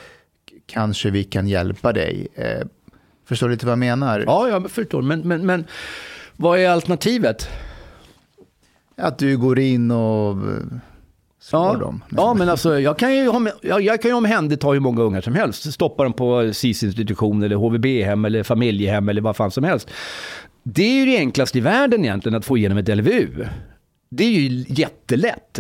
kanske 0.65 1.09
vi 1.09 1.23
kan 1.23 1.47
hjälpa 1.47 1.93
dig. 1.93 2.27
Eh, 2.35 2.67
förstår 3.25 3.47
du 3.47 3.53
lite 3.53 3.65
vad 3.65 3.71
jag 3.71 3.79
menar? 3.79 4.23
Ja, 4.27 4.49
jag 4.49 4.71
förstår. 4.71 5.01
Men, 5.01 5.19
men, 5.19 5.45
men 5.45 5.65
vad 6.38 6.59
är 6.59 6.69
alternativet? 6.69 7.49
Att 8.97 9.19
du 9.19 9.38
går 9.38 9.59
in 9.59 9.91
och 9.91 10.31
eh, 10.31 10.63
slår 11.39 11.65
ja, 11.65 11.79
dem. 11.79 12.03
Ja, 12.09 12.33
men 12.33 12.49
alltså, 12.49 12.79
jag 12.79 12.99
kan 12.99 13.15
ju, 13.15 13.31
jag, 13.61 13.81
jag 13.81 14.01
kan 14.01 14.11
ju 14.11 14.17
omhänderta 14.17 14.67
hur 14.67 14.79
många 14.79 15.01
ungar 15.01 15.21
som 15.21 15.36
helst. 15.36 15.73
Stoppa 15.73 16.03
dem 16.03 16.13
på 16.13 16.53
SIS-institution 16.53 17.43
eller 17.43 17.55
HVB-hem 17.55 18.25
eller 18.25 18.43
familjehem 18.43 19.09
eller 19.09 19.21
vad 19.21 19.36
fan 19.36 19.51
som 19.51 19.63
helst. 19.63 19.89
Det 20.63 20.83
är 20.83 20.99
ju 20.99 21.05
det 21.05 21.17
enklaste 21.17 21.57
i 21.57 21.61
världen 21.61 22.05
egentligen 22.05 22.38
att 22.38 22.45
få 22.45 22.57
igenom 22.57 22.77
ett 22.77 22.88
LVU. 22.97 23.45
Det 24.09 24.23
är 24.23 24.31
ju 24.31 24.65
jättelätt 24.67 25.59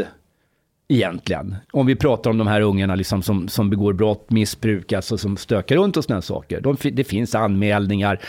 egentligen. 0.87 1.55
Om 1.71 1.85
vi 1.85 1.95
pratar 1.95 2.29
om 2.29 2.37
de 2.37 2.47
här 2.47 2.61
ungarna 2.61 2.95
liksom 2.95 3.21
som, 3.21 3.47
som 3.47 3.69
begår 3.69 3.93
brott, 3.93 4.31
missbruk, 4.31 4.93
alltså 4.93 5.17
som 5.17 5.37
stökar 5.37 5.75
runt 5.75 5.97
och 5.97 6.03
sådana 6.03 6.21
saker. 6.21 6.61
De, 6.61 6.77
det 6.93 7.03
finns 7.03 7.35
anmälningar. 7.35 8.19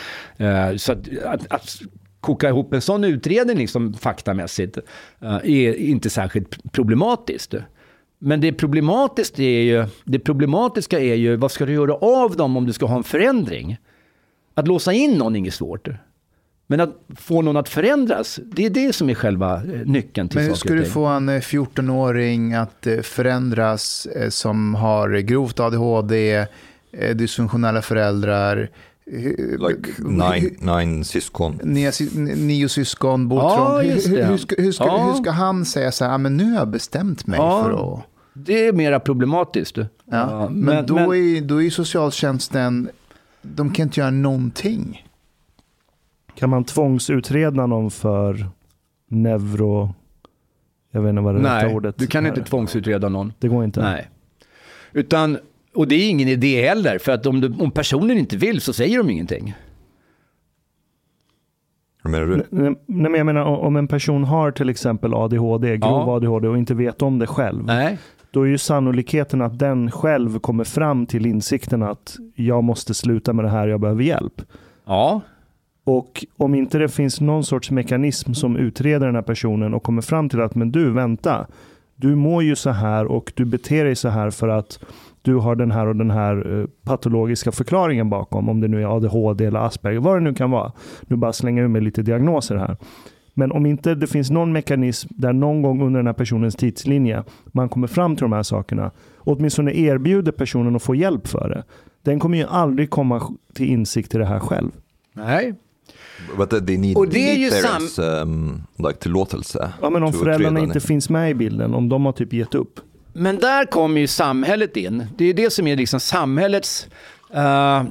Uh, 0.41 0.77
så 0.77 0.91
att, 0.91 0.99
att, 1.25 1.51
att, 1.51 1.81
koka 2.21 2.49
ihop 2.49 2.73
en 2.73 2.81
sån 2.81 3.03
utredning 3.03 3.57
liksom, 3.57 3.93
faktamässigt 3.93 4.77
uh, 5.23 5.35
är 5.43 5.75
inte 5.75 6.09
särskilt 6.09 6.71
problematiskt. 6.71 7.53
Men 8.19 8.41
det, 8.41 8.53
problematiskt 8.53 9.39
är 9.39 9.61
ju, 9.61 9.85
det 10.03 10.19
problematiska 10.19 10.99
är 10.99 11.15
ju 11.15 11.35
vad 11.35 11.51
ska 11.51 11.65
du 11.65 11.73
göra 11.73 11.93
av 11.93 12.35
dem 12.35 12.57
om 12.57 12.65
du 12.65 12.73
ska 12.73 12.85
ha 12.85 12.97
en 12.97 13.03
förändring? 13.03 13.77
Att 14.53 14.67
låsa 14.67 14.93
in 14.93 15.17
någon 15.17 15.35
är 15.35 15.39
inget 15.39 15.53
svårt. 15.53 15.87
Men 16.67 16.79
att 16.79 16.95
få 17.15 17.41
någon 17.41 17.57
att 17.57 17.69
förändras, 17.69 18.39
det 18.43 18.65
är 18.65 18.69
det 18.69 18.93
som 18.93 19.09
är 19.09 19.13
själva 19.13 19.55
eh, 19.55 19.85
nyckeln 19.85 20.29
till 20.29 20.39
Men 20.39 20.47
hur 20.47 20.55
ska 20.55 20.73
du 20.73 20.85
få 20.85 21.05
en 21.05 21.29
eh, 21.29 21.39
14-åring 21.39 22.53
att 22.53 22.87
eh, 22.87 22.99
förändras 22.99 24.05
eh, 24.05 24.29
som 24.29 24.75
har 24.75 25.09
grovt 25.09 25.59
ADHD, 25.59 26.45
eh, 26.91 27.15
dysfunktionella 27.15 27.81
föräldrar, 27.81 28.57
eh, 28.57 28.67
Like 29.11 29.91
nine, 29.99 30.55
nine 30.59 31.03
syskon. 31.05 31.59
nio, 31.63 31.91
nio 32.35 32.69
syskon, 32.69 33.27
bor 33.27 33.39
Ja, 33.39 33.55
trångt. 33.81 34.07
Hur- 34.07 34.17
hur, 34.17 34.23
hur, 34.23 34.37
ska, 34.37 34.55
hur, 34.61 34.71
ska, 34.71 34.85
Ja. 34.85 35.07
hur 35.07 35.13
ska 35.13 35.31
han 35.31 35.65
säga 35.65 35.91
så 35.91 36.05
här, 36.05 36.11
"Ah, 36.13 36.17
men 36.17 36.37
nu 36.37 36.43
har 36.51 36.57
jag 36.59 36.67
bestämt 36.67 37.27
mig 37.27 37.39
Ja. 37.39 37.63
för 37.63 37.93
att... 37.93 38.03
Det 38.33 38.67
är 38.67 38.73
mera 38.73 38.99
problematiskt. 38.99 39.77
Ja. 39.77 39.87
Ja, 40.05 40.49
men, 40.49 40.85
då, 40.85 40.97
Är, 41.15 41.41
då 41.41 41.57
är 41.57 41.61
ju 41.61 41.71
socialtjänsten, 41.71 42.89
de 43.41 43.73
kan 43.73 43.83
inte 43.83 43.99
göra 43.99 44.11
någonting. 44.11 45.05
Kan 46.35 46.49
man 46.49 46.63
tvångsutreda 46.63 47.65
någon 47.67 47.91
för 47.91 48.47
neuro... 49.09 49.93
Jag 50.91 51.01
vet 51.01 51.09
inte 51.09 51.21
vad 51.21 51.35
det 51.35 51.39
rätta 51.39 51.53
nej, 51.53 51.75
ordet 51.75 51.97
du 51.97 52.07
kan 52.07 52.25
inte 52.27 52.41
tvångsutreda 52.43 53.09
någon. 53.09 53.33
Det 53.39 53.47
går 53.47 53.63
inte. 53.63 53.81
Nej. 53.81 54.09
Utan, 54.93 55.37
och 55.77 55.87
det 55.87 55.95
är 55.95 56.09
ingen 56.09 56.27
idé 56.27 56.67
heller, 56.67 56.97
för 56.99 57.11
att 57.11 57.25
om, 57.25 57.41
du, 57.41 57.55
om 57.59 57.71
personen 57.71 58.17
inte 58.17 58.37
vill 58.37 58.61
så 58.61 58.73
säger 58.73 58.97
de 58.97 59.09
ingenting. 59.09 59.53
Hur 62.03 62.09
menar 62.11 62.25
du? 62.25 62.35
Nej, 62.35 62.75
nej, 62.85 63.11
men 63.11 63.13
jag 63.13 63.25
menar 63.25 63.45
om 63.45 63.75
en 63.75 63.87
person 63.87 64.23
har 64.23 64.51
till 64.51 64.69
exempel 64.69 65.13
ADHD, 65.13 65.77
grov 65.77 66.07
Ja. 66.07 66.15
ADHD 66.15 66.47
och 66.47 66.57
inte 66.57 66.73
vet 66.73 67.01
om 67.01 67.19
det 67.19 67.27
själv. 67.27 67.65
Nej. 67.65 67.97
Då 68.31 68.41
är 68.41 68.47
ju 68.47 68.57
sannolikheten 68.57 69.41
att 69.41 69.59
den 69.59 69.91
själv 69.91 70.39
kommer 70.39 70.63
fram 70.63 71.05
till 71.05 71.25
insikten 71.25 71.83
att 71.83 72.17
jag 72.35 72.63
måste 72.63 72.93
sluta 72.93 73.33
med 73.33 73.45
det 73.45 73.49
här, 73.49 73.67
jag 73.67 73.79
behöver 73.79 74.03
hjälp. 74.03 74.41
Ja, 74.85 75.21
Och 75.83 76.25
om 76.37 76.55
inte 76.55 76.77
det 76.77 76.89
finns 76.89 77.21
någon 77.21 77.43
sorts 77.43 77.71
mekanism 77.71 78.33
som 78.33 78.55
utreder 78.57 79.05
den 79.05 79.15
här 79.15 79.21
personen 79.21 79.73
och 79.73 79.83
kommer 79.83 80.01
fram 80.01 80.29
till 80.29 80.41
att 80.41 80.55
men 80.55 80.71
du, 80.71 80.91
vänta. 80.91 81.47
Du 81.95 82.15
mår 82.15 82.43
ju 82.43 82.55
så 82.55 82.69
här 82.69 83.05
och 83.05 83.33
du 83.35 83.45
beter 83.45 83.85
dig 83.85 83.95
så 83.95 84.09
här 84.09 84.29
för 84.29 84.47
att 84.47 84.79
du 85.21 85.35
har 85.35 85.55
den 85.55 85.71
här 85.71 85.87
och 85.87 85.95
den 85.95 86.11
här 86.11 86.59
eh, 86.59 86.67
patologiska 86.83 87.51
förklaringen 87.51 88.09
bakom. 88.09 88.49
Om 88.49 88.61
det 88.61 88.67
nu 88.67 88.81
är 88.81 88.95
ADHD 88.95 89.45
eller 89.45 89.59
Asperger, 89.59 89.99
vad 89.99 90.15
det 90.15 90.19
nu 90.19 90.33
kan 90.33 90.51
vara. 90.51 90.71
Nu 91.01 91.15
bara 91.15 91.33
slänger 91.33 91.61
jag 91.61 91.71
med 91.71 91.83
lite 91.83 92.01
diagnoser 92.01 92.55
här. 92.55 92.77
Men 93.33 93.51
om 93.51 93.65
inte 93.65 93.95
det 93.95 94.07
finns 94.07 94.29
någon 94.29 94.53
mekanism 94.53 95.09
där 95.11 95.33
någon 95.33 95.61
gång 95.61 95.81
under 95.81 95.99
den 95.99 96.07
här 96.07 96.13
personens 96.13 96.55
tidslinje 96.55 97.23
man 97.45 97.69
kommer 97.69 97.87
fram 97.87 98.15
till 98.15 98.23
de 98.23 98.33
här 98.33 98.43
sakerna, 98.43 98.91
åtminstone 99.19 99.73
erbjuder 99.73 100.31
personen 100.31 100.75
att 100.75 100.83
få 100.83 100.95
hjälp 100.95 101.27
för 101.27 101.49
det. 101.49 101.63
Den 102.03 102.19
kommer 102.19 102.37
ju 102.37 102.43
aldrig 102.43 102.89
komma 102.89 103.21
till 103.53 103.69
insikt 103.69 104.15
i 104.15 104.17
det 104.17 104.25
här 104.25 104.39
själv. 104.39 104.71
nej. 105.13 105.55
But 106.37 106.49
they 106.49 106.77
need, 106.77 106.97
Och 106.97 107.07
det 107.07 107.31
är 107.31 107.35
ju 107.35 107.49
parents 107.49 107.99
um, 107.99 108.63
like 108.77 108.99
tillåtelse. 108.99 109.73
Ja, 109.81 109.89
men 109.89 110.03
om 110.03 110.13
föräldrarna 110.13 110.59
inte 110.59 110.79
finns 110.79 111.09
med 111.09 111.31
i 111.31 111.33
bilden, 111.33 111.73
om 111.73 111.89
de 111.89 112.05
har 112.05 112.11
typ 112.11 112.33
gett 112.33 112.55
upp. 112.55 112.79
Men 113.19 113.39
där 113.39 113.65
kommer 113.65 114.01
ju 114.01 114.07
samhället 114.07 114.77
in. 114.77 115.07
Det 115.17 115.25
är 115.25 115.33
det 115.33 115.49
som 115.49 115.67
är 115.67 115.75
liksom 115.75 115.99
samhällets... 115.99 116.87
uh, 117.35 117.83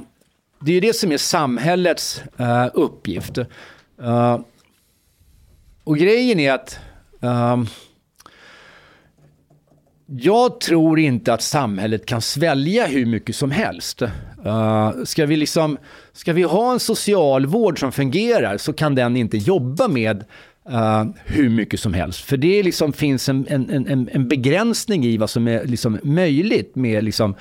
det 0.59 0.73
är 0.73 0.81
det 0.81 0.95
som 0.95 1.11
är 1.11 1.17
samhällets 1.17 2.21
uh, 2.39 2.67
uppgift. 2.73 3.37
Uh, 3.37 4.39
och 5.83 5.97
grejen 5.97 6.39
är 6.39 6.53
att... 6.53 6.79
Ehm, 7.21 7.67
jag 10.05 10.59
tror 10.59 10.99
inte 10.99 11.33
att 11.33 11.41
samhället 11.41 12.05
kan 12.05 12.21
svälja 12.21 12.85
hur 12.85 13.05
mycket 13.05 13.35
som 13.35 13.51
helst. 13.51 14.01
Uh, 14.01 15.03
ska, 15.03 15.25
vi 15.25 15.35
liksom, 15.35 15.77
ska 16.13 16.33
vi 16.33 16.43
ha 16.43 16.71
en 16.71 16.79
socialvård 16.79 17.79
som 17.79 17.91
fungerar 17.91 18.57
så 18.57 18.73
kan 18.73 18.95
den 18.95 19.17
inte 19.17 19.37
jobba 19.37 19.87
med 19.87 20.25
Uh, 20.71 21.05
hur 21.25 21.49
mycket 21.49 21.79
som 21.79 21.93
helst. 21.93 22.19
För 22.21 22.37
det 22.37 22.63
liksom 22.63 22.93
finns 22.93 23.29
en, 23.29 23.47
en, 23.49 23.87
en, 23.87 24.09
en 24.11 24.27
begränsning 24.27 25.05
i 25.05 25.17
vad 25.17 25.29
som 25.29 25.47
är 25.47 25.65
liksom 25.65 25.99
möjligt. 26.03 26.75
Med 26.75 27.03
liksom, 27.03 27.35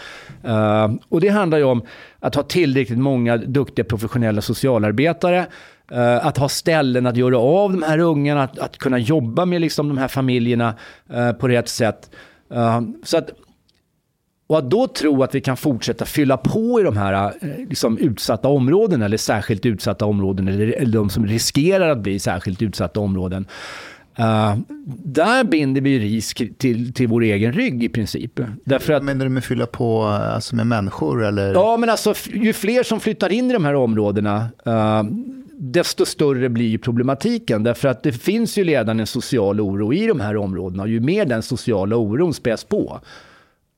uh, 0.48 0.94
och 1.08 1.20
det 1.20 1.28
handlar 1.28 1.58
ju 1.58 1.64
om 1.64 1.82
att 2.20 2.34
ha 2.34 2.42
tillräckligt 2.42 2.98
många 2.98 3.36
duktiga 3.36 3.84
professionella 3.84 4.40
socialarbetare. 4.42 5.46
Uh, 5.92 6.26
att 6.26 6.38
ha 6.38 6.48
ställen 6.48 7.06
att 7.06 7.16
göra 7.16 7.38
av 7.38 7.72
de 7.72 7.82
här 7.82 7.98
ungarna, 7.98 8.42
att, 8.42 8.58
att 8.58 8.78
kunna 8.78 8.98
jobba 8.98 9.44
med 9.44 9.60
liksom 9.60 9.88
de 9.88 9.98
här 9.98 10.08
familjerna 10.08 10.74
på 11.40 11.48
rätt 11.48 11.68
sätt. 11.68 12.10
Så 13.02 13.18
att, 13.18 13.30
och 14.46 14.58
att 14.58 14.70
då 14.70 14.86
tro 14.86 15.22
att 15.22 15.34
vi 15.34 15.40
kan 15.40 15.56
fortsätta 15.56 16.04
fylla 16.04 16.36
på 16.36 16.80
i 16.80 16.82
de 16.82 16.96
här 16.96 17.32
eh, 17.40 17.48
liksom, 17.68 17.98
utsatta 17.98 18.48
områdena 18.48 19.04
eller 19.04 19.16
särskilt 19.16 19.66
utsatta 19.66 20.06
områden 20.06 20.48
eller, 20.48 20.66
eller 20.66 20.92
de 20.92 21.10
som 21.10 21.26
riskerar 21.26 21.88
att 21.88 21.98
bli 21.98 22.18
särskilt 22.18 22.62
utsatta 22.62 23.00
områden. 23.00 23.46
eh, 24.16 24.56
där 25.04 25.44
binder 25.44 25.80
vi 25.80 25.98
risk 25.98 26.42
till, 26.58 26.92
till 26.92 27.08
vår 27.08 27.22
egen 27.22 27.52
rygg 27.52 27.84
i 27.84 27.88
princip. 27.88 28.40
Därför 28.64 28.92
att, 28.92 29.04
menar 29.04 29.24
du 29.24 29.30
med 29.30 29.44
fylla 29.44 29.66
på 29.66 30.02
alltså 30.04 30.56
med 30.56 30.66
människor? 30.66 31.24
Eller? 31.24 31.54
ja, 31.54 31.76
men 31.76 31.90
alltså, 31.90 32.14
ju 32.32 32.52
fler 32.52 32.82
som 32.82 33.00
flyttar 33.00 33.32
in 33.32 33.50
i 33.50 33.52
de 33.52 33.64
här 33.64 33.74
områdena, 33.74 34.48
eh, 34.66 35.02
desto 35.58 36.06
större 36.06 36.48
blir 36.48 36.68
ju 36.68 36.78
problematiken. 36.78 37.62
Därför 37.62 37.88
att 37.88 38.02
det 38.02 38.12
finns 38.12 38.58
ju 38.58 38.64
redan 38.64 39.00
en 39.00 39.06
social 39.06 39.60
oro 39.60 39.92
i 39.92 40.06
de 40.06 40.20
här 40.20 40.36
områdena. 40.36 40.82
Och 40.82 40.88
ju 40.88 41.00
mer 41.00 41.24
den 41.24 41.42
sociala 41.42 41.96
oron 41.96 42.34
späs 42.34 42.64
på, 42.64 43.00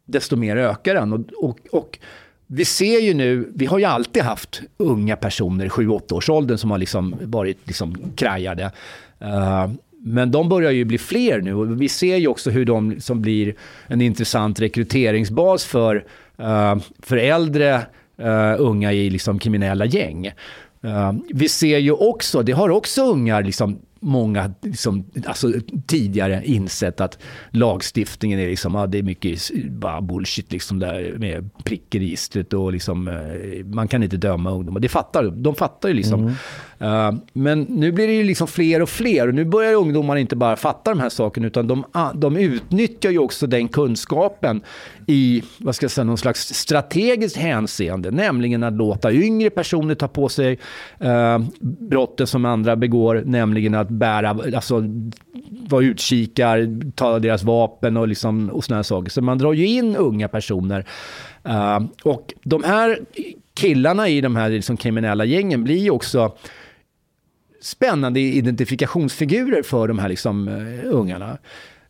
desto 0.09 0.36
mer 0.36 0.56
ökar 0.56 0.94
den. 0.94 1.12
Och, 1.12 1.20
och, 1.36 1.59
och 1.72 1.98
vi 2.46 2.64
ser 2.64 3.00
ju 3.00 3.14
nu, 3.14 3.52
vi 3.54 3.66
har 3.66 3.78
ju 3.78 3.84
alltid 3.84 4.22
haft 4.22 4.62
unga 4.76 5.16
personer 5.16 5.64
i 5.64 5.68
7-8-årsåldern 5.68 6.59
som 6.59 6.70
har 6.70 6.78
liksom 6.78 7.14
varit 7.22 7.59
liksom 7.64 7.96
krajade. 8.16 8.72
Uh, 9.22 9.70
men 10.00 10.30
de 10.30 10.48
börjar 10.48 10.70
ju 10.70 10.84
bli 10.84 10.98
fler 10.98 11.40
nu 11.40 11.54
och 11.54 11.82
vi 11.82 11.88
ser 11.88 12.16
ju 12.16 12.28
också 12.28 12.50
hur 12.50 12.64
de 12.64 13.00
som 13.00 13.22
blir 13.22 13.54
en 13.86 14.00
intressant 14.00 14.61
rekryteringsbas 14.61 15.64
för, 15.64 15.96
uh, 16.40 16.76
för 16.98 17.16
äldre 17.16 17.76
uh, 18.20 18.54
unga 18.59 18.92
i 18.92 19.11
liksom 19.11 19.38
kriminella 19.38 19.84
gäng. 19.84 20.32
Vi 21.28 21.48
ser 21.48 21.78
ju 21.78 21.92
också, 21.92 22.42
det 22.42 22.52
har 22.52 22.68
också 22.68 23.02
ungar 23.02 23.42
liksom 23.42 23.78
många 24.01 24.55
liksom, 24.62 25.05
alltså, 25.26 25.53
tidigare 25.86 26.42
insett 26.44 27.01
att 27.01 27.18
lagstiftningen 27.51 28.40
är 28.40 28.46
liksom, 28.46 28.74
ja, 28.74 28.86
det 28.86 28.99
är 28.99 29.03
mycket 29.03 29.51
bara 29.70 30.01
bullshit 30.01 30.53
liksom 30.53 30.78
där 30.78 31.14
med 31.18 31.51
prick 31.64 31.94
i 31.94 31.99
registret 31.99 32.53
och 32.53 32.72
liksom, 32.72 33.09
eh, 33.09 33.64
man 33.64 33.88
kan 33.88 34.03
inte 34.03 34.16
döma 34.16 34.51
ungdomar. 34.51 34.80
Det 34.80 34.88
fattar, 34.88 35.24
de 35.24 35.55
fattar 35.55 35.88
ju 35.88 35.94
liksom. 35.94 36.34
Eh, 36.78 37.12
men 37.32 37.62
nu 37.62 37.92
blir 37.92 38.07
det 38.07 38.14
ju 38.14 38.24
liksom 38.24 38.49
fler 38.49 38.82
och 38.82 38.88
fler 38.88 39.28
och 39.28 39.34
nu 39.34 39.44
börjar 39.44 39.74
ungdomarna 39.74 40.20
inte 40.20 40.36
bara 40.36 40.57
fatta 40.57 40.90
de 40.90 41.01
här 41.01 41.09
sakerna 41.09 41.46
utan 41.46 41.66
de, 41.66 41.84
de 42.14 42.36
utnyttjar 42.36 43.10
ju 43.10 43.18
också 43.18 43.47
den 43.47 43.68
kunskapen 43.68 44.62
i, 45.10 45.43
vad 45.59 45.74
ska 45.74 45.85
jag 45.85 45.90
säga, 45.90 46.05
någon 46.05 46.18
slags 46.18 46.55
strategiskt 46.55 47.36
hänseende, 47.36 48.10
nämligen 48.10 48.62
att 48.62 48.72
låta 48.72 49.12
yngre 49.12 49.51
personer 49.51 49.94
ta 49.94 50.09
på 50.09 50.28
sig 50.28 50.59
eh, 51.01 51.39
brotten 51.60 52.26
som 52.26 52.44
andra 52.44 52.76
begår, 52.76 53.22
nämligen 53.26 53.74
att 53.74 53.89
bära, 53.89 54.28
alltså 54.30 54.85
vara 55.68 55.85
utkikar, 55.85 56.80
ta 56.94 57.18
deras 57.18 57.43
vapen 57.43 57.97
och, 57.97 58.09
liksom, 58.09 58.51
och 58.51 58.64
såna 58.64 58.85
saker. 58.85 59.10
Så 59.10 59.22
man 59.22 59.39
drar 59.39 59.52
ju 59.52 59.66
in 59.66 59.97
unga 59.97 60.28
personer. 60.28 60.86
Eh, 61.44 61.80
och 62.02 62.35
de 62.43 62.64
här 62.64 62.98
killarna 63.55 64.09
i 64.09 64.20
de 64.20 64.36
här 64.36 64.51
liksom 64.51 64.76
kriminella 64.76 65.24
gängen 65.24 65.64
blir 65.64 65.78
ju 65.78 65.90
också 65.90 66.36
spännande 67.60 68.20
identifikationsfigurer 68.20 69.62
för 69.62 69.89
de 69.89 69.98
här 69.98 70.09
liksom, 70.09 70.48
eh, 70.48 70.94
ungarna. 70.94 71.39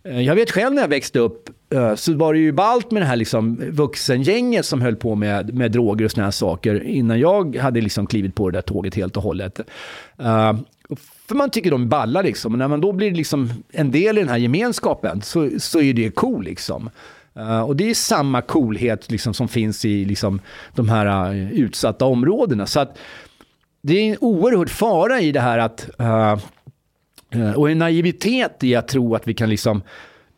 Eh, 0.05 0.21
jag 0.21 0.35
vet 0.35 0.51
själv 0.51 0.75
när 0.75 0.83
jag 0.83 0.89
växte 0.89 1.19
upp 1.19 1.51
Eh, 1.71 1.95
så 1.95 2.15
var 2.15 2.33
det 2.33 2.39
ju 2.39 2.53
ballt 2.53 2.91
med 2.91 3.03
det 3.03 3.07
här 3.07 3.17
liksom 3.17 3.57
vuxengänget 3.71 4.67
som 4.67 4.81
höll 4.81 4.97
på 4.97 5.15
med, 5.15 5.55
med 5.55 5.73
droger 5.73 6.05
och 6.05 6.11
såna 6.11 6.25
här 6.25 6.31
saker 6.31 6.83
innan 6.83 7.21
jag 7.21 7.57
hade 7.57 7.81
liksom 7.81 8.07
klivit 8.07 8.35
på 8.35 8.51
det 8.51 8.57
där 8.57 8.63
tåget 8.63 8.95
helt 8.95 9.17
och 9.17 9.23
hållet. 9.23 9.61
Uh, 10.21 10.59
för 11.29 11.35
man 11.35 11.51
tycker 11.51 11.71
de 11.71 11.83
är 11.83 11.87
balla 11.87 12.23
liksom. 12.23 12.53
Och 12.53 12.59
när 12.59 12.69
man 12.69 12.81
då 12.81 12.93
blir 12.93 13.11
liksom 13.11 13.51
en 13.73 13.91
del 13.91 14.19
i 14.19 14.21
den 14.21 14.29
här 14.29 14.37
gemenskapen 14.37 15.23
så, 15.23 15.51
så 15.59 15.81
är 15.81 15.95
det 15.95 16.11
cool 16.11 16.45
liksom. 16.45 16.91
Uh, 17.37 17.61
och 17.61 17.77
det 17.77 17.91
är 17.91 17.95
samma 17.95 18.43
coolhet 18.43 19.11
liksom 19.11 19.35
som 19.35 19.49
finns 19.49 19.85
i 19.85 20.05
liksom 20.05 20.41
de 20.75 20.89
här 20.89 21.33
uh, 21.33 21.53
utsatta 21.53 22.05
områdena. 22.05 22.67
Så 22.67 22.81
att 22.81 22.99
det 23.83 23.95
är 23.95 24.11
en 24.11 24.17
oerhörd 24.21 24.71
fara 24.71 25.21
i 25.21 25.33
det 25.33 25.41
här 25.41 25.59
att 25.59 25.91
Och 27.57 27.71
en 27.71 27.79
naivitet 27.79 28.65
i 28.65 28.75
att 28.75 28.89
tro 28.89 29.15
att 29.15 29.29
vi 29.29 29.35
kan 29.35 29.51
liksom 29.51 29.83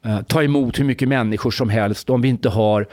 Eh, 0.05 0.22
ta 0.22 0.43
emot 0.43 0.78
hur 0.78 0.85
mycket 0.85 1.09
människor 1.09 1.51
som 1.51 1.68
helst 1.68 2.10
om 2.10 2.20
vi 2.20 2.28
inte 2.28 2.48
har 2.48 2.86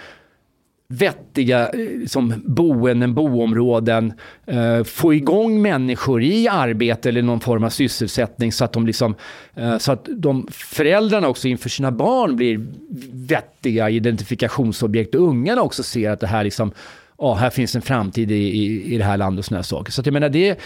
vettiga 0.88 1.70
eh, 1.70 2.06
som 2.08 2.34
boenden, 2.46 3.14
boområden, 3.14 4.14
eh, 4.46 4.84
få 4.84 5.14
igång 5.14 5.62
människor 5.62 6.24
i 6.24 6.48
arbete 6.48 7.10
eller 7.10 7.22
någon 7.22 7.40
form 7.40 7.64
av 7.64 7.70
sysselsättning 7.70 8.52
så 8.52 8.66
att 8.66 8.74
de 8.74 8.88
liksom, 8.88 9.16
eh, 9.56 9.78
så 9.78 9.92
att 9.92 10.08
de 10.18 10.48
föräldrarna 10.52 11.28
också 11.28 11.48
inför 11.48 11.70
sina 11.70 11.92
barn 11.92 12.36
blir 12.36 12.68
vettiga 13.12 13.90
identifikationsobjekt 13.90 15.16
och 15.16 15.22
ungarna 15.22 15.62
också 15.62 15.84
ser 15.84 16.10
att 16.10 16.20
det 16.20 16.28
här 16.28 16.44
liksom, 16.44 16.72
ja, 17.18 17.34
här 17.34 17.50
finns 17.50 17.76
en 17.76 17.82
framtid 17.82 18.32
i, 18.32 18.36
i, 18.36 18.94
i 18.94 18.98
det 18.98 19.04
här 19.04 19.18
landet 19.18 19.40
och 19.40 19.46
sådana 19.46 19.64
saker. 19.64 19.92
Så 19.92 20.02
att 20.02 20.08
jag 20.08 20.14
menar 20.14 20.30
det, 20.30 20.60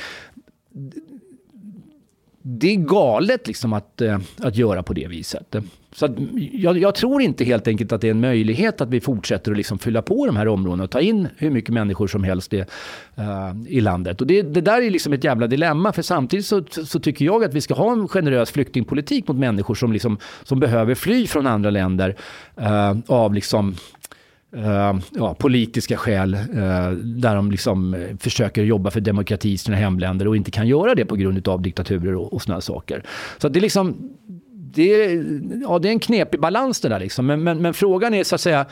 det 2.41 2.71
är 2.71 2.75
galet 2.75 3.47
liksom 3.47 3.73
att, 3.73 4.01
eh, 4.01 4.19
att 4.39 4.55
göra 4.55 4.83
på 4.83 4.93
det 4.93 5.07
viset. 5.07 5.55
Så 5.93 6.05
att 6.05 6.11
jag, 6.51 6.77
jag, 6.77 6.95
tror 6.95 7.21
inte 7.21 7.43
helt 7.43 7.67
enkelt 7.67 7.91
att 7.91 8.01
det 8.01 8.07
är 8.07 8.11
en 8.11 8.19
möjlighet 8.19 8.81
att 8.81 8.89
vi 8.89 9.01
fortsätter 9.01 9.51
att 9.51 9.57
liksom 9.57 9.79
fylla 9.79 10.01
på 10.01 10.25
de 10.25 10.35
här 10.35 10.47
områdena 10.47 10.83
och 10.83 10.91
ta 10.91 10.99
in 11.01 11.27
hur 11.37 11.49
mycket 11.49 11.73
människor 11.73 12.07
som 12.07 12.23
helst 12.23 12.53
är, 12.53 12.65
uh, 13.19 13.47
eh, 13.47 13.55
i 13.67 13.81
landet. 13.81 14.21
Och 14.21 14.27
det, 14.27 14.41
det, 14.41 14.61
där 14.61 14.81
är 14.81 14.89
liksom 14.89 15.13
ett 15.13 15.23
jävla 15.23 15.47
dilemma 15.47 15.93
för 15.93 16.01
samtidigt 16.01 16.45
så, 16.45 16.63
så, 16.69 16.99
tycker 16.99 17.25
jag 17.25 17.43
att 17.43 17.53
vi 17.53 17.61
ska 17.61 17.73
ha 17.73 17.91
en 17.91 18.07
generös 18.07 18.51
flyktingpolitik 18.51 19.27
mot 19.27 19.37
människor 19.37 19.75
som, 19.75 19.93
liksom, 19.93 20.17
som 20.43 20.59
behöver 20.59 20.95
fly 20.95 21.27
från 21.27 21.47
andra 21.47 21.69
länder 21.69 22.15
uh, 22.59 22.97
av 23.07 23.33
liksom 23.33 23.75
Uh, 24.55 24.99
ja, 25.11 25.33
politiska 25.33 25.97
skäl 25.97 26.33
uh, 26.33 26.91
där 26.91 27.35
de 27.35 27.51
liksom 27.51 27.93
eh, 27.93 28.17
försöker 28.19 28.63
jobba 28.63 28.91
för 28.91 29.01
demokrati 29.01 29.51
i 29.51 29.57
sina 29.57 29.77
hemländer 29.77 30.27
och 30.27 30.35
inte 30.35 30.51
kan 30.51 30.67
göra 30.67 30.95
det 30.95 31.05
på 31.05 31.15
grund 31.15 31.47
av 31.47 31.61
diktaturer 31.61 32.15
och, 32.15 32.33
och 32.33 32.41
sådana 32.41 32.61
saker. 32.61 33.03
Så 33.37 33.49
det 33.49 33.59
är 33.59 33.61
liksom 33.61 34.09
det 34.73 35.03
är, 35.03 35.23
ja, 35.61 35.79
det 35.79 35.87
är 35.87 35.91
en 35.91 35.99
knepig 35.99 36.39
balans 36.39 36.81
det 36.81 36.89
där 36.89 36.99
liksom. 36.99 37.25
Men, 37.25 37.43
men, 37.43 37.61
men, 37.61 37.73
frågan 37.73 38.13
är 38.13 38.23
så 38.23 38.35
att 38.35 38.41
säga 38.41 38.65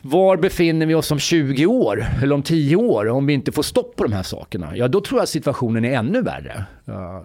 var 0.00 0.36
befinner 0.36 0.86
vi 0.86 0.94
oss 0.94 1.10
om 1.10 1.18
20 1.18 1.66
år 1.66 2.06
eller 2.22 2.34
om 2.34 2.42
10 2.42 2.76
år 2.76 3.08
om 3.08 3.26
vi 3.26 3.32
inte 3.32 3.52
får 3.52 3.62
stopp 3.62 3.96
på 3.96 4.04
de 4.04 4.12
här 4.12 4.22
sakerna? 4.22 4.76
Ja, 4.76 4.88
då 4.88 5.00
tror 5.00 5.18
jag 5.18 5.22
att 5.22 5.28
situationen 5.28 5.84
är 5.84 5.92
ännu 5.92 6.22
värre. 6.22 6.64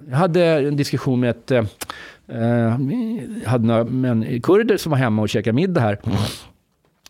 Jag 0.10 0.18
hade 0.18 0.44
en 0.44 0.76
diskussion 0.76 1.20
med 1.20 1.30
ett, 1.30 1.52
eh, 1.52 1.66
hade 3.46 3.68
några 3.68 3.84
men, 3.84 4.42
kurder 4.42 4.78
som 4.78 4.90
var 4.90 4.98
hemma 4.98 5.22
och 5.22 5.30
käkade 5.30 5.56
middag 5.56 5.82
här 5.82 6.00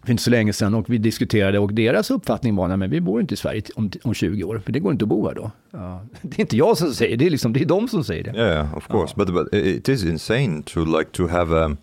för 0.04 0.12
inte 0.12 0.24
så 0.24 0.30
länge 0.30 0.54
sedan 0.54 0.74
och 0.74 0.90
vi 0.90 0.98
diskuterade 0.98 1.60
och 1.60 1.74
deras 1.74 2.12
uppfattning 2.12 2.56
var 2.56 2.70
att 2.70 2.90
vi 2.90 3.02
bor 3.02 3.22
inte 3.22 3.34
i 3.34 3.38
Sverige 3.38 3.62
om, 3.76 3.92
om 4.04 4.14
20 4.14 4.44
år, 4.44 4.62
för 4.66 4.72
det 4.72 4.80
går 4.80 4.92
inte 4.92 5.06
att 5.06 5.10
bo 5.10 5.28
här 5.28 5.36
då. 5.36 5.52
Uh, 5.74 6.02
det 6.22 6.40
är 6.40 6.42
inte 6.42 6.58
jag 6.58 6.78
som 6.78 6.94
säger 6.94 7.18
det, 7.18 7.26
är, 7.26 7.30
liksom, 7.30 7.54
det 7.54 7.62
är 7.62 7.66
de 7.66 7.88
som 7.88 8.04
säger 8.04 8.24
det. 8.24 8.40
Yeah, 8.40 8.78
of 8.78 8.88
course, 8.88 9.14
uh. 9.14 9.26
but, 9.26 9.34
but 9.34 9.54
it 9.54 9.90
is 9.90 10.04
insane 10.04 10.64
to 10.64 10.86
like 10.86 11.12
to 11.12 11.28
have 11.28 11.66
a, 11.66 11.78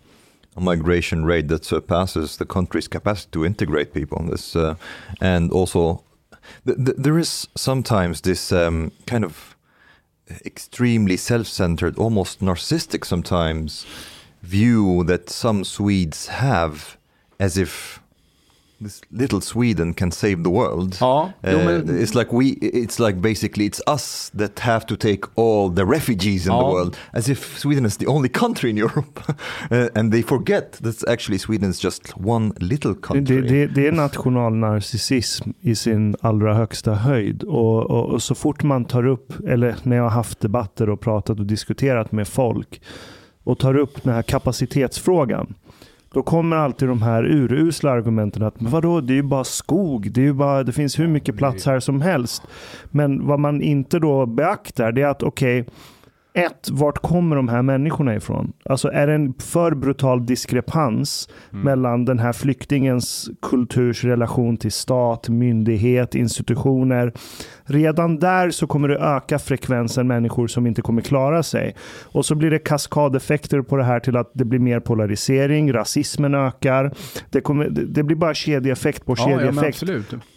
a 0.55 0.59
migration 0.59 1.27
rate 1.27 1.47
that 1.47 1.65
surpasses 1.65 2.37
the 2.37 2.45
country's 2.45 2.87
capacity 2.91 3.31
to 3.31 3.45
integrate 3.45 3.93
people. 3.93 4.31
This, 4.31 4.55
uh, 4.55 4.75
and 5.21 5.51
also, 5.51 6.01
th 6.65 6.77
th 6.85 7.03
there 7.03 7.19
is 7.19 7.47
sometimes 7.55 8.21
this 8.21 8.51
um, 8.51 8.91
kind 9.05 9.25
of 9.25 9.55
extremely 10.45 11.17
self-centered, 11.17 11.97
almost 11.97 12.41
narcissistic 12.41 13.05
sometimes 13.05 13.85
view 14.41 15.03
that 15.03 15.29
some 15.29 15.63
Swedes 15.63 16.27
have 16.27 16.97
as 17.39 17.57
if 17.57 17.99
this 18.81 19.01
little 19.11 19.41
Sweden 19.41 19.93
can 19.93 20.11
save 20.11 20.43
the 20.43 20.49
world. 20.49 20.97
Ja, 20.99 21.29
jo, 21.41 21.57
men... 21.57 21.89
uh, 21.89 22.01
it's 22.03 22.15
like 22.15 22.31
we, 22.33 22.45
it's 22.61 22.99
like 22.99 23.21
basically 23.21 23.65
it's 23.65 23.81
us 23.87 24.31
that 24.37 24.59
have 24.59 24.85
to 24.85 24.95
take 24.95 25.21
all 25.35 25.69
the 25.69 25.85
refugees 25.85 26.45
in 26.47 26.53
ja. 26.53 26.59
the 26.59 26.65
world, 26.65 26.97
as 27.13 27.29
if 27.29 27.57
Sweden 27.57 27.85
is 27.85 27.97
the 27.97 28.07
only 28.07 28.29
country 28.29 28.69
in 28.69 28.77
Europe, 28.85 29.19
uh, 29.71 29.89
and 29.95 30.11
they 30.11 30.21
forget 30.21 30.73
that 30.83 31.03
actually 31.07 31.37
Sweden 31.37 31.69
is 31.69 31.83
just 31.83 32.17
one 32.17 32.53
little 32.59 32.95
country. 32.95 33.41
Det, 33.41 33.47
det, 33.47 33.67
det 33.67 33.87
är 33.87 33.91
nationalnarcissism 33.91 35.49
i 35.61 35.75
sin 35.75 36.15
allra 36.21 36.53
högsta 36.53 36.93
höjd, 36.93 37.43
och, 37.43 37.91
och, 37.91 38.05
och 38.05 38.23
så 38.23 38.35
fort 38.35 38.63
man 38.63 38.85
tar 38.85 39.05
upp, 39.05 39.33
eller 39.47 39.75
när 39.83 39.95
jag 39.95 40.03
har 40.03 40.09
haft 40.09 40.39
debatter 40.39 40.89
och 40.89 41.01
pratat 41.01 41.39
och 41.39 41.45
diskuterat 41.45 42.11
med 42.11 42.27
folk 42.27 42.81
och 43.43 43.59
tar 43.59 43.77
upp 43.77 44.03
den 44.03 44.13
här 44.13 44.21
kapacitetsfrågan 44.21 45.53
då 46.15 46.23
kommer 46.23 46.57
alltid 46.57 46.87
de 46.87 47.01
här 47.01 47.23
urusla 47.25 47.91
argumenten 47.91 48.43
att 48.43 48.61
men 48.61 48.71
vadå, 48.71 49.01
det 49.01 49.13
är 49.13 49.15
ju 49.15 49.23
bara 49.23 49.43
skog, 49.43 50.11
det, 50.11 50.21
är 50.21 50.25
ju 50.25 50.33
bara, 50.33 50.63
det 50.63 50.71
finns 50.71 50.99
hur 50.99 51.07
mycket 51.07 51.37
plats 51.37 51.65
här 51.65 51.79
som 51.79 52.01
helst. 52.01 52.43
Men 52.91 53.27
vad 53.27 53.39
man 53.39 53.61
inte 53.61 53.99
då 53.99 54.25
beaktar 54.25 54.91
det 54.91 55.01
är 55.01 55.07
att 55.07 55.23
okej, 55.23 55.61
okay, 55.61 55.73
ett, 56.35 56.69
vart 56.71 56.97
kommer 56.97 57.35
de 57.35 57.47
här 57.47 57.61
människorna 57.61 58.15
ifrån? 58.15 58.53
Alltså 58.65 58.91
är 58.91 59.07
det 59.07 59.13
en 59.13 59.33
för 59.33 59.75
brutal 59.75 60.25
diskrepans 60.25 61.29
mm. 61.51 61.65
mellan 61.65 62.05
den 62.05 62.19
här 62.19 62.33
flyktingens 62.33 63.29
kulturs 63.41 64.03
relation 64.03 64.57
till 64.57 64.71
stat, 64.71 65.29
myndighet, 65.29 66.15
institutioner. 66.15 67.13
Redan 67.63 68.19
där 68.19 68.49
så 68.49 68.67
kommer 68.67 68.87
det 68.87 68.97
öka 68.97 69.39
frekvensen 69.39 70.07
människor 70.07 70.47
som 70.47 70.67
inte 70.67 70.81
kommer 70.81 71.01
klara 71.01 71.43
sig. 71.43 71.75
Och 72.03 72.25
så 72.25 72.35
blir 72.35 72.51
det 72.51 72.59
kaskadeffekter 72.59 73.61
på 73.61 73.77
det 73.77 73.83
här 73.83 73.99
till 73.99 74.17
att 74.17 74.31
det 74.33 74.45
blir 74.45 74.59
mer 74.59 74.79
polarisering, 74.79 75.73
rasismen 75.73 76.35
ökar. 76.35 76.91
Det, 77.29 77.41
kommer, 77.41 77.69
det 77.69 78.03
blir 78.03 78.17
bara 78.17 78.33
kedjeeffekt 78.33 79.05
på 79.05 79.15
kedjeeffekt. 79.15 79.83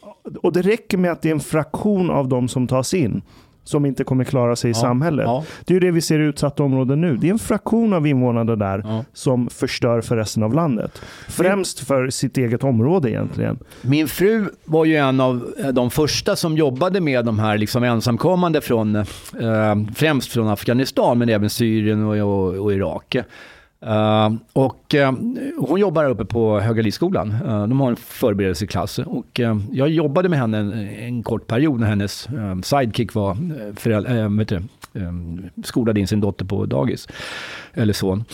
Ja, 0.03 0.17
och 0.43 0.53
det 0.53 0.63
räcker 0.63 0.99
med 0.99 1.13
att 1.13 1.23
det 1.23 1.29
är 1.29 1.35
en 1.35 1.41
fraktion 1.41 2.11
av 2.11 2.29
de 2.29 2.49
som 2.49 2.67
tas 2.67 2.95
in 2.95 3.23
som 3.69 3.87
inte 3.87 4.05
kommer 4.05 4.25
klara 4.25 4.57
sig 4.57 4.71
i 4.71 4.75
ja, 4.75 4.81
samhället. 4.81 5.27
Ja. 5.27 5.45
Det 5.65 5.73
är 5.73 5.75
ju 5.75 5.81
det 5.81 5.91
vi 5.91 6.01
ser 6.01 6.21
i 6.21 6.23
utsatta 6.23 6.63
områden 6.63 7.01
nu. 7.01 7.17
Det 7.17 7.29
är 7.29 7.33
en 7.33 7.39
fraktion 7.39 7.93
av 7.93 8.07
invånarna 8.07 8.57
där 8.57 8.83
ja. 8.85 9.05
som 9.13 9.49
förstör 9.51 10.01
för 10.01 10.17
resten 10.17 10.43
av 10.43 10.55
landet. 10.55 11.03
Främst 11.29 11.81
för 11.81 12.11
sitt 12.11 12.39
eget 12.39 12.65
område 12.65 13.11
egentligen. 13.11 13.59
Min 13.83 14.09
fru 14.09 14.45
var 14.65 14.85
ju 14.85 14.97
en 14.97 15.21
av 15.21 15.55
de 15.73 15.91
första 15.91 16.37
som 16.37 16.57
jobbade 16.57 17.01
med 17.01 17.25
de 17.25 17.39
här 17.39 17.59
liksom 17.59 17.85
ensamkommande 17.85 18.61
från, 18.61 18.97
eh, 18.97 19.05
främst 19.95 20.33
från 20.33 20.49
Afghanistan, 20.49 21.19
men 21.19 21.29
även 21.29 21.51
Syrien 21.51 22.05
och, 22.05 22.17
och, 22.17 22.65
och 22.65 22.73
Irak. 22.73 23.17
Uh, 23.87 24.37
och 24.53 24.95
uh, 24.95 25.13
hon 25.59 25.81
jobbar 25.81 26.05
uppe 26.05 26.25
på 26.25 26.61
Högalidsskolan. 26.61 27.31
Uh, 27.31 27.53
ehm, 27.53 27.69
de 27.69 27.81
har 27.81 27.91
en 27.91 27.97
förberedelseklass. 27.97 28.99
Och 28.99 29.41
jag 29.73 29.89
jobbade 29.89 30.29
med 30.29 30.39
henne 30.39 30.59
en, 30.59 30.73
en 30.89 31.23
kort 31.23 31.47
period 31.47 31.81
när 31.81 31.87
hennes 31.87 32.29
sidekick 32.63 33.15
var 33.15 33.31
eh, 33.31 33.75
föräldrar, 33.77 34.53
eh, 34.95 35.13
skolade 35.65 36.01
in 36.01 36.07
sin 36.07 36.21
dotter 36.21 36.45
på 36.45 36.67
dagis. 36.67 37.09
Eller 37.75 37.93
son. 37.93 38.25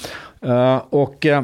och, 0.90 1.26
eh, 1.26 1.42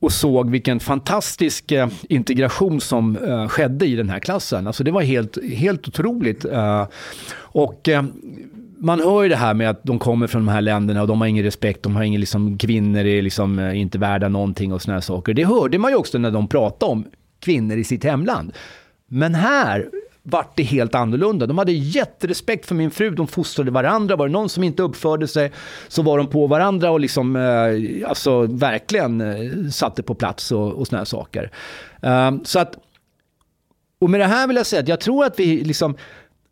och 0.00 0.12
såg 0.12 0.50
vilken 0.50 0.80
fantastisk 0.80 1.72
integration 2.02 2.80
som 2.80 3.18
skedde 3.50 3.86
i 3.86 3.96
den 3.96 4.10
här 4.10 4.18
klassen. 4.18 4.66
Alltså 4.66 4.84
det 4.84 4.90
var 4.90 5.02
helt, 5.02 5.44
helt 5.44 5.88
otroligt. 5.88 6.46
och 7.32 7.88
man 8.80 9.00
hör 9.00 9.22
ju 9.22 9.28
det 9.28 9.36
här 9.36 9.54
med 9.54 9.70
att 9.70 9.84
de 9.84 9.98
kommer 9.98 10.26
från 10.26 10.46
de 10.46 10.52
här 10.52 10.60
länderna 10.60 11.02
och 11.02 11.08
de 11.08 11.20
har 11.20 11.28
ingen 11.28 11.44
respekt, 11.44 11.82
de 11.82 11.96
har 11.96 12.02
ingen 12.02 12.20
liksom, 12.20 12.58
kvinnor 12.58 13.00
är 13.00 13.22
liksom 13.22 13.58
eh, 13.58 13.80
inte 13.80 13.98
värda 13.98 14.28
någonting 14.28 14.72
och 14.72 14.82
sådana 14.82 15.00
saker. 15.00 15.34
Det 15.34 15.44
hörde 15.44 15.78
man 15.78 15.90
ju 15.90 15.96
också 15.96 16.18
när 16.18 16.30
de 16.30 16.48
pratade 16.48 16.92
om 16.92 17.04
kvinnor 17.40 17.76
i 17.76 17.84
sitt 17.84 18.04
hemland. 18.04 18.52
Men 19.06 19.34
här 19.34 19.88
vart 20.22 20.56
det 20.56 20.62
helt 20.62 20.94
annorlunda. 20.94 21.46
De 21.46 21.58
hade 21.58 21.72
jätterespekt 21.72 22.66
för 22.66 22.74
min 22.74 22.90
fru, 22.90 23.10
de 23.10 23.26
fostrade 23.26 23.70
varandra. 23.70 24.16
Var 24.16 24.26
det 24.26 24.32
någon 24.32 24.48
som 24.48 24.64
inte 24.64 24.82
uppförde 24.82 25.28
sig 25.28 25.52
så 25.88 26.02
var 26.02 26.18
de 26.18 26.26
på 26.26 26.46
varandra 26.46 26.90
och 26.90 27.00
liksom, 27.00 27.36
eh, 27.36 28.08
alltså 28.08 28.42
verkligen 28.42 29.20
eh, 29.20 29.70
satte 29.70 30.02
på 30.02 30.14
plats 30.14 30.52
och, 30.52 30.72
och 30.72 30.86
såna 30.86 30.98
här 30.98 31.04
saker. 31.04 31.50
Um, 32.00 32.44
så 32.44 32.58
att, 32.58 32.78
och 33.98 34.10
med 34.10 34.20
det 34.20 34.26
här 34.26 34.46
vill 34.46 34.56
jag 34.56 34.66
säga 34.66 34.82
att 34.82 34.88
jag 34.88 35.00
tror 35.00 35.24
att 35.24 35.40
vi 35.40 35.64
liksom, 35.64 35.96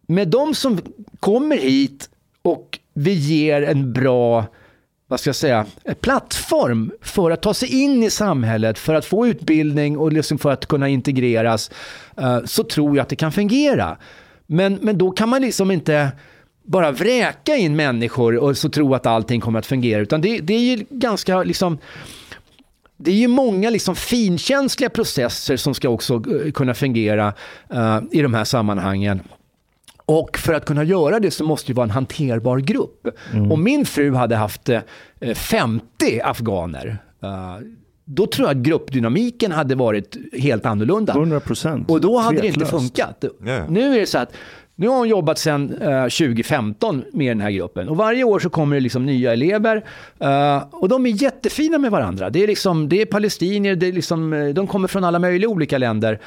med 0.06 0.28
de 0.28 0.54
som 0.54 0.78
kommer 1.20 1.56
hit 1.56 2.10
och 2.46 2.78
vi 2.94 3.12
ger 3.12 3.62
en 3.62 3.92
bra 3.92 4.46
vad 5.08 5.20
ska 5.20 5.28
jag 5.28 5.36
säga, 5.36 5.66
plattform 6.00 6.92
för 7.00 7.30
att 7.30 7.42
ta 7.42 7.54
sig 7.54 7.82
in 7.82 8.02
i 8.02 8.10
samhället, 8.10 8.78
för 8.78 8.94
att 8.94 9.04
få 9.04 9.26
utbildning 9.26 9.98
och 9.98 10.12
liksom 10.12 10.38
för 10.38 10.50
att 10.50 10.66
kunna 10.66 10.88
integreras, 10.88 11.70
eh, 12.16 12.38
så 12.44 12.64
tror 12.64 12.96
jag 12.96 13.02
att 13.02 13.08
det 13.08 13.16
kan 13.16 13.32
fungera. 13.32 13.96
Men, 14.46 14.74
men 14.74 14.98
då 14.98 15.10
kan 15.10 15.28
man 15.28 15.42
liksom 15.42 15.70
inte 15.70 16.08
bara 16.62 16.90
vräka 16.90 17.56
in 17.56 17.76
människor 17.76 18.36
och 18.36 18.56
så 18.56 18.68
tro 18.68 18.94
att 18.94 19.06
allting 19.06 19.40
kommer 19.40 19.58
att 19.58 19.66
fungera, 19.66 20.00
utan 20.00 20.20
det, 20.20 20.38
det 20.38 20.54
är 20.54 20.76
ju 20.76 20.86
ganska 20.90 21.42
liksom 21.42 21.78
det 22.96 23.10
är 23.10 23.14
ju 23.14 23.28
många 23.28 23.70
liksom 23.70 23.96
finkänsliga 23.96 24.90
processer 24.90 25.56
som 25.56 25.74
ska 25.74 25.88
också 25.88 26.14
eh, 26.14 26.52
kunna 26.52 26.74
fungera 26.74 27.34
uh, 27.74 28.00
i 28.10 28.22
de 28.22 28.34
här 28.34 28.44
sammanhangen. 28.44 29.20
Och 30.06 30.38
för 30.38 30.54
att 30.54 30.64
kunna 30.64 30.84
göra 30.84 31.20
det 31.20 31.30
så 31.30 31.44
måste 31.44 31.72
det 31.72 31.76
vara 31.76 31.84
en 31.84 31.90
hanterbar 31.90 32.58
grupp. 32.58 33.08
Mm. 33.32 33.52
Om 33.52 33.64
min 33.64 33.84
fru 33.84 34.14
hade 34.14 34.36
haft 34.36 34.70
50 35.34 35.84
eh, 36.18 36.30
afghaner, 36.30 36.98
eh, 37.22 37.28
då 38.04 38.26
tror 38.26 38.48
jag 38.48 38.56
att 38.56 38.62
gruppdynamiken 38.62 39.52
hade 39.52 39.74
varit 39.74 40.16
helt 40.32 40.66
annorlunda. 40.66 41.12
100 41.12 41.40
procent. 41.40 41.90
Och 41.90 42.00
då 42.00 42.18
hade 42.18 42.40
Tveklöst. 42.40 42.58
det 42.58 42.76
inte 42.76 42.78
funkat. 42.78 43.24
Yeah. 43.44 43.70
Nu 43.70 43.94
är 43.94 44.00
det 44.00 44.06
så 44.06 44.18
att 44.18 44.32
nu 44.78 44.88
har 44.88 44.96
hon 44.98 45.08
jobbat 45.08 45.38
sedan 45.38 45.70
uh, 45.70 46.02
2015 46.02 47.04
med 47.12 47.30
den 47.30 47.40
här 47.40 47.50
gruppen. 47.50 47.88
Och 47.88 47.96
varje 47.96 48.24
år 48.24 48.38
så 48.38 48.50
kommer 48.50 48.76
det 48.76 48.80
liksom 48.80 49.06
nya 49.06 49.32
elever. 49.32 49.84
Och 50.72 50.88
de 50.88 51.06
är 51.06 51.22
jättefina 51.22 51.78
med 51.78 51.90
varandra. 51.90 52.30
Det 52.30 52.42
är, 52.42 52.46
liksom, 52.46 52.88
det 52.88 53.02
är 53.02 53.06
palestinier, 53.06 53.76
det 53.76 53.86
är 53.86 53.92
liksom, 53.92 54.52
de 54.54 54.66
kommer 54.66 54.88
från 54.88 55.04
alla 55.04 55.18
möjliga 55.18 55.48
olika 55.50 55.78
länder. 55.78 56.20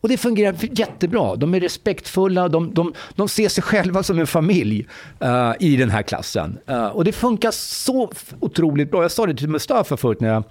Och 0.00 0.08
det 0.08 0.16
fungerar 0.16 0.54
jättebra. 0.60 1.36
De 1.36 1.54
är 1.54 1.60
respektfulla, 1.60 2.48
de, 2.48 2.74
de, 2.74 2.92
de 3.14 3.28
ser 3.28 3.48
sig 3.48 3.62
själva 3.62 4.02
som 4.02 4.18
en 4.18 4.26
familj 4.26 4.86
uh, 5.24 5.52
i 5.60 5.76
den 5.76 5.90
här 5.90 6.02
klassen. 6.02 6.58
Uh, 6.70 6.86
och 6.86 7.04
det 7.04 7.12
funkar 7.12 7.50
så 7.50 8.10
otroligt 8.40 8.90
bra. 8.90 9.02
Jag 9.02 9.10
sa 9.10 9.26
det 9.26 9.34
till 9.34 9.48
Mustafa 9.48 9.96
förut 9.96 10.20
när 10.20 10.28
jag, 10.28 10.44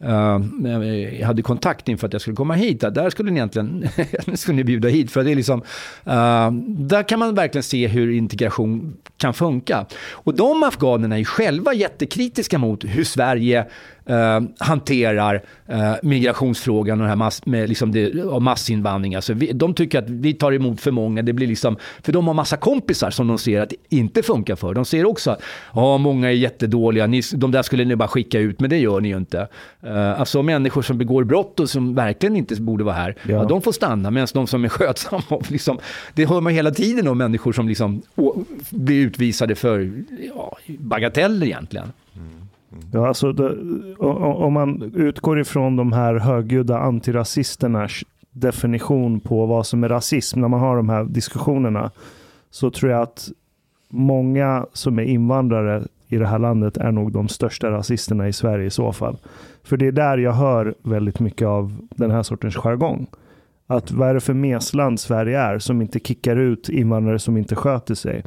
eh, 0.00 0.80
uh, 0.80 1.18
jag 1.18 1.26
hade 1.26 1.42
kontakt 1.42 1.88
inför 1.88 2.06
att 2.06 2.12
jag 2.12 2.22
skulle 2.22 2.36
komma 2.36 2.54
hit. 2.54 2.80
Där 2.80 3.10
skulle 3.10 3.30
ni 3.30 3.36
egentligen 3.36 3.88
skulle 4.34 4.56
ni 4.56 4.64
bjuda 4.64 4.88
hit. 4.88 5.10
För 5.10 5.24
det 5.24 5.30
är 5.30 5.36
liksom, 5.36 5.62
där 6.66 7.08
kan 7.08 7.18
man 7.18 7.34
verkligen 7.34 7.62
se 7.62 7.86
hur 7.86 8.10
integration 8.10 8.96
kan 9.16 9.34
funka. 9.34 9.86
Och 10.10 10.34
de 10.34 10.62
afghanerna 10.62 11.18
är 11.18 11.24
själva 11.24 11.74
jättekritiska 11.74 12.58
mot 12.58 12.84
hur 12.84 13.04
Sverige 13.04 13.66
eh, 14.10 14.40
hanterar 14.58 15.42
eh, 15.66 15.92
migrationsfrågan 16.02 17.00
och 17.00 17.06
här 17.06 17.16
mass, 17.16 17.46
med 17.46 17.68
liksom 17.68 17.92
det, 17.92 18.22
och 18.22 18.42
massinvandring. 18.42 19.14
Alltså 19.14 19.34
vi, 19.34 19.52
de 19.52 19.74
tycker 19.74 19.98
att 19.98 20.10
vi 20.10 20.34
tar 20.34 20.52
emot 20.52 20.80
för 20.80 20.90
många. 20.90 21.22
Det 21.22 21.32
blir 21.32 21.46
liksom, 21.46 21.76
för 22.02 22.12
de 22.12 22.26
har 22.26 22.34
massa 22.34 22.56
kompisar 22.56 23.10
som 23.10 23.28
de 23.28 23.38
ser 23.38 23.60
att 23.60 23.68
det 23.68 23.76
inte 23.96 24.22
funkar 24.22 24.56
för. 24.56 24.74
De 24.74 24.84
ser 24.84 25.06
också 25.06 25.30
att 25.30 25.42
ja, 25.74 25.98
många 25.98 26.28
är 26.28 26.32
jättedåliga, 26.32 27.06
ni, 27.06 27.22
de 27.34 27.50
där 27.50 27.62
skulle 27.62 27.84
ni 27.84 27.96
bara 27.96 28.08
skicka 28.08 28.38
ut, 28.38 28.60
men 28.60 28.70
det 28.70 28.78
gör 28.78 29.00
ni 29.00 29.08
ju 29.08 29.16
inte. 29.16 29.48
Eh, 29.82 30.20
alltså 30.20 30.42
människor 30.42 30.82
som 30.82 30.98
begår 30.98 31.24
brott 31.24 31.60
och 31.60 31.70
som 31.70 31.94
verkligen 31.94 32.36
inte 32.36 32.62
borde 32.62 32.84
vara 32.84 32.94
här, 32.94 33.16
ja. 33.22 33.32
Ja. 33.32 33.44
de 33.44 33.62
får 33.62 33.72
stanna. 33.72 34.10
Medan 34.10 34.28
de 34.34 34.46
som 34.46 34.64
är 34.64 34.68
skötsamma, 34.78 35.42
liksom, 35.48 35.78
det 36.14 36.26
hör 36.26 36.40
man 36.40 36.52
hela 36.52 36.70
tiden 36.70 37.08
om 37.08 37.18
människor 37.18 37.52
som 37.52 37.68
liksom, 37.68 38.02
å, 38.16 38.44
blir 38.70 39.06
utvisade 39.06 39.54
för 39.54 39.92
ja, 40.34 40.56
bagateller 40.66 41.46
egentligen. 41.46 41.92
Ja, 42.92 43.08
alltså 43.08 43.32
det, 43.32 43.56
om 43.98 44.52
man 44.52 44.92
utgår 44.94 45.40
ifrån 45.40 45.76
de 45.76 45.92
här 45.92 46.14
högljudda 46.14 46.78
antirasisternas 46.78 48.04
definition 48.32 49.20
på 49.20 49.46
vad 49.46 49.66
som 49.66 49.84
är 49.84 49.88
rasism 49.88 50.40
när 50.40 50.48
man 50.48 50.60
har 50.60 50.76
de 50.76 50.88
här 50.88 51.04
diskussionerna 51.04 51.90
så 52.50 52.70
tror 52.70 52.92
jag 52.92 53.02
att 53.02 53.28
många 53.88 54.66
som 54.72 54.98
är 54.98 55.02
invandrare 55.02 55.82
i 56.08 56.16
det 56.16 56.26
här 56.26 56.38
landet 56.38 56.76
är 56.76 56.92
nog 56.92 57.12
de 57.12 57.28
största 57.28 57.70
rasisterna 57.70 58.28
i 58.28 58.32
Sverige 58.32 58.66
i 58.66 58.70
så 58.70 58.92
fall. 58.92 59.16
För 59.64 59.76
det 59.76 59.86
är 59.86 59.92
där 59.92 60.18
jag 60.18 60.32
hör 60.32 60.74
väldigt 60.82 61.20
mycket 61.20 61.48
av 61.48 61.76
den 61.90 62.10
här 62.10 62.22
sortens 62.22 62.56
jargong. 62.56 63.06
Att 63.66 63.92
vad 63.92 64.08
är 64.08 64.14
det 64.14 64.20
för 64.20 64.34
mesland 64.34 65.00
Sverige 65.00 65.40
är 65.40 65.58
som 65.58 65.82
inte 65.82 65.98
kickar 65.98 66.36
ut 66.36 66.68
invandrare 66.68 67.18
som 67.18 67.36
inte 67.36 67.54
sköter 67.54 67.94
sig? 67.94 68.24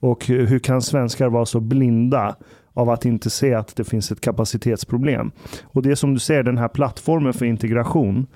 Och 0.00 0.26
hur, 0.26 0.46
hur 0.46 0.58
kan 0.58 0.82
svenskar 0.82 1.28
vara 1.28 1.46
så 1.46 1.60
blinda 1.60 2.36
av 2.78 2.90
att 2.90 3.04
inte 3.04 3.30
se 3.30 3.54
att 3.54 3.76
det 3.76 3.84
finns 3.84 4.12
ett 4.12 4.20
kapacitetsproblem? 4.20 5.30
Och 5.62 5.82
det 5.82 5.90
är 5.90 5.94
som 5.94 6.14
du 6.14 6.20
säger, 6.20 6.42
den 6.42 6.58
här 6.58 6.68
plattformen 6.68 7.32
för 7.32 7.46
integration, 7.46 8.26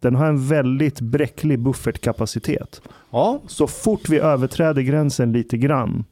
den 0.00 0.14
har 0.14 0.26
en 0.26 0.48
väldigt 0.48 1.00
bräcklig 1.00 1.58
buffertkapacitet. 1.58 2.82
Ja, 3.10 3.40
Så 3.46 3.66
fort 3.66 4.08
vi 4.08 4.18
överträder 4.18 4.82
gränsen 4.82 5.32
lite 5.32 5.56
grann, 5.56 6.04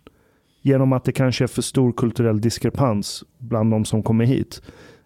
genom 0.62 0.92
att 0.92 1.04
det 1.04 1.12
kanske 1.12 1.44
är 1.44 1.48
för 1.48 1.62
stor 1.62 1.92
kulturell 1.92 2.40
diskrepans 2.40 3.24
bland 3.38 3.70
de 3.70 3.84
som 3.84 4.02
kommer 4.02 4.24
hit, 4.24 4.62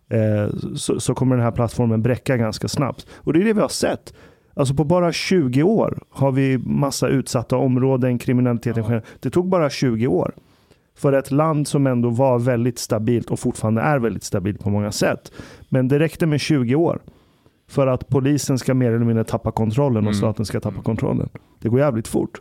eh, 0.09 0.75
så, 0.77 1.01
så 1.01 1.15
kommer 1.15 1.37
den 1.37 1.45
här 1.45 1.53
plattformen 1.53 2.03
bräcka 2.03 2.37
ganska 2.37 2.69
snabbt. 2.69 3.07
Och 3.15 3.33
det 3.33 3.39
är 3.41 3.45
det 3.45 3.53
vi 3.53 3.61
har 3.61 3.69
sett. 3.69 4.15
Alltså 4.57 4.75
på 4.75 4.85
bara 4.85 5.13
20 5.13 5.63
år 5.63 6.03
har 6.11 6.33
vi 6.33 6.59
massa 6.59 7.09
utsatta 7.09 7.57
områden, 7.57 8.19
kriminaliteten 8.19 8.83
generellt. 8.83 9.07
Det 9.21 9.31
tog 9.31 9.49
bara 9.49 9.71
20 9.71 10.07
år. 10.07 10.35
För 10.97 11.13
ett 11.13 11.31
land 11.31 11.69
som 11.69 11.87
ändå 11.87 12.11
var 12.11 12.39
väldigt 12.39 12.79
stabilt 12.79 13.31
och 13.31 13.41
fortfarande 13.41 13.81
är 13.81 13.99
väldigt 13.99 14.25
stabilt 14.25 14.61
på 14.61 14.71
många 14.71 14.93
sätt. 14.93 15.33
Men 15.69 15.89
det 15.89 15.99
räckte 15.99 16.27
med 16.27 16.41
20 16.41 16.75
år 16.75 17.03
för 17.69 17.87
att 17.87 18.09
polisen 18.09 18.59
ska 18.59 18.75
mer 18.75 18.93
eller 18.93 19.05
mindre 19.05 19.25
tappa 19.25 19.53
kontrollen 19.53 20.07
och 20.07 20.17
staten 20.17 20.47
ska 20.47 20.61
tappa 20.61 20.83
kontrollen. 20.83 21.29
Det 21.61 21.69
går 21.69 21.81
jävligt 21.81 22.09
fort. 22.09 22.41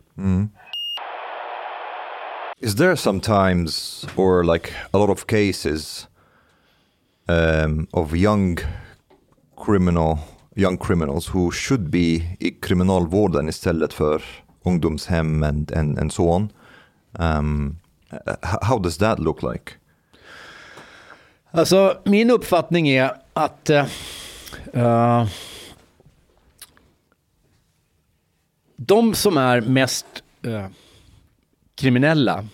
Is 2.59 2.75
there 2.75 2.95
sometimes, 2.95 4.05
or 4.15 4.43
like 4.53 4.69
a 4.91 4.97
lot 4.97 5.09
of 5.09 5.25
cases, 5.25 6.07
um, 7.27 7.87
of 7.91 8.15
young 8.15 8.57
criminal, 9.65 10.17
young 10.55 10.77
criminals 10.77 11.35
who 11.35 11.51
should 11.51 11.89
be 11.89 12.37
i 12.39 12.57
kriminalvården 12.61 13.49
istället 13.49 13.93
för 13.93 14.23
ungdomshem 14.65 15.43
and, 15.43 15.71
and, 15.71 15.99
and 15.99 16.13
so 16.13 16.29
on? 16.29 16.49
Um, 17.19 17.77
how 18.41 18.79
does 18.79 18.97
that 18.97 19.19
look 19.19 19.43
like? 19.43 19.71
Alltså, 21.51 21.97
min 22.03 22.31
uppfattning 22.31 22.89
är 22.89 23.11
att 23.33 23.69
uh, 24.75 25.25
de 28.75 29.13
som 29.13 29.37
är 29.37 29.61
mest 29.61 30.05
uh, 30.47 30.65
kriminella, 31.75 32.45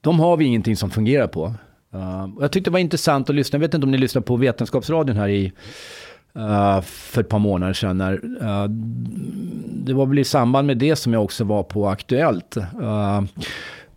de 0.00 0.20
har 0.20 0.36
vi 0.36 0.44
ingenting 0.44 0.76
som 0.76 0.90
fungerar 0.90 1.26
på. 1.26 1.54
Uh, 1.94 2.36
och 2.36 2.44
jag 2.44 2.52
tyckte 2.52 2.70
det 2.70 2.72
var 2.72 2.80
intressant 2.80 3.30
att 3.30 3.36
lyssna, 3.36 3.56
jag 3.56 3.60
vet 3.60 3.74
inte 3.74 3.84
om 3.84 3.90
ni 3.90 3.98
lyssnade 3.98 4.26
på 4.26 4.36
Vetenskapsradion 4.36 5.16
här 5.16 5.28
i 5.28 5.52
Uh, 6.36 6.80
för 6.80 7.20
ett 7.20 7.28
par 7.28 7.38
månader 7.38 7.72
sedan. 7.72 7.98
När, 7.98 8.24
uh, 8.24 8.68
det 9.84 9.92
var 9.92 10.06
väl 10.06 10.18
i 10.18 10.24
samband 10.24 10.66
med 10.66 10.78
det 10.78 10.96
som 10.96 11.12
jag 11.12 11.24
också 11.24 11.44
var 11.44 11.62
på 11.62 11.88
Aktuellt. 11.88 12.56
Uh, 12.56 13.22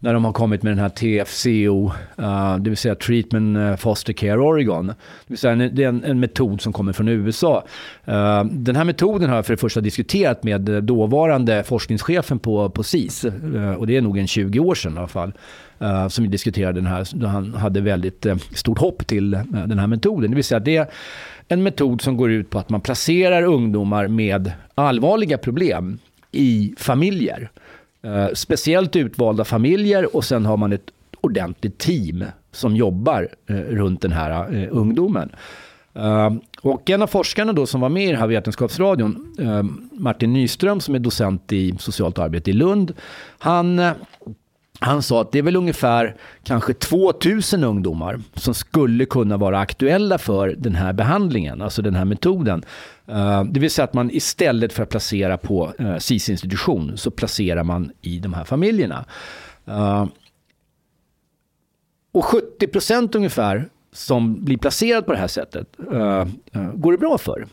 när 0.04 0.14
de 0.14 0.26
har 0.26 0.32
kommit 0.32 0.64
med 0.64 0.72
den 0.72 0.80
här 0.80 0.90
TFCO, 0.90 1.92
uh, 2.20 2.26
eh, 2.26 2.58
det 2.58 2.70
vill 2.70 2.78
säga 2.78 2.96
Treatment 2.96 3.58
eh, 3.58 3.76
Foster 3.76 4.14
Care 4.14 4.40
Oregon. 4.40 4.88
Det 4.88 4.96
vill 5.28 5.38
säga 5.38 5.54
en, 5.54 5.76
det 5.76 5.84
är 5.84 5.88
en, 5.88 6.04
en 6.04 6.20
metod 6.20 6.62
som 6.62 6.74
kommer 6.74 6.94
från 6.94 7.08
USA. 7.08 7.64
Uh, 8.08 8.44
den 8.44 8.76
här 8.76 8.84
metoden 8.84 9.30
har 9.30 9.36
jag 9.36 9.46
för 9.46 9.54
det 9.54 9.58
första 9.58 9.82
diskuterat 9.82 10.44
med 10.44 10.62
dåvarande 10.62 11.64
forskningschefen 11.64 12.40
på, 12.40 12.70
på 12.70 12.84
SIS. 12.84 13.26
Uh, 13.26 13.74
och 13.74 13.88
det 13.88 13.98
är 13.98 14.02
nog 14.02 14.18
en 14.18 14.28
20 14.28 14.60
år 14.60 14.76
sedan 14.76 14.96
i 14.96 14.98
alla 14.98 15.08
fall. 15.08 15.34
Uh, 15.82 16.08
som 16.08 16.24
vi 16.24 16.30
diskuterade 16.30 16.80
den 16.80 16.88
här, 16.88 17.08
då 17.14 17.28
han 17.28 17.54
hade 17.54 17.82
väldigt 17.82 18.26
uh, 18.26 18.38
stort 18.38 18.80
hopp 18.80 19.08
till 19.08 19.34
uh, 19.36 19.42
den 19.68 19.80
här 19.80 19.88
metoden. 19.88 20.32
Det 20.32 20.36
vill 20.36 20.44
säga 20.44 20.60
det 20.60 20.78
är 20.78 20.88
en 21.48 21.64
metod 21.64 22.02
som 22.02 22.18
går 22.18 22.32
ut 22.32 22.50
på 22.50 22.60
att 22.60 22.70
man 22.70 22.82
placerar 22.82 23.44
ungdomar 23.44 24.08
med 24.08 24.52
allvarliga 24.76 25.38
problem 25.38 26.00
i 26.32 26.74
familjer. 26.78 27.52
Eh, 28.04 28.28
speciellt 28.34 28.96
utvalda 28.96 29.44
familjer 29.44 30.16
och 30.16 30.24
sen 30.24 30.46
har 30.46 30.58
man 30.58 30.74
ett 30.74 30.92
ordentligt 31.22 31.78
team 31.78 32.24
som 32.52 32.76
jobbar 32.76 33.30
eh, 33.50 33.56
runt 33.56 34.02
den 34.02 34.12
här 34.12 34.56
eh, 34.56 34.68
ungdomen. 34.72 35.30
Eh, 35.94 36.34
och 36.62 36.90
en 36.90 37.02
av 37.02 37.08
forskarna 37.08 37.54
då 37.54 37.66
som 37.66 37.82
var 37.82 37.90
med 37.90 38.04
i 38.04 38.12
den 38.12 38.20
här 38.20 38.28
vetenskapsradion, 38.28 39.36
eh, 39.40 39.64
Martin 39.92 40.34
Nyström 40.34 40.80
som 40.80 40.96
är 40.96 41.00
docent 41.00 41.52
i 41.52 41.76
socialt 41.80 42.20
arbete 42.20 42.50
i 42.50 42.54
Lund, 42.54 42.94
han 43.38 43.80
eh, 43.80 43.92
han 44.84 45.04
sa 45.04 45.22
att 45.22 45.32
det 45.32 45.40
är 45.40 45.44
väl 45.44 45.56
ungefär 45.56 46.16
kanske 46.44 46.74
2000 46.74 47.64
ungdomar 47.64 48.22
som 48.34 48.54
skulle 48.54 49.06
kunna 49.06 49.38
vara 49.38 49.60
aktuella 49.60 50.18
för 50.18 50.56
den 50.58 50.76
här 50.76 50.94
behandlingen, 50.94 51.62
alltså 51.62 51.82
den 51.82 51.96
här 51.96 52.06
metoden. 52.06 52.64
Eh, 53.08 53.44
det 53.44 53.60
vill 53.60 53.72
säga 53.72 53.84
att 53.84 53.94
man 53.94 54.12
istället 54.12 54.74
för 54.74 54.84
att 54.84 54.90
placera 54.90 55.38
på 55.38 55.74
eh, 55.80 55.98
SIS-institution 55.98 56.98
så 56.98 57.12
placerar 57.12 57.64
man 57.64 57.92
i 58.02 58.20
de 58.20 58.34
här 58.34 58.44
familjerna. 58.44 59.06
Eh, 59.66 60.06
och 62.12 62.26
70 62.26 62.68
procent 62.68 63.16
ungefär 63.16 63.70
som 63.94 64.46
blir 64.46 64.58
placerad 64.58 65.06
på 65.06 65.12
det 65.12 65.18
här 65.18 65.28
sättet 65.28 65.68
går 66.74 66.92
det 66.92 66.98
bra 66.98 67.18
för. 67.18 67.48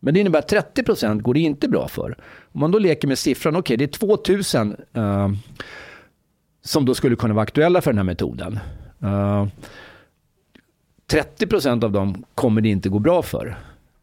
Men 0.00 0.14
det 0.14 0.20
innebär 0.20 0.38
att 0.38 0.48
30 0.48 0.82
procent 0.82 1.22
går 1.22 1.34
det 1.34 1.40
inte 1.40 1.68
bra 1.68 1.88
för. 1.88 2.16
Om 2.52 2.60
man 2.60 2.70
då 2.70 2.78
leker 2.78 3.08
med 3.08 3.18
siffran, 3.18 3.56
okej 3.56 3.76
det 3.76 3.84
är 3.84 3.88
2000 3.88 4.76
eh, 4.92 5.28
som 6.62 6.84
då 6.84 6.94
skulle 6.94 7.16
kunna 7.16 7.34
vara 7.34 7.42
aktuella 7.42 7.80
för 7.80 7.90
den 7.90 7.98
här 7.98 8.04
metoden. 8.04 8.58
Eh, 9.02 9.42
uh, 9.42 9.48
30 11.06 11.46
procent 11.46 11.84
av 11.84 11.92
dem 11.92 12.24
kommer 12.34 12.60
det 12.60 12.68
inte 12.68 12.88
gå 12.88 12.98
bra 12.98 13.22
för. 13.22 13.58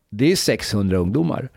Det 0.09 0.31
är 0.31 0.35
600 0.35 0.97
ungdomar. 0.97 1.49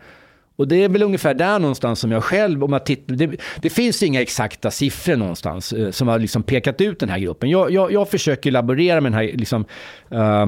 Och 0.55 0.67
det 0.67 0.83
är 0.83 0.89
väl 0.89 1.03
ungefär 1.03 1.33
där 1.33 1.59
någonstans 1.59 1.99
som 1.99 2.11
jag 2.11 2.23
själv, 2.23 2.63
om 2.63 2.73
jag 2.73 2.85
tittar, 2.85 3.15
det, 3.15 3.37
det 3.61 3.69
finns 3.69 4.03
inga 4.03 4.21
exakta 4.21 4.71
siffror 4.71 5.15
någonstans 5.15 5.73
eh, 5.73 5.91
som 5.91 6.07
har 6.07 6.19
liksom 6.19 6.43
pekat 6.43 6.81
ut 6.81 6.99
den 6.99 7.09
här 7.09 7.19
gruppen. 7.19 7.49
Jag, 7.49 7.71
jag, 7.71 7.91
jag 7.91 8.09
försöker 8.09 8.51
laborera 8.51 9.01
med 9.01 9.11
den 9.11 9.19
här, 9.19 9.31
liksom, 9.33 9.65
eh, 10.09 10.47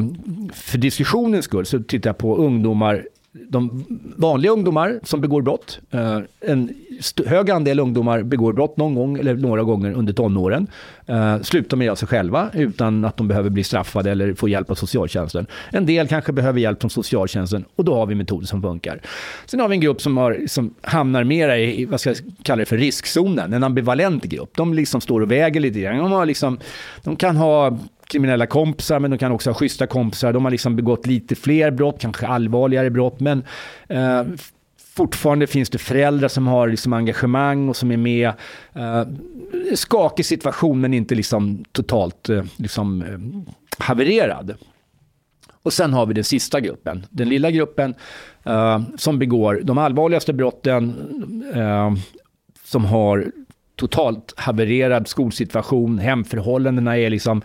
för 0.53 0.77
diskussionens 0.77 1.45
skull 1.45 1.65
så 1.65 1.79
tittar 1.79 2.09
jag 2.09 2.17
på 2.17 2.37
ungdomar 2.37 3.07
de 3.49 3.85
vanliga 4.17 4.51
ungdomar 4.51 4.99
som 5.03 5.21
begår 5.21 5.41
brott. 5.41 5.79
Eh, 5.91 6.19
en 6.41 6.73
hög 7.25 7.49
andel 7.51 7.79
ungdomar 7.79 8.23
begår 8.23 8.53
brott 8.53 8.77
någon 8.77 8.95
gång 8.95 9.19
eller 9.19 9.35
några 9.35 9.63
gånger 9.63 9.93
under 9.93 10.13
tonåren. 10.13 10.67
Eh, 11.05 11.41
slutar 11.41 11.77
med 11.77 11.91
av 11.91 11.95
sig 11.95 12.07
själva 12.07 12.49
utan 12.53 13.05
att 13.05 13.17
de 13.17 13.27
behöver 13.27 13.49
bli 13.49 13.63
straffade 13.63 14.11
eller 14.11 14.33
få 14.33 14.49
hjälp 14.49 14.71
av 14.71 14.75
socialtjänsten. 14.75 15.47
En 15.71 15.85
del 15.85 16.07
kanske 16.07 16.31
behöver 16.33 16.59
hjälp 16.59 16.81
från 16.81 16.89
socialtjänsten 16.89 17.65
och 17.75 17.85
då 17.85 17.95
har 17.95 18.05
vi 18.05 18.15
metoder 18.15 18.47
som 18.47 18.61
funkar. 18.61 19.01
Sen 19.45 19.59
har 19.59 19.67
vi 19.67 19.75
en 19.75 19.81
grupp 19.81 20.01
som, 20.01 20.17
har, 20.17 20.47
som 20.47 20.73
hamnar 20.81 21.23
mera 21.23 21.57
i, 21.57 21.85
vad 21.85 21.99
ska 21.99 22.09
jag 22.09 22.17
kalla 22.43 22.59
det 22.59 22.65
för, 22.65 22.77
riskzonen. 22.77 23.53
En 23.53 23.63
ambivalent 23.63 24.23
grupp. 24.23 24.49
De 24.55 24.73
liksom 24.73 25.01
står 25.01 25.21
och 25.21 25.31
väger 25.31 25.59
lite 25.59 25.79
grann. 25.79 25.97
De, 25.97 26.11
har 26.11 26.25
liksom, 26.25 26.59
de 27.03 27.15
kan 27.15 27.35
ha 27.35 27.77
kriminella 28.07 28.45
kompisar, 28.45 28.99
men 28.99 29.11
de 29.11 29.17
kan 29.17 29.31
också 29.31 29.49
ha 29.49 29.55
schyssta 29.55 29.87
kompisar. 29.87 30.33
De 30.33 30.43
har 30.45 30.51
liksom 30.51 30.75
begått 30.75 31.07
lite 31.07 31.35
fler 31.35 31.71
brott, 31.71 31.99
kanske 31.99 32.27
allvarligare 32.27 32.89
brott, 32.89 33.19
men 33.19 33.43
eh, 33.87 34.23
fortfarande 34.95 35.47
finns 35.47 35.69
det 35.69 35.77
föräldrar 35.77 36.27
som 36.27 36.47
har 36.47 36.67
liksom 36.67 36.93
engagemang 36.93 37.69
och 37.69 37.75
som 37.75 37.91
är 37.91 37.97
med. 37.97 38.31
Eh, 38.73 39.03
skakig 39.73 40.25
situation, 40.25 40.81
men 40.81 40.93
inte 40.93 41.15
liksom 41.15 41.65
totalt 41.71 42.29
eh, 42.29 42.43
liksom, 42.57 43.01
eh, 43.01 43.43
havererad. 43.85 44.57
Och 45.63 45.73
sen 45.73 45.93
har 45.93 46.05
vi 46.05 46.13
den 46.13 46.23
sista 46.23 46.59
gruppen, 46.59 47.05
den 47.09 47.29
lilla 47.29 47.51
gruppen 47.51 47.95
eh, 48.43 48.81
som 48.97 49.19
begår 49.19 49.61
de 49.63 49.77
allvarligaste 49.77 50.33
brotten, 50.33 50.93
eh, 51.55 51.93
som 52.63 52.85
har 52.85 53.31
totalt 53.75 54.33
havererad 54.37 55.07
skolsituation, 55.07 55.99
hemförhållandena 55.99 56.97
är 56.97 57.09
liksom 57.09 57.41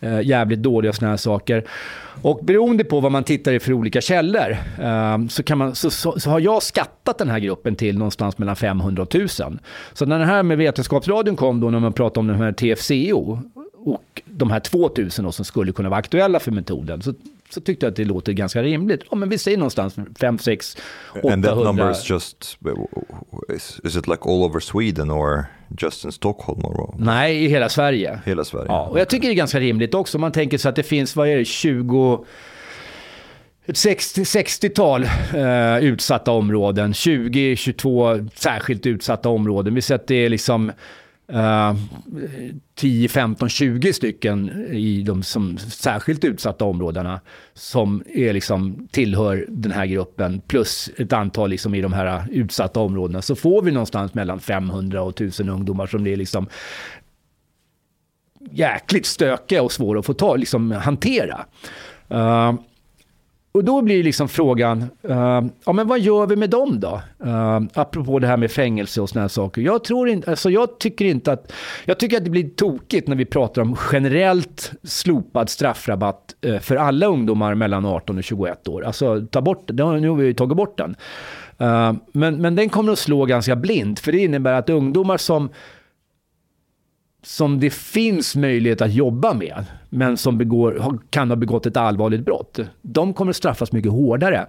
eh, 0.00 0.20
jävligt 0.20 0.62
dåliga 0.62 0.88
och 0.88 0.94
sådana 0.94 1.12
här 1.12 1.16
saker. 1.16 1.64
Och 2.22 2.40
beroende 2.42 2.84
på 2.84 3.00
vad 3.00 3.12
man 3.12 3.24
tittar 3.24 3.52
i 3.52 3.60
för 3.60 3.72
olika 3.72 4.00
källor 4.00 4.56
eh, 4.80 5.26
så, 5.28 5.42
kan 5.42 5.58
man, 5.58 5.74
så, 5.74 5.90
så, 5.90 6.20
så, 6.20 6.30
har 6.30 6.40
jag 6.40 6.62
skattat 6.62 7.18
den 7.18 7.28
här 7.28 7.38
gruppen 7.38 7.76
till 7.76 7.98
någonstans 7.98 8.38
mellan 8.38 8.56
500 8.56 9.02
och 9.02 9.14
1000. 9.14 9.58
Så 9.92 10.06
när 10.06 10.18
det 10.18 10.24
här 10.24 10.42
med 10.42 10.58
Vetenskapsradion 10.58 11.36
kom 11.36 11.60
då 11.60 11.70
när 11.70 11.80
man 11.80 11.92
pratade 11.92 12.20
om 12.20 12.26
den 12.26 12.36
här 12.36 12.52
TFCO 12.52 13.38
och 13.84 14.22
de 14.24 14.50
här 14.50 14.60
2000 14.60 15.24
då, 15.24 15.32
som 15.32 15.44
skulle 15.44 15.72
kunna 15.72 15.88
vara 15.88 15.98
aktuella 15.98 16.40
för 16.40 16.50
metoden 16.50 17.02
så, 17.02 17.14
så 17.50 17.60
tyckte 17.60 17.86
jag 17.86 17.90
att 17.90 17.96
det 17.96 18.04
låter 18.04 18.32
ganska 18.32 18.62
rimligt. 18.62 19.00
Ja, 19.10 19.16
men 19.16 19.28
vi 19.28 19.38
säger 19.38 19.58
någonstans 19.58 19.96
5, 20.20 20.38
6, 20.38 20.76
800. 21.10 21.32
And 21.32 21.44
that 21.44 21.56
number 21.56 21.90
is 21.90 22.10
just, 22.10 22.58
is, 23.84 23.96
it 23.96 24.06
like 24.08 24.22
all 24.22 24.42
over 24.42 24.60
Sweden 24.60 25.10
or 25.10 25.44
just 25.80 26.04
in 26.04 26.12
Stockholm? 26.12 26.64
Or? 26.64 26.94
Nej, 26.98 27.44
i 27.44 27.48
hela 27.48 27.68
Sverige. 27.68 28.20
Hela 28.24 28.44
Sverige. 28.44 28.66
Ja, 28.68 28.86
och 28.86 29.00
jag 29.00 29.08
tycker 29.08 29.28
det 29.28 29.34
är 29.34 29.36
ganska 29.36 29.60
rimligt 29.60 29.94
också. 29.94 30.18
Man 30.18 30.32
tänker 30.32 30.58
sig 30.58 30.68
att 30.68 30.76
det 30.76 30.82
finns, 30.82 31.16
vad 31.16 31.28
är 31.28 31.36
det, 31.36 31.44
20 31.44 32.24
ett 33.68 33.76
60-tal 33.76 35.04
eh, 35.34 35.78
utsatta 35.84 36.30
områden, 36.30 36.92
20-22 36.92 38.30
särskilt 38.34 38.86
utsatta 38.86 39.28
områden. 39.28 39.74
Vi 39.74 39.82
ser 39.82 39.94
att 39.94 40.06
det 40.06 40.14
är 40.14 40.28
liksom 40.28 40.72
Uh, 41.32 41.76
10, 42.74 43.08
15, 43.08 43.48
20 43.48 43.92
stycken 43.92 44.66
i 44.70 45.02
de 45.02 45.22
som 45.22 45.58
särskilt 45.58 46.24
utsatta 46.24 46.64
områdena 46.64 47.20
som 47.54 48.02
är 48.14 48.32
liksom, 48.32 48.88
tillhör 48.90 49.46
den 49.48 49.72
här 49.72 49.86
gruppen 49.86 50.40
plus 50.40 50.90
ett 50.96 51.12
antal 51.12 51.50
liksom 51.50 51.74
i 51.74 51.80
de 51.80 51.92
här 51.92 52.26
utsatta 52.30 52.80
områdena 52.80 53.22
så 53.22 53.36
får 53.36 53.62
vi 53.62 53.70
någonstans 53.70 54.14
mellan 54.14 54.40
500 54.40 55.02
och 55.02 55.10
1000 55.10 55.48
ungdomar 55.48 55.86
som 55.86 56.04
det 56.04 56.12
är 56.12 56.16
liksom 56.16 56.46
jäkligt 58.50 59.06
stökiga 59.06 59.62
och 59.62 59.72
svåra 59.72 59.98
att 59.98 60.06
få 60.06 60.14
ta, 60.14 60.36
liksom, 60.36 60.70
hantera. 60.70 61.44
Uh, 62.12 62.54
och 63.52 63.64
då 63.64 63.82
blir 63.82 64.04
liksom 64.04 64.28
frågan, 64.28 64.82
uh, 65.08 65.42
ja 65.64 65.72
men 65.72 65.88
vad 65.88 66.00
gör 66.00 66.26
vi 66.26 66.36
med 66.36 66.50
dem 66.50 66.80
då? 66.80 67.00
Uh, 67.24 67.60
apropå 67.74 68.18
det 68.18 68.26
här 68.26 68.36
med 68.36 68.50
fängelse 68.50 69.00
och 69.00 69.08
sådana 69.08 69.22
här 69.22 69.28
saker. 69.28 69.62
Jag, 69.62 69.84
tror 69.84 70.08
in, 70.08 70.24
alltså 70.26 70.50
jag 70.50 70.78
tycker 70.78 71.04
inte 71.04 71.32
att, 71.32 71.52
jag 71.84 71.98
tycker 71.98 72.16
att 72.16 72.24
det 72.24 72.30
blir 72.30 72.48
tokigt 72.48 73.08
när 73.08 73.16
vi 73.16 73.24
pratar 73.24 73.62
om 73.62 73.76
generellt 73.92 74.72
slopad 74.82 75.48
straffrabatt 75.48 76.34
uh, 76.46 76.58
för 76.58 76.76
alla 76.76 77.06
ungdomar 77.06 77.54
mellan 77.54 77.86
18 77.86 78.18
och 78.18 78.24
21 78.24 78.68
år. 78.68 78.84
Alltså 78.84 79.26
ta 79.30 79.40
bort, 79.40 79.70
nu 79.72 79.82
har 79.82 80.16
vi 80.16 80.26
ju 80.26 80.34
tagit 80.34 80.56
bort 80.56 80.78
den. 80.78 80.96
Uh, 81.60 81.92
men, 82.12 82.42
men 82.42 82.56
den 82.56 82.68
kommer 82.68 82.92
att 82.92 82.98
slå 82.98 83.24
ganska 83.24 83.56
blint, 83.56 84.00
för 84.00 84.12
det 84.12 84.18
innebär 84.18 84.52
att 84.52 84.70
ungdomar 84.70 85.16
som 85.16 85.50
som 87.22 87.60
det 87.60 87.70
finns 87.70 88.36
möjlighet 88.36 88.80
att 88.80 88.92
jobba 88.92 89.34
med, 89.34 89.64
men 89.88 90.16
som 90.16 90.38
begår, 90.38 90.98
kan 91.10 91.28
ha 91.30 91.36
begått 91.36 91.66
ett 91.66 91.76
allvarligt 91.76 92.24
brott, 92.24 92.58
de 92.82 93.14
kommer 93.14 93.32
straffas 93.32 93.72
mycket 93.72 93.92
hårdare. 93.92 94.46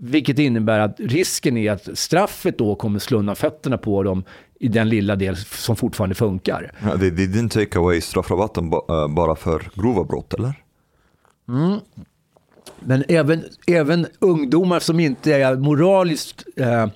Vilket 0.00 0.38
innebär 0.38 0.78
att 0.78 1.00
risken 1.00 1.56
är 1.56 1.72
att 1.72 1.98
straffet 1.98 2.58
då 2.58 2.74
kommer 2.74 2.98
slå 2.98 3.18
undan 3.18 3.36
fötterna 3.36 3.78
på 3.78 4.02
dem 4.02 4.24
i 4.60 4.68
den 4.68 4.88
lilla 4.88 5.16
del 5.16 5.36
som 5.36 5.76
fortfarande 5.76 6.14
funkar. 6.14 6.72
Ja, 6.82 6.98
they, 6.98 7.10
they 7.10 7.26
didn't 7.26 7.48
take 7.48 7.78
away 7.78 8.00
straffrabatten 8.00 8.72
eh, 8.72 9.08
bara 9.08 9.36
för 9.36 9.70
grova 9.74 10.04
brott, 10.04 10.34
eller? 10.34 10.54
Mm. 11.48 11.78
Men 12.80 13.04
även, 13.08 13.44
även 13.66 14.06
ungdomar 14.18 14.80
som 14.80 15.00
inte 15.00 15.34
är 15.34 15.56
moraliskt 15.56 16.44
eh, 16.56 16.86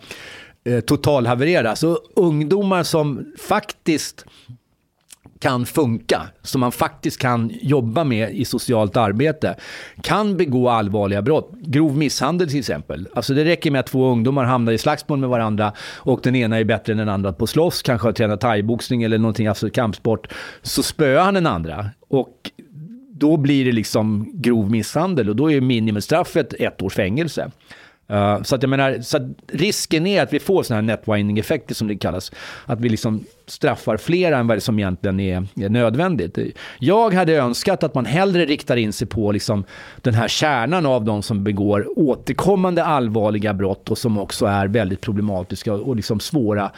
eh 0.64 0.80
totalhavererade, 0.80 1.70
alltså 1.70 1.98
ungdomar 2.16 2.82
som 2.82 3.32
faktiskt 3.38 4.26
kan 5.42 5.66
funka, 5.66 6.22
som 6.42 6.60
man 6.60 6.72
faktiskt 6.72 7.18
kan 7.20 7.50
jobba 7.62 8.04
med 8.04 8.34
i 8.34 8.44
socialt 8.44 8.96
arbete, 8.96 9.56
kan 10.02 10.36
begå 10.36 10.68
allvarliga 10.68 11.22
brott. 11.22 11.52
Grov 11.60 11.96
misshandel 11.96 12.48
till 12.48 12.58
exempel. 12.58 13.08
Alltså 13.14 13.34
det 13.34 13.44
räcker 13.44 13.70
med 13.70 13.80
att 13.80 13.86
två 13.86 14.06
ungdomar 14.06 14.44
hamnar 14.44 14.72
i 14.72 14.78
slagsmål 14.78 15.18
med 15.18 15.28
varandra 15.28 15.72
och 15.96 16.20
den 16.22 16.36
ena 16.36 16.58
är 16.58 16.64
bättre 16.64 16.92
än 16.92 16.98
den 16.98 17.08
andra 17.08 17.32
på 17.32 17.46
slåss, 17.46 17.82
kanske 17.82 18.08
har 18.08 18.12
tränat 18.12 18.40
thaiboxning 18.40 19.02
eller 19.02 19.18
någonting, 19.18 19.46
alltså 19.46 19.70
kampsport, 19.70 20.32
så 20.62 20.82
spöar 20.82 21.24
han 21.24 21.34
den 21.34 21.46
andra. 21.46 21.90
Och 22.08 22.50
då 23.12 23.36
blir 23.36 23.64
det 23.64 23.72
liksom 23.72 24.30
grov 24.34 24.70
misshandel 24.70 25.28
och 25.28 25.36
då 25.36 25.52
är 25.52 25.60
minimistraffet 25.60 26.52
ett 26.52 26.82
års 26.82 26.94
fängelse. 26.94 27.50
Uh, 28.10 28.42
så 28.42 28.54
att 28.54 28.62
jag 28.62 28.70
menar, 28.70 29.00
så 29.00 29.16
att 29.16 29.22
risken 29.52 30.06
är 30.06 30.22
att 30.22 30.32
vi 30.32 30.40
får 30.40 30.62
sådana 30.62 30.80
här 30.80 30.96
netwinding-effekter 30.96 31.74
som 31.74 31.88
det 31.88 31.96
kallas. 31.96 32.32
Att 32.66 32.80
vi 32.80 32.88
liksom 32.88 33.24
straffar 33.46 33.96
fler 33.96 34.32
än 34.32 34.46
vad 34.46 34.62
som 34.62 34.78
egentligen 34.78 35.20
är, 35.20 35.46
är, 35.56 35.68
nödvändigt. 35.68 36.38
Jag 36.78 37.14
hade 37.14 37.32
önskat 37.32 37.82
att 37.82 37.94
man 37.94 38.06
hellre 38.06 38.44
riktar 38.44 38.76
in 38.76 38.92
sig 38.92 39.06
på 39.06 39.32
liksom 39.32 39.64
den 40.00 40.14
här 40.14 40.28
kärnan 40.28 40.86
av 40.86 41.04
de 41.04 41.22
som 41.22 41.44
begår 41.44 41.98
återkommande 41.98 42.84
allvarliga 42.84 43.54
brott 43.54 43.90
och 43.90 43.98
som 43.98 44.18
också 44.18 44.46
är 44.46 44.68
väldigt 44.68 45.00
problematiska 45.00 45.72
och 45.72 45.96
liksom 45.96 46.20
svåra 46.20 46.70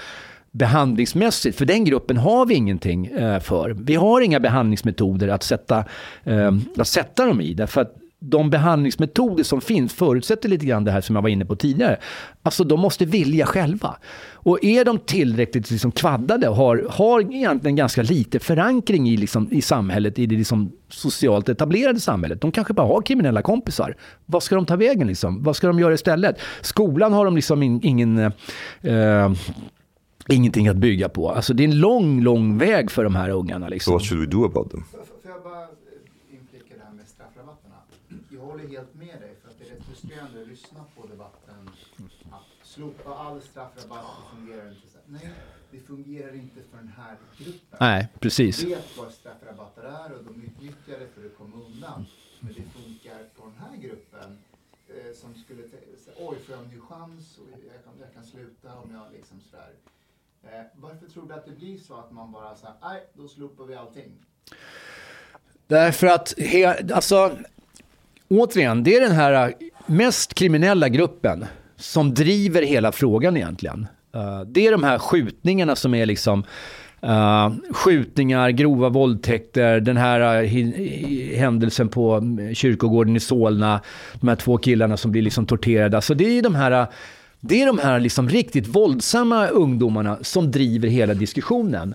behandlingsmässigt, 0.50 1.58
för 1.58 1.64
den 1.64 1.84
gruppen 1.84 2.16
har 2.16 2.46
vi 2.46 2.54
ingenting 2.54 3.06
eh, 3.06 3.40
för. 3.40 3.70
Vi 3.70 3.94
har 3.94 4.20
inga 4.20 4.40
behandlingsmetoder 4.40 5.28
att 5.28 5.42
sätta, 5.42 5.84
eh, 6.24 6.52
att 6.76 6.88
sätta 6.88 7.26
dem 7.26 7.40
i, 7.40 7.54
därför 7.54 7.80
att 7.80 7.94
de 8.30 8.50
behandlingsmetoder 8.50 9.44
som 9.44 9.60
finns 9.60 9.92
förutsätter 9.92 10.48
lite 10.48 10.66
grann 10.66 10.84
det 10.84 10.90
här 10.90 11.00
som 11.00 11.16
jag 11.16 11.22
var 11.22 11.28
inne 11.28 11.44
på 11.44 11.56
tidigare. 11.56 11.96
Alltså 12.42 12.64
de 12.64 12.80
måste 12.80 13.04
vilja 13.04 13.46
själva. 13.46 13.96
Och 14.32 14.64
är 14.64 14.84
de 14.84 14.98
tillräckligt 14.98 15.70
liksom 15.70 15.92
kvaddade 15.92 16.48
och 16.48 16.56
har, 16.56 16.86
har 16.90 17.20
egentligen 17.20 17.76
ganska 17.76 18.02
lite 18.02 18.38
förankring 18.38 19.08
i, 19.08 19.16
liksom, 19.16 19.48
i 19.50 19.62
samhället, 19.62 20.18
i 20.18 20.26
det 20.26 20.36
liksom 20.36 20.72
socialt 20.88 21.48
etablerade 21.48 22.00
samhället. 22.00 22.40
De 22.40 22.52
kanske 22.52 22.72
bara 22.72 22.86
har 22.86 23.02
kriminella 23.02 23.42
kompisar. 23.42 23.96
Vad 24.26 24.42
ska 24.42 24.54
de 24.54 24.66
ta 24.66 24.76
vägen 24.76 25.06
liksom? 25.06 25.42
Vad 25.42 25.56
ska 25.56 25.66
de 25.66 25.78
göra 25.78 25.94
istället? 25.94 26.36
Skolan 26.60 27.12
har 27.12 27.24
de 27.24 27.36
liksom 27.36 27.62
in, 27.62 27.80
ingen... 27.82 28.18
Eh, 28.80 29.32
ingenting 30.28 30.68
att 30.68 30.76
bygga 30.76 31.08
på. 31.08 31.30
Alltså 31.30 31.54
det 31.54 31.62
är 31.62 31.68
en 31.68 31.78
lång, 31.78 32.22
lång 32.22 32.58
väg 32.58 32.90
för 32.90 33.04
de 33.04 33.14
här 33.14 33.30
ungarna. 33.30 33.68
Liksom. 33.68 33.90
So 33.90 33.94
what 33.94 34.08
should 34.08 34.20
we 34.20 34.26
do 34.26 34.44
about 34.44 34.70
them? 34.70 34.84
Slopa 42.74 43.14
all 43.14 43.40
straffrabatt, 43.42 44.06
det 44.20 44.36
fungerar 44.36 44.68
inte. 44.68 44.88
Så. 44.92 44.98
Nej, 45.06 45.30
det 45.70 45.80
fungerar 45.80 46.34
inte 46.34 46.60
för 46.70 46.76
den 46.76 46.92
här 46.96 47.16
gruppen. 47.38 47.78
Nej, 47.80 48.08
precis. 48.20 48.60
De 48.60 48.66
vet 48.66 48.96
vad 48.98 49.12
straffrabatter 49.12 49.82
är 49.82 50.12
och 50.12 50.24
de 50.24 50.42
utnyttjar 50.42 50.98
det 51.00 51.08
för 51.14 51.26
att 51.26 51.36
komma 51.38 51.56
undan. 51.66 52.06
Men 52.40 52.52
det 52.54 52.62
funkar 52.62 53.18
på 53.36 53.42
den 53.44 53.56
här 53.58 53.76
gruppen 53.76 54.38
eh, 54.88 55.16
som 55.20 55.34
skulle 55.34 55.62
säga, 55.68 56.14
oj, 56.16 56.36
får 56.46 56.54
jag 56.54 56.64
en 56.64 56.70
ny 56.70 56.80
chans 56.80 57.38
och 57.38 57.46
jag 57.74 57.84
kan, 57.84 57.92
jag 58.00 58.14
kan 58.14 58.24
sluta 58.24 58.78
om 58.78 58.90
jag 58.92 59.12
liksom 59.12 59.40
sådär. 59.50 59.70
Eh, 60.42 60.64
varför 60.74 61.06
tror 61.06 61.28
du 61.28 61.34
att 61.34 61.44
det 61.44 61.50
blir 61.50 61.78
så 61.78 61.94
att 61.94 62.12
man 62.12 62.32
bara 62.32 62.56
säger, 62.56 62.74
nej, 62.82 63.06
då 63.12 63.28
slopar 63.28 63.64
vi 63.64 63.74
allting? 63.74 64.12
Därför 65.66 66.06
att, 66.06 66.34
he, 66.38 66.94
alltså, 66.94 67.38
återigen, 68.28 68.84
det 68.84 68.96
är 68.96 69.00
den 69.00 69.12
här 69.12 69.54
mest 69.86 70.34
kriminella 70.34 70.88
gruppen 70.88 71.46
som 71.76 72.14
driver 72.14 72.62
hela 72.62 72.92
frågan 72.92 73.36
egentligen. 73.36 73.86
Uh, 74.16 74.40
det 74.46 74.66
är 74.66 74.72
de 74.72 74.84
här 74.84 74.98
skjutningarna 74.98 75.76
som 75.76 75.94
är 75.94 76.06
liksom 76.06 76.44
uh, 77.04 77.52
skjutningar, 77.70 78.50
grova 78.50 78.88
våldtäkter, 78.88 79.80
den 79.80 79.96
här 79.96 80.42
uh, 80.42 80.48
händelsen 81.36 81.88
på 81.88 82.12
mm, 82.14 82.54
kyrkogården 82.54 83.16
i 83.16 83.20
Solna, 83.20 83.80
de 84.20 84.28
här 84.28 84.36
två 84.36 84.58
killarna 84.58 84.96
som 84.96 85.12
blir 85.12 85.22
liksom 85.22 85.46
torterade. 85.46 85.96
Alltså 85.96 86.14
det 86.14 86.38
är 86.38 86.42
de 86.42 86.54
här 86.54 86.86
det 87.40 87.62
är 87.62 87.66
de 87.66 87.78
här 87.78 88.00
liksom 88.00 88.28
riktigt 88.28 88.66
våldsamma 88.66 89.46
ungdomarna 89.46 90.18
som 90.22 90.50
driver 90.50 90.88
hela 90.88 91.14
diskussionen. 91.14 91.94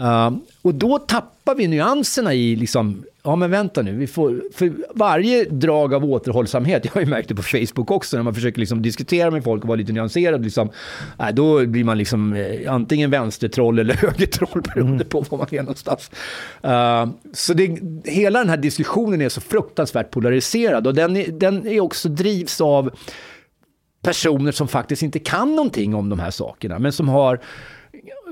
Uh, 0.00 0.36
och 0.62 0.74
då 0.74 0.98
tappar 0.98 1.54
vi 1.54 1.68
nyanserna 1.68 2.34
i, 2.34 2.56
liksom, 2.56 3.04
ja 3.22 3.36
men 3.36 3.50
vänta 3.50 3.82
nu, 3.82 3.96
vi 3.96 4.06
får, 4.06 4.42
för 4.54 4.72
varje 4.94 5.44
drag 5.44 5.94
av 5.94 6.04
återhållsamhet, 6.04 6.84
jag 6.84 6.92
har 6.92 7.00
ju 7.00 7.06
märkt 7.06 7.28
det 7.28 7.34
på 7.34 7.42
Facebook 7.42 7.90
också, 7.90 8.16
när 8.16 8.24
man 8.24 8.34
försöker 8.34 8.60
liksom 8.60 8.82
diskutera 8.82 9.30
med 9.30 9.44
folk 9.44 9.62
och 9.62 9.68
vara 9.68 9.76
lite 9.76 9.92
nyanserad, 9.92 10.44
liksom, 10.44 10.70
äh, 11.18 11.28
då 11.32 11.66
blir 11.66 11.84
man 11.84 11.98
liksom 11.98 12.32
eh, 12.32 12.72
antingen 12.72 13.10
vänstertroll 13.10 13.78
eller 13.78 13.94
högertroll 14.06 14.62
beroende 14.62 14.94
mm. 14.94 15.08
på 15.08 15.20
var 15.20 15.38
man 15.38 15.46
är 15.50 15.62
någonstans. 15.62 16.10
Uh, 16.64 17.14
så 17.32 17.54
det, 17.54 17.78
hela 18.04 18.38
den 18.38 18.48
här 18.48 18.56
diskussionen 18.56 19.20
är 19.20 19.28
så 19.28 19.40
fruktansvärt 19.40 20.10
polariserad 20.10 20.86
och 20.86 20.94
den 20.94 21.16
är, 21.16 21.28
den 21.28 21.66
är 21.66 21.80
också 21.80 22.08
drivs 22.08 22.60
av 22.60 22.90
personer 24.02 24.52
som 24.52 24.68
faktiskt 24.68 25.02
inte 25.02 25.18
kan 25.18 25.56
någonting 25.56 25.94
om 25.94 26.08
de 26.08 26.18
här 26.18 26.30
sakerna, 26.30 26.78
men 26.78 26.92
som 26.92 27.08
har 27.08 27.40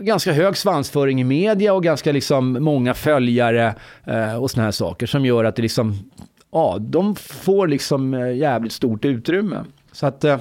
ganska 0.00 0.32
hög 0.32 0.56
svansföring 0.56 1.20
i 1.20 1.24
media 1.24 1.74
och 1.74 1.82
ganska 1.82 2.12
liksom 2.12 2.52
många 2.52 2.94
följare 2.94 3.74
eh, 4.04 4.36
och 4.36 4.50
såna 4.50 4.64
här 4.64 4.70
saker 4.70 5.06
som 5.06 5.24
gör 5.24 5.44
att 5.44 5.56
det 5.56 5.62
liksom, 5.62 6.10
ja, 6.52 6.76
de 6.80 7.14
får 7.16 7.68
liksom 7.68 8.14
eh, 8.14 8.36
jävligt 8.36 8.72
stort 8.72 9.04
utrymme. 9.04 9.64
Så 9.92 10.06
att, 10.06 10.24
eh, 10.24 10.38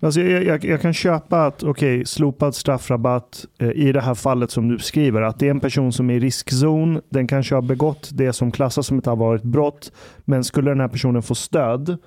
Alltså 0.00 0.20
jag, 0.20 0.44
jag, 0.44 0.64
jag 0.64 0.80
kan 0.80 0.94
köpa 0.94 1.46
att 1.46 1.64
okay, 1.64 2.04
slopad 2.04 2.54
straffrabatt 2.54 3.44
eh, 3.58 3.70
i 3.70 3.92
det 3.92 4.00
här 4.00 4.14
fallet 4.14 4.50
som 4.50 4.68
du 4.68 4.76
beskriver, 4.76 5.22
att 5.22 5.38
det 5.38 5.46
är 5.46 5.50
en 5.50 5.60
person 5.60 5.92
som 5.92 6.10
är 6.10 6.14
i 6.14 6.20
riskzon, 6.20 7.00
den 7.08 7.26
kanske 7.26 7.54
har 7.54 7.62
begått 7.62 8.10
det 8.12 8.32
som 8.32 8.52
klassas 8.52 8.86
som 8.86 8.98
ett 8.98 9.06
allvarligt 9.06 9.42
brott, 9.42 9.92
men 10.24 10.44
skulle 10.44 10.70
den 10.70 10.80
här 10.80 10.88
personen 10.88 11.22
få 11.22 11.34
stöd 11.34 11.98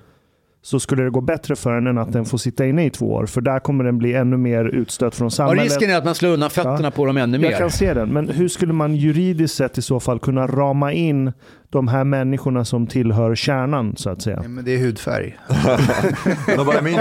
så 0.64 0.80
skulle 0.80 1.02
det 1.02 1.10
gå 1.10 1.20
bättre 1.20 1.56
för 1.56 1.74
den 1.74 1.86
än 1.86 1.98
att 1.98 2.12
den 2.12 2.24
får 2.24 2.38
sitta 2.38 2.66
inne 2.66 2.86
i 2.86 2.90
två 2.90 3.12
år, 3.12 3.26
för 3.26 3.40
där 3.40 3.58
kommer 3.58 3.84
den 3.84 3.98
bli 3.98 4.14
ännu 4.14 4.36
mer 4.36 4.64
utstött 4.64 5.14
från 5.14 5.26
Och 5.26 5.32
samhället. 5.32 5.64
risken 5.64 5.90
är 5.90 5.96
att 5.96 6.04
man 6.04 6.14
slår 6.14 6.30
undan 6.30 6.50
fötterna 6.50 6.80
Ja. 6.82 6.90
på 6.90 7.06
dem 7.06 7.16
ännu 7.16 7.38
Jag 7.38 7.50
mer. 7.50 7.58
kan 7.58 7.70
se 7.70 7.94
den, 7.94 8.08
men 8.12 8.28
hur 8.28 8.48
skulle 8.48 8.72
man 8.72 8.96
juridiskt 8.96 9.56
sett 9.56 9.78
i 9.78 9.82
så 9.82 10.00
fall 10.00 10.18
kunna 10.18 10.46
rama 10.46 10.92
in 10.92 11.32
de 11.70 11.88
här 11.88 12.04
människorna 12.04 12.64
som 12.64 12.86
tillhör 12.86 13.34
kärnan, 13.34 13.96
så 13.96 14.10
att 14.10 14.22
säga? 14.22 14.38
Ja, 14.42 14.48
men 14.48 14.64
det 14.64 14.74
är 14.74 14.78
hudfärg. 14.78 15.38
no, 16.56 16.64
but 16.64 16.74
I 16.74 16.82
mean, 16.82 17.00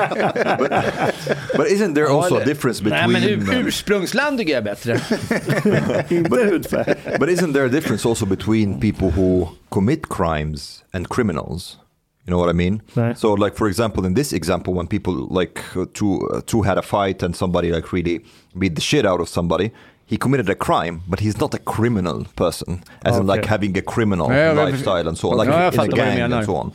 but, 0.59 0.69
but 1.57 1.67
isn't 1.67 1.93
there 1.95 2.07
also 2.07 2.35
a 2.35 2.45
difference 2.45 2.83
Nej, 2.83 3.07
between? 3.07 3.39
men 3.39 3.49
ur, 3.53 3.59
um, 3.61 3.67
ursprungsland 3.67 4.37
tycker 4.37 4.51
jag 4.53 4.59
är 4.59 4.63
bättre. 4.63 4.99
Inte 6.15 6.43
hudfärg. 6.51 6.95
but 7.19 7.29
isn't 7.29 7.53
there 7.53 7.65
a 7.65 7.69
difference 7.69 8.09
also 8.09 8.25
between 8.25 8.79
people 8.79 9.07
who 9.21 9.47
commit 9.69 10.01
crimes 10.09 10.83
and 10.93 11.09
criminals? 11.09 11.77
You 12.27 12.31
know 12.31 12.39
what 12.39 12.49
I 12.49 12.53
mean? 12.53 12.81
Right. 12.95 13.17
So, 13.17 13.33
like 13.33 13.55
for 13.55 13.67
example, 13.67 14.05
in 14.05 14.13
this 14.13 14.31
example, 14.33 14.73
when 14.73 14.87
people 14.87 15.13
like 15.39 15.59
uh, 15.75 15.85
two 15.93 16.13
uh, 16.33 16.41
two 16.45 16.61
had 16.61 16.77
a 16.77 16.81
fight 16.81 17.23
and 17.23 17.35
somebody 17.35 17.71
like 17.71 17.91
really 17.93 18.19
beat 18.59 18.75
the 18.75 18.81
shit 18.81 19.05
out 19.05 19.19
of 19.21 19.27
somebody, 19.29 19.71
he 20.05 20.17
committed 20.17 20.49
a 20.49 20.55
crime, 20.55 21.01
but 21.07 21.19
he's 21.19 21.39
not 21.39 21.53
a 21.53 21.57
criminal 21.57 22.25
person, 22.35 22.83
as 23.05 23.17
in 23.17 23.27
like 23.27 23.39
Okay. 23.39 23.49
having 23.49 23.77
a 23.77 23.81
criminal 23.81 24.27
Ja, 24.29 24.53
jag- 24.53 24.65
lifestyle 24.71 25.07
and 25.07 25.17
so 25.17 25.29
on, 25.31 25.37
like 25.37 25.49
Ja, 25.49 25.63
jag 25.63 25.73
in 25.85 25.93
a 25.93 25.95
gang 25.95 26.33
and 26.33 26.45
so 26.45 26.55
on. 26.55 26.71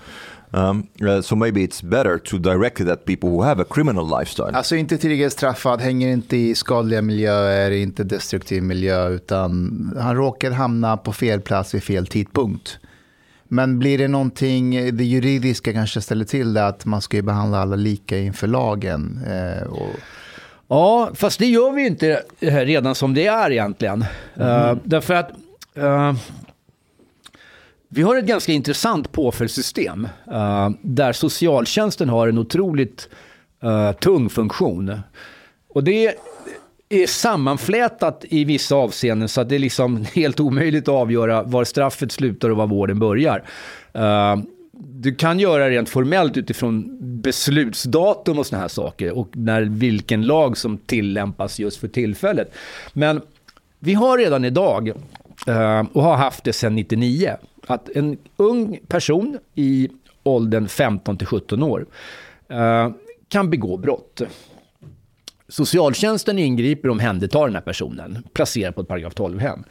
Um, 0.52 0.86
uh, 1.02 1.20
so 1.22 1.36
maybe 1.36 1.60
it's 1.62 1.80
better 1.82 2.18
to 2.18 2.38
direct 2.38 2.80
it 2.80 2.88
at 2.88 3.04
people 3.04 3.28
who 3.30 3.42
have 3.42 3.60
a 3.62 3.64
criminal 3.64 4.18
lifestyle. 4.18 4.54
Alltså 4.56 4.76
inte 4.76 4.98
tillräckligt 4.98 5.32
straffad, 5.32 5.80
hänger 5.80 6.08
inte 6.08 6.36
i 6.36 6.54
skadliga 6.54 7.02
miljöer, 7.02 7.70
inte 7.70 8.04
destruktiv 8.04 8.62
miljö, 8.62 9.08
utan 9.08 9.92
han 10.00 10.16
råkade 10.16 10.54
hamna 10.54 10.96
på 10.96 11.12
fel 11.12 11.40
plats 11.40 11.74
vid 11.74 11.82
fel 11.82 12.06
tidpunkt. 12.06 12.78
Men 13.48 13.78
blir 13.78 13.98
det 13.98 14.08
någonting, 14.08 14.96
det 14.96 15.04
juridiska 15.04 15.72
kanske 15.72 16.00
ställer 16.00 16.24
till 16.24 16.54
det, 16.54 16.66
att 16.66 16.84
man 16.84 17.02
ska 17.02 17.16
ju 17.16 17.22
behandla 17.22 17.58
alla 17.58 17.76
lika 17.76 18.18
inför 18.18 18.46
lagen. 18.46 19.20
Eh, 19.26 19.66
och, 19.66 19.96
Ja, 20.68 21.10
fast 21.14 21.38
det 21.38 21.46
gör 21.46 21.70
vi 21.70 21.80
ju 21.80 21.86
inte 21.86 22.22
redan 22.40 22.94
som 22.94 23.14
det 23.14 23.26
är 23.26 23.50
egentligen. 23.50 24.04
Eh, 24.34 24.74
därför 24.84 25.14
att 25.14 25.30
eh, 25.74 26.14
vi 27.88 28.02
har 28.02 28.16
ett 28.16 28.26
ganska 28.26 28.52
intressant 28.52 29.12
påföljdssystem 29.12 30.08
eh, 30.32 30.70
där 30.82 31.12
socialtjänsten 31.12 32.08
har 32.08 32.28
en 32.28 32.38
otroligt 32.38 33.08
tung 34.00 34.30
funktion. 34.30 35.00
Och 35.68 35.84
det 35.84 36.14
är 36.88 37.06
sammanflätat 37.06 38.24
i 38.28 38.44
vissa 38.44 38.74
avseenden 38.74 39.28
så 39.28 39.40
att 39.40 39.48
det 39.48 39.54
är 39.54 39.58
liksom 39.58 40.04
helt 40.14 40.40
omöjligt 40.40 40.88
att 40.88 40.94
avgöra 40.94 41.42
var 41.42 41.64
straffet 41.64 42.12
slutar 42.12 42.50
och 42.50 42.56
var 42.56 42.66
vården 42.66 42.98
börjar. 42.98 43.44
Uh, 43.96 44.36
du 44.78 45.14
kan 45.14 45.40
göra 45.40 45.70
rent 45.70 45.88
formellt 45.88 46.36
utifrån 46.36 46.98
beslutsdatum 47.00 48.38
och 48.38 48.46
såna 48.46 48.62
här 48.62 48.68
saker 48.68 49.18
och 49.18 49.28
när, 49.32 49.62
vilken 49.62 50.22
lag 50.22 50.56
som 50.56 50.78
tillämpas 50.78 51.58
just 51.58 51.76
för 51.76 51.88
tillfället. 51.88 52.52
Men 52.92 53.20
vi 53.78 53.94
har 53.94 54.18
redan 54.18 54.44
idag 54.44 54.88
eh, 55.46 55.84
och 55.92 56.02
har 56.02 56.16
haft 56.16 56.44
det 56.44 56.52
sedan 56.52 56.74
99 56.74 57.36
att 57.66 57.88
en 57.96 58.16
ung 58.36 58.78
person 58.88 59.38
i 59.54 59.88
åldern 60.22 60.68
15 60.68 61.18
till 61.18 61.26
17 61.26 61.62
år 61.62 61.86
eh, 62.48 62.90
kan 63.28 63.50
begå 63.50 63.76
brott. 63.76 64.22
Socialtjänsten 65.48 66.38
ingriper 66.38 66.88
och 66.88 66.92
omhändertar 66.92 67.46
den 67.46 67.54
här 67.54 67.62
personen, 67.62 68.22
placerar 68.32 68.72
på 68.72 68.80
ett 68.80 68.88
paragraf 68.88 69.14
12-hem. 69.14 69.64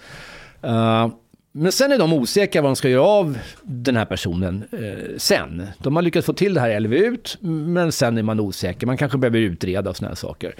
Uh, 0.63 0.71
eh, 0.71 1.09
men 1.57 1.71
sen 1.71 1.91
är 1.91 1.97
de 1.97 2.13
osäkra 2.13 2.61
vad 2.61 2.69
de 2.69 2.75
ska 2.75 2.89
göra 2.89 3.03
av 3.03 3.37
den 3.63 3.95
här 3.95 4.05
personen 4.05 4.63
eh, 4.71 5.17
sen. 5.17 5.67
De 5.77 5.95
har 5.95 6.03
lyckats 6.03 6.25
få 6.25 6.33
till 6.33 6.53
det 6.53 6.61
här 6.61 6.79
LVU, 6.79 7.17
men 7.39 7.91
sen 7.91 8.17
är 8.17 8.23
man 8.23 8.39
osäker. 8.39 8.87
Man 8.87 8.97
kanske 8.97 9.17
behöver 9.17 9.39
utreda 9.39 9.89
och 9.89 9.97
såna 9.97 10.07
här 10.07 10.15
saker. 10.15 10.55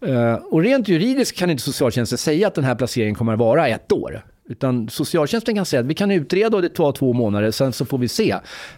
Eh, 0.00 0.34
och 0.34 0.62
rent 0.62 0.88
juridiskt 0.88 1.38
kan 1.38 1.50
inte 1.50 1.62
socialtjänsten 1.62 2.18
säga 2.18 2.46
att 2.46 2.54
den 2.54 2.64
här 2.64 2.74
placeringen 2.74 3.14
kommer 3.14 3.32
att 3.32 3.38
vara 3.38 3.68
ett 3.68 3.92
år. 3.92 4.24
Utan 4.48 4.88
socialtjänsten 4.88 5.54
kan 5.54 5.66
säga 5.66 5.80
att 5.80 5.86
vi 5.86 5.94
kan 5.94 6.10
utreda 6.10 6.56
och 6.56 6.62
det 6.62 6.68
tar 6.68 6.92
två 6.92 7.12
månader, 7.12 7.50
sen 7.50 7.72
så 7.72 7.84
får 7.84 7.98
vi 7.98 8.08
se. 8.08 8.30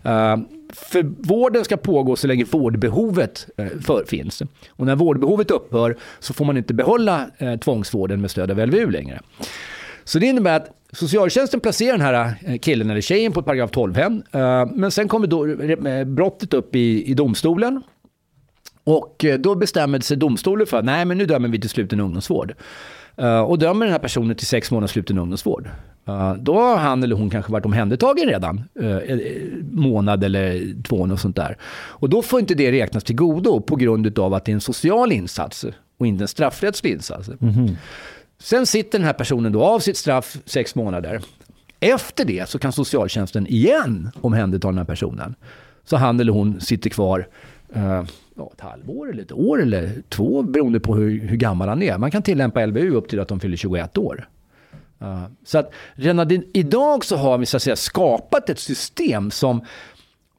Eh, 0.02 0.36
för 0.72 1.02
vården 1.28 1.64
ska 1.64 1.76
pågå 1.76 2.16
så 2.16 2.26
länge 2.26 2.44
vårdbehovet 2.44 3.46
eh, 3.56 3.66
för, 3.80 4.04
finns. 4.06 4.42
Och 4.70 4.86
när 4.86 4.96
vårdbehovet 4.96 5.50
upphör 5.50 5.96
så 6.18 6.34
får 6.34 6.44
man 6.44 6.56
inte 6.56 6.74
behålla 6.74 7.30
eh, 7.38 7.56
tvångsvården 7.56 8.20
med 8.20 8.30
stöd 8.30 8.50
av 8.50 8.58
LVU 8.66 8.90
längre. 8.90 9.20
Så 10.04 10.18
det 10.18 10.26
innebär 10.26 10.56
att 10.56 10.70
socialtjänsten 10.92 11.60
placerar 11.60 11.92
den 11.92 12.00
här 12.06 12.34
eh, 12.46 12.58
killen 12.58 12.90
eller 12.90 13.00
tjejen 13.00 13.32
på 13.32 13.40
ett 13.40 13.46
paragraf 13.46 13.70
12-hem. 13.70 14.22
eh, 14.32 14.66
Men 14.74 14.90
sen 14.90 15.08
kommer 15.08 15.26
då 15.26 15.46
eh, 15.90 16.04
brottet 16.04 16.54
upp 16.54 16.74
i, 16.76 17.04
i 17.10 17.14
domstolen. 17.14 17.82
Och 18.84 19.24
då 19.38 19.54
bestämmer 19.54 20.00
sig 20.00 20.16
domstolen 20.16 20.66
för 20.66 20.78
att 20.78 20.84
nej, 20.84 21.04
men 21.04 21.18
nu 21.18 21.26
dömer 21.26 21.48
vi 21.48 21.60
till 21.60 21.70
sluten 21.70 22.00
ungdomsvård. 22.00 22.54
Eh, 23.16 23.40
Och 23.40 23.58
dömer 23.58 23.86
den 23.86 23.92
här 23.92 23.98
personen 23.98 24.36
till 24.36 24.46
sex 24.46 24.70
månaders 24.70 24.90
sluten 24.90 25.18
ungdomsvård. 25.18 25.70
Eh, 26.08 26.34
Då 26.34 26.54
har 26.60 26.76
han 26.76 27.02
eller 27.02 27.16
hon 27.16 27.30
kanske 27.30 27.52
varit 27.52 27.66
omhändertagen 27.66 28.26
redan, 28.28 28.62
eh, 28.80 28.96
en 28.96 29.20
månad 29.72 30.24
eller 30.24 30.74
två 30.82 30.96
och 30.96 31.20
sånt 31.20 31.36
där. 31.36 31.56
Och 31.72 32.08
då 32.08 32.22
får 32.22 32.40
inte 32.40 32.54
det 32.54 32.72
räknas 32.72 33.04
till 33.04 33.16
godo 33.16 33.60
på 33.60 33.76
grund 33.76 34.18
av 34.18 34.34
att 34.34 34.44
det 34.44 34.52
är 34.52 34.54
en 34.54 34.60
social 34.60 35.12
insats 35.12 35.64
och 35.98 36.06
inte 36.06 36.24
en 36.24 36.28
straffrättslig 36.28 36.92
insats. 36.92 37.30
Sen 38.40 38.66
sitter 38.66 38.98
den 38.98 39.06
här 39.06 39.12
personen 39.12 39.52
då 39.52 39.64
av 39.64 39.78
sitt 39.80 39.96
straff 39.96 40.36
sex 40.44 40.74
månader. 40.74 41.20
Efter 41.80 42.24
det 42.24 42.48
så 42.48 42.58
kan 42.58 42.72
socialtjänsten 42.72 43.46
igen 43.46 44.10
omhänderta 44.20 44.68
den 44.68 44.78
här 44.78 44.84
personen. 44.84 45.34
Så 45.84 45.96
han 45.96 46.20
eller 46.20 46.32
hon 46.32 46.60
sitter 46.60 46.90
kvar 46.90 47.28
eh, 47.74 48.02
ja, 48.36 48.50
ett 48.54 48.60
halvår 48.60 49.10
eller 49.12 49.22
ett 49.22 49.32
år 49.32 49.62
eller 49.62 49.90
två 50.08 50.42
beroende 50.42 50.80
på 50.80 50.94
hur, 50.94 51.20
hur 51.20 51.36
gammal 51.36 51.68
han 51.68 51.82
är. 51.82 51.98
Man 51.98 52.10
kan 52.10 52.22
tillämpa 52.22 52.66
LVU 52.66 52.90
upp 52.94 53.08
till 53.08 53.20
att 53.20 53.28
de 53.28 53.40
fyller 53.40 53.56
21 53.56 53.98
år. 53.98 54.28
Uh, 55.02 55.24
så 55.44 55.58
att 55.58 55.72
redan 55.94 56.42
idag 56.52 57.04
så 57.04 57.16
har 57.16 57.38
vi 57.38 57.46
så 57.46 57.56
att 57.56 57.62
säga 57.62 57.76
skapat 57.76 58.50
ett 58.50 58.58
system 58.58 59.30
som 59.30 59.62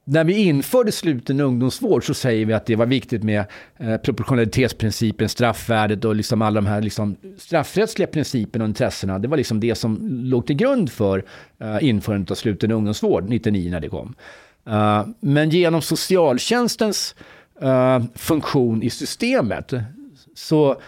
när 0.10 0.24
vi 0.24 0.38
införde 0.38 0.92
sluten 0.92 1.40
ungdomsvård 1.40 2.06
så 2.06 2.14
säger 2.14 2.46
vi 2.46 2.54
att 2.54 2.66
det 2.66 2.76
var 2.76 2.86
viktigt 2.86 3.24
med 3.24 3.46
eh, 3.78 3.98
proportionalitetsprincipen, 3.98 5.30
straffvärdet 5.30 6.06
och 6.06 6.16
liksom 6.16 6.42
alla 6.42 6.62
de 6.62 6.68
här 6.68 6.82
liksom 6.82 7.16
straffrättsliga 7.38 8.08
principerna 8.08 8.66
och 8.66 8.70
intressena. 8.70 9.20
Det 9.20 9.28
var 9.28 9.38
liksom 9.38 9.60
det 9.60 9.76
som 9.76 9.98
låg 10.02 10.48
till 10.48 10.56
grund 10.56 10.92
för 10.92 11.26
eh, 11.60 11.78
införandet 11.82 12.32
av 12.32 12.36
sluten 12.36 12.72
ungdomsvård 12.72 13.30
99 13.30 13.72
när 13.72 13.80
det 13.80 13.90
kom. 13.90 14.16
Eh, 14.68 15.06
men 15.20 15.50
genom 15.50 15.82
socialtjänstens 15.82 17.16
eh, 17.62 18.04
funktion 18.16 18.84
i 18.84 18.90
systemet 18.90 19.74
så 20.36 20.82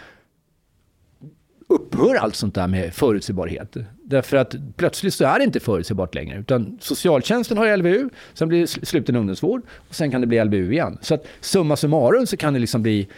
upphör 1.72 2.14
allt 2.14 2.36
sånt 2.36 2.54
där 2.54 2.66
med 2.66 2.94
förutsägbarhet. 2.94 3.76
Därför 4.04 4.36
att 4.36 4.54
plötsligt 4.76 5.14
så 5.14 5.24
är 5.24 5.38
det 5.38 5.44
inte 5.44 5.60
förutsägbart 5.60 6.14
längre. 6.14 6.38
Utan 6.38 6.78
socialtjänsten 6.80 7.58
har 7.58 7.76
LVU, 7.76 8.08
sen 8.34 8.48
blir 8.48 8.60
det 8.60 8.66
sluten 8.66 9.16
ungdomsvård 9.16 9.62
och 9.88 9.94
sen 9.94 10.10
kan 10.10 10.20
det 10.20 10.26
bli 10.26 10.44
LVU 10.44 10.72
igen. 10.72 10.98
Så 11.00 11.14
att 11.14 11.26
summa 11.40 11.76
summarum 11.76 12.26
så 12.26 12.36
kan 12.36 12.54
det 12.54 12.58
liksom 12.58 12.82
bli 12.82 13.08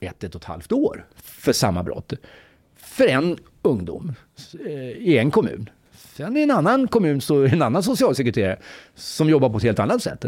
ett, 0.00 0.24
ett 0.24 0.34
och 0.34 0.40
ett 0.40 0.46
halvt 0.46 0.72
år 0.72 1.06
för 1.16 1.52
samma 1.52 1.82
brott. 1.82 2.12
För 2.76 3.06
en 3.06 3.36
ungdom 3.62 4.12
eh, 4.66 4.72
i 4.90 5.18
en 5.18 5.30
kommun. 5.30 5.70
Sen 6.16 6.36
i 6.36 6.40
en 6.40 6.50
annan 6.50 6.88
kommun 6.88 7.20
så 7.20 7.40
är 7.40 7.48
det 7.48 7.54
en 7.54 7.62
annan 7.62 7.82
socialsekreterare 7.82 8.58
som 8.94 9.28
jobbar 9.28 9.48
på 9.48 9.56
ett 9.56 9.62
helt 9.62 9.78
annat 9.78 10.02
sätt. 10.02 10.24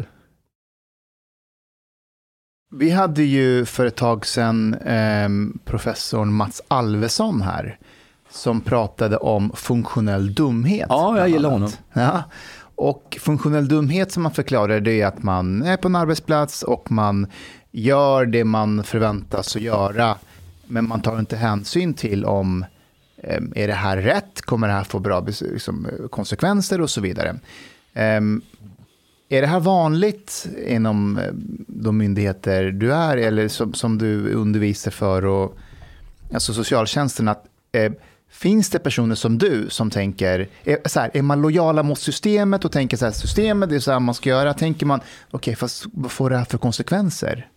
Vi 2.74 2.90
hade 2.90 3.22
ju 3.22 3.64
för 3.64 3.86
ett 3.86 3.96
tag 3.96 4.26
sedan 4.26 4.74
eh, 4.74 5.28
professorn 5.64 6.32
Mats 6.32 6.62
Alvesson 6.68 7.42
här, 7.42 7.78
som 8.30 8.60
pratade 8.60 9.16
om 9.16 9.52
funktionell 9.54 10.34
dumhet. 10.34 10.86
Ja, 10.88 11.18
jag 11.18 11.28
gillar 11.28 11.50
honom. 11.50 11.70
Ja. 11.92 12.22
Och 12.74 13.18
funktionell 13.20 13.68
dumhet 13.68 14.12
som 14.12 14.22
man 14.22 14.32
förklarar 14.32 14.80
det 14.80 15.00
är 15.00 15.06
att 15.06 15.22
man 15.22 15.62
är 15.62 15.76
på 15.76 15.88
en 15.88 15.96
arbetsplats 15.96 16.62
och 16.62 16.92
man 16.92 17.26
gör 17.70 18.26
det 18.26 18.44
man 18.44 18.84
förväntas 18.84 19.56
att 19.56 19.62
göra, 19.62 20.16
men 20.66 20.88
man 20.88 21.00
tar 21.00 21.18
inte 21.18 21.36
hänsyn 21.36 21.94
till 21.94 22.24
om 22.24 22.64
eh, 23.16 23.42
är 23.54 23.68
det 23.68 23.74
här 23.74 23.96
rätt, 23.96 24.42
kommer 24.42 24.68
det 24.68 24.74
här 24.74 24.84
få 24.84 24.98
bra 24.98 25.26
liksom, 25.40 25.88
konsekvenser 26.10 26.80
och 26.80 26.90
så 26.90 27.00
vidare. 27.00 27.36
Ehm, 27.94 28.42
är 29.32 29.40
det 29.40 29.46
här 29.46 29.60
vanligt 29.60 30.46
inom 30.66 31.18
eh, 31.18 31.24
de 31.68 31.98
myndigheter 31.98 32.70
du 32.70 32.92
är 32.94 33.16
eller 33.16 33.48
som, 33.48 33.74
som 33.74 33.98
du 33.98 34.32
undervisar 34.32 34.90
för, 34.90 35.24
och, 35.24 35.56
alltså 36.34 36.54
socialtjänsten, 36.54 37.28
att 37.28 37.44
eh, 37.72 37.92
finns 38.30 38.70
det 38.70 38.78
personer 38.78 39.14
som 39.14 39.38
du 39.38 39.66
som 39.68 39.90
tänker, 39.90 40.48
är, 40.64 40.88
så 40.88 41.00
här, 41.00 41.10
är 41.14 41.22
man 41.22 41.42
lojala 41.42 41.82
mot 41.82 41.98
systemet 41.98 42.64
och 42.64 42.72
tänker 42.72 42.96
så 42.96 43.04
här, 43.04 43.12
systemet 43.12 43.68
det 43.70 43.74
är 43.74 43.80
så 43.80 43.92
här 43.92 44.00
man 44.00 44.14
ska 44.14 44.28
göra, 44.28 44.54
tänker 44.54 44.86
man, 44.86 45.00
okej, 45.30 45.56
fast 45.56 45.84
vad 45.92 46.12
får 46.12 46.30
det 46.30 46.36
här 46.36 46.44
för 46.44 46.58
konsekvenser? 46.58 47.48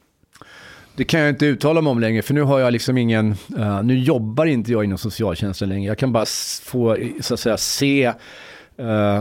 Det 0.95 1.03
kan 1.03 1.19
jag 1.19 1.29
inte 1.29 1.45
uttala 1.45 1.81
mig 1.81 1.91
om 1.91 1.99
längre, 1.99 2.21
för 2.21 2.33
nu 2.33 2.41
har 2.41 2.59
jag 2.59 2.73
liksom 2.73 2.97
ingen... 2.97 3.35
Uh, 3.57 3.83
nu 3.83 3.99
jobbar 3.99 4.45
inte 4.45 4.71
jag 4.71 4.83
inom 4.83 4.97
socialtjänsten 4.97 5.69
längre. 5.69 5.87
Jag 5.87 5.97
kan 5.97 6.11
bara 6.11 6.25
få, 6.63 6.97
så 7.21 7.33
att 7.33 7.39
säga, 7.39 7.57
se 7.57 8.13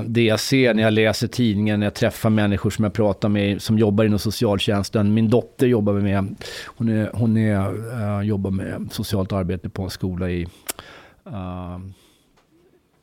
det 0.06 0.22
jag 0.22 0.40
ser 0.40 0.74
när 0.74 0.82
jag 0.82 0.92
läser 0.92 1.28
tidningen, 1.28 1.80
när 1.80 1.86
jag 1.86 1.94
träffar 1.94 2.30
människor 2.30 2.70
som 2.70 2.84
jag 2.84 2.92
pratar 2.92 3.28
med, 3.28 3.62
som 3.62 3.78
jobbar 3.78 4.04
inom 4.04 4.18
socialtjänsten. 4.18 5.14
Min 5.14 5.30
dotter 5.30 5.66
jobbar 5.66 5.92
med, 5.92 6.36
hon, 6.66 6.88
är, 6.88 7.10
hon 7.14 7.36
är, 7.36 7.74
uh, 8.18 8.26
jobbar 8.26 8.50
med 8.50 8.88
socialt 8.92 9.32
arbete 9.32 9.68
på 9.68 9.82
en 9.82 9.90
skola 9.90 10.30
i 10.30 10.46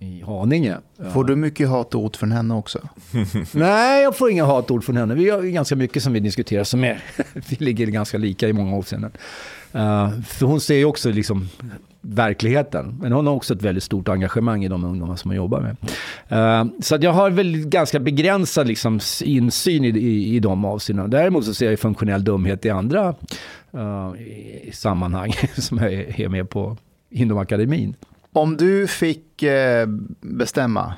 i 0.01 0.23
Haninge. 0.25 0.77
Får 1.13 1.23
du 1.23 1.35
mycket 1.35 1.69
hatord 1.69 2.15
från 2.15 2.31
henne 2.31 2.53
också? 2.53 2.79
Nej, 3.51 4.03
jag 4.03 4.17
får 4.17 4.31
inga 4.31 4.45
hatord 4.45 4.83
från 4.83 4.97
henne. 4.97 5.15
Vi 5.15 5.29
har 5.29 5.41
ganska 5.41 5.75
mycket 5.75 6.03
som 6.03 6.13
vi 6.13 6.19
diskuterar 6.19 6.63
som 6.63 6.83
är, 6.83 7.03
vi 7.49 7.55
ligger 7.55 7.87
ganska 7.87 8.17
lika 8.17 8.47
i 8.47 8.53
många 8.53 8.77
avseenden. 8.77 9.11
Uh, 9.75 10.21
för 10.21 10.45
hon 10.45 10.61
ser 10.61 10.75
ju 10.75 10.85
också 10.85 11.09
liksom 11.09 11.49
verkligheten. 12.01 12.97
Men 13.01 13.11
hon 13.11 13.27
har 13.27 13.33
också 13.33 13.53
ett 13.53 13.61
väldigt 13.61 13.83
stort 13.83 14.09
engagemang 14.09 14.63
i 14.65 14.67
de 14.67 14.83
ungdomar 14.83 15.15
som 15.15 15.31
hon 15.31 15.35
jobbar 15.35 15.61
med. 15.61 15.77
Uh, 16.31 16.71
så 16.79 16.97
jag 17.01 17.11
har 17.11 17.29
väl 17.29 17.65
ganska 17.65 17.99
begränsad 17.99 18.67
liksom, 18.67 18.99
insyn 19.23 19.85
i, 19.85 19.87
i, 19.87 20.35
i 20.35 20.39
de 20.39 20.65
avseendena. 20.65 21.07
Däremot 21.07 21.45
så 21.45 21.53
ser 21.53 21.69
jag 21.69 21.79
funktionell 21.79 22.23
dumhet 22.23 22.65
i 22.65 22.69
andra 22.69 23.15
uh, 23.75 24.21
i 24.21 24.71
sammanhang 24.73 25.31
som 25.53 25.77
jag 25.77 25.93
är 25.93 26.29
med 26.29 26.49
på 26.49 26.77
inom 27.09 27.37
akademin. 27.37 27.95
Om 28.33 28.57
du 28.57 28.87
fick 28.87 29.43
eh, 29.43 29.87
bestämma, 30.21 30.93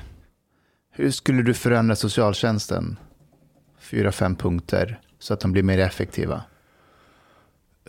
hur 0.92 1.10
skulle 1.10 1.42
du 1.42 1.54
förändra 1.54 1.96
socialtjänsten? 1.96 2.96
Fyra, 3.80 4.12
fem 4.12 4.36
punkter 4.36 5.00
så 5.18 5.34
att 5.34 5.40
de 5.40 5.52
blir 5.52 5.62
mer 5.62 5.78
effektiva. 5.78 6.34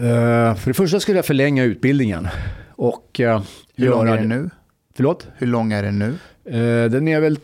Uh, 0.01 0.55
för 0.55 0.65
det 0.65 0.73
första 0.73 0.99
skulle 0.99 1.17
jag 1.17 1.25
förlänga 1.25 1.63
utbildningen. 1.63 2.27
Och, 2.75 3.19
uh, 3.19 3.41
hur 3.75 3.89
lång 3.89 4.07
är 4.07 4.17
den 4.17 4.29
nu? 4.29 4.49
Förlåt? 4.95 5.27
Hur 5.35 5.47
lång 5.47 5.73
är 5.73 5.83
den 5.83 5.99
nu? 5.99 6.09
Uh, 6.09 6.91
den 6.91 7.07
är 7.07 7.19
väl 7.19 7.39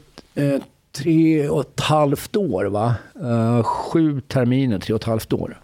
tre 0.92 1.50
och 1.50 1.62
ett 1.62 1.80
halvt 1.80 2.36
år, 2.36 2.66
va? 2.66 2.96
sju 3.64 4.22
terminer, 4.22 4.80
tre 4.80 4.94
och 4.94 5.02
ett 5.02 5.08
halvt 5.08 5.34
år. 5.34 5.62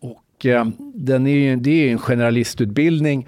och 0.00 0.46
den 0.94 1.26
är, 1.26 1.56
det 1.56 1.70
är 1.70 1.92
en 1.92 1.98
generalistutbildning 1.98 3.26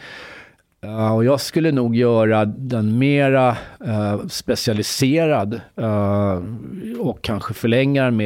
Uh, 0.86 1.14
och 1.14 1.24
jag 1.24 1.40
skulle 1.40 1.72
nog 1.72 1.96
göra 1.96 2.44
den 2.44 2.98
mera 2.98 3.56
uh, 3.86 4.26
specialiserad 4.26 5.60
uh, 5.80 6.40
och 6.98 7.22
kanske 7.22 7.54
förlänga 7.54 8.04
den 8.04 8.16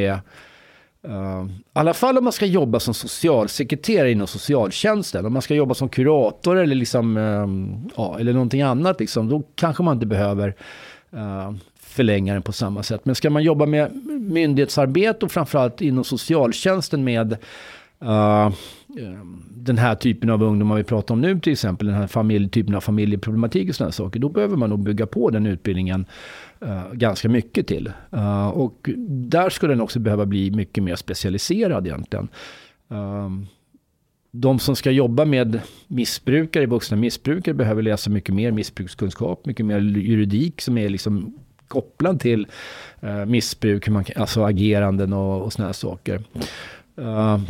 Uh, 1.07 1.45
I 1.45 1.49
alla 1.73 1.93
fall 1.93 2.17
om 2.17 2.23
man 2.23 2.33
ska 2.33 2.45
jobba 2.45 2.79
som 2.79 2.93
socialsekreterare 2.93 4.11
inom 4.11 4.27
socialtjänsten. 4.27 5.25
Om 5.25 5.33
man 5.33 5.41
ska 5.41 5.55
jobba 5.55 5.73
som 5.73 5.89
kurator 5.89 6.57
eller, 6.57 6.75
liksom, 6.75 7.17
uh, 7.17 7.47
ja, 7.95 8.19
eller 8.19 8.33
någonting 8.33 8.61
annat. 8.61 8.99
Liksom, 8.99 9.29
då 9.29 9.43
kanske 9.55 9.83
man 9.83 9.93
inte 9.93 10.05
behöver 10.05 10.55
uh, 11.13 11.51
förlänga 11.79 12.33
den 12.33 12.41
på 12.41 12.51
samma 12.51 12.83
sätt. 12.83 13.01
Men 13.03 13.15
ska 13.15 13.29
man 13.29 13.43
jobba 13.43 13.65
med 13.65 13.95
myndighetsarbete 14.21 15.25
och 15.25 15.31
framförallt 15.31 15.81
inom 15.81 16.03
socialtjänsten 16.03 17.03
med 17.03 17.37
Ehm, 18.97 19.43
den 19.49 19.77
här 19.77 19.95
typen 19.95 20.29
av 20.29 20.43
ungdomar 20.43 20.75
vi 20.75 20.83
pratar 20.83 21.15
om 21.15 21.21
nu 21.21 21.39
till 21.39 21.53
exempel, 21.53 21.87
den 21.87 21.95
här 21.95 22.07
familj, 22.07 22.49
typen 22.49 22.75
av 22.75 22.81
familjeproblematik 22.81 23.69
och 23.69 23.75
sådana 23.75 23.91
saker, 23.91 24.19
då 24.19 24.29
behöver 24.29 24.57
man 24.57 24.69
nog 24.69 24.79
bygga 24.79 25.05
på 25.05 25.29
den 25.29 25.45
utbildningen 25.45 26.05
uh, 26.63 26.93
ganska 26.93 27.29
mycket 27.29 27.67
till. 27.67 27.91
Uh, 28.13 28.47
och 28.47 28.89
där 29.07 29.49
skulle 29.49 29.73
den 29.73 29.81
också 29.81 29.99
behöva 29.99 30.25
bli 30.25 30.51
mycket 30.51 30.83
mer 30.83 30.95
specialiserad 30.95 31.87
egentligen. 31.87 32.27
Uh, 32.91 33.29
de 34.31 34.59
som 34.59 34.75
ska 34.75 34.91
jobba 34.91 35.25
med 35.25 35.59
missbrukare, 35.87 36.65
vuxna 36.65 36.97
missbrukare, 36.97 37.55
behöver 37.55 37.81
läsa 37.81 38.09
mycket 38.09 38.35
mer 38.35 38.51
missbrukskunskap, 38.51 39.45
mycket 39.45 39.65
mer 39.65 39.79
juridik 39.79 40.61
som 40.61 40.77
är 40.77 40.89
liksom 40.89 41.33
kopplad 41.67 42.19
till 42.19 42.47
uh, 43.03 43.25
missbruk, 43.25 43.89
man, 43.89 44.05
alltså 44.15 44.43
ageranden 44.43 45.13
och, 45.13 45.41
och 45.41 45.53
sådana 45.53 45.73
saker. 45.73 46.23
Ehm, 46.97 47.41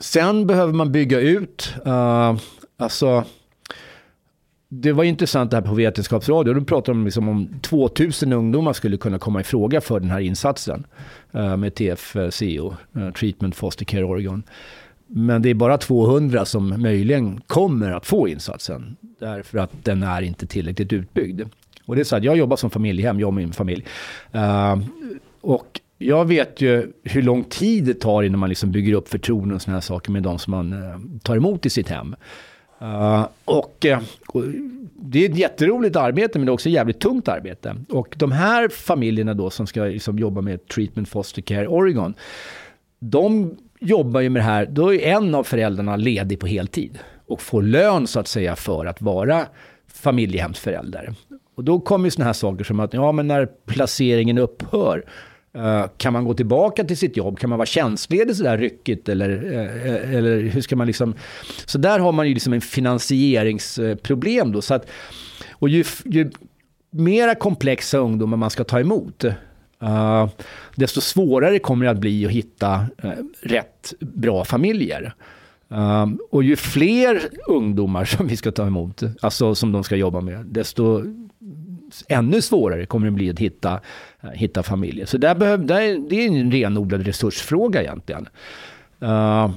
Sen 0.00 0.46
behöver 0.46 0.72
man 0.72 0.92
bygga 0.92 1.20
ut, 1.20 1.74
uh, 1.86 2.38
alltså 2.76 3.24
det 4.68 4.92
var 4.92 5.04
intressant 5.04 5.50
det 5.50 5.56
här 5.56 5.62
på 5.62 5.74
Vetenskapsradio. 5.74 6.54
Då 6.54 6.64
pratade 6.64 6.98
de 6.98 7.04
liksom 7.04 7.28
om 7.28 7.60
2000 7.60 8.32
ungdomar 8.32 8.72
skulle 8.72 8.96
kunna 8.96 9.18
komma 9.18 9.40
i 9.40 9.44
fråga 9.44 9.80
för 9.80 10.00
den 10.00 10.10
här 10.10 10.20
insatsen 10.20 10.86
uh, 11.34 11.56
med 11.56 11.74
TFCO, 11.74 12.74
uh, 12.96 13.06
eh, 13.06 13.12
Treatment 13.12 13.56
Foster 13.56 13.84
Care 13.84 14.04
Oregon. 14.04 14.42
Men 15.06 15.42
det 15.42 15.50
är 15.50 15.54
bara 15.54 15.78
200 15.78 16.44
som 16.44 16.82
möjligen 16.82 17.40
kommer 17.46 17.90
att 17.90 18.06
få 18.06 18.28
insatsen 18.28 18.96
därför 19.18 19.58
att 19.58 19.70
den 19.82 20.02
är 20.02 20.22
inte 20.22 20.46
tillräckligt 20.46 20.92
utbyggd. 20.92 21.42
Och 21.86 21.96
det 21.96 22.02
är 22.02 22.04
så 22.04 22.16
att 22.16 22.24
jag 22.24 22.36
jobbar 22.36 22.56
som 22.56 22.70
familjehem, 22.70 23.20
jag 23.20 23.26
och 23.26 23.34
min 23.34 23.52
familj. 23.52 23.84
Uh, 24.34 24.78
och 25.40 25.80
jag 26.02 26.24
vet 26.24 26.60
ju 26.60 26.92
hur 27.04 27.22
lång 27.22 27.44
tid 27.44 27.84
det 27.84 27.94
tar 27.94 28.22
innan 28.22 28.40
man 28.40 28.48
liksom 28.48 28.70
bygger 28.70 28.92
upp 28.92 29.08
förtroende 29.08 29.54
och 29.54 29.62
sådana 29.62 29.76
här 29.76 29.80
saker 29.80 30.10
med 30.10 30.22
de 30.22 30.38
som 30.38 30.50
man 30.50 30.72
eh, 30.72 31.20
tar 31.22 31.36
emot 31.36 31.66
i 31.66 31.70
sitt 31.70 31.88
hem. 31.88 32.16
Uh, 32.82 33.26
och, 33.44 33.86
eh, 33.86 34.00
och, 34.28 34.44
det 34.94 35.24
är 35.24 35.30
ett 35.30 35.36
jätteroligt 35.36 35.96
arbete 35.96 36.38
men 36.38 36.46
det 36.46 36.50
är 36.50 36.54
också 36.54 36.68
ett 36.68 36.74
jävligt 36.74 37.00
tungt 37.00 37.28
arbete. 37.28 37.76
Och 37.88 38.14
de 38.16 38.32
här 38.32 38.68
familjerna 38.68 39.34
då 39.34 39.50
som 39.50 39.66
ska 39.66 39.84
liksom 39.84 40.18
jobba 40.18 40.40
med 40.40 40.68
Treatment 40.68 41.08
Foster 41.08 41.42
Care 41.42 41.68
Oregon. 41.68 42.14
De 42.98 43.56
jobbar 43.80 44.20
ju 44.20 44.28
med 44.28 44.40
det 44.40 44.46
här, 44.46 44.66
då 44.66 44.94
är 44.94 44.98
en 44.98 45.34
av 45.34 45.44
föräldrarna 45.44 45.96
ledig 45.96 46.40
på 46.40 46.46
heltid. 46.46 46.98
Och 47.26 47.42
får 47.42 47.62
lön 47.62 48.06
så 48.06 48.20
att 48.20 48.28
säga 48.28 48.56
för 48.56 48.86
att 48.86 49.02
vara 49.02 49.46
familjehemsförälder. 49.92 51.14
Och 51.54 51.64
då 51.64 51.80
kommer 51.80 52.06
ju 52.06 52.10
sådana 52.10 52.26
här 52.26 52.32
saker 52.32 52.64
som 52.64 52.80
att 52.80 52.94
ja, 52.94 53.12
men 53.12 53.28
när 53.28 53.46
placeringen 53.66 54.38
upphör 54.38 55.04
Eh, 55.52 55.84
kan 55.96 56.12
man 56.12 56.24
gå 56.24 56.34
tillbaka 56.34 56.84
till 56.84 56.96
sitt 56.96 57.16
jobb? 57.16 57.38
Kan 57.38 57.50
man 57.50 57.58
vara 57.58 57.66
tjänstledig 57.66 58.36
sådär 58.36 58.58
ryckigt? 58.58 59.08
Eller, 59.08 59.30
eh, 59.30 60.14
eller 60.14 60.42
hur 60.42 60.60
ska 60.60 60.76
man 60.76 60.86
liksom... 60.86 61.14
Så 61.66 61.78
där 61.78 61.98
har 61.98 62.12
man 62.12 62.28
ju 62.28 62.34
liksom 62.34 62.52
en 62.52 62.60
finansieringsproblem 62.60 64.52
då. 64.52 64.62
Så 64.62 64.74
att, 64.74 64.86
och 65.50 65.68
ju, 65.68 65.84
ju 66.04 66.30
mera 66.90 67.34
komplexa 67.34 67.98
ungdomar 67.98 68.36
man 68.36 68.50
ska 68.50 68.64
ta 68.64 68.80
emot, 68.80 69.24
uh, 69.24 70.28
desto 70.74 71.00
svårare 71.00 71.58
kommer 71.58 71.84
det 71.84 71.90
att 71.90 71.98
bli 71.98 72.26
att 72.26 72.32
hitta 72.32 72.86
rätt 73.40 73.94
bra 74.00 74.44
familjer. 74.44 75.14
och 76.30 76.44
ju 76.44 76.56
fler 76.56 77.20
ungdomar 77.46 78.04
som 78.04 78.26
vi 78.26 78.36
ska 78.36 78.52
ta 78.52 78.66
emot, 78.66 79.02
alltså 79.20 79.54
som 79.54 79.72
de 79.72 79.84
ska 79.84 79.96
jobba 79.96 80.20
med, 80.20 80.46
desto 80.46 81.04
ännu 82.08 82.42
svårare 82.42 82.86
kommer 82.86 83.06
det 83.06 83.10
bli 83.10 83.30
att 83.30 83.38
hitta, 83.38 83.80
eh, 84.22 84.30
hitta 84.30 84.62
familjer. 84.62 85.06
Så 85.06 85.18
där 85.18 85.34
behöv, 85.34 85.66
där, 85.66 86.08
det 86.10 86.24
är 86.24 86.28
en 86.28 86.52
renodlad 86.52 87.06
resursfråga 87.06 87.82
egentligen. 87.82 88.28
Uh, 89.02 89.50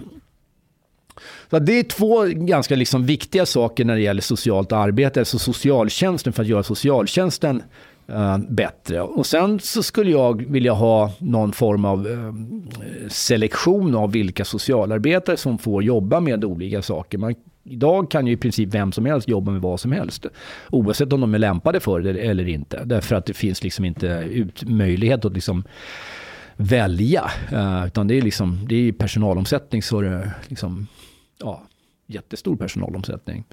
så 1.50 1.60
det 1.60 1.80
är 1.80 1.84
två 1.84 2.24
ganska 2.26 2.76
liksom 2.76 3.06
viktiga 3.06 3.46
saker 3.46 3.86
när 3.86 3.96
det 3.96 4.02
gäller 4.02 4.22
socialt 4.22 4.72
arbete, 4.72 5.20
alltså 5.20 5.40
socialtjänsten, 5.40 6.34
för 6.34 6.44
att 6.44 6.50
göra 6.50 6.64
socialtjänsten 6.64 7.64
uh, 8.10 8.38
bättre. 8.38 9.02
Och 9.02 9.26
sen 9.26 9.60
så 9.60 9.84
skulle 9.84 10.12
jag 10.12 10.46
vilja 10.52 10.74
ha 10.74 11.12
någon 11.18 11.54
form 11.54 11.86
av 11.86 12.08
uh, 12.08 12.34
selektion 13.10 13.96
av 13.96 14.12
vilka 14.12 14.46
socialarbetare 14.46 15.38
som 15.38 15.58
får 15.58 15.84
jobba 15.84 16.20
med 16.20 16.46
olika 16.46 16.82
saker. 16.82 17.18
Man 17.18 17.36
Idag 17.64 18.12
kan 18.12 18.28
ju 18.28 18.34
i 18.34 18.38
princip 18.38 18.74
vem 18.74 18.92
som 18.92 19.06
helst 19.06 19.28
jobba 19.28 19.52
med 19.52 19.62
vad 19.62 19.80
som 19.80 19.92
helst. 19.92 20.26
Oavsett 20.70 21.14
om 21.14 21.22
de 21.22 21.34
är 21.34 21.40
lämpade 21.40 21.80
för 21.80 22.00
det 22.00 22.20
eller 22.20 22.48
inte. 22.48 22.84
Därför 22.86 23.16
att 23.16 23.26
det 23.26 23.34
finns 23.34 23.64
liksom 23.64 23.86
inte 23.86 24.08
ut 24.32 24.70
möjlighet 24.70 25.26
att 25.26 25.34
liksom 25.34 25.64
välja. 26.56 27.32
Eh, 27.52 27.88
utan 27.88 28.08
det 28.08 28.16
är, 28.16 28.22
liksom, 28.22 28.66
det 28.70 28.76
är 28.76 28.92
personalomsättning 28.92 29.82
så 29.82 30.00
är 30.00 30.04
det 30.04 30.32
liksom, 30.48 30.88
ja, 31.40 31.64
jättestor 32.08 32.56
personalomsättning. 32.56 33.44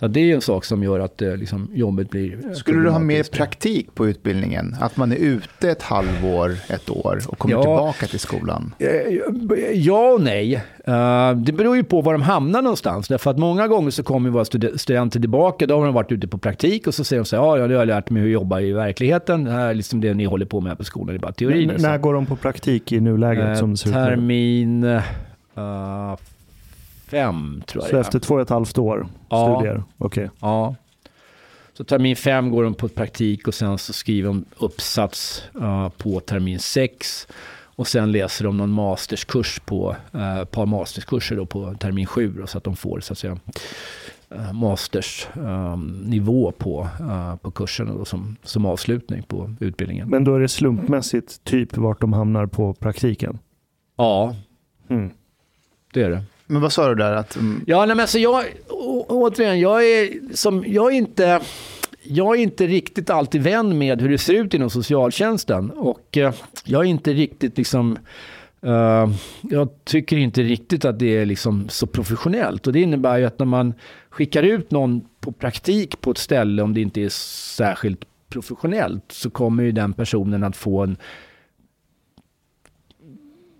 Så 0.00 0.06
det 0.06 0.20
är 0.20 0.34
en 0.34 0.40
sak 0.40 0.64
som 0.64 0.82
gör 0.82 1.00
att 1.00 1.22
eh, 1.22 1.36
liksom, 1.36 1.70
jobbet 1.72 2.10
blir... 2.10 2.54
Skulle 2.54 2.80
du 2.80 2.90
ha 2.90 2.98
mer 2.98 3.22
praktik 3.22 3.94
på 3.94 4.08
utbildningen? 4.08 4.76
Att 4.80 4.96
man 4.96 5.12
är 5.12 5.16
ute 5.16 5.70
ett 5.70 5.82
halvår, 5.82 6.56
ett 6.68 6.90
år 6.90 7.20
och 7.28 7.38
kommer 7.38 7.54
ja, 7.54 7.62
tillbaka 7.62 8.06
till 8.06 8.20
skolan? 8.20 8.74
Eh, 8.78 8.88
ja 9.74 10.12
och 10.12 10.20
nej. 10.20 10.54
Uh, 10.88 11.36
det 11.36 11.52
beror 11.52 11.76
ju 11.76 11.84
på 11.84 12.00
var 12.00 12.12
de 12.12 12.22
hamnar 12.22 12.62
någonstans. 12.62 13.08
Därför 13.08 13.30
att 13.30 13.38
många 13.38 13.68
gånger 13.68 13.90
så 13.90 14.02
kommer 14.02 14.30
våra 14.30 14.44
studenter 14.78 15.20
tillbaka, 15.20 15.66
då 15.66 15.78
har 15.78 15.84
de 15.84 15.94
varit 15.94 16.12
ute 16.12 16.28
på 16.28 16.38
praktik 16.38 16.86
och 16.86 16.94
så 16.94 17.04
säger 17.04 17.20
de 17.22 17.26
så 17.26 17.36
här, 17.36 17.42
ja, 17.42 17.70
jag 17.70 17.78
har 17.78 17.86
lärt 17.86 18.10
mig 18.10 18.22
hur 18.22 18.28
jag 18.28 18.32
jobbar 18.32 18.60
i 18.60 18.72
verkligheten. 18.72 19.44
Det 19.44 19.50
här 19.50 19.68
är 19.68 19.74
liksom 19.74 20.00
det 20.00 20.14
ni 20.14 20.24
håller 20.24 20.46
på 20.46 20.60
med 20.60 20.78
på 20.78 20.84
skolan, 20.84 21.06
det 21.06 21.14
är 21.14 21.18
bara 21.18 21.32
teori. 21.32 21.66
Men, 21.66 21.82
när 21.82 21.98
går 21.98 22.14
de 22.14 22.26
på 22.26 22.36
praktik 22.36 22.92
i 22.92 23.00
nuläget? 23.00 23.58
Som 23.58 23.76
termin... 23.76 24.84
Uh, 24.84 26.16
fem 27.06 27.62
tror 27.66 27.84
jag 27.84 27.90
Så 27.90 27.96
efter 27.96 28.18
två 28.18 28.34
och 28.34 28.40
ett 28.40 28.50
halvt 28.50 28.78
år 28.78 29.06
ja. 29.28 29.56
studier? 29.56 29.82
Okej. 29.98 30.24
Okay. 30.24 30.36
Ja. 30.40 30.74
Så 31.72 31.84
termin 31.84 32.16
fem 32.16 32.50
går 32.50 32.64
de 32.64 32.74
på 32.74 32.88
praktik 32.88 33.48
och 33.48 33.54
sen 33.54 33.78
så 33.78 33.92
skriver 33.92 34.28
de 34.28 34.44
uppsats 34.56 35.42
uh, 35.60 35.88
på 35.88 36.20
termin 36.20 36.58
sex. 36.58 37.26
Och 37.76 37.88
sen 37.88 38.12
läser 38.12 38.44
de 38.44 38.56
någon 38.56 38.70
masterskurs 38.70 39.60
på, 39.60 39.96
eh, 40.12 40.38
ett 40.38 40.50
par 40.50 40.66
masterskurser 40.66 41.36
då 41.36 41.46
på 41.46 41.74
termin 41.74 42.06
7 42.06 42.42
så 42.46 42.58
att 42.58 42.64
de 42.64 42.76
får 42.76 43.00
så 43.00 43.12
att 43.12 43.18
säga 43.18 43.38
eh, 44.30 44.52
mastersnivå 44.52 46.52
på, 46.52 46.88
eh, 47.00 47.36
på 47.36 47.50
kursen 47.50 47.96
då, 47.98 48.04
som, 48.04 48.36
som 48.42 48.66
avslutning 48.66 49.22
på 49.22 49.54
utbildningen. 49.60 50.08
Men 50.08 50.24
då 50.24 50.34
är 50.34 50.40
det 50.40 50.48
slumpmässigt 50.48 51.44
typ 51.44 51.76
vart 51.76 52.00
de 52.00 52.12
hamnar 52.12 52.46
på 52.46 52.74
praktiken? 52.74 53.38
Ja, 53.96 54.36
Mm. 54.88 55.10
det 55.92 56.02
är 56.02 56.10
det. 56.10 56.22
Men 56.54 56.62
vad 56.62 56.72
sa 56.72 56.88
du 56.88 56.94
där? 56.94 57.12
Att, 57.12 57.36
mm, 57.36 57.64
Ja, 57.66 57.78
nej, 57.78 57.96
men 57.96 58.00
alltså 58.00 58.18
jag, 58.18 58.44
å, 58.68 59.06
återigen, 59.08 59.60
jag 59.60 59.84
är, 59.84 60.10
som, 60.34 60.64
jag, 60.66 60.92
är 60.92 60.96
inte, 60.96 61.40
jag 62.02 62.36
är 62.36 62.42
inte 62.42 62.66
riktigt 62.66 63.10
alltid 63.10 63.42
vän 63.42 63.78
med 63.78 64.02
hur 64.02 64.08
det 64.08 64.18
ser 64.18 64.34
ut 64.34 64.54
inom 64.54 64.70
socialtjänsten. 64.70 65.70
Och 65.70 66.16
eh, 66.16 66.34
jag 66.64 66.80
är 66.80 66.88
inte 66.88 67.12
riktigt 67.12 67.58
liksom, 67.58 67.98
Uh, 68.66 69.14
jag 69.42 69.68
tycker 69.84 70.16
inte 70.16 70.42
riktigt 70.42 70.84
att 70.84 70.98
det 70.98 71.16
är 71.16 71.26
liksom 71.26 71.68
så 71.68 71.86
professionellt. 71.86 72.66
Och 72.66 72.72
det 72.72 72.80
innebär 72.80 73.18
ju 73.18 73.24
att 73.24 73.38
när 73.38 73.46
man 73.46 73.74
skickar 74.10 74.42
ut 74.42 74.70
någon 74.70 75.00
på 75.20 75.32
praktik 75.32 76.00
på 76.00 76.10
ett 76.10 76.18
ställe, 76.18 76.62
om 76.62 76.74
det 76.74 76.80
inte 76.80 77.00
är 77.00 77.08
särskilt 77.08 78.00
professionellt, 78.28 79.04
så 79.12 79.30
kommer 79.30 79.62
ju 79.62 79.72
den 79.72 79.92
personen 79.92 80.44
att 80.44 80.56
få 80.56 80.82
en 80.82 80.96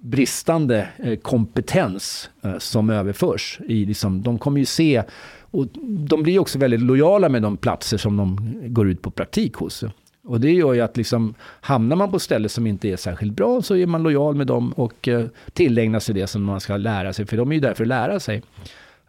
bristande 0.05 0.89
eh, 0.97 1.17
kompetens 1.17 2.31
eh, 2.43 2.59
som 2.59 2.91
överförs. 2.91 3.61
I, 3.67 3.85
liksom, 3.85 4.23
de 4.23 4.39
kommer 4.39 4.59
ju 4.59 4.67
se, 4.67 5.03
och 5.41 5.67
de 5.83 6.23
blir 6.23 6.39
också 6.39 6.59
väldigt 6.59 6.81
lojala 6.81 7.29
med 7.29 7.43
de 7.43 7.57
platser 7.57 7.97
som 7.97 8.17
de 8.17 8.55
går 8.65 8.89
ut 8.89 9.03
på 9.03 9.11
praktik 9.11 9.55
hos. 9.55 9.85
Och 10.25 10.41
det 10.41 10.51
gör 10.51 10.73
ju 10.73 10.81
att 10.81 10.97
liksom, 10.97 11.35
hamnar 11.61 11.97
man 11.97 12.11
på 12.11 12.19
ställen 12.19 12.49
som 12.49 12.67
inte 12.67 12.89
är 12.89 12.97
särskilt 12.97 13.33
bra 13.33 13.63
så 13.63 13.77
är 13.77 13.87
man 13.87 14.03
lojal 14.03 14.35
med 14.35 14.47
dem 14.47 14.73
och 14.73 15.09
eh, 15.09 15.25
tillägnar 15.53 16.01
sig 16.01 16.15
det 16.15 16.27
som 16.27 16.43
man 16.43 16.61
ska 16.61 16.77
lära 16.77 17.13
sig, 17.13 17.27
för 17.27 17.37
de 17.37 17.51
är 17.51 17.55
ju 17.55 17.61
där 17.61 17.75
för 17.75 17.85
att 17.85 17.89
lära 17.89 18.21
sig. 18.21 18.43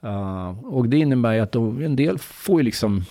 Uh, 0.03 0.65
och 0.65 0.89
det 0.89 0.97
innebär 0.97 1.33
ju 1.33 1.39
att 1.39 1.51
de, 1.51 1.81
en 1.81 1.95
del 1.95 2.17
får 2.17 2.59
ju 2.59 2.63
liksom 2.63 3.05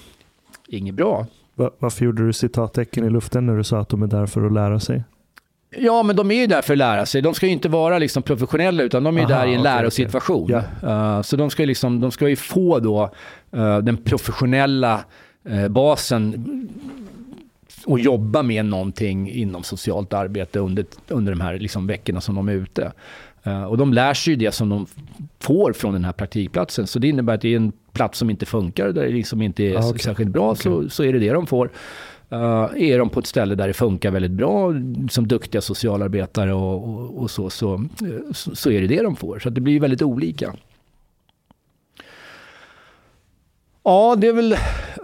inget 0.68 0.94
bra. 0.94 1.26
Varför 1.54 2.04
gjorde 2.04 2.26
du 2.26 2.32
citattecken 2.32 3.04
i 3.04 3.10
luften 3.10 3.46
när 3.46 3.56
du 3.56 3.64
sa 3.64 3.78
att 3.78 3.88
de 3.88 4.02
är 4.02 4.06
där 4.06 4.26
för 4.26 4.46
att 4.46 4.52
lära 4.52 4.80
sig? 4.80 5.04
Ja, 5.78 6.02
men 6.02 6.16
de 6.16 6.30
är 6.30 6.34
ju 6.34 6.46
där 6.46 6.62
för 6.62 6.74
att 6.74 6.78
lära 6.78 7.06
sig. 7.06 7.22
De 7.22 7.34
ska 7.34 7.46
ju 7.46 7.52
inte 7.52 7.68
vara 7.68 7.98
liksom 7.98 8.22
professionella, 8.22 8.82
utan 8.82 9.04
de 9.04 9.18
är 9.18 9.20
Aha, 9.20 9.28
där 9.28 9.46
i 9.46 9.54
en 9.54 9.60
okej, 9.60 9.62
lärosituation. 9.62 10.44
okej. 10.44 10.90
Uh, 10.90 11.22
så 11.22 11.36
de 11.36 11.50
ska, 11.50 11.64
liksom, 11.64 12.00
de 12.00 12.10
ska 12.10 12.28
ju 12.28 12.36
få 12.36 12.78
då 12.78 13.10
uh, 13.56 13.78
den 13.78 13.96
professionella 13.96 15.04
uh, 15.50 15.68
basen 15.68 16.44
och 17.86 18.00
jobba 18.00 18.42
med 18.42 18.64
någonting 18.64 19.30
inom 19.30 19.62
socialt 19.62 20.12
arbete 20.12 20.58
under, 20.58 20.84
under 21.08 21.32
de 21.32 21.40
här 21.40 21.58
liksom 21.58 21.86
veckorna 21.86 22.20
som 22.20 22.34
de 22.34 22.48
är 22.48 22.52
ute. 22.52 22.92
Uh, 23.46 23.64
och 23.64 23.78
de 23.78 23.92
lär 23.92 24.14
sig 24.14 24.32
ju 24.32 24.36
det 24.36 24.52
som 24.52 24.68
de 24.68 24.86
får 25.40 25.72
från 25.72 25.92
den 25.92 26.04
här 26.04 26.12
praktikplatsen. 26.12 26.86
Så 26.86 26.98
det 26.98 27.08
innebär 27.08 27.34
att 27.34 27.40
det 27.40 27.52
är 27.52 27.56
en 27.56 27.72
plats 27.92 28.18
som 28.18 28.30
inte 28.30 28.46
funkar, 28.46 28.86
där 28.86 29.02
det 29.02 29.12
liksom 29.12 29.42
inte 29.42 29.64
är 29.64 29.76
Ah, 29.76 29.88
okej. 29.88 29.98
särskilt 29.98 30.30
bra, 30.30 30.54
så, 30.54 30.88
så 30.88 31.04
är 31.04 31.12
det 31.12 31.18
det 31.18 31.32
de 31.32 31.46
får. 31.46 31.70
Uh, 32.32 32.70
är 32.76 32.98
de 32.98 33.10
på 33.10 33.20
ett 33.20 33.26
ställe 33.26 33.54
där 33.54 33.68
det 33.68 33.74
funkar 33.74 34.10
väldigt 34.10 34.30
bra, 34.30 34.72
som 35.10 35.28
duktiga 35.28 35.60
socialarbetare 35.60 36.54
och, 36.54 36.88
och, 36.88 37.22
och 37.22 37.30
så, 37.30 37.50
så, 37.50 37.74
eh, 37.74 38.32
så, 38.32 38.56
så 38.56 38.70
är 38.70 38.80
det 38.80 38.86
det 38.86 39.02
de 39.02 39.16
får. 39.16 39.38
Så 39.38 39.48
att 39.48 39.54
det 39.54 39.60
blir 39.60 39.72
ju 39.72 39.78
väldigt 39.78 40.02
olika. 40.02 40.54
Ja, 43.82 44.16
det 44.18 44.26
är 44.26 44.32
väl 44.32 44.52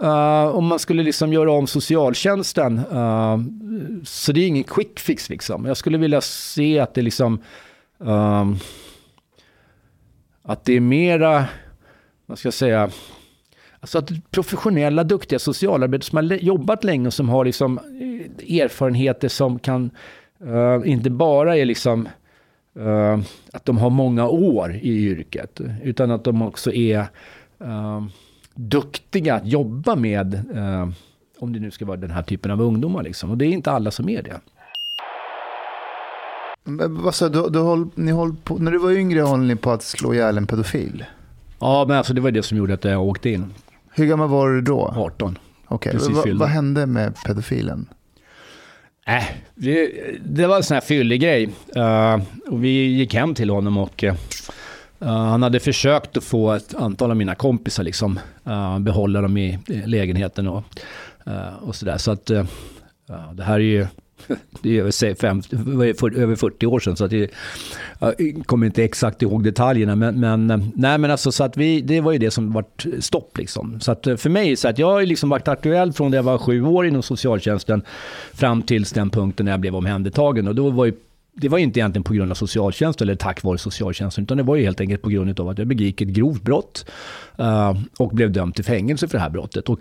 uh, 0.03 0.55
om 0.55 0.65
man 0.65 0.79
skulle 0.79 1.03
liksom 1.03 1.33
göra 1.33 1.51
om 1.51 1.67
socialtjänsten. 1.67 2.77
Uh, 2.77 3.37
så 4.03 4.31
det 4.31 4.39
är 4.39 4.47
ingen 4.47 4.63
quick 4.63 4.99
fix 4.99 5.29
liksom. 5.29 5.65
Jag 5.65 5.77
skulle 5.77 5.97
vilja 5.97 6.21
se 6.21 6.79
att 6.79 6.93
det 6.93 7.01
liksom 7.01 7.41
uh, 8.03 8.53
att 10.43 10.65
det 10.65 10.73
är 10.73 10.79
mera, 10.79 11.45
vad 12.25 12.39
ska 12.39 12.47
jag 12.47 12.53
säga, 12.53 12.89
Alltså 13.81 13.97
att 13.97 14.31
professionella, 14.31 15.03
duktiga 15.03 15.39
socialarbetare 15.39 16.05
som 16.05 16.17
har 16.17 16.23
jobbat 16.23 16.83
länge 16.83 17.07
och 17.07 17.13
som 17.13 17.29
har 17.29 17.45
liksom 17.45 17.77
eh, 17.77 18.61
erfarenheter 18.61 19.27
som 19.27 19.59
kan, 19.59 19.89
eh, 20.45 20.91
inte 20.91 21.09
bara 21.09 21.57
är 21.57 21.65
liksom 21.65 22.09
eh, 22.79 23.19
att 23.53 23.65
de 23.65 23.77
har 23.77 23.89
många 23.89 24.27
år 24.27 24.75
i 24.75 25.05
yrket, 25.05 25.61
utan 25.83 26.11
att 26.11 26.23
de 26.23 26.41
också 26.41 26.73
är 26.73 26.99
eh, 27.59 28.05
duktiga 28.55 29.35
att 29.35 29.47
jobba 29.47 29.95
med, 29.95 30.45
om 31.39 31.53
det 31.53 31.59
nu 31.59 31.71
ska 31.71 31.85
vara 31.85 31.97
den 31.97 32.11
här 32.11 32.23
typen 32.23 32.51
av 32.51 32.61
ungdomar. 32.61 33.03
Liksom. 33.03 33.31
Och 33.31 33.37
det 33.37 33.45
är 33.45 33.49
inte 33.49 33.71
alla 33.71 33.91
som 33.91 34.09
är 34.09 34.21
det. 34.23 34.41
sa 37.11 37.29
du, 37.29 37.49
du 37.49 37.59
håll, 37.59 37.89
ni 37.95 38.11
håll 38.11 38.35
på, 38.43 38.57
när 38.57 38.71
du 38.71 38.77
var 38.77 38.91
yngre 38.91 39.21
höll 39.21 39.39
ni 39.39 39.55
på 39.55 39.71
att 39.71 39.83
slå 39.83 40.13
ihjäl 40.13 40.37
en 40.37 40.47
pedofil. 40.47 41.05
Ja, 41.59 41.85
men 41.87 41.97
alltså 41.97 42.13
det 42.13 42.21
var 42.21 42.31
det 42.31 42.43
som 42.43 42.57
gjorde 42.57 42.73
att 42.73 42.83
jag 42.83 43.03
åkte 43.03 43.29
in, 43.29 43.53
Hur 43.93 44.05
gammal 44.05 44.29
var 44.29 44.49
du 44.49 44.61
då? 44.61 44.93
18. 44.97 45.37
Okej, 45.67 45.91
precis 45.91 46.09
vad- 46.09 46.29
vad 46.29 46.49
hände 46.49 46.85
med 46.85 47.15
pedofilen? 47.25 47.89
Äh, 49.07 49.23
det, 49.55 49.91
det 50.25 50.47
var 50.47 50.57
en 50.57 50.63
sån 50.63 50.75
här 50.75 50.81
fyllig 50.81 51.21
grej. 51.21 51.49
Uh, 51.77 52.23
och 52.47 52.63
vi 52.63 52.69
gick 52.85 53.13
hem 53.13 53.35
till 53.35 53.49
honom 53.49 53.77
och 53.77 54.03
uh, 54.03 54.13
han 55.07 55.43
hade 55.43 55.59
försökt 55.59 56.17
att 56.17 56.23
få 56.23 56.51
ett 56.51 56.75
antal 56.75 57.11
av 57.11 57.17
mina 57.17 57.35
kompisar 57.35 57.83
liksom, 57.83 58.19
uh, 58.47 58.79
behålla 58.79 59.21
dem 59.21 59.37
i 59.37 59.59
lägenheten 59.85 60.47
och, 60.47 60.63
och 61.61 61.75
sådär. 61.75 61.97
Så 61.97 62.11
att 62.11 62.25
det 63.33 63.43
här 63.43 63.53
är 63.55 63.59
ju 63.59 63.87
det 64.61 64.77
är 64.77 64.79
över, 64.79 64.91
se- 64.91 65.15
fem, 65.15 65.41
vad 65.51 65.87
är 65.87 65.93
det, 65.93 65.99
för, 65.99 66.17
över 66.17 66.35
40 66.35 66.65
år 66.65 66.79
sedan 66.79 66.95
så 66.97 67.05
att 67.05 67.11
det, 67.11 67.31
jag 67.99 68.43
kommer 68.45 68.65
inte 68.65 68.83
exakt 68.83 69.21
ihåg 69.21 69.43
detaljerna. 69.43 69.95
Men, 69.95 70.19
men, 70.19 70.51
eh, 70.51 70.67
nej, 70.75 70.97
men 70.97 71.11
alltså, 71.11 71.31
så 71.31 71.43
att 71.43 71.57
vi, 71.57 71.81
det 71.81 72.01
var 72.01 72.11
ju 72.11 72.17
det 72.17 72.31
som 72.31 72.53
var 72.53 72.65
stopp. 72.99 73.37
Liksom. 73.37 73.79
Så 73.79 73.91
att 73.91 74.07
eh, 74.07 74.15
för 74.15 74.29
mig, 74.29 74.55
så 74.55 74.67
att 74.67 74.79
jag 74.79 74.87
har 74.87 75.01
liksom 75.03 75.29
varit 75.29 75.47
aktuell 75.47 75.93
från 75.93 76.11
det 76.11 76.17
jag 76.17 76.23
var 76.23 76.37
sju 76.37 76.65
år 76.65 76.85
inom 76.85 77.03
socialtjänsten 77.03 77.81
fram 78.33 78.61
tills 78.61 78.91
den 78.91 79.09
punkten 79.09 79.45
när 79.45 79.51
jag 79.53 79.59
blev 79.59 79.75
omhändertagen. 79.75 80.47
Och 80.47 80.55
då 80.55 80.69
var 80.69 80.85
ju 80.85 80.93
det 81.33 81.49
var 81.49 81.57
inte 81.57 81.79
egentligen 81.79 82.03
på 82.03 82.13
grund 82.13 82.31
av 82.31 82.35
socialtjänsten 82.35 83.05
eller 83.05 83.15
tack 83.15 83.43
vare 83.43 83.57
socialtjänsten, 83.57 84.23
utan 84.23 84.37
det 84.37 84.43
var 84.43 84.55
ju 84.55 84.63
helt 84.63 84.81
enkelt 84.81 85.01
på 85.01 85.09
grund 85.09 85.39
av 85.39 85.49
att 85.49 85.57
jag 85.57 85.67
begick 85.67 86.01
ett 86.01 86.07
grovt 86.07 86.41
brott 86.41 86.85
eh, 87.37 87.77
och 87.97 88.09
blev 88.09 88.31
dömd 88.31 88.55
till 88.55 88.65
fängelse 88.65 89.07
för 89.07 89.17
det 89.17 89.21
här 89.21 89.29
brottet. 89.29 89.69
Och 89.69 89.79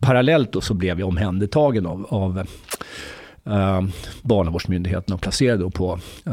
parallellt 0.00 0.52
då 0.52 0.60
så 0.60 0.74
blev 0.74 1.00
jag 1.00 1.08
omhändertagen 1.08 1.86
av, 1.86 2.06
av 2.08 2.46
eh, 3.46 3.82
Barnavårdsmyndigheten 4.22 5.14
och 5.14 5.20
placerade 5.20 5.62
då 5.62 5.70
på 5.70 5.98
ehm, 6.26 6.32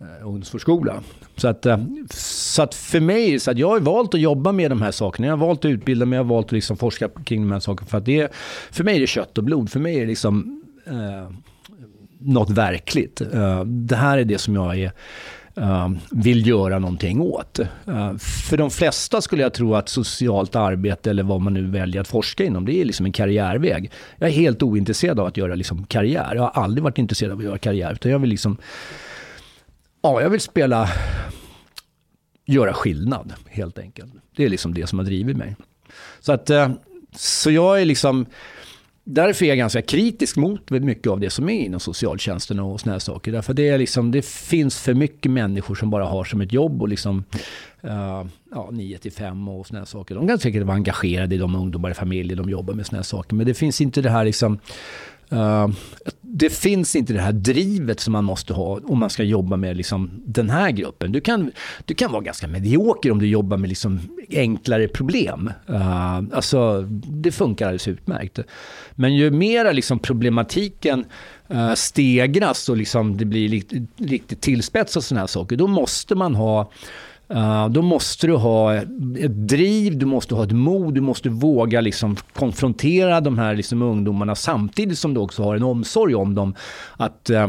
eh, 0.00 0.06
ungdomsförskola. 0.06 0.22
ungdomsvårdsskola. 0.24 1.00
Så 1.36 1.48
att, 1.48 1.66
eh, 1.66 1.78
så 2.14 2.62
att 2.62 2.74
för 2.74 3.00
mig, 3.00 3.40
så 3.40 3.50
att 3.50 3.58
jag 3.58 3.68
har 3.68 3.80
valt 3.80 4.14
att 4.14 4.20
jobba 4.20 4.52
med 4.52 4.70
de 4.70 4.82
här 4.82 4.90
sakerna. 4.90 5.26
Jag 5.26 5.36
har 5.36 5.46
valt 5.46 5.64
att 5.64 5.68
utbilda 5.68 6.06
mig, 6.06 6.16
jag 6.16 6.24
har 6.24 6.28
valt 6.34 6.46
att 6.46 6.52
liksom 6.52 6.76
forska 6.76 7.08
kring 7.24 7.40
de 7.42 7.52
här 7.52 7.60
sakerna. 7.60 7.88
För, 7.88 7.98
att 7.98 8.04
det, 8.04 8.20
är- 8.20 8.30
för 8.70 8.84
mig 8.84 8.96
är 8.96 9.00
det 9.00 9.06
kött 9.06 9.38
och 9.38 9.44
blod. 9.44 9.70
För 9.70 9.80
mig 9.80 9.96
är 9.96 10.00
det 10.00 10.06
liksom 10.06 10.62
eh, 10.86 11.30
något 12.18 12.50
verkligt. 12.50 13.20
Eh, 13.20 13.64
det 13.64 13.96
här 13.96 14.18
är 14.18 14.24
det 14.24 14.38
som 14.38 14.54
jag 14.54 14.78
är, 14.78 14.92
Ehm, 15.56 15.98
vill 16.10 16.46
göra 16.46 16.78
någonting 16.78 17.20
åt. 17.20 17.58
Ehm, 17.86 18.18
för 18.18 18.56
de 18.56 18.70
flesta 18.70 19.20
skulle 19.20 19.42
jag 19.42 19.54
tro 19.54 19.74
att 19.74 19.88
socialt 19.88 20.56
arbete 20.56 21.10
eller 21.10 21.22
vad 21.22 21.40
man 21.40 21.54
nu 21.54 21.66
väljer 21.66 22.00
att 22.00 22.08
forska 22.08 22.44
inom, 22.44 22.64
det 22.64 22.80
är 22.80 22.84
liksom 22.84 23.06
en 23.06 23.12
karriärväg. 23.12 23.90
Jag 24.18 24.28
är 24.28 24.34
helt 24.34 24.62
ointresserad 24.62 25.20
av 25.20 25.26
att 25.26 25.36
göra 25.36 25.54
liksom 25.54 25.84
karriär. 25.86 26.34
Jag 26.34 26.42
har 26.42 26.62
aldrig 26.62 26.84
varit 26.84 26.98
intresserad 26.98 27.32
av 27.32 27.38
att 27.38 27.44
göra 27.44 27.58
karriär, 27.58 27.92
utan 27.92 28.12
jag 28.12 28.18
vill 28.18 28.30
liksom 28.30 28.56
Ja, 30.02 30.22
jag 30.22 30.30
vill 30.30 30.40
spela, 30.40 30.88
göra 32.46 32.72
skillnad 32.72 33.34
helt 33.46 33.78
enkelt. 33.78 34.12
Det 34.36 34.44
är 34.44 34.48
liksom 34.48 34.74
det 34.74 34.86
som 34.86 34.98
har 34.98 35.06
drivit 35.06 35.36
mig. 35.36 35.56
Så 36.20 36.32
att, 36.32 36.50
ehm, 36.50 36.72
så 37.16 37.50
jag 37.50 37.80
är 37.80 37.84
liksom, 37.84 38.26
därför 39.14 39.44
är 39.44 39.48
jag 39.48 39.58
ganska 39.58 39.82
kritisk 39.82 40.36
mot 40.36 40.70
mycket 40.70 41.06
av 41.06 41.20
det 41.20 41.30
som 41.30 41.48
är 41.48 41.60
inom 41.64 41.80
socialtjänsten 41.80 42.60
och 42.60 42.80
såna 42.80 42.92
här 42.92 42.98
saker. 42.98 43.32
Därför 43.32 43.54
det, 43.54 43.68
är 43.68 43.78
liksom, 43.78 44.10
det 44.10 44.24
finns 44.26 44.80
för 44.80 44.94
mycket 44.94 45.32
människor 45.32 45.74
som 45.74 45.90
bara 45.90 46.04
har 46.04 46.24
som 46.24 46.40
ett 46.40 46.52
jobb 46.52 46.82
och 46.82 46.88
liksom, 46.88 47.24
uh, 47.84 48.24
ja, 48.50 48.68
9 48.72 48.98
till 48.98 49.12
5 49.12 49.48
och 49.48 49.66
såna 49.66 49.78
här 49.78 49.86
saker. 49.86 50.14
De 50.14 50.28
kan 50.28 50.38
säkert 50.38 50.62
vara 50.62 50.76
engagerade 50.76 51.34
i 51.34 51.38
de 51.38 51.54
ungdomar 51.54 51.90
i 51.90 51.94
familjer 51.94 52.36
de 52.36 52.50
jobbar 52.50 52.74
med 52.74 52.86
såna 52.86 52.98
här 52.98 53.04
saker. 53.04 53.34
Men 53.34 53.46
det 53.46 53.54
finns 53.54 53.80
inte 53.80 54.02
det 54.02 54.10
här 54.10 54.24
liksom, 54.24 54.58
Uh, 55.32 55.68
det 56.32 56.50
finns 56.50 56.96
inte 56.96 57.12
det 57.12 57.20
här 57.20 57.32
drivet 57.32 58.00
som 58.00 58.12
man 58.12 58.24
måste 58.24 58.52
ha 58.52 58.80
om 58.84 58.98
man 58.98 59.10
ska 59.10 59.22
jobba 59.22 59.56
med 59.56 59.76
liksom 59.76 60.10
den 60.26 60.50
här 60.50 60.70
gruppen. 60.70 61.12
Du 61.12 61.20
kan, 61.20 61.50
du 61.84 61.94
kan 61.94 62.12
vara 62.12 62.22
ganska 62.22 62.48
medioker 62.48 63.12
om 63.12 63.18
du 63.18 63.26
jobbar 63.26 63.56
med 63.56 63.68
liksom 63.68 64.00
enklare 64.30 64.88
problem. 64.88 65.52
Uh, 65.70 66.16
alltså, 66.32 66.82
det 67.06 67.32
funkar 67.32 67.66
alldeles 67.66 67.88
utmärkt. 67.88 68.38
Men 68.94 69.14
ju 69.14 69.30
mer 69.30 69.72
liksom 69.72 69.98
problematiken 69.98 71.04
uh, 71.54 71.74
stegras 71.74 72.68
och 72.68 72.76
liksom 72.76 73.16
det 73.16 73.24
blir 73.24 73.48
riktigt, 73.48 73.90
riktigt 73.96 74.40
tillspetsat 74.40 74.96
och 74.96 75.04
sådana 75.04 75.20
här 75.20 75.26
saker, 75.26 75.56
då 75.56 75.66
måste 75.66 76.14
man 76.14 76.34
ha 76.34 76.70
Uh, 77.34 77.68
då 77.68 77.82
måste 77.82 78.26
du 78.26 78.34
ha 78.34 78.74
ett 78.74 79.48
driv, 79.48 79.98
du 79.98 80.06
måste 80.06 80.34
ha 80.34 80.44
ett 80.44 80.52
mod, 80.52 80.94
du 80.94 81.00
måste 81.00 81.28
våga 81.28 81.80
liksom 81.80 82.16
konfrontera 82.32 83.20
de 83.20 83.38
här 83.38 83.54
liksom 83.54 83.82
ungdomarna 83.82 84.34
samtidigt 84.34 84.98
som 84.98 85.14
du 85.14 85.20
också 85.20 85.42
har 85.42 85.56
en 85.56 85.62
omsorg 85.62 86.14
om 86.14 86.34
dem. 86.34 86.54
Att, 86.96 87.30
uh, 87.30 87.48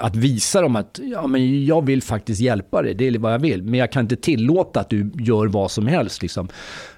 att 0.00 0.16
visa 0.16 0.60
dem 0.60 0.76
att 0.76 1.00
ja, 1.02 1.26
men 1.26 1.66
jag 1.66 1.86
vill 1.86 2.02
faktiskt 2.02 2.40
hjälpa 2.40 2.82
dig, 2.82 2.94
det 2.94 3.06
är 3.06 3.18
vad 3.18 3.32
jag 3.32 3.38
vill. 3.38 3.62
Men 3.62 3.74
jag 3.74 3.92
kan 3.92 4.02
inte 4.02 4.16
tillåta 4.16 4.80
att 4.80 4.90
du 4.90 5.10
gör 5.14 5.46
vad 5.46 5.70
som 5.70 5.86
helst. 5.86 6.22
Liksom. 6.22 6.48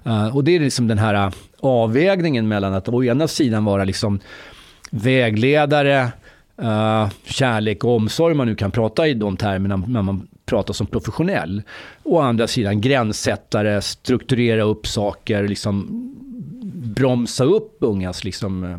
Uh, 0.06 0.36
och 0.36 0.44
det 0.44 0.56
är 0.56 0.60
liksom 0.60 0.88
den 0.88 0.98
här 0.98 1.32
avvägningen 1.60 2.48
mellan 2.48 2.74
att 2.74 2.88
å 2.88 3.05
ena 3.05 3.28
sidan 3.28 3.64
vara 3.64 3.84
liksom 3.84 4.20
vägledare, 4.90 6.09
kärlek 7.24 7.84
och 7.84 7.97
omsorg, 7.97 8.32
om 8.32 8.38
man 8.38 8.47
nu 8.47 8.55
kan 8.55 8.70
prata 8.70 9.09
i 9.09 9.14
de 9.14 9.36
termerna 9.36 9.76
när 9.76 10.02
man 10.02 10.28
prata 10.51 10.72
som 10.72 10.86
professionell. 10.86 11.62
Å 12.02 12.18
andra 12.18 12.47
sidan 12.47 12.81
gränssättare, 12.81 13.81
strukturera 13.82 14.62
upp 14.62 14.86
saker, 14.86 15.48
liksom 15.48 15.86
bromsa 16.94 17.44
upp 17.44 17.77
ungas 17.81 18.24
liksom, 18.24 18.64
eh, 18.64 18.78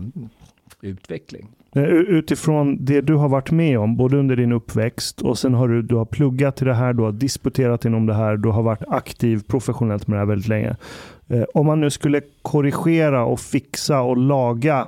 utveckling. 0.90 1.48
Eh, 1.76 1.84
utifrån 1.84 2.86
det 2.86 3.02
du 3.02 3.16
har 3.16 3.30
varit 3.30 3.52
med 3.52 3.80
om, 3.80 3.98
både 3.98 4.18
under 4.18 4.36
din 4.36 4.52
uppväxt 4.52 5.22
och 5.22 5.38
sen 5.38 5.54
har 5.54 5.68
du, 5.68 5.82
du 5.82 5.96
har 5.96 6.06
pluggat 6.06 6.56
till 6.56 6.68
det 6.68 6.74
här, 6.74 6.94
du 6.94 7.04
har 7.04 7.12
disputerat 7.12 7.86
inom 7.86 8.06
det 8.06 8.14
här, 8.14 8.38
du 8.38 8.50
har 8.50 8.64
varit 8.64 8.84
aktiv 8.88 9.44
professionellt 9.48 10.08
med 10.08 10.16
det 10.16 10.20
här 10.20 10.26
väldigt 10.26 10.48
länge. 10.48 10.76
Eh, 11.28 11.44
om 11.54 11.66
man 11.66 11.82
nu 11.82 11.90
skulle 11.90 12.22
korrigera 12.42 13.26
och 13.26 13.40
fixa 13.40 14.02
och 14.02 14.18
laga 14.18 14.88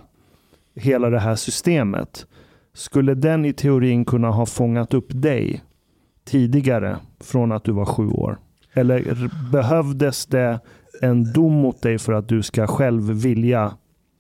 hela 0.76 1.10
det 1.10 1.20
här 1.20 1.36
systemet, 1.36 2.26
skulle 2.74 3.14
den 3.14 3.46
i 3.46 3.54
teorin 3.54 4.06
kunna 4.06 4.32
ha 4.32 4.46
fångat 4.46 4.94
upp 4.94 5.08
dig 5.10 5.62
tidigare 6.26 6.98
från 7.24 7.52
att 7.52 7.64
du 7.64 7.72
var 7.72 7.86
sju 7.86 8.08
år? 8.08 8.40
Eller 8.74 9.30
behövdes 9.52 10.26
det 10.26 10.60
en 11.02 11.34
dom 11.34 11.54
mot 11.54 11.82
dig 11.82 12.00
för 12.00 12.14
att 12.14 12.28
du 12.28 12.44
ska 12.44 12.68
själv 12.68 13.04
vilja 13.04 13.74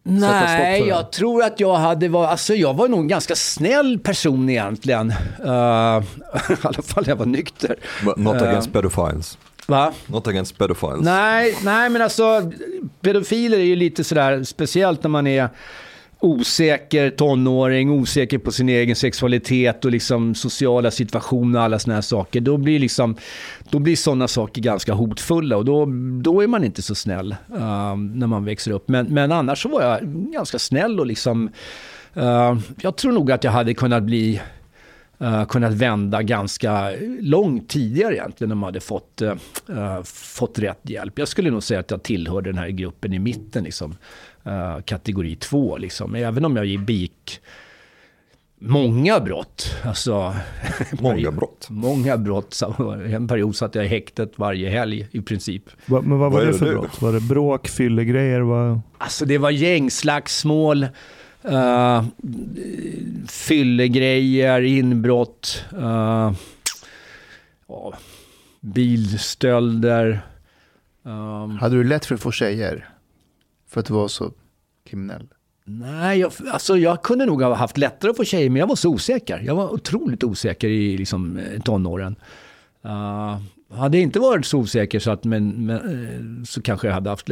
Nej, 0.05 0.87
jag 0.87 1.11
tror 1.11 1.43
att 1.43 1.59
jag 1.59 1.75
hade 1.75 2.07
varit, 2.07 2.29
alltså 2.29 2.53
jag 2.53 2.73
var 2.73 2.87
nog 2.87 2.99
en 2.99 3.07
ganska 3.07 3.35
snäll 3.35 3.99
person 3.99 4.49
egentligen. 4.49 5.09
Uh, 5.09 5.47
I 5.47 6.55
alla 6.61 6.81
fall 6.83 7.03
jag 7.07 7.15
var 7.15 7.25
nykter. 7.25 7.75
But 8.05 8.17
not 8.17 8.35
against 8.35 8.67
uh, 8.67 8.73
pedophiles. 8.73 9.37
Va? 9.67 9.93
Not 10.07 10.27
against 10.27 10.57
pedophiles. 10.57 11.01
Nej, 11.01 11.57
nej 11.63 11.89
men 11.89 12.01
alltså 12.01 12.51
pedofiler 13.01 13.57
är 13.57 13.63
ju 13.63 13.75
lite 13.75 14.03
sådär 14.03 14.43
speciellt 14.43 15.03
när 15.03 15.09
man 15.09 15.27
är 15.27 15.49
osäker 16.23 17.09
tonåring, 17.09 17.91
osäker 17.91 18.37
på 18.37 18.51
sin 18.51 18.69
egen 18.69 18.95
sexualitet 18.95 19.85
och 19.85 19.91
liksom 19.91 20.35
sociala 20.35 20.91
situationer 20.91 21.59
och 21.59 21.65
alla 21.65 21.79
sådana 21.79 21.95
här 21.95 22.01
saker. 22.01 22.41
Då 22.41 22.57
blir, 22.57 22.79
liksom, 22.79 23.15
då 23.69 23.79
blir 23.79 23.95
sådana 23.95 24.27
saker 24.27 24.61
ganska 24.61 24.93
hotfulla 24.93 25.57
och 25.57 25.65
då, 25.65 25.85
då 26.21 26.41
är 26.41 26.47
man 26.47 26.63
inte 26.63 26.81
så 26.81 26.95
snäll 26.95 27.35
uh, 27.51 27.95
när 27.95 28.27
man 28.27 28.45
växer 28.45 28.71
upp. 28.71 28.87
Men, 28.87 29.05
men 29.05 29.31
annars 29.31 29.61
så 29.61 29.69
var 29.69 29.81
jag 29.81 29.99
ganska 30.33 30.59
snäll 30.59 30.99
och 30.99 31.05
liksom, 31.05 31.49
uh, 32.17 32.57
jag 32.81 32.97
tror 32.97 33.11
nog 33.11 33.31
att 33.31 33.43
jag 33.43 33.51
hade 33.51 33.73
kunnat 33.73 34.03
bli 34.03 34.41
Uh, 35.21 35.45
kunnat 35.45 35.73
vända 35.73 36.21
ganska 36.21 36.91
långt 37.19 37.69
tidigare 37.69 38.15
egentligen 38.15 38.51
om 38.51 38.57
man 38.57 38.67
hade 38.67 38.79
fått, 38.79 39.21
uh, 39.69 40.03
fått 40.03 40.59
rätt 40.59 40.79
hjälp. 40.89 41.19
Jag 41.19 41.27
skulle 41.27 41.51
nog 41.51 41.63
säga 41.63 41.79
att 41.79 41.91
jag 41.91 42.03
tillhörde 42.03 42.49
den 42.49 42.57
här 42.57 42.69
gruppen 42.69 43.13
i 43.13 43.19
mitten. 43.19 43.63
Liksom 43.63 43.95
uh, 44.47 44.81
kategori 44.81 45.35
2. 45.35 45.77
Liksom. 45.77 46.15
Även 46.15 46.45
om 46.45 46.55
jag 46.55 46.79
begick 46.79 47.41
många 48.63 49.19
brott. 49.19 49.75
Alltså, 49.83 50.35
många 50.91 51.31
brott? 51.31 51.67
många 51.69 52.17
brott. 52.17 52.61
En 53.05 53.27
period 53.27 53.55
satt 53.55 53.75
jag 53.75 53.85
i 53.85 53.87
häktet 53.87 54.31
varje 54.35 54.69
helg 54.69 55.07
i 55.11 55.21
princip. 55.21 55.63
Va, 55.85 56.01
men 56.01 56.19
vad 56.19 56.31
var 56.31 56.39
vad 56.39 56.47
det 56.47 56.53
för 56.53 56.65
det? 56.65 56.71
brott? 56.71 57.01
Var 57.01 57.13
det 57.13 57.21
bråk, 57.21 57.67
fyllegrejer? 57.67 58.41
Var... 58.41 58.81
Alltså 58.97 59.25
det 59.25 59.37
var 59.37 59.49
gängslagsmål. 59.49 60.87
Uh, 61.51 62.03
fyllegrejer, 63.27 64.61
inbrott, 64.61 65.65
uh, 65.73 66.33
uh, 67.69 67.95
bilstölder. 68.61 70.21
Um, 71.03 71.57
Hade 71.57 71.75
du 71.75 71.83
lätt 71.83 72.05
för 72.05 72.15
att 72.15 72.21
få 72.21 72.31
tjejer? 72.31 72.89
För 73.73 73.79
att 73.79 73.85
du 73.85 73.93
var 73.93 74.07
så 74.07 74.31
kriminell? 74.83 75.27
Nej, 75.65 76.19
jag, 76.19 76.31
alltså 76.51 76.77
jag 76.77 77.03
kunde 77.03 77.25
nog 77.25 77.41
ha 77.41 77.53
haft 77.53 77.77
lättare 77.77 78.11
att 78.11 78.17
få 78.17 78.23
tjejer, 78.23 78.49
men 78.49 78.59
jag 78.59 78.67
var 78.67 78.75
så 78.75 78.89
osäker. 78.89 79.39
Jag 79.39 79.55
var 79.55 79.73
otroligt 79.73 80.23
osäker 80.23 80.67
i 80.67 80.97
liksom, 80.97 81.37
eh, 81.37 81.61
tonåren. 81.61 82.15
Uh, 82.85 83.37
hade 83.69 83.97
jag 83.97 84.03
inte 84.03 84.19
varit 84.19 84.45
så 84.45 84.59
osäker 84.59 84.99
så, 84.99 85.11
att, 85.11 85.23
men, 85.23 85.65
men, 85.65 85.77
eh, 86.39 86.43
så 86.43 86.61
kanske 86.61 86.87
jag 86.87 86.93
hade 86.93 87.09
haft 87.09 87.29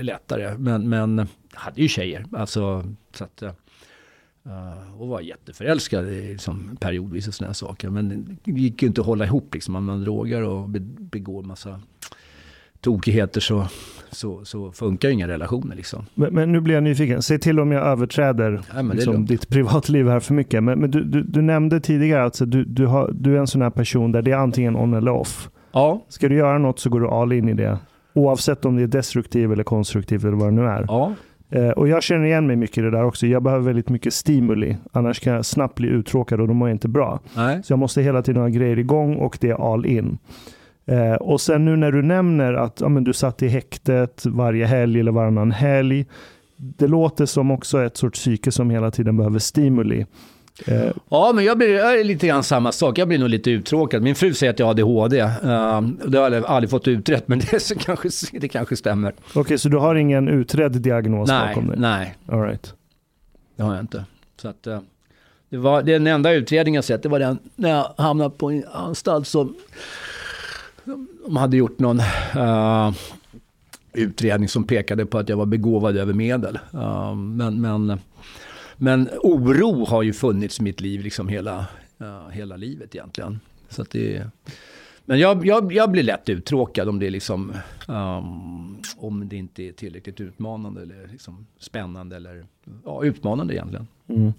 lättare. 0.00 0.58
Men, 0.58 0.88
men 0.88 1.18
jag 1.18 1.60
hade 1.60 1.82
ju 1.82 1.88
tjejer. 1.88 2.26
Alltså, 2.32 2.84
så 3.14 3.24
att, 3.24 3.42
uh, 3.42 5.00
och 5.00 5.08
var 5.08 5.20
jätteförälskad 5.20 6.06
liksom, 6.06 6.76
periodvis 6.80 7.28
och 7.28 7.34
sådana 7.34 7.54
saker. 7.54 7.90
Men 7.90 8.38
det 8.44 8.50
gick 8.50 8.82
ju 8.82 8.88
inte 8.88 9.00
att 9.00 9.06
hålla 9.06 9.24
ihop 9.24 9.54
liksom. 9.54 9.84
Man 9.84 10.04
drogar 10.04 10.42
och 10.42 10.68
begår 10.98 11.42
massa 11.42 11.80
tokigheter 12.84 13.40
så, 13.40 13.66
så, 14.10 14.44
så 14.44 14.72
funkar 14.72 15.08
inga 15.08 15.28
relationer. 15.28 15.76
Liksom. 15.76 16.06
Men, 16.14 16.34
men, 16.34 16.52
nu 16.52 16.60
blir 16.60 16.74
jag 16.74 16.84
nyfiken. 16.84 17.22
Säg 17.22 17.38
till 17.38 17.60
om 17.60 17.72
jag 17.72 17.86
överträder 17.86 18.62
ja, 18.74 18.82
liksom, 18.82 19.26
ditt 19.26 19.48
privatliv 19.48 20.08
här 20.08 20.20
för 20.20 20.34
mycket. 20.34 20.62
Men, 20.62 20.78
men 20.78 20.90
du, 20.90 21.04
du, 21.04 21.22
du, 21.22 21.42
nämnde 21.42 21.80
tidigare 21.80 22.20
att 22.20 22.24
alltså, 22.24 22.46
du, 22.46 22.64
du, 22.64 22.86
har, 22.86 23.10
du 23.12 23.36
är 23.36 23.40
en 23.40 23.46
sån 23.46 23.62
här 23.62 23.70
person 23.70 24.12
där 24.12 24.22
det 24.22 24.30
är 24.30 24.36
antingen 24.36 24.76
on 24.76 24.94
eller 24.94 25.12
off. 25.12 25.48
Ja. 25.72 26.04
Ska 26.08 26.28
du 26.28 26.36
göra 26.36 26.58
något 26.58 26.78
så 26.78 26.90
går 26.90 27.00
du 27.00 27.08
all 27.08 27.32
in 27.32 27.48
i 27.48 27.54
det. 27.54 27.78
Oavsett 28.14 28.64
om 28.64 28.76
det 28.76 28.82
är 28.82 28.86
destruktivt 28.86 29.52
eller 29.52 29.64
konstruktivt 29.64 30.24
eller 30.24 30.36
vad 30.36 30.48
det 30.48 30.52
nu 30.52 30.66
är. 30.66 30.84
Ja. 30.88 31.12
Eh, 31.50 31.68
och 31.68 31.88
jag 31.88 32.02
känner 32.02 32.26
igen 32.26 32.46
mig 32.46 32.56
mycket 32.56 32.78
i 32.78 32.80
det 32.80 32.90
där 32.90 33.04
också. 33.04 33.26
Jag 33.26 33.42
behöver 33.42 33.64
väldigt 33.64 33.88
mycket 33.88 34.14
stimuli. 34.14 34.76
Annars 34.92 35.20
kan 35.20 35.32
jag 35.32 35.46
snabbt 35.46 35.74
bli 35.74 35.88
uttråkad 35.88 36.40
och 36.40 36.48
då 36.48 36.54
mår 36.54 36.68
jag 36.68 36.74
inte 36.74 36.88
bra. 36.88 37.20
Nej. 37.36 37.62
Så 37.64 37.72
jag 37.72 37.78
måste 37.78 38.02
hela 38.02 38.22
tiden 38.22 38.42
ha 38.42 38.48
grejer 38.48 38.78
igång 38.78 39.16
och 39.16 39.38
det 39.40 39.50
är 39.50 39.72
all 39.72 39.86
in. 39.86 40.18
Eh, 40.86 41.14
och 41.14 41.40
sen 41.40 41.64
nu 41.64 41.76
när 41.76 41.92
du 41.92 42.02
nämner 42.02 42.54
att 42.54 42.80
ja, 42.80 42.88
men 42.88 43.04
du 43.04 43.12
satt 43.12 43.42
i 43.42 43.48
häktet 43.48 44.22
varje 44.26 44.66
helg 44.66 45.00
eller 45.00 45.12
varannan 45.12 45.50
helg. 45.50 46.06
Det 46.56 46.86
låter 46.86 47.26
som 47.26 47.50
också 47.50 47.82
ett 47.82 47.96
sorts 47.96 48.20
psyke 48.20 48.52
som 48.52 48.70
hela 48.70 48.90
tiden 48.90 49.16
behöver 49.16 49.38
stimuli. 49.38 50.06
Eh. 50.66 50.90
Ja, 51.08 51.32
men 51.34 51.44
jag, 51.44 51.58
blir, 51.58 51.68
jag 51.68 52.00
är 52.00 52.04
lite 52.04 52.26
grann 52.26 52.42
samma 52.42 52.72
sak. 52.72 52.98
Jag 52.98 53.08
blir 53.08 53.18
nog 53.18 53.28
lite 53.28 53.50
uttråkad. 53.50 54.02
Min 54.02 54.14
fru 54.14 54.34
säger 54.34 54.52
att 54.52 54.58
jag 54.58 54.66
har 54.66 54.70
ADHD. 54.70 55.22
Uh, 55.22 55.28
det 56.06 56.18
har 56.18 56.30
jag 56.30 56.44
aldrig 56.44 56.70
fått 56.70 56.88
utrett, 56.88 57.28
men 57.28 57.38
det, 57.50 57.60
så 57.60 57.74
kanske, 57.74 58.08
det 58.38 58.48
kanske 58.48 58.76
stämmer. 58.76 59.14
Okej, 59.28 59.40
okay, 59.40 59.58
så 59.58 59.68
du 59.68 59.76
har 59.76 59.94
ingen 59.94 60.28
utredd 60.28 60.72
diagnos 60.72 61.28
nej, 61.28 61.48
bakom 61.48 61.68
dig? 61.68 61.78
Nej, 61.78 62.14
All 62.28 62.42
right. 62.42 62.74
det 63.56 63.62
har 63.62 63.74
jag 63.74 63.82
inte. 63.82 64.04
Så 64.36 64.48
att, 64.48 64.66
uh, 64.66 64.78
det 65.48 65.56
var 65.56 65.82
den 65.82 66.06
enda 66.06 66.32
utredningen 66.32 66.78
jag 66.78 66.84
sett, 66.84 67.02
det 67.02 67.08
var 67.08 67.18
den 67.18 67.38
när 67.56 67.70
jag 67.70 67.94
hamnade 67.96 68.30
på 68.30 68.50
en 68.50 68.64
anstalt. 68.72 69.26
Så 69.26 69.48
de 71.24 71.36
hade 71.36 71.56
gjort 71.56 71.78
någon 71.78 72.00
uh, 72.36 72.92
utredning 73.92 74.48
som 74.48 74.64
pekade 74.64 75.06
på 75.06 75.18
att 75.18 75.28
jag 75.28 75.36
var 75.36 75.46
begåvad 75.46 75.96
över 75.96 76.12
medel. 76.12 76.58
Uh, 76.74 77.14
men, 77.14 77.60
men, 77.60 77.98
men 78.76 79.08
oro 79.22 79.84
har 79.84 80.02
ju 80.02 80.12
funnits 80.12 80.60
i 80.60 80.62
mitt 80.62 80.80
liv 80.80 81.00
liksom 81.00 81.28
hela, 81.28 81.66
uh, 82.00 82.28
hela 82.30 82.56
livet 82.56 82.94
egentligen. 82.94 83.40
Så 83.68 83.82
att 83.82 83.90
det, 83.90 84.30
men 85.04 85.18
jag, 85.18 85.46
jag, 85.46 85.72
jag 85.72 85.90
blir 85.90 86.02
lätt 86.02 86.28
uttråkad 86.28 86.88
om 86.88 86.98
det, 86.98 87.10
liksom, 87.10 87.52
um, 87.88 88.82
om 88.96 89.28
det 89.28 89.36
inte 89.36 89.62
är 89.62 89.72
tillräckligt 89.72 90.20
utmanande 90.20 90.82
eller 90.82 91.08
liksom 91.12 91.46
spännande. 91.58 92.16
Eller, 92.16 92.46
ja, 92.84 93.04
utmanande 93.04 93.54
egentligen. 93.54 93.86
Mm. 94.08 94.32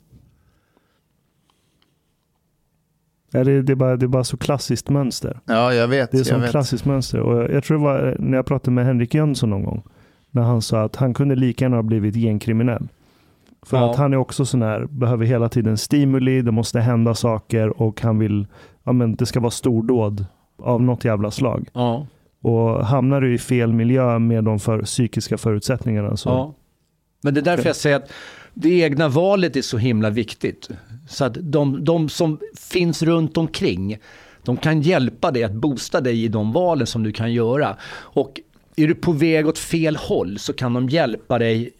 Ja, 3.37 3.43
det, 3.43 3.61
det, 3.61 3.71
är 3.73 3.75
bara, 3.75 3.95
det 3.95 4.05
är 4.05 4.07
bara 4.07 4.23
så 4.23 4.37
klassiskt 4.37 4.89
mönster. 4.89 5.39
Ja, 5.45 5.73
jag 5.73 5.87
vet. 5.87 6.11
Det 6.11 6.17
är 6.19 6.23
så 6.23 6.37
vet. 6.37 6.51
klassiskt 6.51 6.85
mönster. 6.85 7.19
Och 7.19 7.41
jag, 7.41 7.51
jag, 7.51 7.63
tror 7.63 7.77
det 7.77 7.83
var 7.83 8.07
eh, 8.07 8.13
när 8.19 8.37
jag 8.37 8.45
pratade 8.45 8.71
med 8.71 8.85
Henrik 8.85 9.13
Jönsson 9.13 9.49
någon 9.49 9.63
gång. 9.63 9.83
När 10.31 10.41
han 10.41 10.61
sa 10.61 10.83
att 10.83 10.95
han 10.95 11.13
kunde 11.13 11.35
lika 11.35 11.65
gärna 11.65 11.75
ha 11.75 11.83
blivit 11.83 12.15
gängkriminell. 12.15 12.87
För 13.65 13.77
ja. 13.77 13.91
att 13.91 13.97
han 13.97 14.13
är 14.13 14.17
också 14.17 14.45
sån 14.45 14.61
här, 14.61 14.85
behöver 14.89 15.25
hela 15.25 15.49
tiden 15.49 15.77
stimuli, 15.77 16.41
det 16.41 16.51
måste 16.51 16.79
hända 16.79 17.15
saker 17.15 17.81
och 17.81 18.01
han 18.01 18.19
vill, 18.19 18.47
ja 18.83 18.91
men 18.91 19.15
det 19.15 19.25
ska 19.25 19.39
vara 19.39 19.51
stordåd 19.51 20.25
av 20.57 20.81
något 20.81 21.05
jävla 21.05 21.31
slag. 21.31 21.69
Ja. 21.73 22.07
Och 22.41 22.85
hamnar 22.85 23.21
du 23.21 23.33
i 23.33 23.37
fel 23.37 23.73
miljö 23.73 24.19
med 24.19 24.43
de 24.43 24.59
för, 24.59 24.81
psykiska 24.81 25.37
förutsättningarna 25.37 26.17
så... 26.17 26.29
Ja. 26.29 26.53
Men 27.21 27.33
det 27.33 27.39
är 27.39 27.43
därför 27.45 27.65
jag 27.65 27.75
säger 27.75 27.95
att 27.95 28.11
det 28.55 28.69
egna 28.69 29.07
valet 29.07 29.55
är 29.55 29.61
så 29.61 29.77
himla 29.77 30.09
viktigt. 30.09 30.69
Så 31.09 31.25
att 31.25 31.37
de, 31.41 31.83
de 31.83 32.09
som 32.09 32.39
finns 32.57 33.03
runt 33.03 33.37
omkring, 33.37 33.97
de 34.43 34.57
kan 34.57 34.81
hjälpa 34.81 35.31
dig 35.31 35.43
att 35.43 35.53
boosta 35.53 36.01
dig 36.01 36.23
i 36.23 36.27
de 36.27 36.51
valen 36.51 36.87
som 36.87 37.03
du 37.03 37.11
kan 37.11 37.33
göra. 37.33 37.77
Och 37.95 38.39
är 38.75 38.87
du 38.87 38.95
på 38.95 39.11
väg 39.11 39.47
åt 39.47 39.57
fel 39.57 39.95
håll 39.95 40.39
så 40.39 40.53
kan 40.53 40.73
de 40.73 40.89
hjälpa 40.89 41.39
dig 41.39 41.71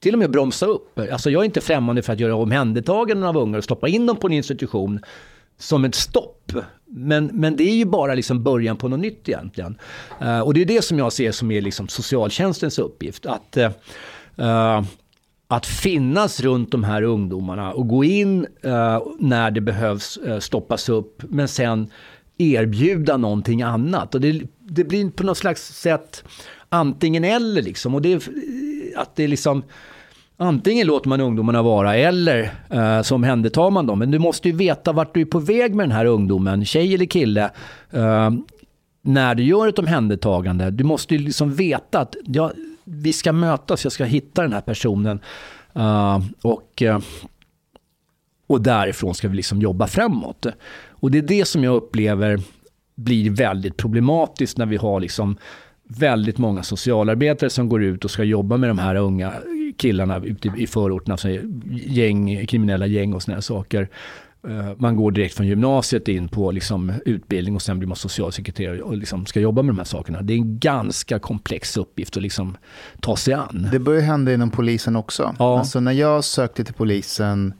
till 0.00 0.12
och 0.12 0.18
med 0.18 0.30
bromsa 0.30 0.66
upp. 0.66 0.98
Alltså 1.12 1.30
jag 1.30 1.40
är 1.40 1.44
inte 1.44 1.60
främmande 1.60 2.02
för 2.02 2.12
att 2.12 2.20
göra 2.20 2.34
omhändertaganden 2.34 3.28
av 3.28 3.36
ungar 3.36 3.58
och 3.58 3.64
stoppa 3.64 3.88
in 3.88 4.06
dem 4.06 4.16
på 4.16 4.26
en 4.26 4.32
institution 4.32 5.00
som 5.58 5.84
ett 5.84 5.94
stopp. 5.94 6.52
Men, 6.86 7.26
men 7.26 7.56
det 7.56 7.64
är 7.64 7.74
ju 7.74 7.84
bara 7.84 8.14
liksom 8.14 8.42
början 8.42 8.76
på 8.76 8.88
något 8.88 9.00
nytt 9.00 9.28
egentligen. 9.28 9.78
Uh, 10.22 10.40
och 10.40 10.54
det 10.54 10.60
är 10.60 10.64
det 10.64 10.84
som 10.84 10.98
jag 10.98 11.12
ser 11.12 11.32
som 11.32 11.50
är 11.50 11.60
liksom 11.60 11.88
socialtjänstens 11.88 12.78
uppgift. 12.78 13.26
Att, 13.26 13.56
uh, 14.38 14.82
att 15.52 15.66
finnas 15.66 16.40
runt 16.40 16.70
de 16.70 16.84
här 16.84 17.02
ungdomarna 17.02 17.72
och 17.72 17.88
gå 17.88 18.04
in 18.04 18.46
eh, 18.62 19.02
när 19.18 19.50
det 19.50 19.60
behövs 19.60 20.16
eh, 20.16 20.38
stoppas 20.38 20.88
upp. 20.88 21.22
Men 21.28 21.48
sen 21.48 21.90
erbjuda 22.38 23.16
någonting 23.16 23.62
annat. 23.62 24.14
Och 24.14 24.20
det, 24.20 24.42
det 24.58 24.84
blir 24.84 25.10
på 25.10 25.24
något 25.24 25.38
slags 25.38 25.74
sätt 25.74 26.24
antingen 26.68 27.24
eller 27.24 27.62
liksom. 27.62 27.94
Och 27.94 28.02
det 28.02 28.28
att 28.96 29.16
det 29.16 29.24
är 29.24 29.28
liksom 29.28 29.62
Antingen 30.36 30.86
låter 30.86 31.08
man 31.08 31.20
ungdomarna 31.20 31.62
vara 31.62 31.96
eller 31.96 32.50
eh, 32.70 33.02
så 33.02 33.14
omhändertar 33.14 33.70
man 33.70 33.86
dem. 33.86 33.98
Men 33.98 34.10
du 34.10 34.18
måste 34.18 34.48
ju 34.48 34.56
veta 34.56 34.92
vart 34.92 35.14
du 35.14 35.20
är 35.20 35.24
på 35.24 35.38
väg 35.38 35.74
med 35.74 35.84
den 35.84 35.96
här 35.96 36.04
ungdomen, 36.04 36.64
tjej 36.64 36.94
eller 36.94 37.06
kille. 37.06 37.50
Eh, 37.90 38.30
när 39.02 39.34
du 39.34 39.42
gör 39.42 39.68
ett 39.68 39.78
omhändertagande. 39.78 40.70
Du 40.70 40.84
måste 40.84 41.14
ju 41.14 41.20
liksom 41.20 41.54
veta 41.54 42.00
att 42.00 42.16
ja, 42.24 42.52
vi 42.84 43.12
ska 43.12 43.32
mötas, 43.32 43.84
jag 43.84 43.92
ska 43.92 44.04
hitta 44.04 44.42
den 44.42 44.52
här 44.52 44.60
personen. 44.60 45.20
Uh, 45.76 46.18
och, 46.42 46.82
uh, 46.82 46.98
och 48.46 48.62
därifrån 48.62 49.14
ska 49.14 49.28
vi 49.28 49.36
liksom 49.36 49.60
jobba 49.60 49.86
framåt. 49.86 50.46
Och 50.88 51.10
det 51.10 51.18
är 51.18 51.22
det 51.22 51.44
som 51.44 51.64
jag 51.64 51.74
upplever 51.74 52.40
blir 52.94 53.30
väldigt 53.30 53.76
problematiskt 53.76 54.58
när 54.58 54.66
vi 54.66 54.76
har 54.76 55.00
liksom 55.00 55.36
väldigt 55.84 56.38
många 56.38 56.62
socialarbetare 56.62 57.50
som 57.50 57.68
går 57.68 57.82
ut 57.82 58.04
och 58.04 58.10
ska 58.10 58.24
jobba 58.24 58.56
med 58.56 58.70
de 58.70 58.78
här 58.78 58.94
unga 58.94 59.32
killarna 59.76 60.18
ute 60.24 60.52
i 60.56 60.66
förorterna, 60.66 61.14
alltså 61.14 61.28
gäng, 61.70 62.46
kriminella 62.46 62.86
gäng 62.86 63.14
och 63.14 63.22
sådana 63.22 63.42
saker. 63.42 63.88
Eh, 64.48 64.72
man 64.78 64.96
går 64.96 65.10
direkt 65.10 65.34
från 65.34 65.46
gymnasiet 65.46 66.08
in 66.08 66.28
på 66.28 66.50
liksom 66.50 66.92
utbildning 67.06 67.54
och 67.54 67.62
sen 67.62 67.78
blir 67.78 67.88
man 67.88 67.96
socialsekreterare 67.96 68.82
och 68.82 68.96
liksom 68.96 69.26
ska 69.26 69.40
jobba 69.40 69.62
med 69.62 69.74
de 69.74 69.78
här 69.78 69.84
sakerna. 69.84 70.22
Det 70.22 70.32
är 70.32 70.36
en 70.36 70.58
ganska 70.58 71.18
komplex 71.18 71.76
uppgift 71.76 72.16
att 72.16 72.22
liksom 72.22 72.56
ta 73.00 73.16
sig 73.16 73.34
an. 73.34 73.68
Det 73.72 73.78
börjar 73.78 74.02
hända 74.02 74.34
inom 74.34 74.50
polisen 74.50 74.96
också. 74.96 75.34
Ja. 75.38 75.58
Alltså 75.58 75.80
när 75.80 75.92
jag 75.92 76.24
sökte 76.24 76.64
till 76.64 76.74
polisen 76.74 77.54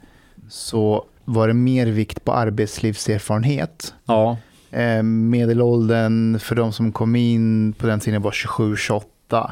så 0.49 1.05
var 1.25 1.47
det 1.47 1.53
mer 1.53 1.87
vikt 1.87 2.25
på 2.25 2.33
arbetslivserfarenhet. 2.33 3.93
Ja, 4.05 4.37
Eh, 4.73 5.03
Medelåldern 5.03 6.39
för 6.39 6.55
de 6.55 6.73
som 6.73 6.91
kom 6.91 7.15
in 7.15 7.73
på 7.73 7.87
den 7.87 7.99
tiden 7.99 8.21
var 8.21 8.31
27-28. 8.31 9.51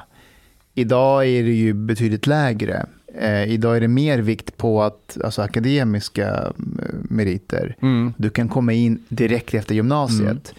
Idag 0.73 1.27
är 1.27 1.43
det 1.43 1.51
ju 1.51 1.73
betydligt 1.73 2.27
lägre. 2.27 2.85
Eh, 3.19 3.43
idag 3.51 3.75
är 3.77 3.81
det 3.81 3.87
mer 3.87 4.19
vikt 4.19 4.57
på 4.57 4.83
att, 4.83 5.17
alltså 5.23 5.41
akademiska 5.41 6.27
eh, 6.27 6.95
meriter. 7.09 7.75
Mm. 7.81 8.13
Du 8.17 8.29
kan 8.29 8.49
komma 8.49 8.73
in 8.73 9.03
direkt 9.09 9.53
efter 9.53 9.75
gymnasiet. 9.75 10.53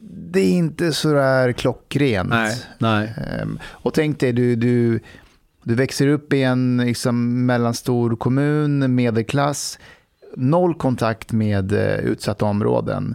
Det 0.00 0.40
är 0.40 0.50
inte 0.50 0.92
så 0.92 1.12
där 1.12 1.52
klockrent. 1.52 2.30
nej, 2.30 2.56
nej. 2.78 3.14
Ehm, 3.16 3.58
Och 3.64 3.94
tänk 3.94 4.20
dig, 4.20 4.32
du, 4.32 4.56
du, 4.56 5.00
du 5.62 5.74
växer 5.74 6.08
upp 6.08 6.32
i 6.32 6.42
en 6.42 6.82
liksom, 6.86 7.46
mellanstor 7.46 8.16
kommun, 8.16 8.94
medelklass, 8.94 9.78
noll 10.36 10.74
kontakt 10.74 11.32
med 11.32 11.72
eh, 11.72 11.98
utsatta 11.98 12.44
områden. 12.44 13.14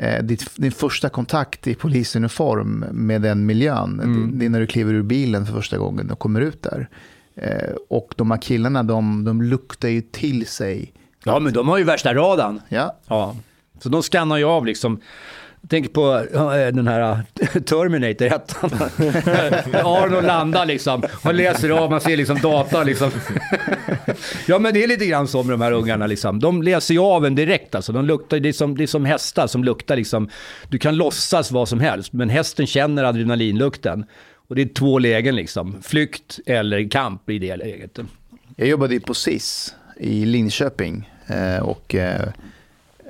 Eh, 0.00 0.22
ditt, 0.24 0.50
din 0.56 0.72
första 0.72 1.08
kontakt 1.08 1.66
i 1.66 1.74
polisuniform 1.74 2.84
med 2.92 3.22
den 3.22 3.46
miljön, 3.46 3.96
det, 3.96 4.38
det 4.38 4.44
är 4.46 4.50
när 4.50 4.60
du 4.60 4.66
kliver 4.66 4.94
ur 4.94 5.02
bilen 5.02 5.46
för 5.46 5.52
första 5.52 5.78
gången 5.78 6.10
och 6.10 6.18
kommer 6.18 6.40
ut 6.40 6.62
där. 6.62 6.88
Eh, 7.36 7.74
och 7.88 8.14
de 8.16 8.30
här 8.30 8.38
killarna, 8.38 8.82
de, 8.82 9.24
de 9.24 9.42
luktar 9.42 9.88
ju 9.88 10.00
till 10.00 10.46
sig. 10.46 10.92
Ja, 11.24 11.38
men 11.38 11.52
de 11.52 11.68
har 11.68 11.78
ju 11.78 11.84
värsta 11.84 12.14
radarn. 12.14 12.60
Ja, 12.68 12.96
Ja, 13.08 13.36
så 13.82 13.88
de 13.88 14.02
skannar 14.02 14.36
ju 14.36 14.44
av 14.44 14.66
liksom. 14.66 15.00
Jag 15.60 15.70
tänker 15.70 15.90
på 15.90 16.26
ja, 16.32 16.70
den 16.70 16.88
här 16.88 17.00
äh, 17.40 17.62
Terminator 17.62 18.26
1. 18.26 18.56
Arnold 19.84 20.26
landar 20.26 20.66
liksom. 20.66 21.02
Man 21.24 21.36
läser 21.36 21.70
av, 21.70 21.90
man 21.90 22.00
ser 22.00 22.16
liksom 22.16 22.38
data 22.38 22.82
liksom. 22.82 23.10
ja 24.46 24.58
men 24.58 24.74
det 24.74 24.84
är 24.84 24.88
lite 24.88 25.06
grann 25.06 25.28
så 25.28 25.42
med 25.42 25.52
de 25.52 25.60
här 25.60 25.72
ungarna 25.72 26.06
liksom. 26.06 26.40
De 26.40 26.62
läser 26.62 26.94
ju 26.94 27.00
av 27.00 27.26
en 27.26 27.34
direkt 27.34 27.74
alltså. 27.74 27.92
De 27.92 28.04
luktar, 28.04 28.40
det, 28.40 28.48
är 28.48 28.52
som, 28.52 28.76
det 28.76 28.82
är 28.82 28.86
som 28.86 29.04
hästar 29.04 29.46
som 29.46 29.64
luktar 29.64 29.96
liksom. 29.96 30.28
Du 30.68 30.78
kan 30.78 30.96
låtsas 30.96 31.50
vad 31.50 31.68
som 31.68 31.80
helst, 31.80 32.12
men 32.12 32.28
hästen 32.28 32.66
känner 32.66 33.04
adrenalinlukten. 33.04 34.04
Och 34.48 34.54
det 34.54 34.62
är 34.62 34.68
två 34.68 34.98
lägen 34.98 35.36
liksom. 35.36 35.82
Flykt 35.82 36.40
eller 36.46 36.90
kamp 36.90 37.30
i 37.30 37.38
det 37.38 37.56
läget. 37.56 37.98
jag 38.56 38.68
jobbade 38.68 38.94
ju 38.94 39.00
på 39.00 39.14
SIS 39.14 39.74
i 39.96 40.24
Linköping. 40.24 41.10
Eh, 41.26 41.62
och, 41.62 41.94
eh, 41.94 42.28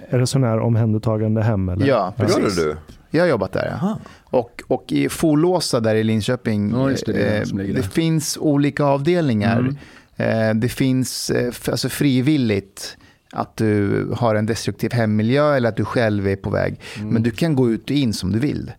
Är 0.09 0.19
det 0.19 0.27
sån 0.27 0.45
här 0.45 0.59
omhändertagande 0.61 1.43
hem? 1.43 1.69
Eller? 1.69 1.87
ja, 1.87 2.15
Gör 2.19 2.27
precis. 2.27 2.57
du? 2.57 2.77
Jag 3.11 3.23
har 3.23 3.29
jobbat 3.29 3.53
där. 3.53 3.79
Ja. 3.81 3.99
Och, 4.25 4.63
och 4.67 4.85
i 4.93 5.09
Forlåsa 5.09 5.81
där 5.81 5.95
i 5.95 6.05
Linköping, 6.05 6.71
Ja, 6.71 6.87
det, 6.87 7.13
det 7.13 7.39
eh, 7.39 7.47
det 7.53 7.73
det 7.73 7.83
finns 7.83 8.39
olika 8.41 8.85
avdelningar. 8.85 9.75
Eh, 10.17 10.55
det 10.55 10.69
finns 10.69 11.31
eh, 11.31 11.53
alltså 11.71 11.89
frivilligt 11.89 12.97
att 13.33 13.57
du 13.57 14.07
har 14.17 14.35
en 14.35 14.47
destruktiv 14.47 14.93
hemmiljö 14.93 15.55
eller 15.57 15.69
att 15.69 15.77
du 15.77 15.85
själv 15.85 16.29
är 16.29 16.37
på 16.37 16.51
väg. 16.51 16.81
Men 17.03 17.23
du 17.23 17.31
kan 17.31 17.57
gå 17.57 17.71
ut 17.71 17.85
och 17.85 17.97
in 17.97 18.13
som 18.13 18.33
du 18.33 18.39
vill. 18.39 18.73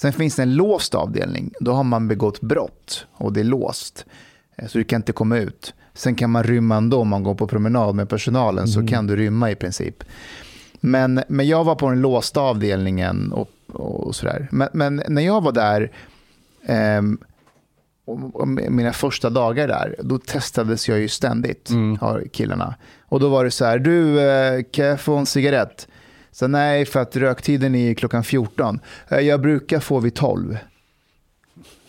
Sen 0.00 0.12
finns 0.12 0.36
det 0.36 0.42
en 0.42 0.54
låst 0.54 0.94
avdelning. 0.94 1.52
Då 1.60 1.72
har 1.72 1.84
man 1.84 2.08
begått 2.08 2.40
brott 2.40 3.06
och 3.12 3.32
det 3.32 3.40
är 3.40 3.44
låst. 3.44 4.04
Eh, 4.56 4.66
Så 4.68 4.78
du 4.78 4.84
kan 4.84 4.96
inte 4.96 5.12
komma 5.12 5.38
ut. 5.38 5.74
Sen 5.94 6.14
kan 6.14 6.30
man 6.30 6.42
rymma 6.42 6.76
ändå 6.76 7.00
om 7.00 7.08
man 7.08 7.22
går 7.22 7.34
på 7.34 7.46
promenad 7.46 7.94
med 7.94 8.08
personalen. 8.08 8.68
Så 8.68 8.86
kan 8.86 9.06
du 9.06 9.16
rymma 9.16 9.50
i 9.50 9.54
princip. 9.54 10.04
Men, 10.80 11.22
men 11.28 11.48
jag 11.48 11.64
var 11.64 11.74
på 11.74 11.88
den 11.90 12.00
låsta 12.00 12.40
avdelningen 12.40 13.32
och, 13.32 13.50
och 13.72 14.14
sådär. 14.14 14.48
Men, 14.50 14.68
men 14.72 15.02
när 15.08 15.22
jag 15.22 15.40
var 15.42 15.52
där, 15.52 15.90
och 18.32 18.48
mina 18.48 18.92
första 18.92 19.30
dagar 19.30 19.68
där, 19.68 19.96
då 20.02 20.18
testades 20.18 20.88
jag 20.88 20.98
ju 20.98 21.08
ständigt 21.08 21.70
av 22.00 22.22
killarna. 22.32 22.74
Och 23.00 23.20
då 23.20 23.28
var 23.28 23.44
det 23.44 23.50
så 23.50 23.64
här, 23.64 23.78
du, 23.78 24.20
eh, 24.20 24.62
kan 24.70 24.84
jag 24.86 25.00
få 25.00 25.16
en 25.16 25.26
cigarett? 25.26 25.88
Så 26.32 26.48
nej, 26.48 26.84
för 26.86 27.00
att 27.00 27.16
röktiden 27.16 27.74
är 27.74 27.94
klockan 27.94 28.24
14. 28.24 28.80
"Eh, 29.08 29.18
Jag 29.18 29.40
brukar 29.40 29.80
få 29.80 30.00
vid 30.00 30.14
12. 30.14 30.58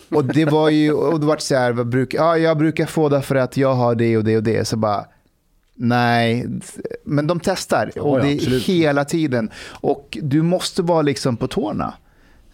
Och 0.10 0.26
det 0.26 0.46
var 0.46 0.70
ju, 0.70 0.92
och 0.94 1.20
det 1.20 1.26
var 1.26 1.38
så 1.38 1.56
här, 1.56 1.72
vad 1.72 1.88
bruk, 1.88 2.14
ja, 2.14 2.38
jag 2.38 2.58
brukar 2.58 2.86
få 2.86 3.10
det 3.10 3.22
för 3.22 3.36
att 3.36 3.58
jag 3.58 3.74
har 3.74 3.96
det 3.96 4.18
och 4.18 4.24
det 4.24 4.38
och 4.38 4.44
det. 4.44 4.66
Så 4.68 4.78
bara, 4.78 5.06
nej, 5.76 6.48
men 7.04 7.28
de 7.28 7.40
testar. 7.40 7.92
och 8.00 8.20
ja, 8.20 8.24
det 8.24 8.32
är 8.32 8.36
absolut. 8.36 8.64
hela 8.64 9.06
tiden. 9.06 9.50
Och 9.70 10.18
du 10.22 10.42
måste 10.42 10.82
vara 10.82 11.02
liksom 11.02 11.38
på 11.38 11.48
tårna. 11.48 11.94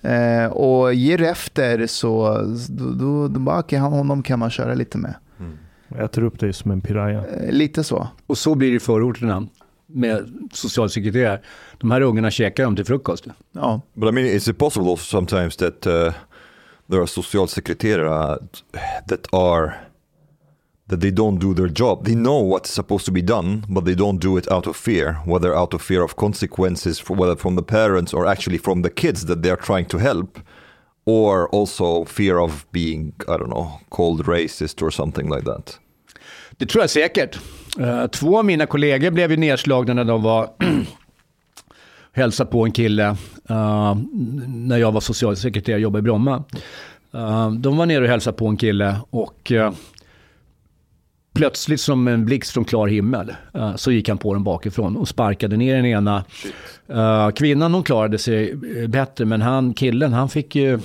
Eh, 0.02 0.46
och 0.46 0.94
ger 0.94 1.22
efter 1.22 1.88
så, 1.88 2.42
då, 2.70 2.90
då, 2.92 3.28
då 3.28 3.40
bara, 3.40 3.60
okej, 3.60 3.80
honom 3.80 4.24
kan 4.24 4.40
man 4.40 4.50
köra 4.50 4.74
lite 4.74 4.98
med. 4.98 5.14
Äter 6.00 6.24
upp 6.24 6.40
dig 6.40 6.54
som 6.54 6.72
en 6.72 6.82
piraya. 6.82 7.26
Eh, 7.28 7.52
lite 7.52 7.84
så. 7.84 8.08
Och 8.28 8.38
så 8.38 8.56
blir 8.56 8.70
det 8.70 8.76
i 8.76 8.80
förorterna 8.80 9.48
med 9.88 10.50
socialsekreterare. 10.54 11.42
De 11.78 11.92
här 11.92 12.02
ungarna 12.02 12.32
käkar 12.32 12.64
dem 12.64 12.76
till 12.76 12.86
frukost. 12.86 13.26
Ja. 13.52 13.82
But 13.94 14.10
I 14.10 14.12
mean, 14.12 14.26
is 14.26 14.48
it 14.48 14.58
possible 14.58 14.90
also 14.90 15.04
sometimes 15.04 15.56
that 15.56 15.88
uh, 15.88 16.14
there 16.90 17.00
are 17.00 17.06
socialsekreterare 17.06 18.38
that 19.08 19.34
are 19.34 19.74
that 20.90 21.02
they 21.02 21.12
don't 21.12 21.40
do 21.40 21.54
their 21.54 21.68
job? 21.68 22.06
They 22.06 22.16
know 22.16 22.50
what's 22.50 22.74
supposed 22.74 23.06
to 23.06 23.12
be 23.12 23.22
done, 23.22 23.64
but 23.68 23.86
they 23.86 23.96
don't 23.96 24.22
do 24.22 24.38
it 24.38 24.52
out 24.52 24.68
of 24.68 24.78
fear, 24.78 25.18
whether 25.26 25.56
out 25.56 25.74
of 25.74 25.82
fear 25.82 26.04
of 26.04 26.16
consequences, 26.16 27.00
for, 27.00 27.18
whether 27.18 27.36
from 27.36 27.56
the 27.56 27.64
parents 27.64 28.14
or 28.14 28.26
actually 28.26 28.58
from 28.58 28.82
the 28.82 28.90
kids 28.90 29.26
that 29.26 29.42
they 29.42 29.50
are 29.50 29.62
trying 29.62 29.86
to 29.86 29.98
help, 29.98 30.40
or 31.06 31.50
also 31.50 32.06
fear 32.06 32.40
of 32.40 32.66
being, 32.72 33.14
I 33.28 33.38
don't 33.38 33.50
know, 33.50 33.80
called 33.90 34.26
racist 34.26 34.82
or 34.82 34.92
something 34.92 35.30
like 35.30 35.44
that. 35.46 35.80
Det 36.58 36.66
tror 36.66 36.84
jag 36.84 36.90
säkert. 36.90 37.40
Eh, 37.80 38.08
Två 38.08 38.38
av 38.40 38.46
mina 38.46 38.66
kollegor 38.66 39.12
blev 39.12 39.32
ju 39.32 39.38
nedslagna 39.38 39.94
när 39.94 40.04
de 40.04 40.24
var 40.24 40.50
hälsade 42.12 42.52
på 42.52 42.66
en 42.66 42.72
kille 42.72 43.06
eh, 43.50 43.96
när 44.48 44.78
jag 44.78 44.92
var 44.92 45.02
socialsekreterare 45.02 45.78
och 45.78 45.82
jobbade 45.82 46.00
i 46.00 46.02
Bromma. 46.02 46.44
Eh, 47.14 47.52
de 47.52 47.78
var 47.78 47.86
nere 47.86 48.04
och 48.04 48.10
hälsade 48.10 48.38
på 48.38 48.48
en 48.48 48.58
kille 48.58 48.96
och 49.10 49.52
plötsligt 51.36 51.82
som 51.82 52.08
en 52.08 52.26
blixt 52.26 52.52
från 52.52 52.66
klar 52.66 52.88
himmel 52.88 53.34
så 53.76 53.92
gick 53.92 54.10
han 54.10 54.18
på 54.18 54.34
den 54.34 54.44
bakifrån 54.44 54.98
och 54.98 55.08
sparkade 55.08 55.58
ner 55.58 55.76
den 55.76 55.86
ena. 55.86 56.24
Eh, 56.88 57.30
kvinnan 57.30 57.74
hon 57.74 57.84
klarade 57.84 58.18
sig 58.18 58.56
bättre 58.88 59.26
men 59.26 59.42
han 59.42 59.74
killen 59.74 60.14
han 60.14 60.30
fick 60.30 60.56
ju 60.56 60.80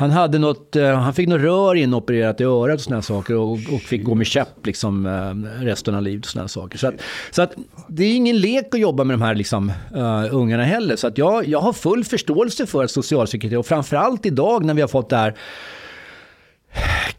han 0.00 0.10
hade 0.10 0.38
något, 0.38 0.76
eh, 0.76 0.98
han 0.98 1.14
fick 1.14 1.28
något 1.28 1.40
rör 1.40 1.74
inopererat 1.74 2.40
i 2.40 2.44
örat 2.44 2.74
och 2.74 2.80
sådana 2.80 3.02
saker 3.02 3.36
och, 3.36 3.52
och 3.52 3.80
fick 3.80 4.04
gå 4.04 4.14
med 4.14 4.26
käpp 4.26 4.66
liksom 4.66 5.06
eh, 5.06 5.62
resten 5.64 5.94
av 5.94 6.02
livet 6.02 6.24
och 6.24 6.30
sådana 6.30 6.48
saker. 6.48 6.78
Så 6.78 6.86
att, 6.86 6.94
så 7.30 7.42
att 7.42 7.54
det 7.88 8.04
är 8.04 8.16
ingen 8.16 8.38
lek 8.38 8.74
att 8.74 8.80
jobba 8.80 9.04
med 9.04 9.14
de 9.14 9.22
här 9.22 9.34
liksom, 9.34 9.72
uh, 9.96 10.34
ungarna 10.34 10.64
heller. 10.64 10.96
Så 10.96 11.06
att 11.06 11.18
jag, 11.18 11.48
jag 11.48 11.60
har 11.60 11.72
full 11.72 12.04
förståelse 12.04 12.66
för 12.66 12.84
att 12.84 12.90
socialsekreterare 12.90 13.58
och 13.58 13.66
framförallt 13.66 14.26
idag 14.26 14.64
när 14.64 14.74
vi 14.74 14.80
har 14.80 14.88
fått 14.88 15.08
det 15.08 15.16
här 15.16 15.34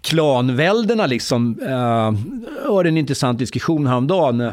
klanväldena 0.02 1.06
liksom. 1.06 1.60
Uh, 1.62 2.14
hörde 2.74 2.90
en 2.90 2.98
intressant 2.98 3.40
diskussion 3.40 3.88
häromdagen. 3.88 4.52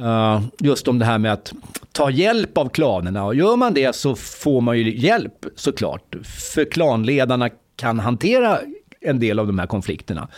Uh, 0.00 0.42
just 0.58 0.88
om 0.88 0.98
det 0.98 1.04
här 1.04 1.18
med 1.18 1.32
att 1.32 1.52
ta 1.92 2.10
hjälp 2.10 2.58
av 2.58 2.68
klanerna. 2.68 3.24
Och 3.24 3.34
gör 3.34 3.56
man 3.56 3.74
det 3.74 3.94
så 3.94 4.14
får 4.14 4.60
man 4.60 4.78
ju 4.78 4.98
hjälp 4.98 5.46
såklart. 5.56 6.14
För 6.54 6.64
klanledarna 6.64 7.50
kan 7.76 7.98
hantera 7.98 8.58
en 9.00 9.20
del 9.20 9.38
av 9.38 9.46
de 9.46 9.58
här 9.58 9.66
konflikterna. 9.66 10.28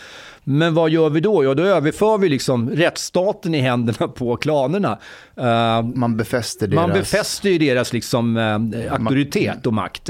Men 0.43 0.73
vad 0.73 0.89
gör 0.89 1.09
vi 1.09 1.19
då? 1.19 1.43
Ja, 1.43 1.53
då 1.53 1.63
överför 1.63 2.17
vi 2.17 2.29
liksom 2.29 2.69
rättsstaten 2.69 3.55
i 3.55 3.59
händerna 3.59 4.07
på 4.07 4.35
klanerna. 4.35 4.99
Uh, 5.37 5.81
man 5.95 6.17
befäster 6.17 6.67
deras... 6.67 6.87
Man 6.87 6.99
befäster 6.99 7.49
ju 7.49 7.57
deras 7.57 7.93
liksom, 7.93 8.37
uh, 8.37 8.93
auktoritet 8.93 9.67
och 9.67 9.73
makt. 9.73 10.09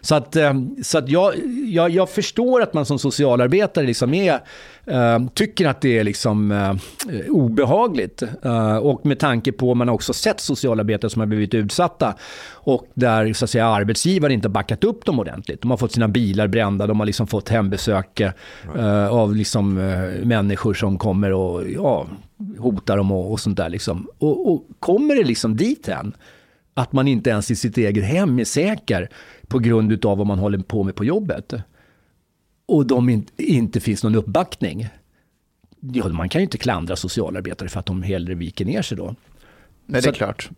Så 0.00 0.14
att, 0.14 0.36
uh, 0.36 0.52
så 0.82 0.98
att 0.98 1.08
jag, 1.08 1.34
jag, 1.66 1.90
jag 1.90 2.10
förstår 2.10 2.62
att 2.62 2.74
man 2.74 2.86
som 2.86 2.98
socialarbetare 2.98 3.86
liksom 3.86 4.14
är, 4.14 4.40
tycker 5.34 5.68
att 5.68 5.80
det 5.80 5.98
är 5.98 6.04
liksom, 6.04 6.78
obehagligt. 7.28 8.22
och 8.82 9.06
med 9.06 9.18
tanke 9.18 9.52
på 9.52 9.70
att 9.70 9.76
man 9.76 9.88
också 9.88 10.12
sett 10.12 10.40
socialarbetare 10.40 11.10
som 11.10 11.20
har 11.20 11.26
blivit 11.26 11.54
utsatta 11.54 12.14
och 12.52 12.86
där 12.94 13.32
så 13.32 13.44
att 13.44 13.50
säga, 13.50 13.66
arbetsgivare 13.66 14.32
inte 14.32 14.48
backat 14.48 14.84
upp 14.84 15.04
dem 15.04 15.18
ordentligt. 15.18 15.62
De 15.62 15.70
har 15.70 15.78
fått 15.78 15.92
sina 15.92 16.08
bilar 16.08 16.46
brända, 16.46 16.86
de 16.86 17.00
har 17.00 17.06
liksom 17.06 17.26
fått 17.26 17.48
hembesök 17.48 18.20
av 19.10 19.36
liksom, 19.36 19.74
människor 20.22 20.74
som 20.74 20.98
kommer 20.98 21.32
och 21.32 21.70
ja, 21.70 22.06
hotar 22.58 22.96
dem 22.96 23.12
och, 23.12 23.32
och 23.32 23.40
sånt 23.40 23.56
där. 23.56 23.68
Liksom. 23.68 24.08
Och, 24.18 24.52
och 24.52 24.66
kommer 24.78 25.14
det 25.14 25.24
liksom 25.24 25.56
dit 25.56 25.88
än, 25.88 26.14
att 26.74 26.92
man 26.92 27.08
inte 27.08 27.30
ens 27.30 27.50
i 27.50 27.56
sitt 27.56 27.78
eget 27.78 28.04
hem 28.04 28.38
är 28.38 28.44
säker 28.44 29.08
på 29.48 29.58
grund 29.58 30.04
av 30.04 30.18
vad 30.18 30.26
man 30.26 30.38
håller 30.38 30.58
på 30.58 30.82
med 30.84 30.94
på 30.94 31.04
jobbet. 31.04 31.54
Och 32.70 32.86
de 32.86 33.08
in, 33.08 33.26
inte 33.36 33.80
finns 33.80 34.04
någon 34.04 34.14
uppbackning. 34.14 34.88
Ja, 35.80 36.08
man 36.08 36.28
kan 36.28 36.40
ju 36.40 36.44
inte 36.44 36.58
klandra 36.58 36.96
socialarbetare 36.96 37.68
för 37.68 37.80
att 37.80 37.86
de 37.86 38.02
hellre 38.02 38.34
viker 38.34 38.64
ner 38.64 38.82
sig 38.82 38.96
då. 38.96 39.14
Nej, 39.86 40.02
det 40.02 40.08
är 40.08 40.12
klart. 40.12 40.50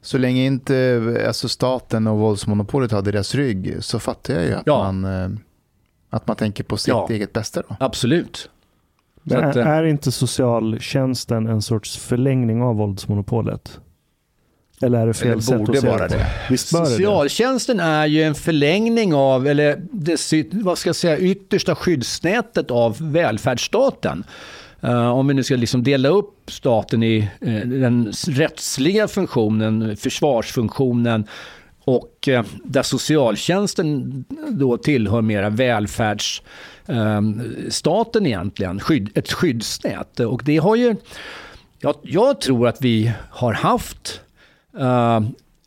Så 0.00 0.18
länge 0.18 0.44
inte 0.44 1.24
alltså 1.26 1.48
staten 1.48 2.06
och 2.06 2.18
våldsmonopolet 2.18 2.92
har 2.92 3.02
deras 3.02 3.34
rygg 3.34 3.76
så 3.80 3.98
fattar 3.98 4.34
jag 4.34 4.44
ju 4.44 4.52
att, 4.52 4.62
ja. 4.66 4.92
man, 4.92 5.04
eh, 5.04 5.30
att 6.10 6.26
man 6.26 6.36
tänker 6.36 6.64
på 6.64 6.76
sitt 6.76 6.88
ja, 6.88 7.08
eget 7.10 7.32
bästa. 7.32 7.62
Då. 7.68 7.76
Absolut. 7.80 8.50
Men 9.22 9.44
att, 9.44 9.56
är 9.56 9.84
inte 9.84 10.12
socialtjänsten 10.12 11.46
en 11.46 11.62
sorts 11.62 11.98
förlängning 11.98 12.62
av 12.62 12.76
våldsmonopolet? 12.76 13.80
Eller 14.82 14.98
är 14.98 15.06
det 15.06 15.14
fel 15.14 15.30
eller 15.30 15.40
sätt 15.40 15.68
att 15.68 15.80
säga 15.80 16.08
det? 16.08 16.26
Visst 16.50 16.72
bör 16.72 16.84
Socialtjänsten 16.84 17.76
det? 17.76 17.82
är 17.82 18.06
ju 18.06 18.22
en 18.22 18.34
förlängning 18.34 19.14
av, 19.14 19.46
eller 19.46 19.82
det, 19.92 20.46
vad 20.52 20.78
ska 20.78 20.88
jag 20.88 20.96
säga, 20.96 21.18
yttersta 21.18 21.74
skyddsnätet 21.74 22.70
av 22.70 22.96
välfärdsstaten. 23.00 24.24
Uh, 24.84 25.08
om 25.10 25.28
vi 25.28 25.34
nu 25.34 25.42
ska 25.42 25.56
liksom 25.56 25.82
dela 25.82 26.08
upp 26.08 26.50
staten 26.50 27.02
i 27.02 27.28
uh, 27.46 27.66
den 27.66 28.12
rättsliga 28.28 29.08
funktionen, 29.08 29.96
försvarsfunktionen 29.96 31.26
och 31.84 32.28
uh, 32.28 32.42
där 32.64 32.82
socialtjänsten 32.82 34.24
då 34.48 34.76
tillhör 34.76 35.22
mera 35.22 35.48
välfärds 35.48 36.42
Ehm, 36.90 37.42
egentligen, 38.20 38.80
skydd, 38.80 39.10
ett 39.14 39.32
skyddsnät. 39.32 40.20
Och 40.20 40.42
det 40.44 40.56
har 40.56 40.76
ju, 40.76 40.96
jag, 41.78 41.94
jag 42.02 42.40
tror 42.40 42.68
att 42.68 42.82
vi 42.82 43.12
har 43.30 43.52
haft 43.52 44.20
uh, 44.78 45.20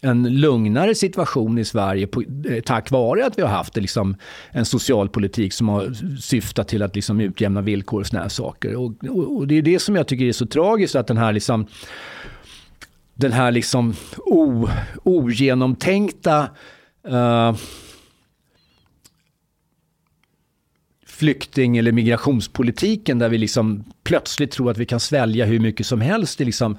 en 0.04 0.40
lugnare 0.40 0.96
situation 0.96 1.58
i 1.58 1.66
Sverige 1.66 2.08
på, 2.08 2.22
eh, 2.22 2.62
tack 2.66 2.92
vare 2.92 3.26
att 3.26 3.38
vi 3.38 3.42
har 3.42 3.50
haft 3.50 3.78
eh, 3.78 3.82
liksom, 3.82 4.16
en 4.52 4.66
socialpolitik 4.66 5.54
som 5.54 5.70
har 5.70 5.94
syftat 6.22 6.68
till 6.68 6.82
att 6.82 6.96
liksom, 6.96 7.20
utjämna 7.20 7.62
villkor 7.62 8.00
och 8.00 8.08
såna 8.08 8.22
här 8.22 8.30
saker. 8.30 8.76
Och, 8.76 8.92
och, 9.10 9.38
och, 9.38 9.48
det 9.48 9.56
är 9.56 9.62
det 9.62 9.80
som 9.80 9.96
jag 9.96 10.08
tycker 10.08 10.26
är 10.26 10.32
så 10.32 10.46
tragiskt, 10.46 10.96
att 10.96 11.08
den 11.08 11.18
här 11.18 11.34
liksom, 11.34 11.68
den 13.14 13.32
här 13.32 13.52
liksom 13.52 13.96
o, 14.18 14.70
ogenomtänkta 15.04 16.50
uh, 17.10 17.56
flykting 21.06 21.78
eller 21.78 21.92
migrationspolitiken 21.92 23.20
där 23.20 23.30
vi 23.30 23.38
liksom 23.38 23.84
plötsligt 24.04 24.52
tror 24.52 24.72
att 24.72 24.78
vi 24.78 24.86
kan 24.86 25.00
svälja 25.00 25.46
hur 25.46 25.60
mycket 25.60 25.86
som 25.86 26.02
helst 26.02 26.40
liksom, 26.40 26.78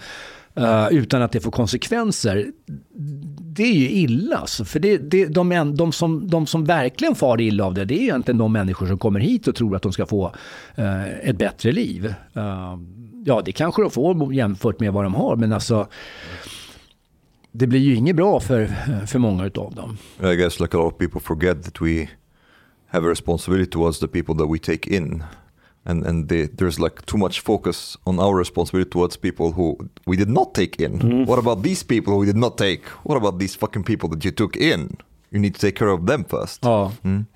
uh, 0.60 0.88
utan 0.90 1.22
att 1.22 1.32
det 1.32 1.40
får 1.40 1.50
konsekvenser. 1.50 2.52
Det 3.40 3.62
är 3.62 3.74
ju 3.74 3.90
illa. 3.90 4.36
Alltså, 4.36 4.64
för 4.64 4.80
det, 4.80 4.98
det, 4.98 5.26
de, 5.26 5.74
de, 5.76 5.92
som, 5.92 6.28
de 6.30 6.46
som 6.46 6.64
verkligen 6.64 7.14
far 7.14 7.40
illa 7.40 7.64
av 7.64 7.74
det, 7.74 7.84
det 7.84 7.94
är 7.94 8.02
egentligen 8.02 8.38
de 8.38 8.52
människor 8.52 8.86
som 8.86 8.98
kommer 8.98 9.20
hit 9.20 9.48
och 9.48 9.54
tror 9.54 9.76
att 9.76 9.82
de 9.82 9.92
ska 9.92 10.06
få 10.06 10.34
uh, 10.78 11.28
ett 11.28 11.38
bättre 11.38 11.72
liv. 11.72 12.14
Uh, 12.36 12.78
ja, 13.24 13.42
det 13.44 13.52
kanske 13.52 13.82
de 13.82 13.90
får 13.90 14.34
jämfört 14.34 14.80
med 14.80 14.92
vad 14.92 15.04
de 15.04 15.14
har, 15.14 15.36
men 15.36 15.52
alltså 15.52 15.86
det 17.52 17.66
blir 17.66 17.80
ju 17.80 17.94
inget 17.94 18.16
bra 18.16 18.40
för, 18.40 18.66
för 19.06 19.18
många 19.18 19.44
av 19.44 19.74
dem. 19.74 19.98
I 20.32 20.36
guess 20.36 20.60
like 20.60 20.76
a 20.76 20.80
lot 20.80 20.92
of 20.92 20.98
people 20.98 21.20
forget 21.20 21.64
that 21.64 21.82
we 21.82 22.08
have 22.86 23.06
a 23.06 23.10
responsibility 23.10 23.70
towards 23.70 23.98
the 23.98 24.08
people 24.08 24.34
that 24.34 24.54
we 24.54 24.58
take 24.58 24.96
in 24.96 25.22
and 25.84 26.06
and 26.06 26.28
they, 26.28 26.46
there's 26.46 26.80
like 26.80 27.04
too 27.06 27.18
much 27.18 27.40
focus 27.40 27.96
on 28.06 28.18
our 28.18 28.34
responsibility 28.34 28.90
towards 28.90 29.16
people 29.16 29.52
who 29.52 29.78
we 30.06 30.16
did 30.16 30.28
not 30.28 30.54
take 30.54 30.80
in. 30.80 30.98
Mm. 30.98 31.26
What 31.26 31.38
about 31.38 31.62
these 31.62 31.84
people 31.84 32.12
who 32.12 32.20
we 32.20 32.26
did 32.26 32.36
not 32.36 32.56
take? 32.56 32.84
What 33.04 33.16
about 33.16 33.38
these 33.38 33.56
fucking 33.56 33.84
people 33.84 34.08
that 34.10 34.24
you 34.24 34.30
took 34.30 34.56
in? 34.56 34.96
You 35.30 35.40
need 35.40 35.54
to 35.54 35.60
take 35.60 35.76
care 35.76 35.90
of 35.90 36.06
them 36.06 36.24
first. 36.24 36.64
Ja. 36.64 36.92
Mm. 37.02 37.26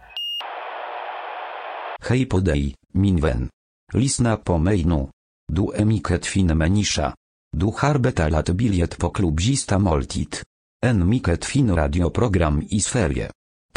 Hej 2.01 2.27
podej, 2.27 2.75
minwen. 2.95 3.49
Lisna 3.93 4.37
po 4.37 4.59
mejnu. 4.59 5.09
Du 5.53 5.73
emiket 5.75 6.27
fin 6.27 6.55
menisza. 6.57 7.15
Du 7.57 7.73
harbeta 7.73 8.29
lat 8.29 8.51
biliet 8.51 8.99
po 8.99 9.11
klubzista 9.11 9.79
moltit. 9.79 10.43
En 10.87 11.09
miket 11.09 11.45
fin 11.45 11.75
radioprogram 11.75 12.62
i 12.70 12.81
sferie. 12.81 13.29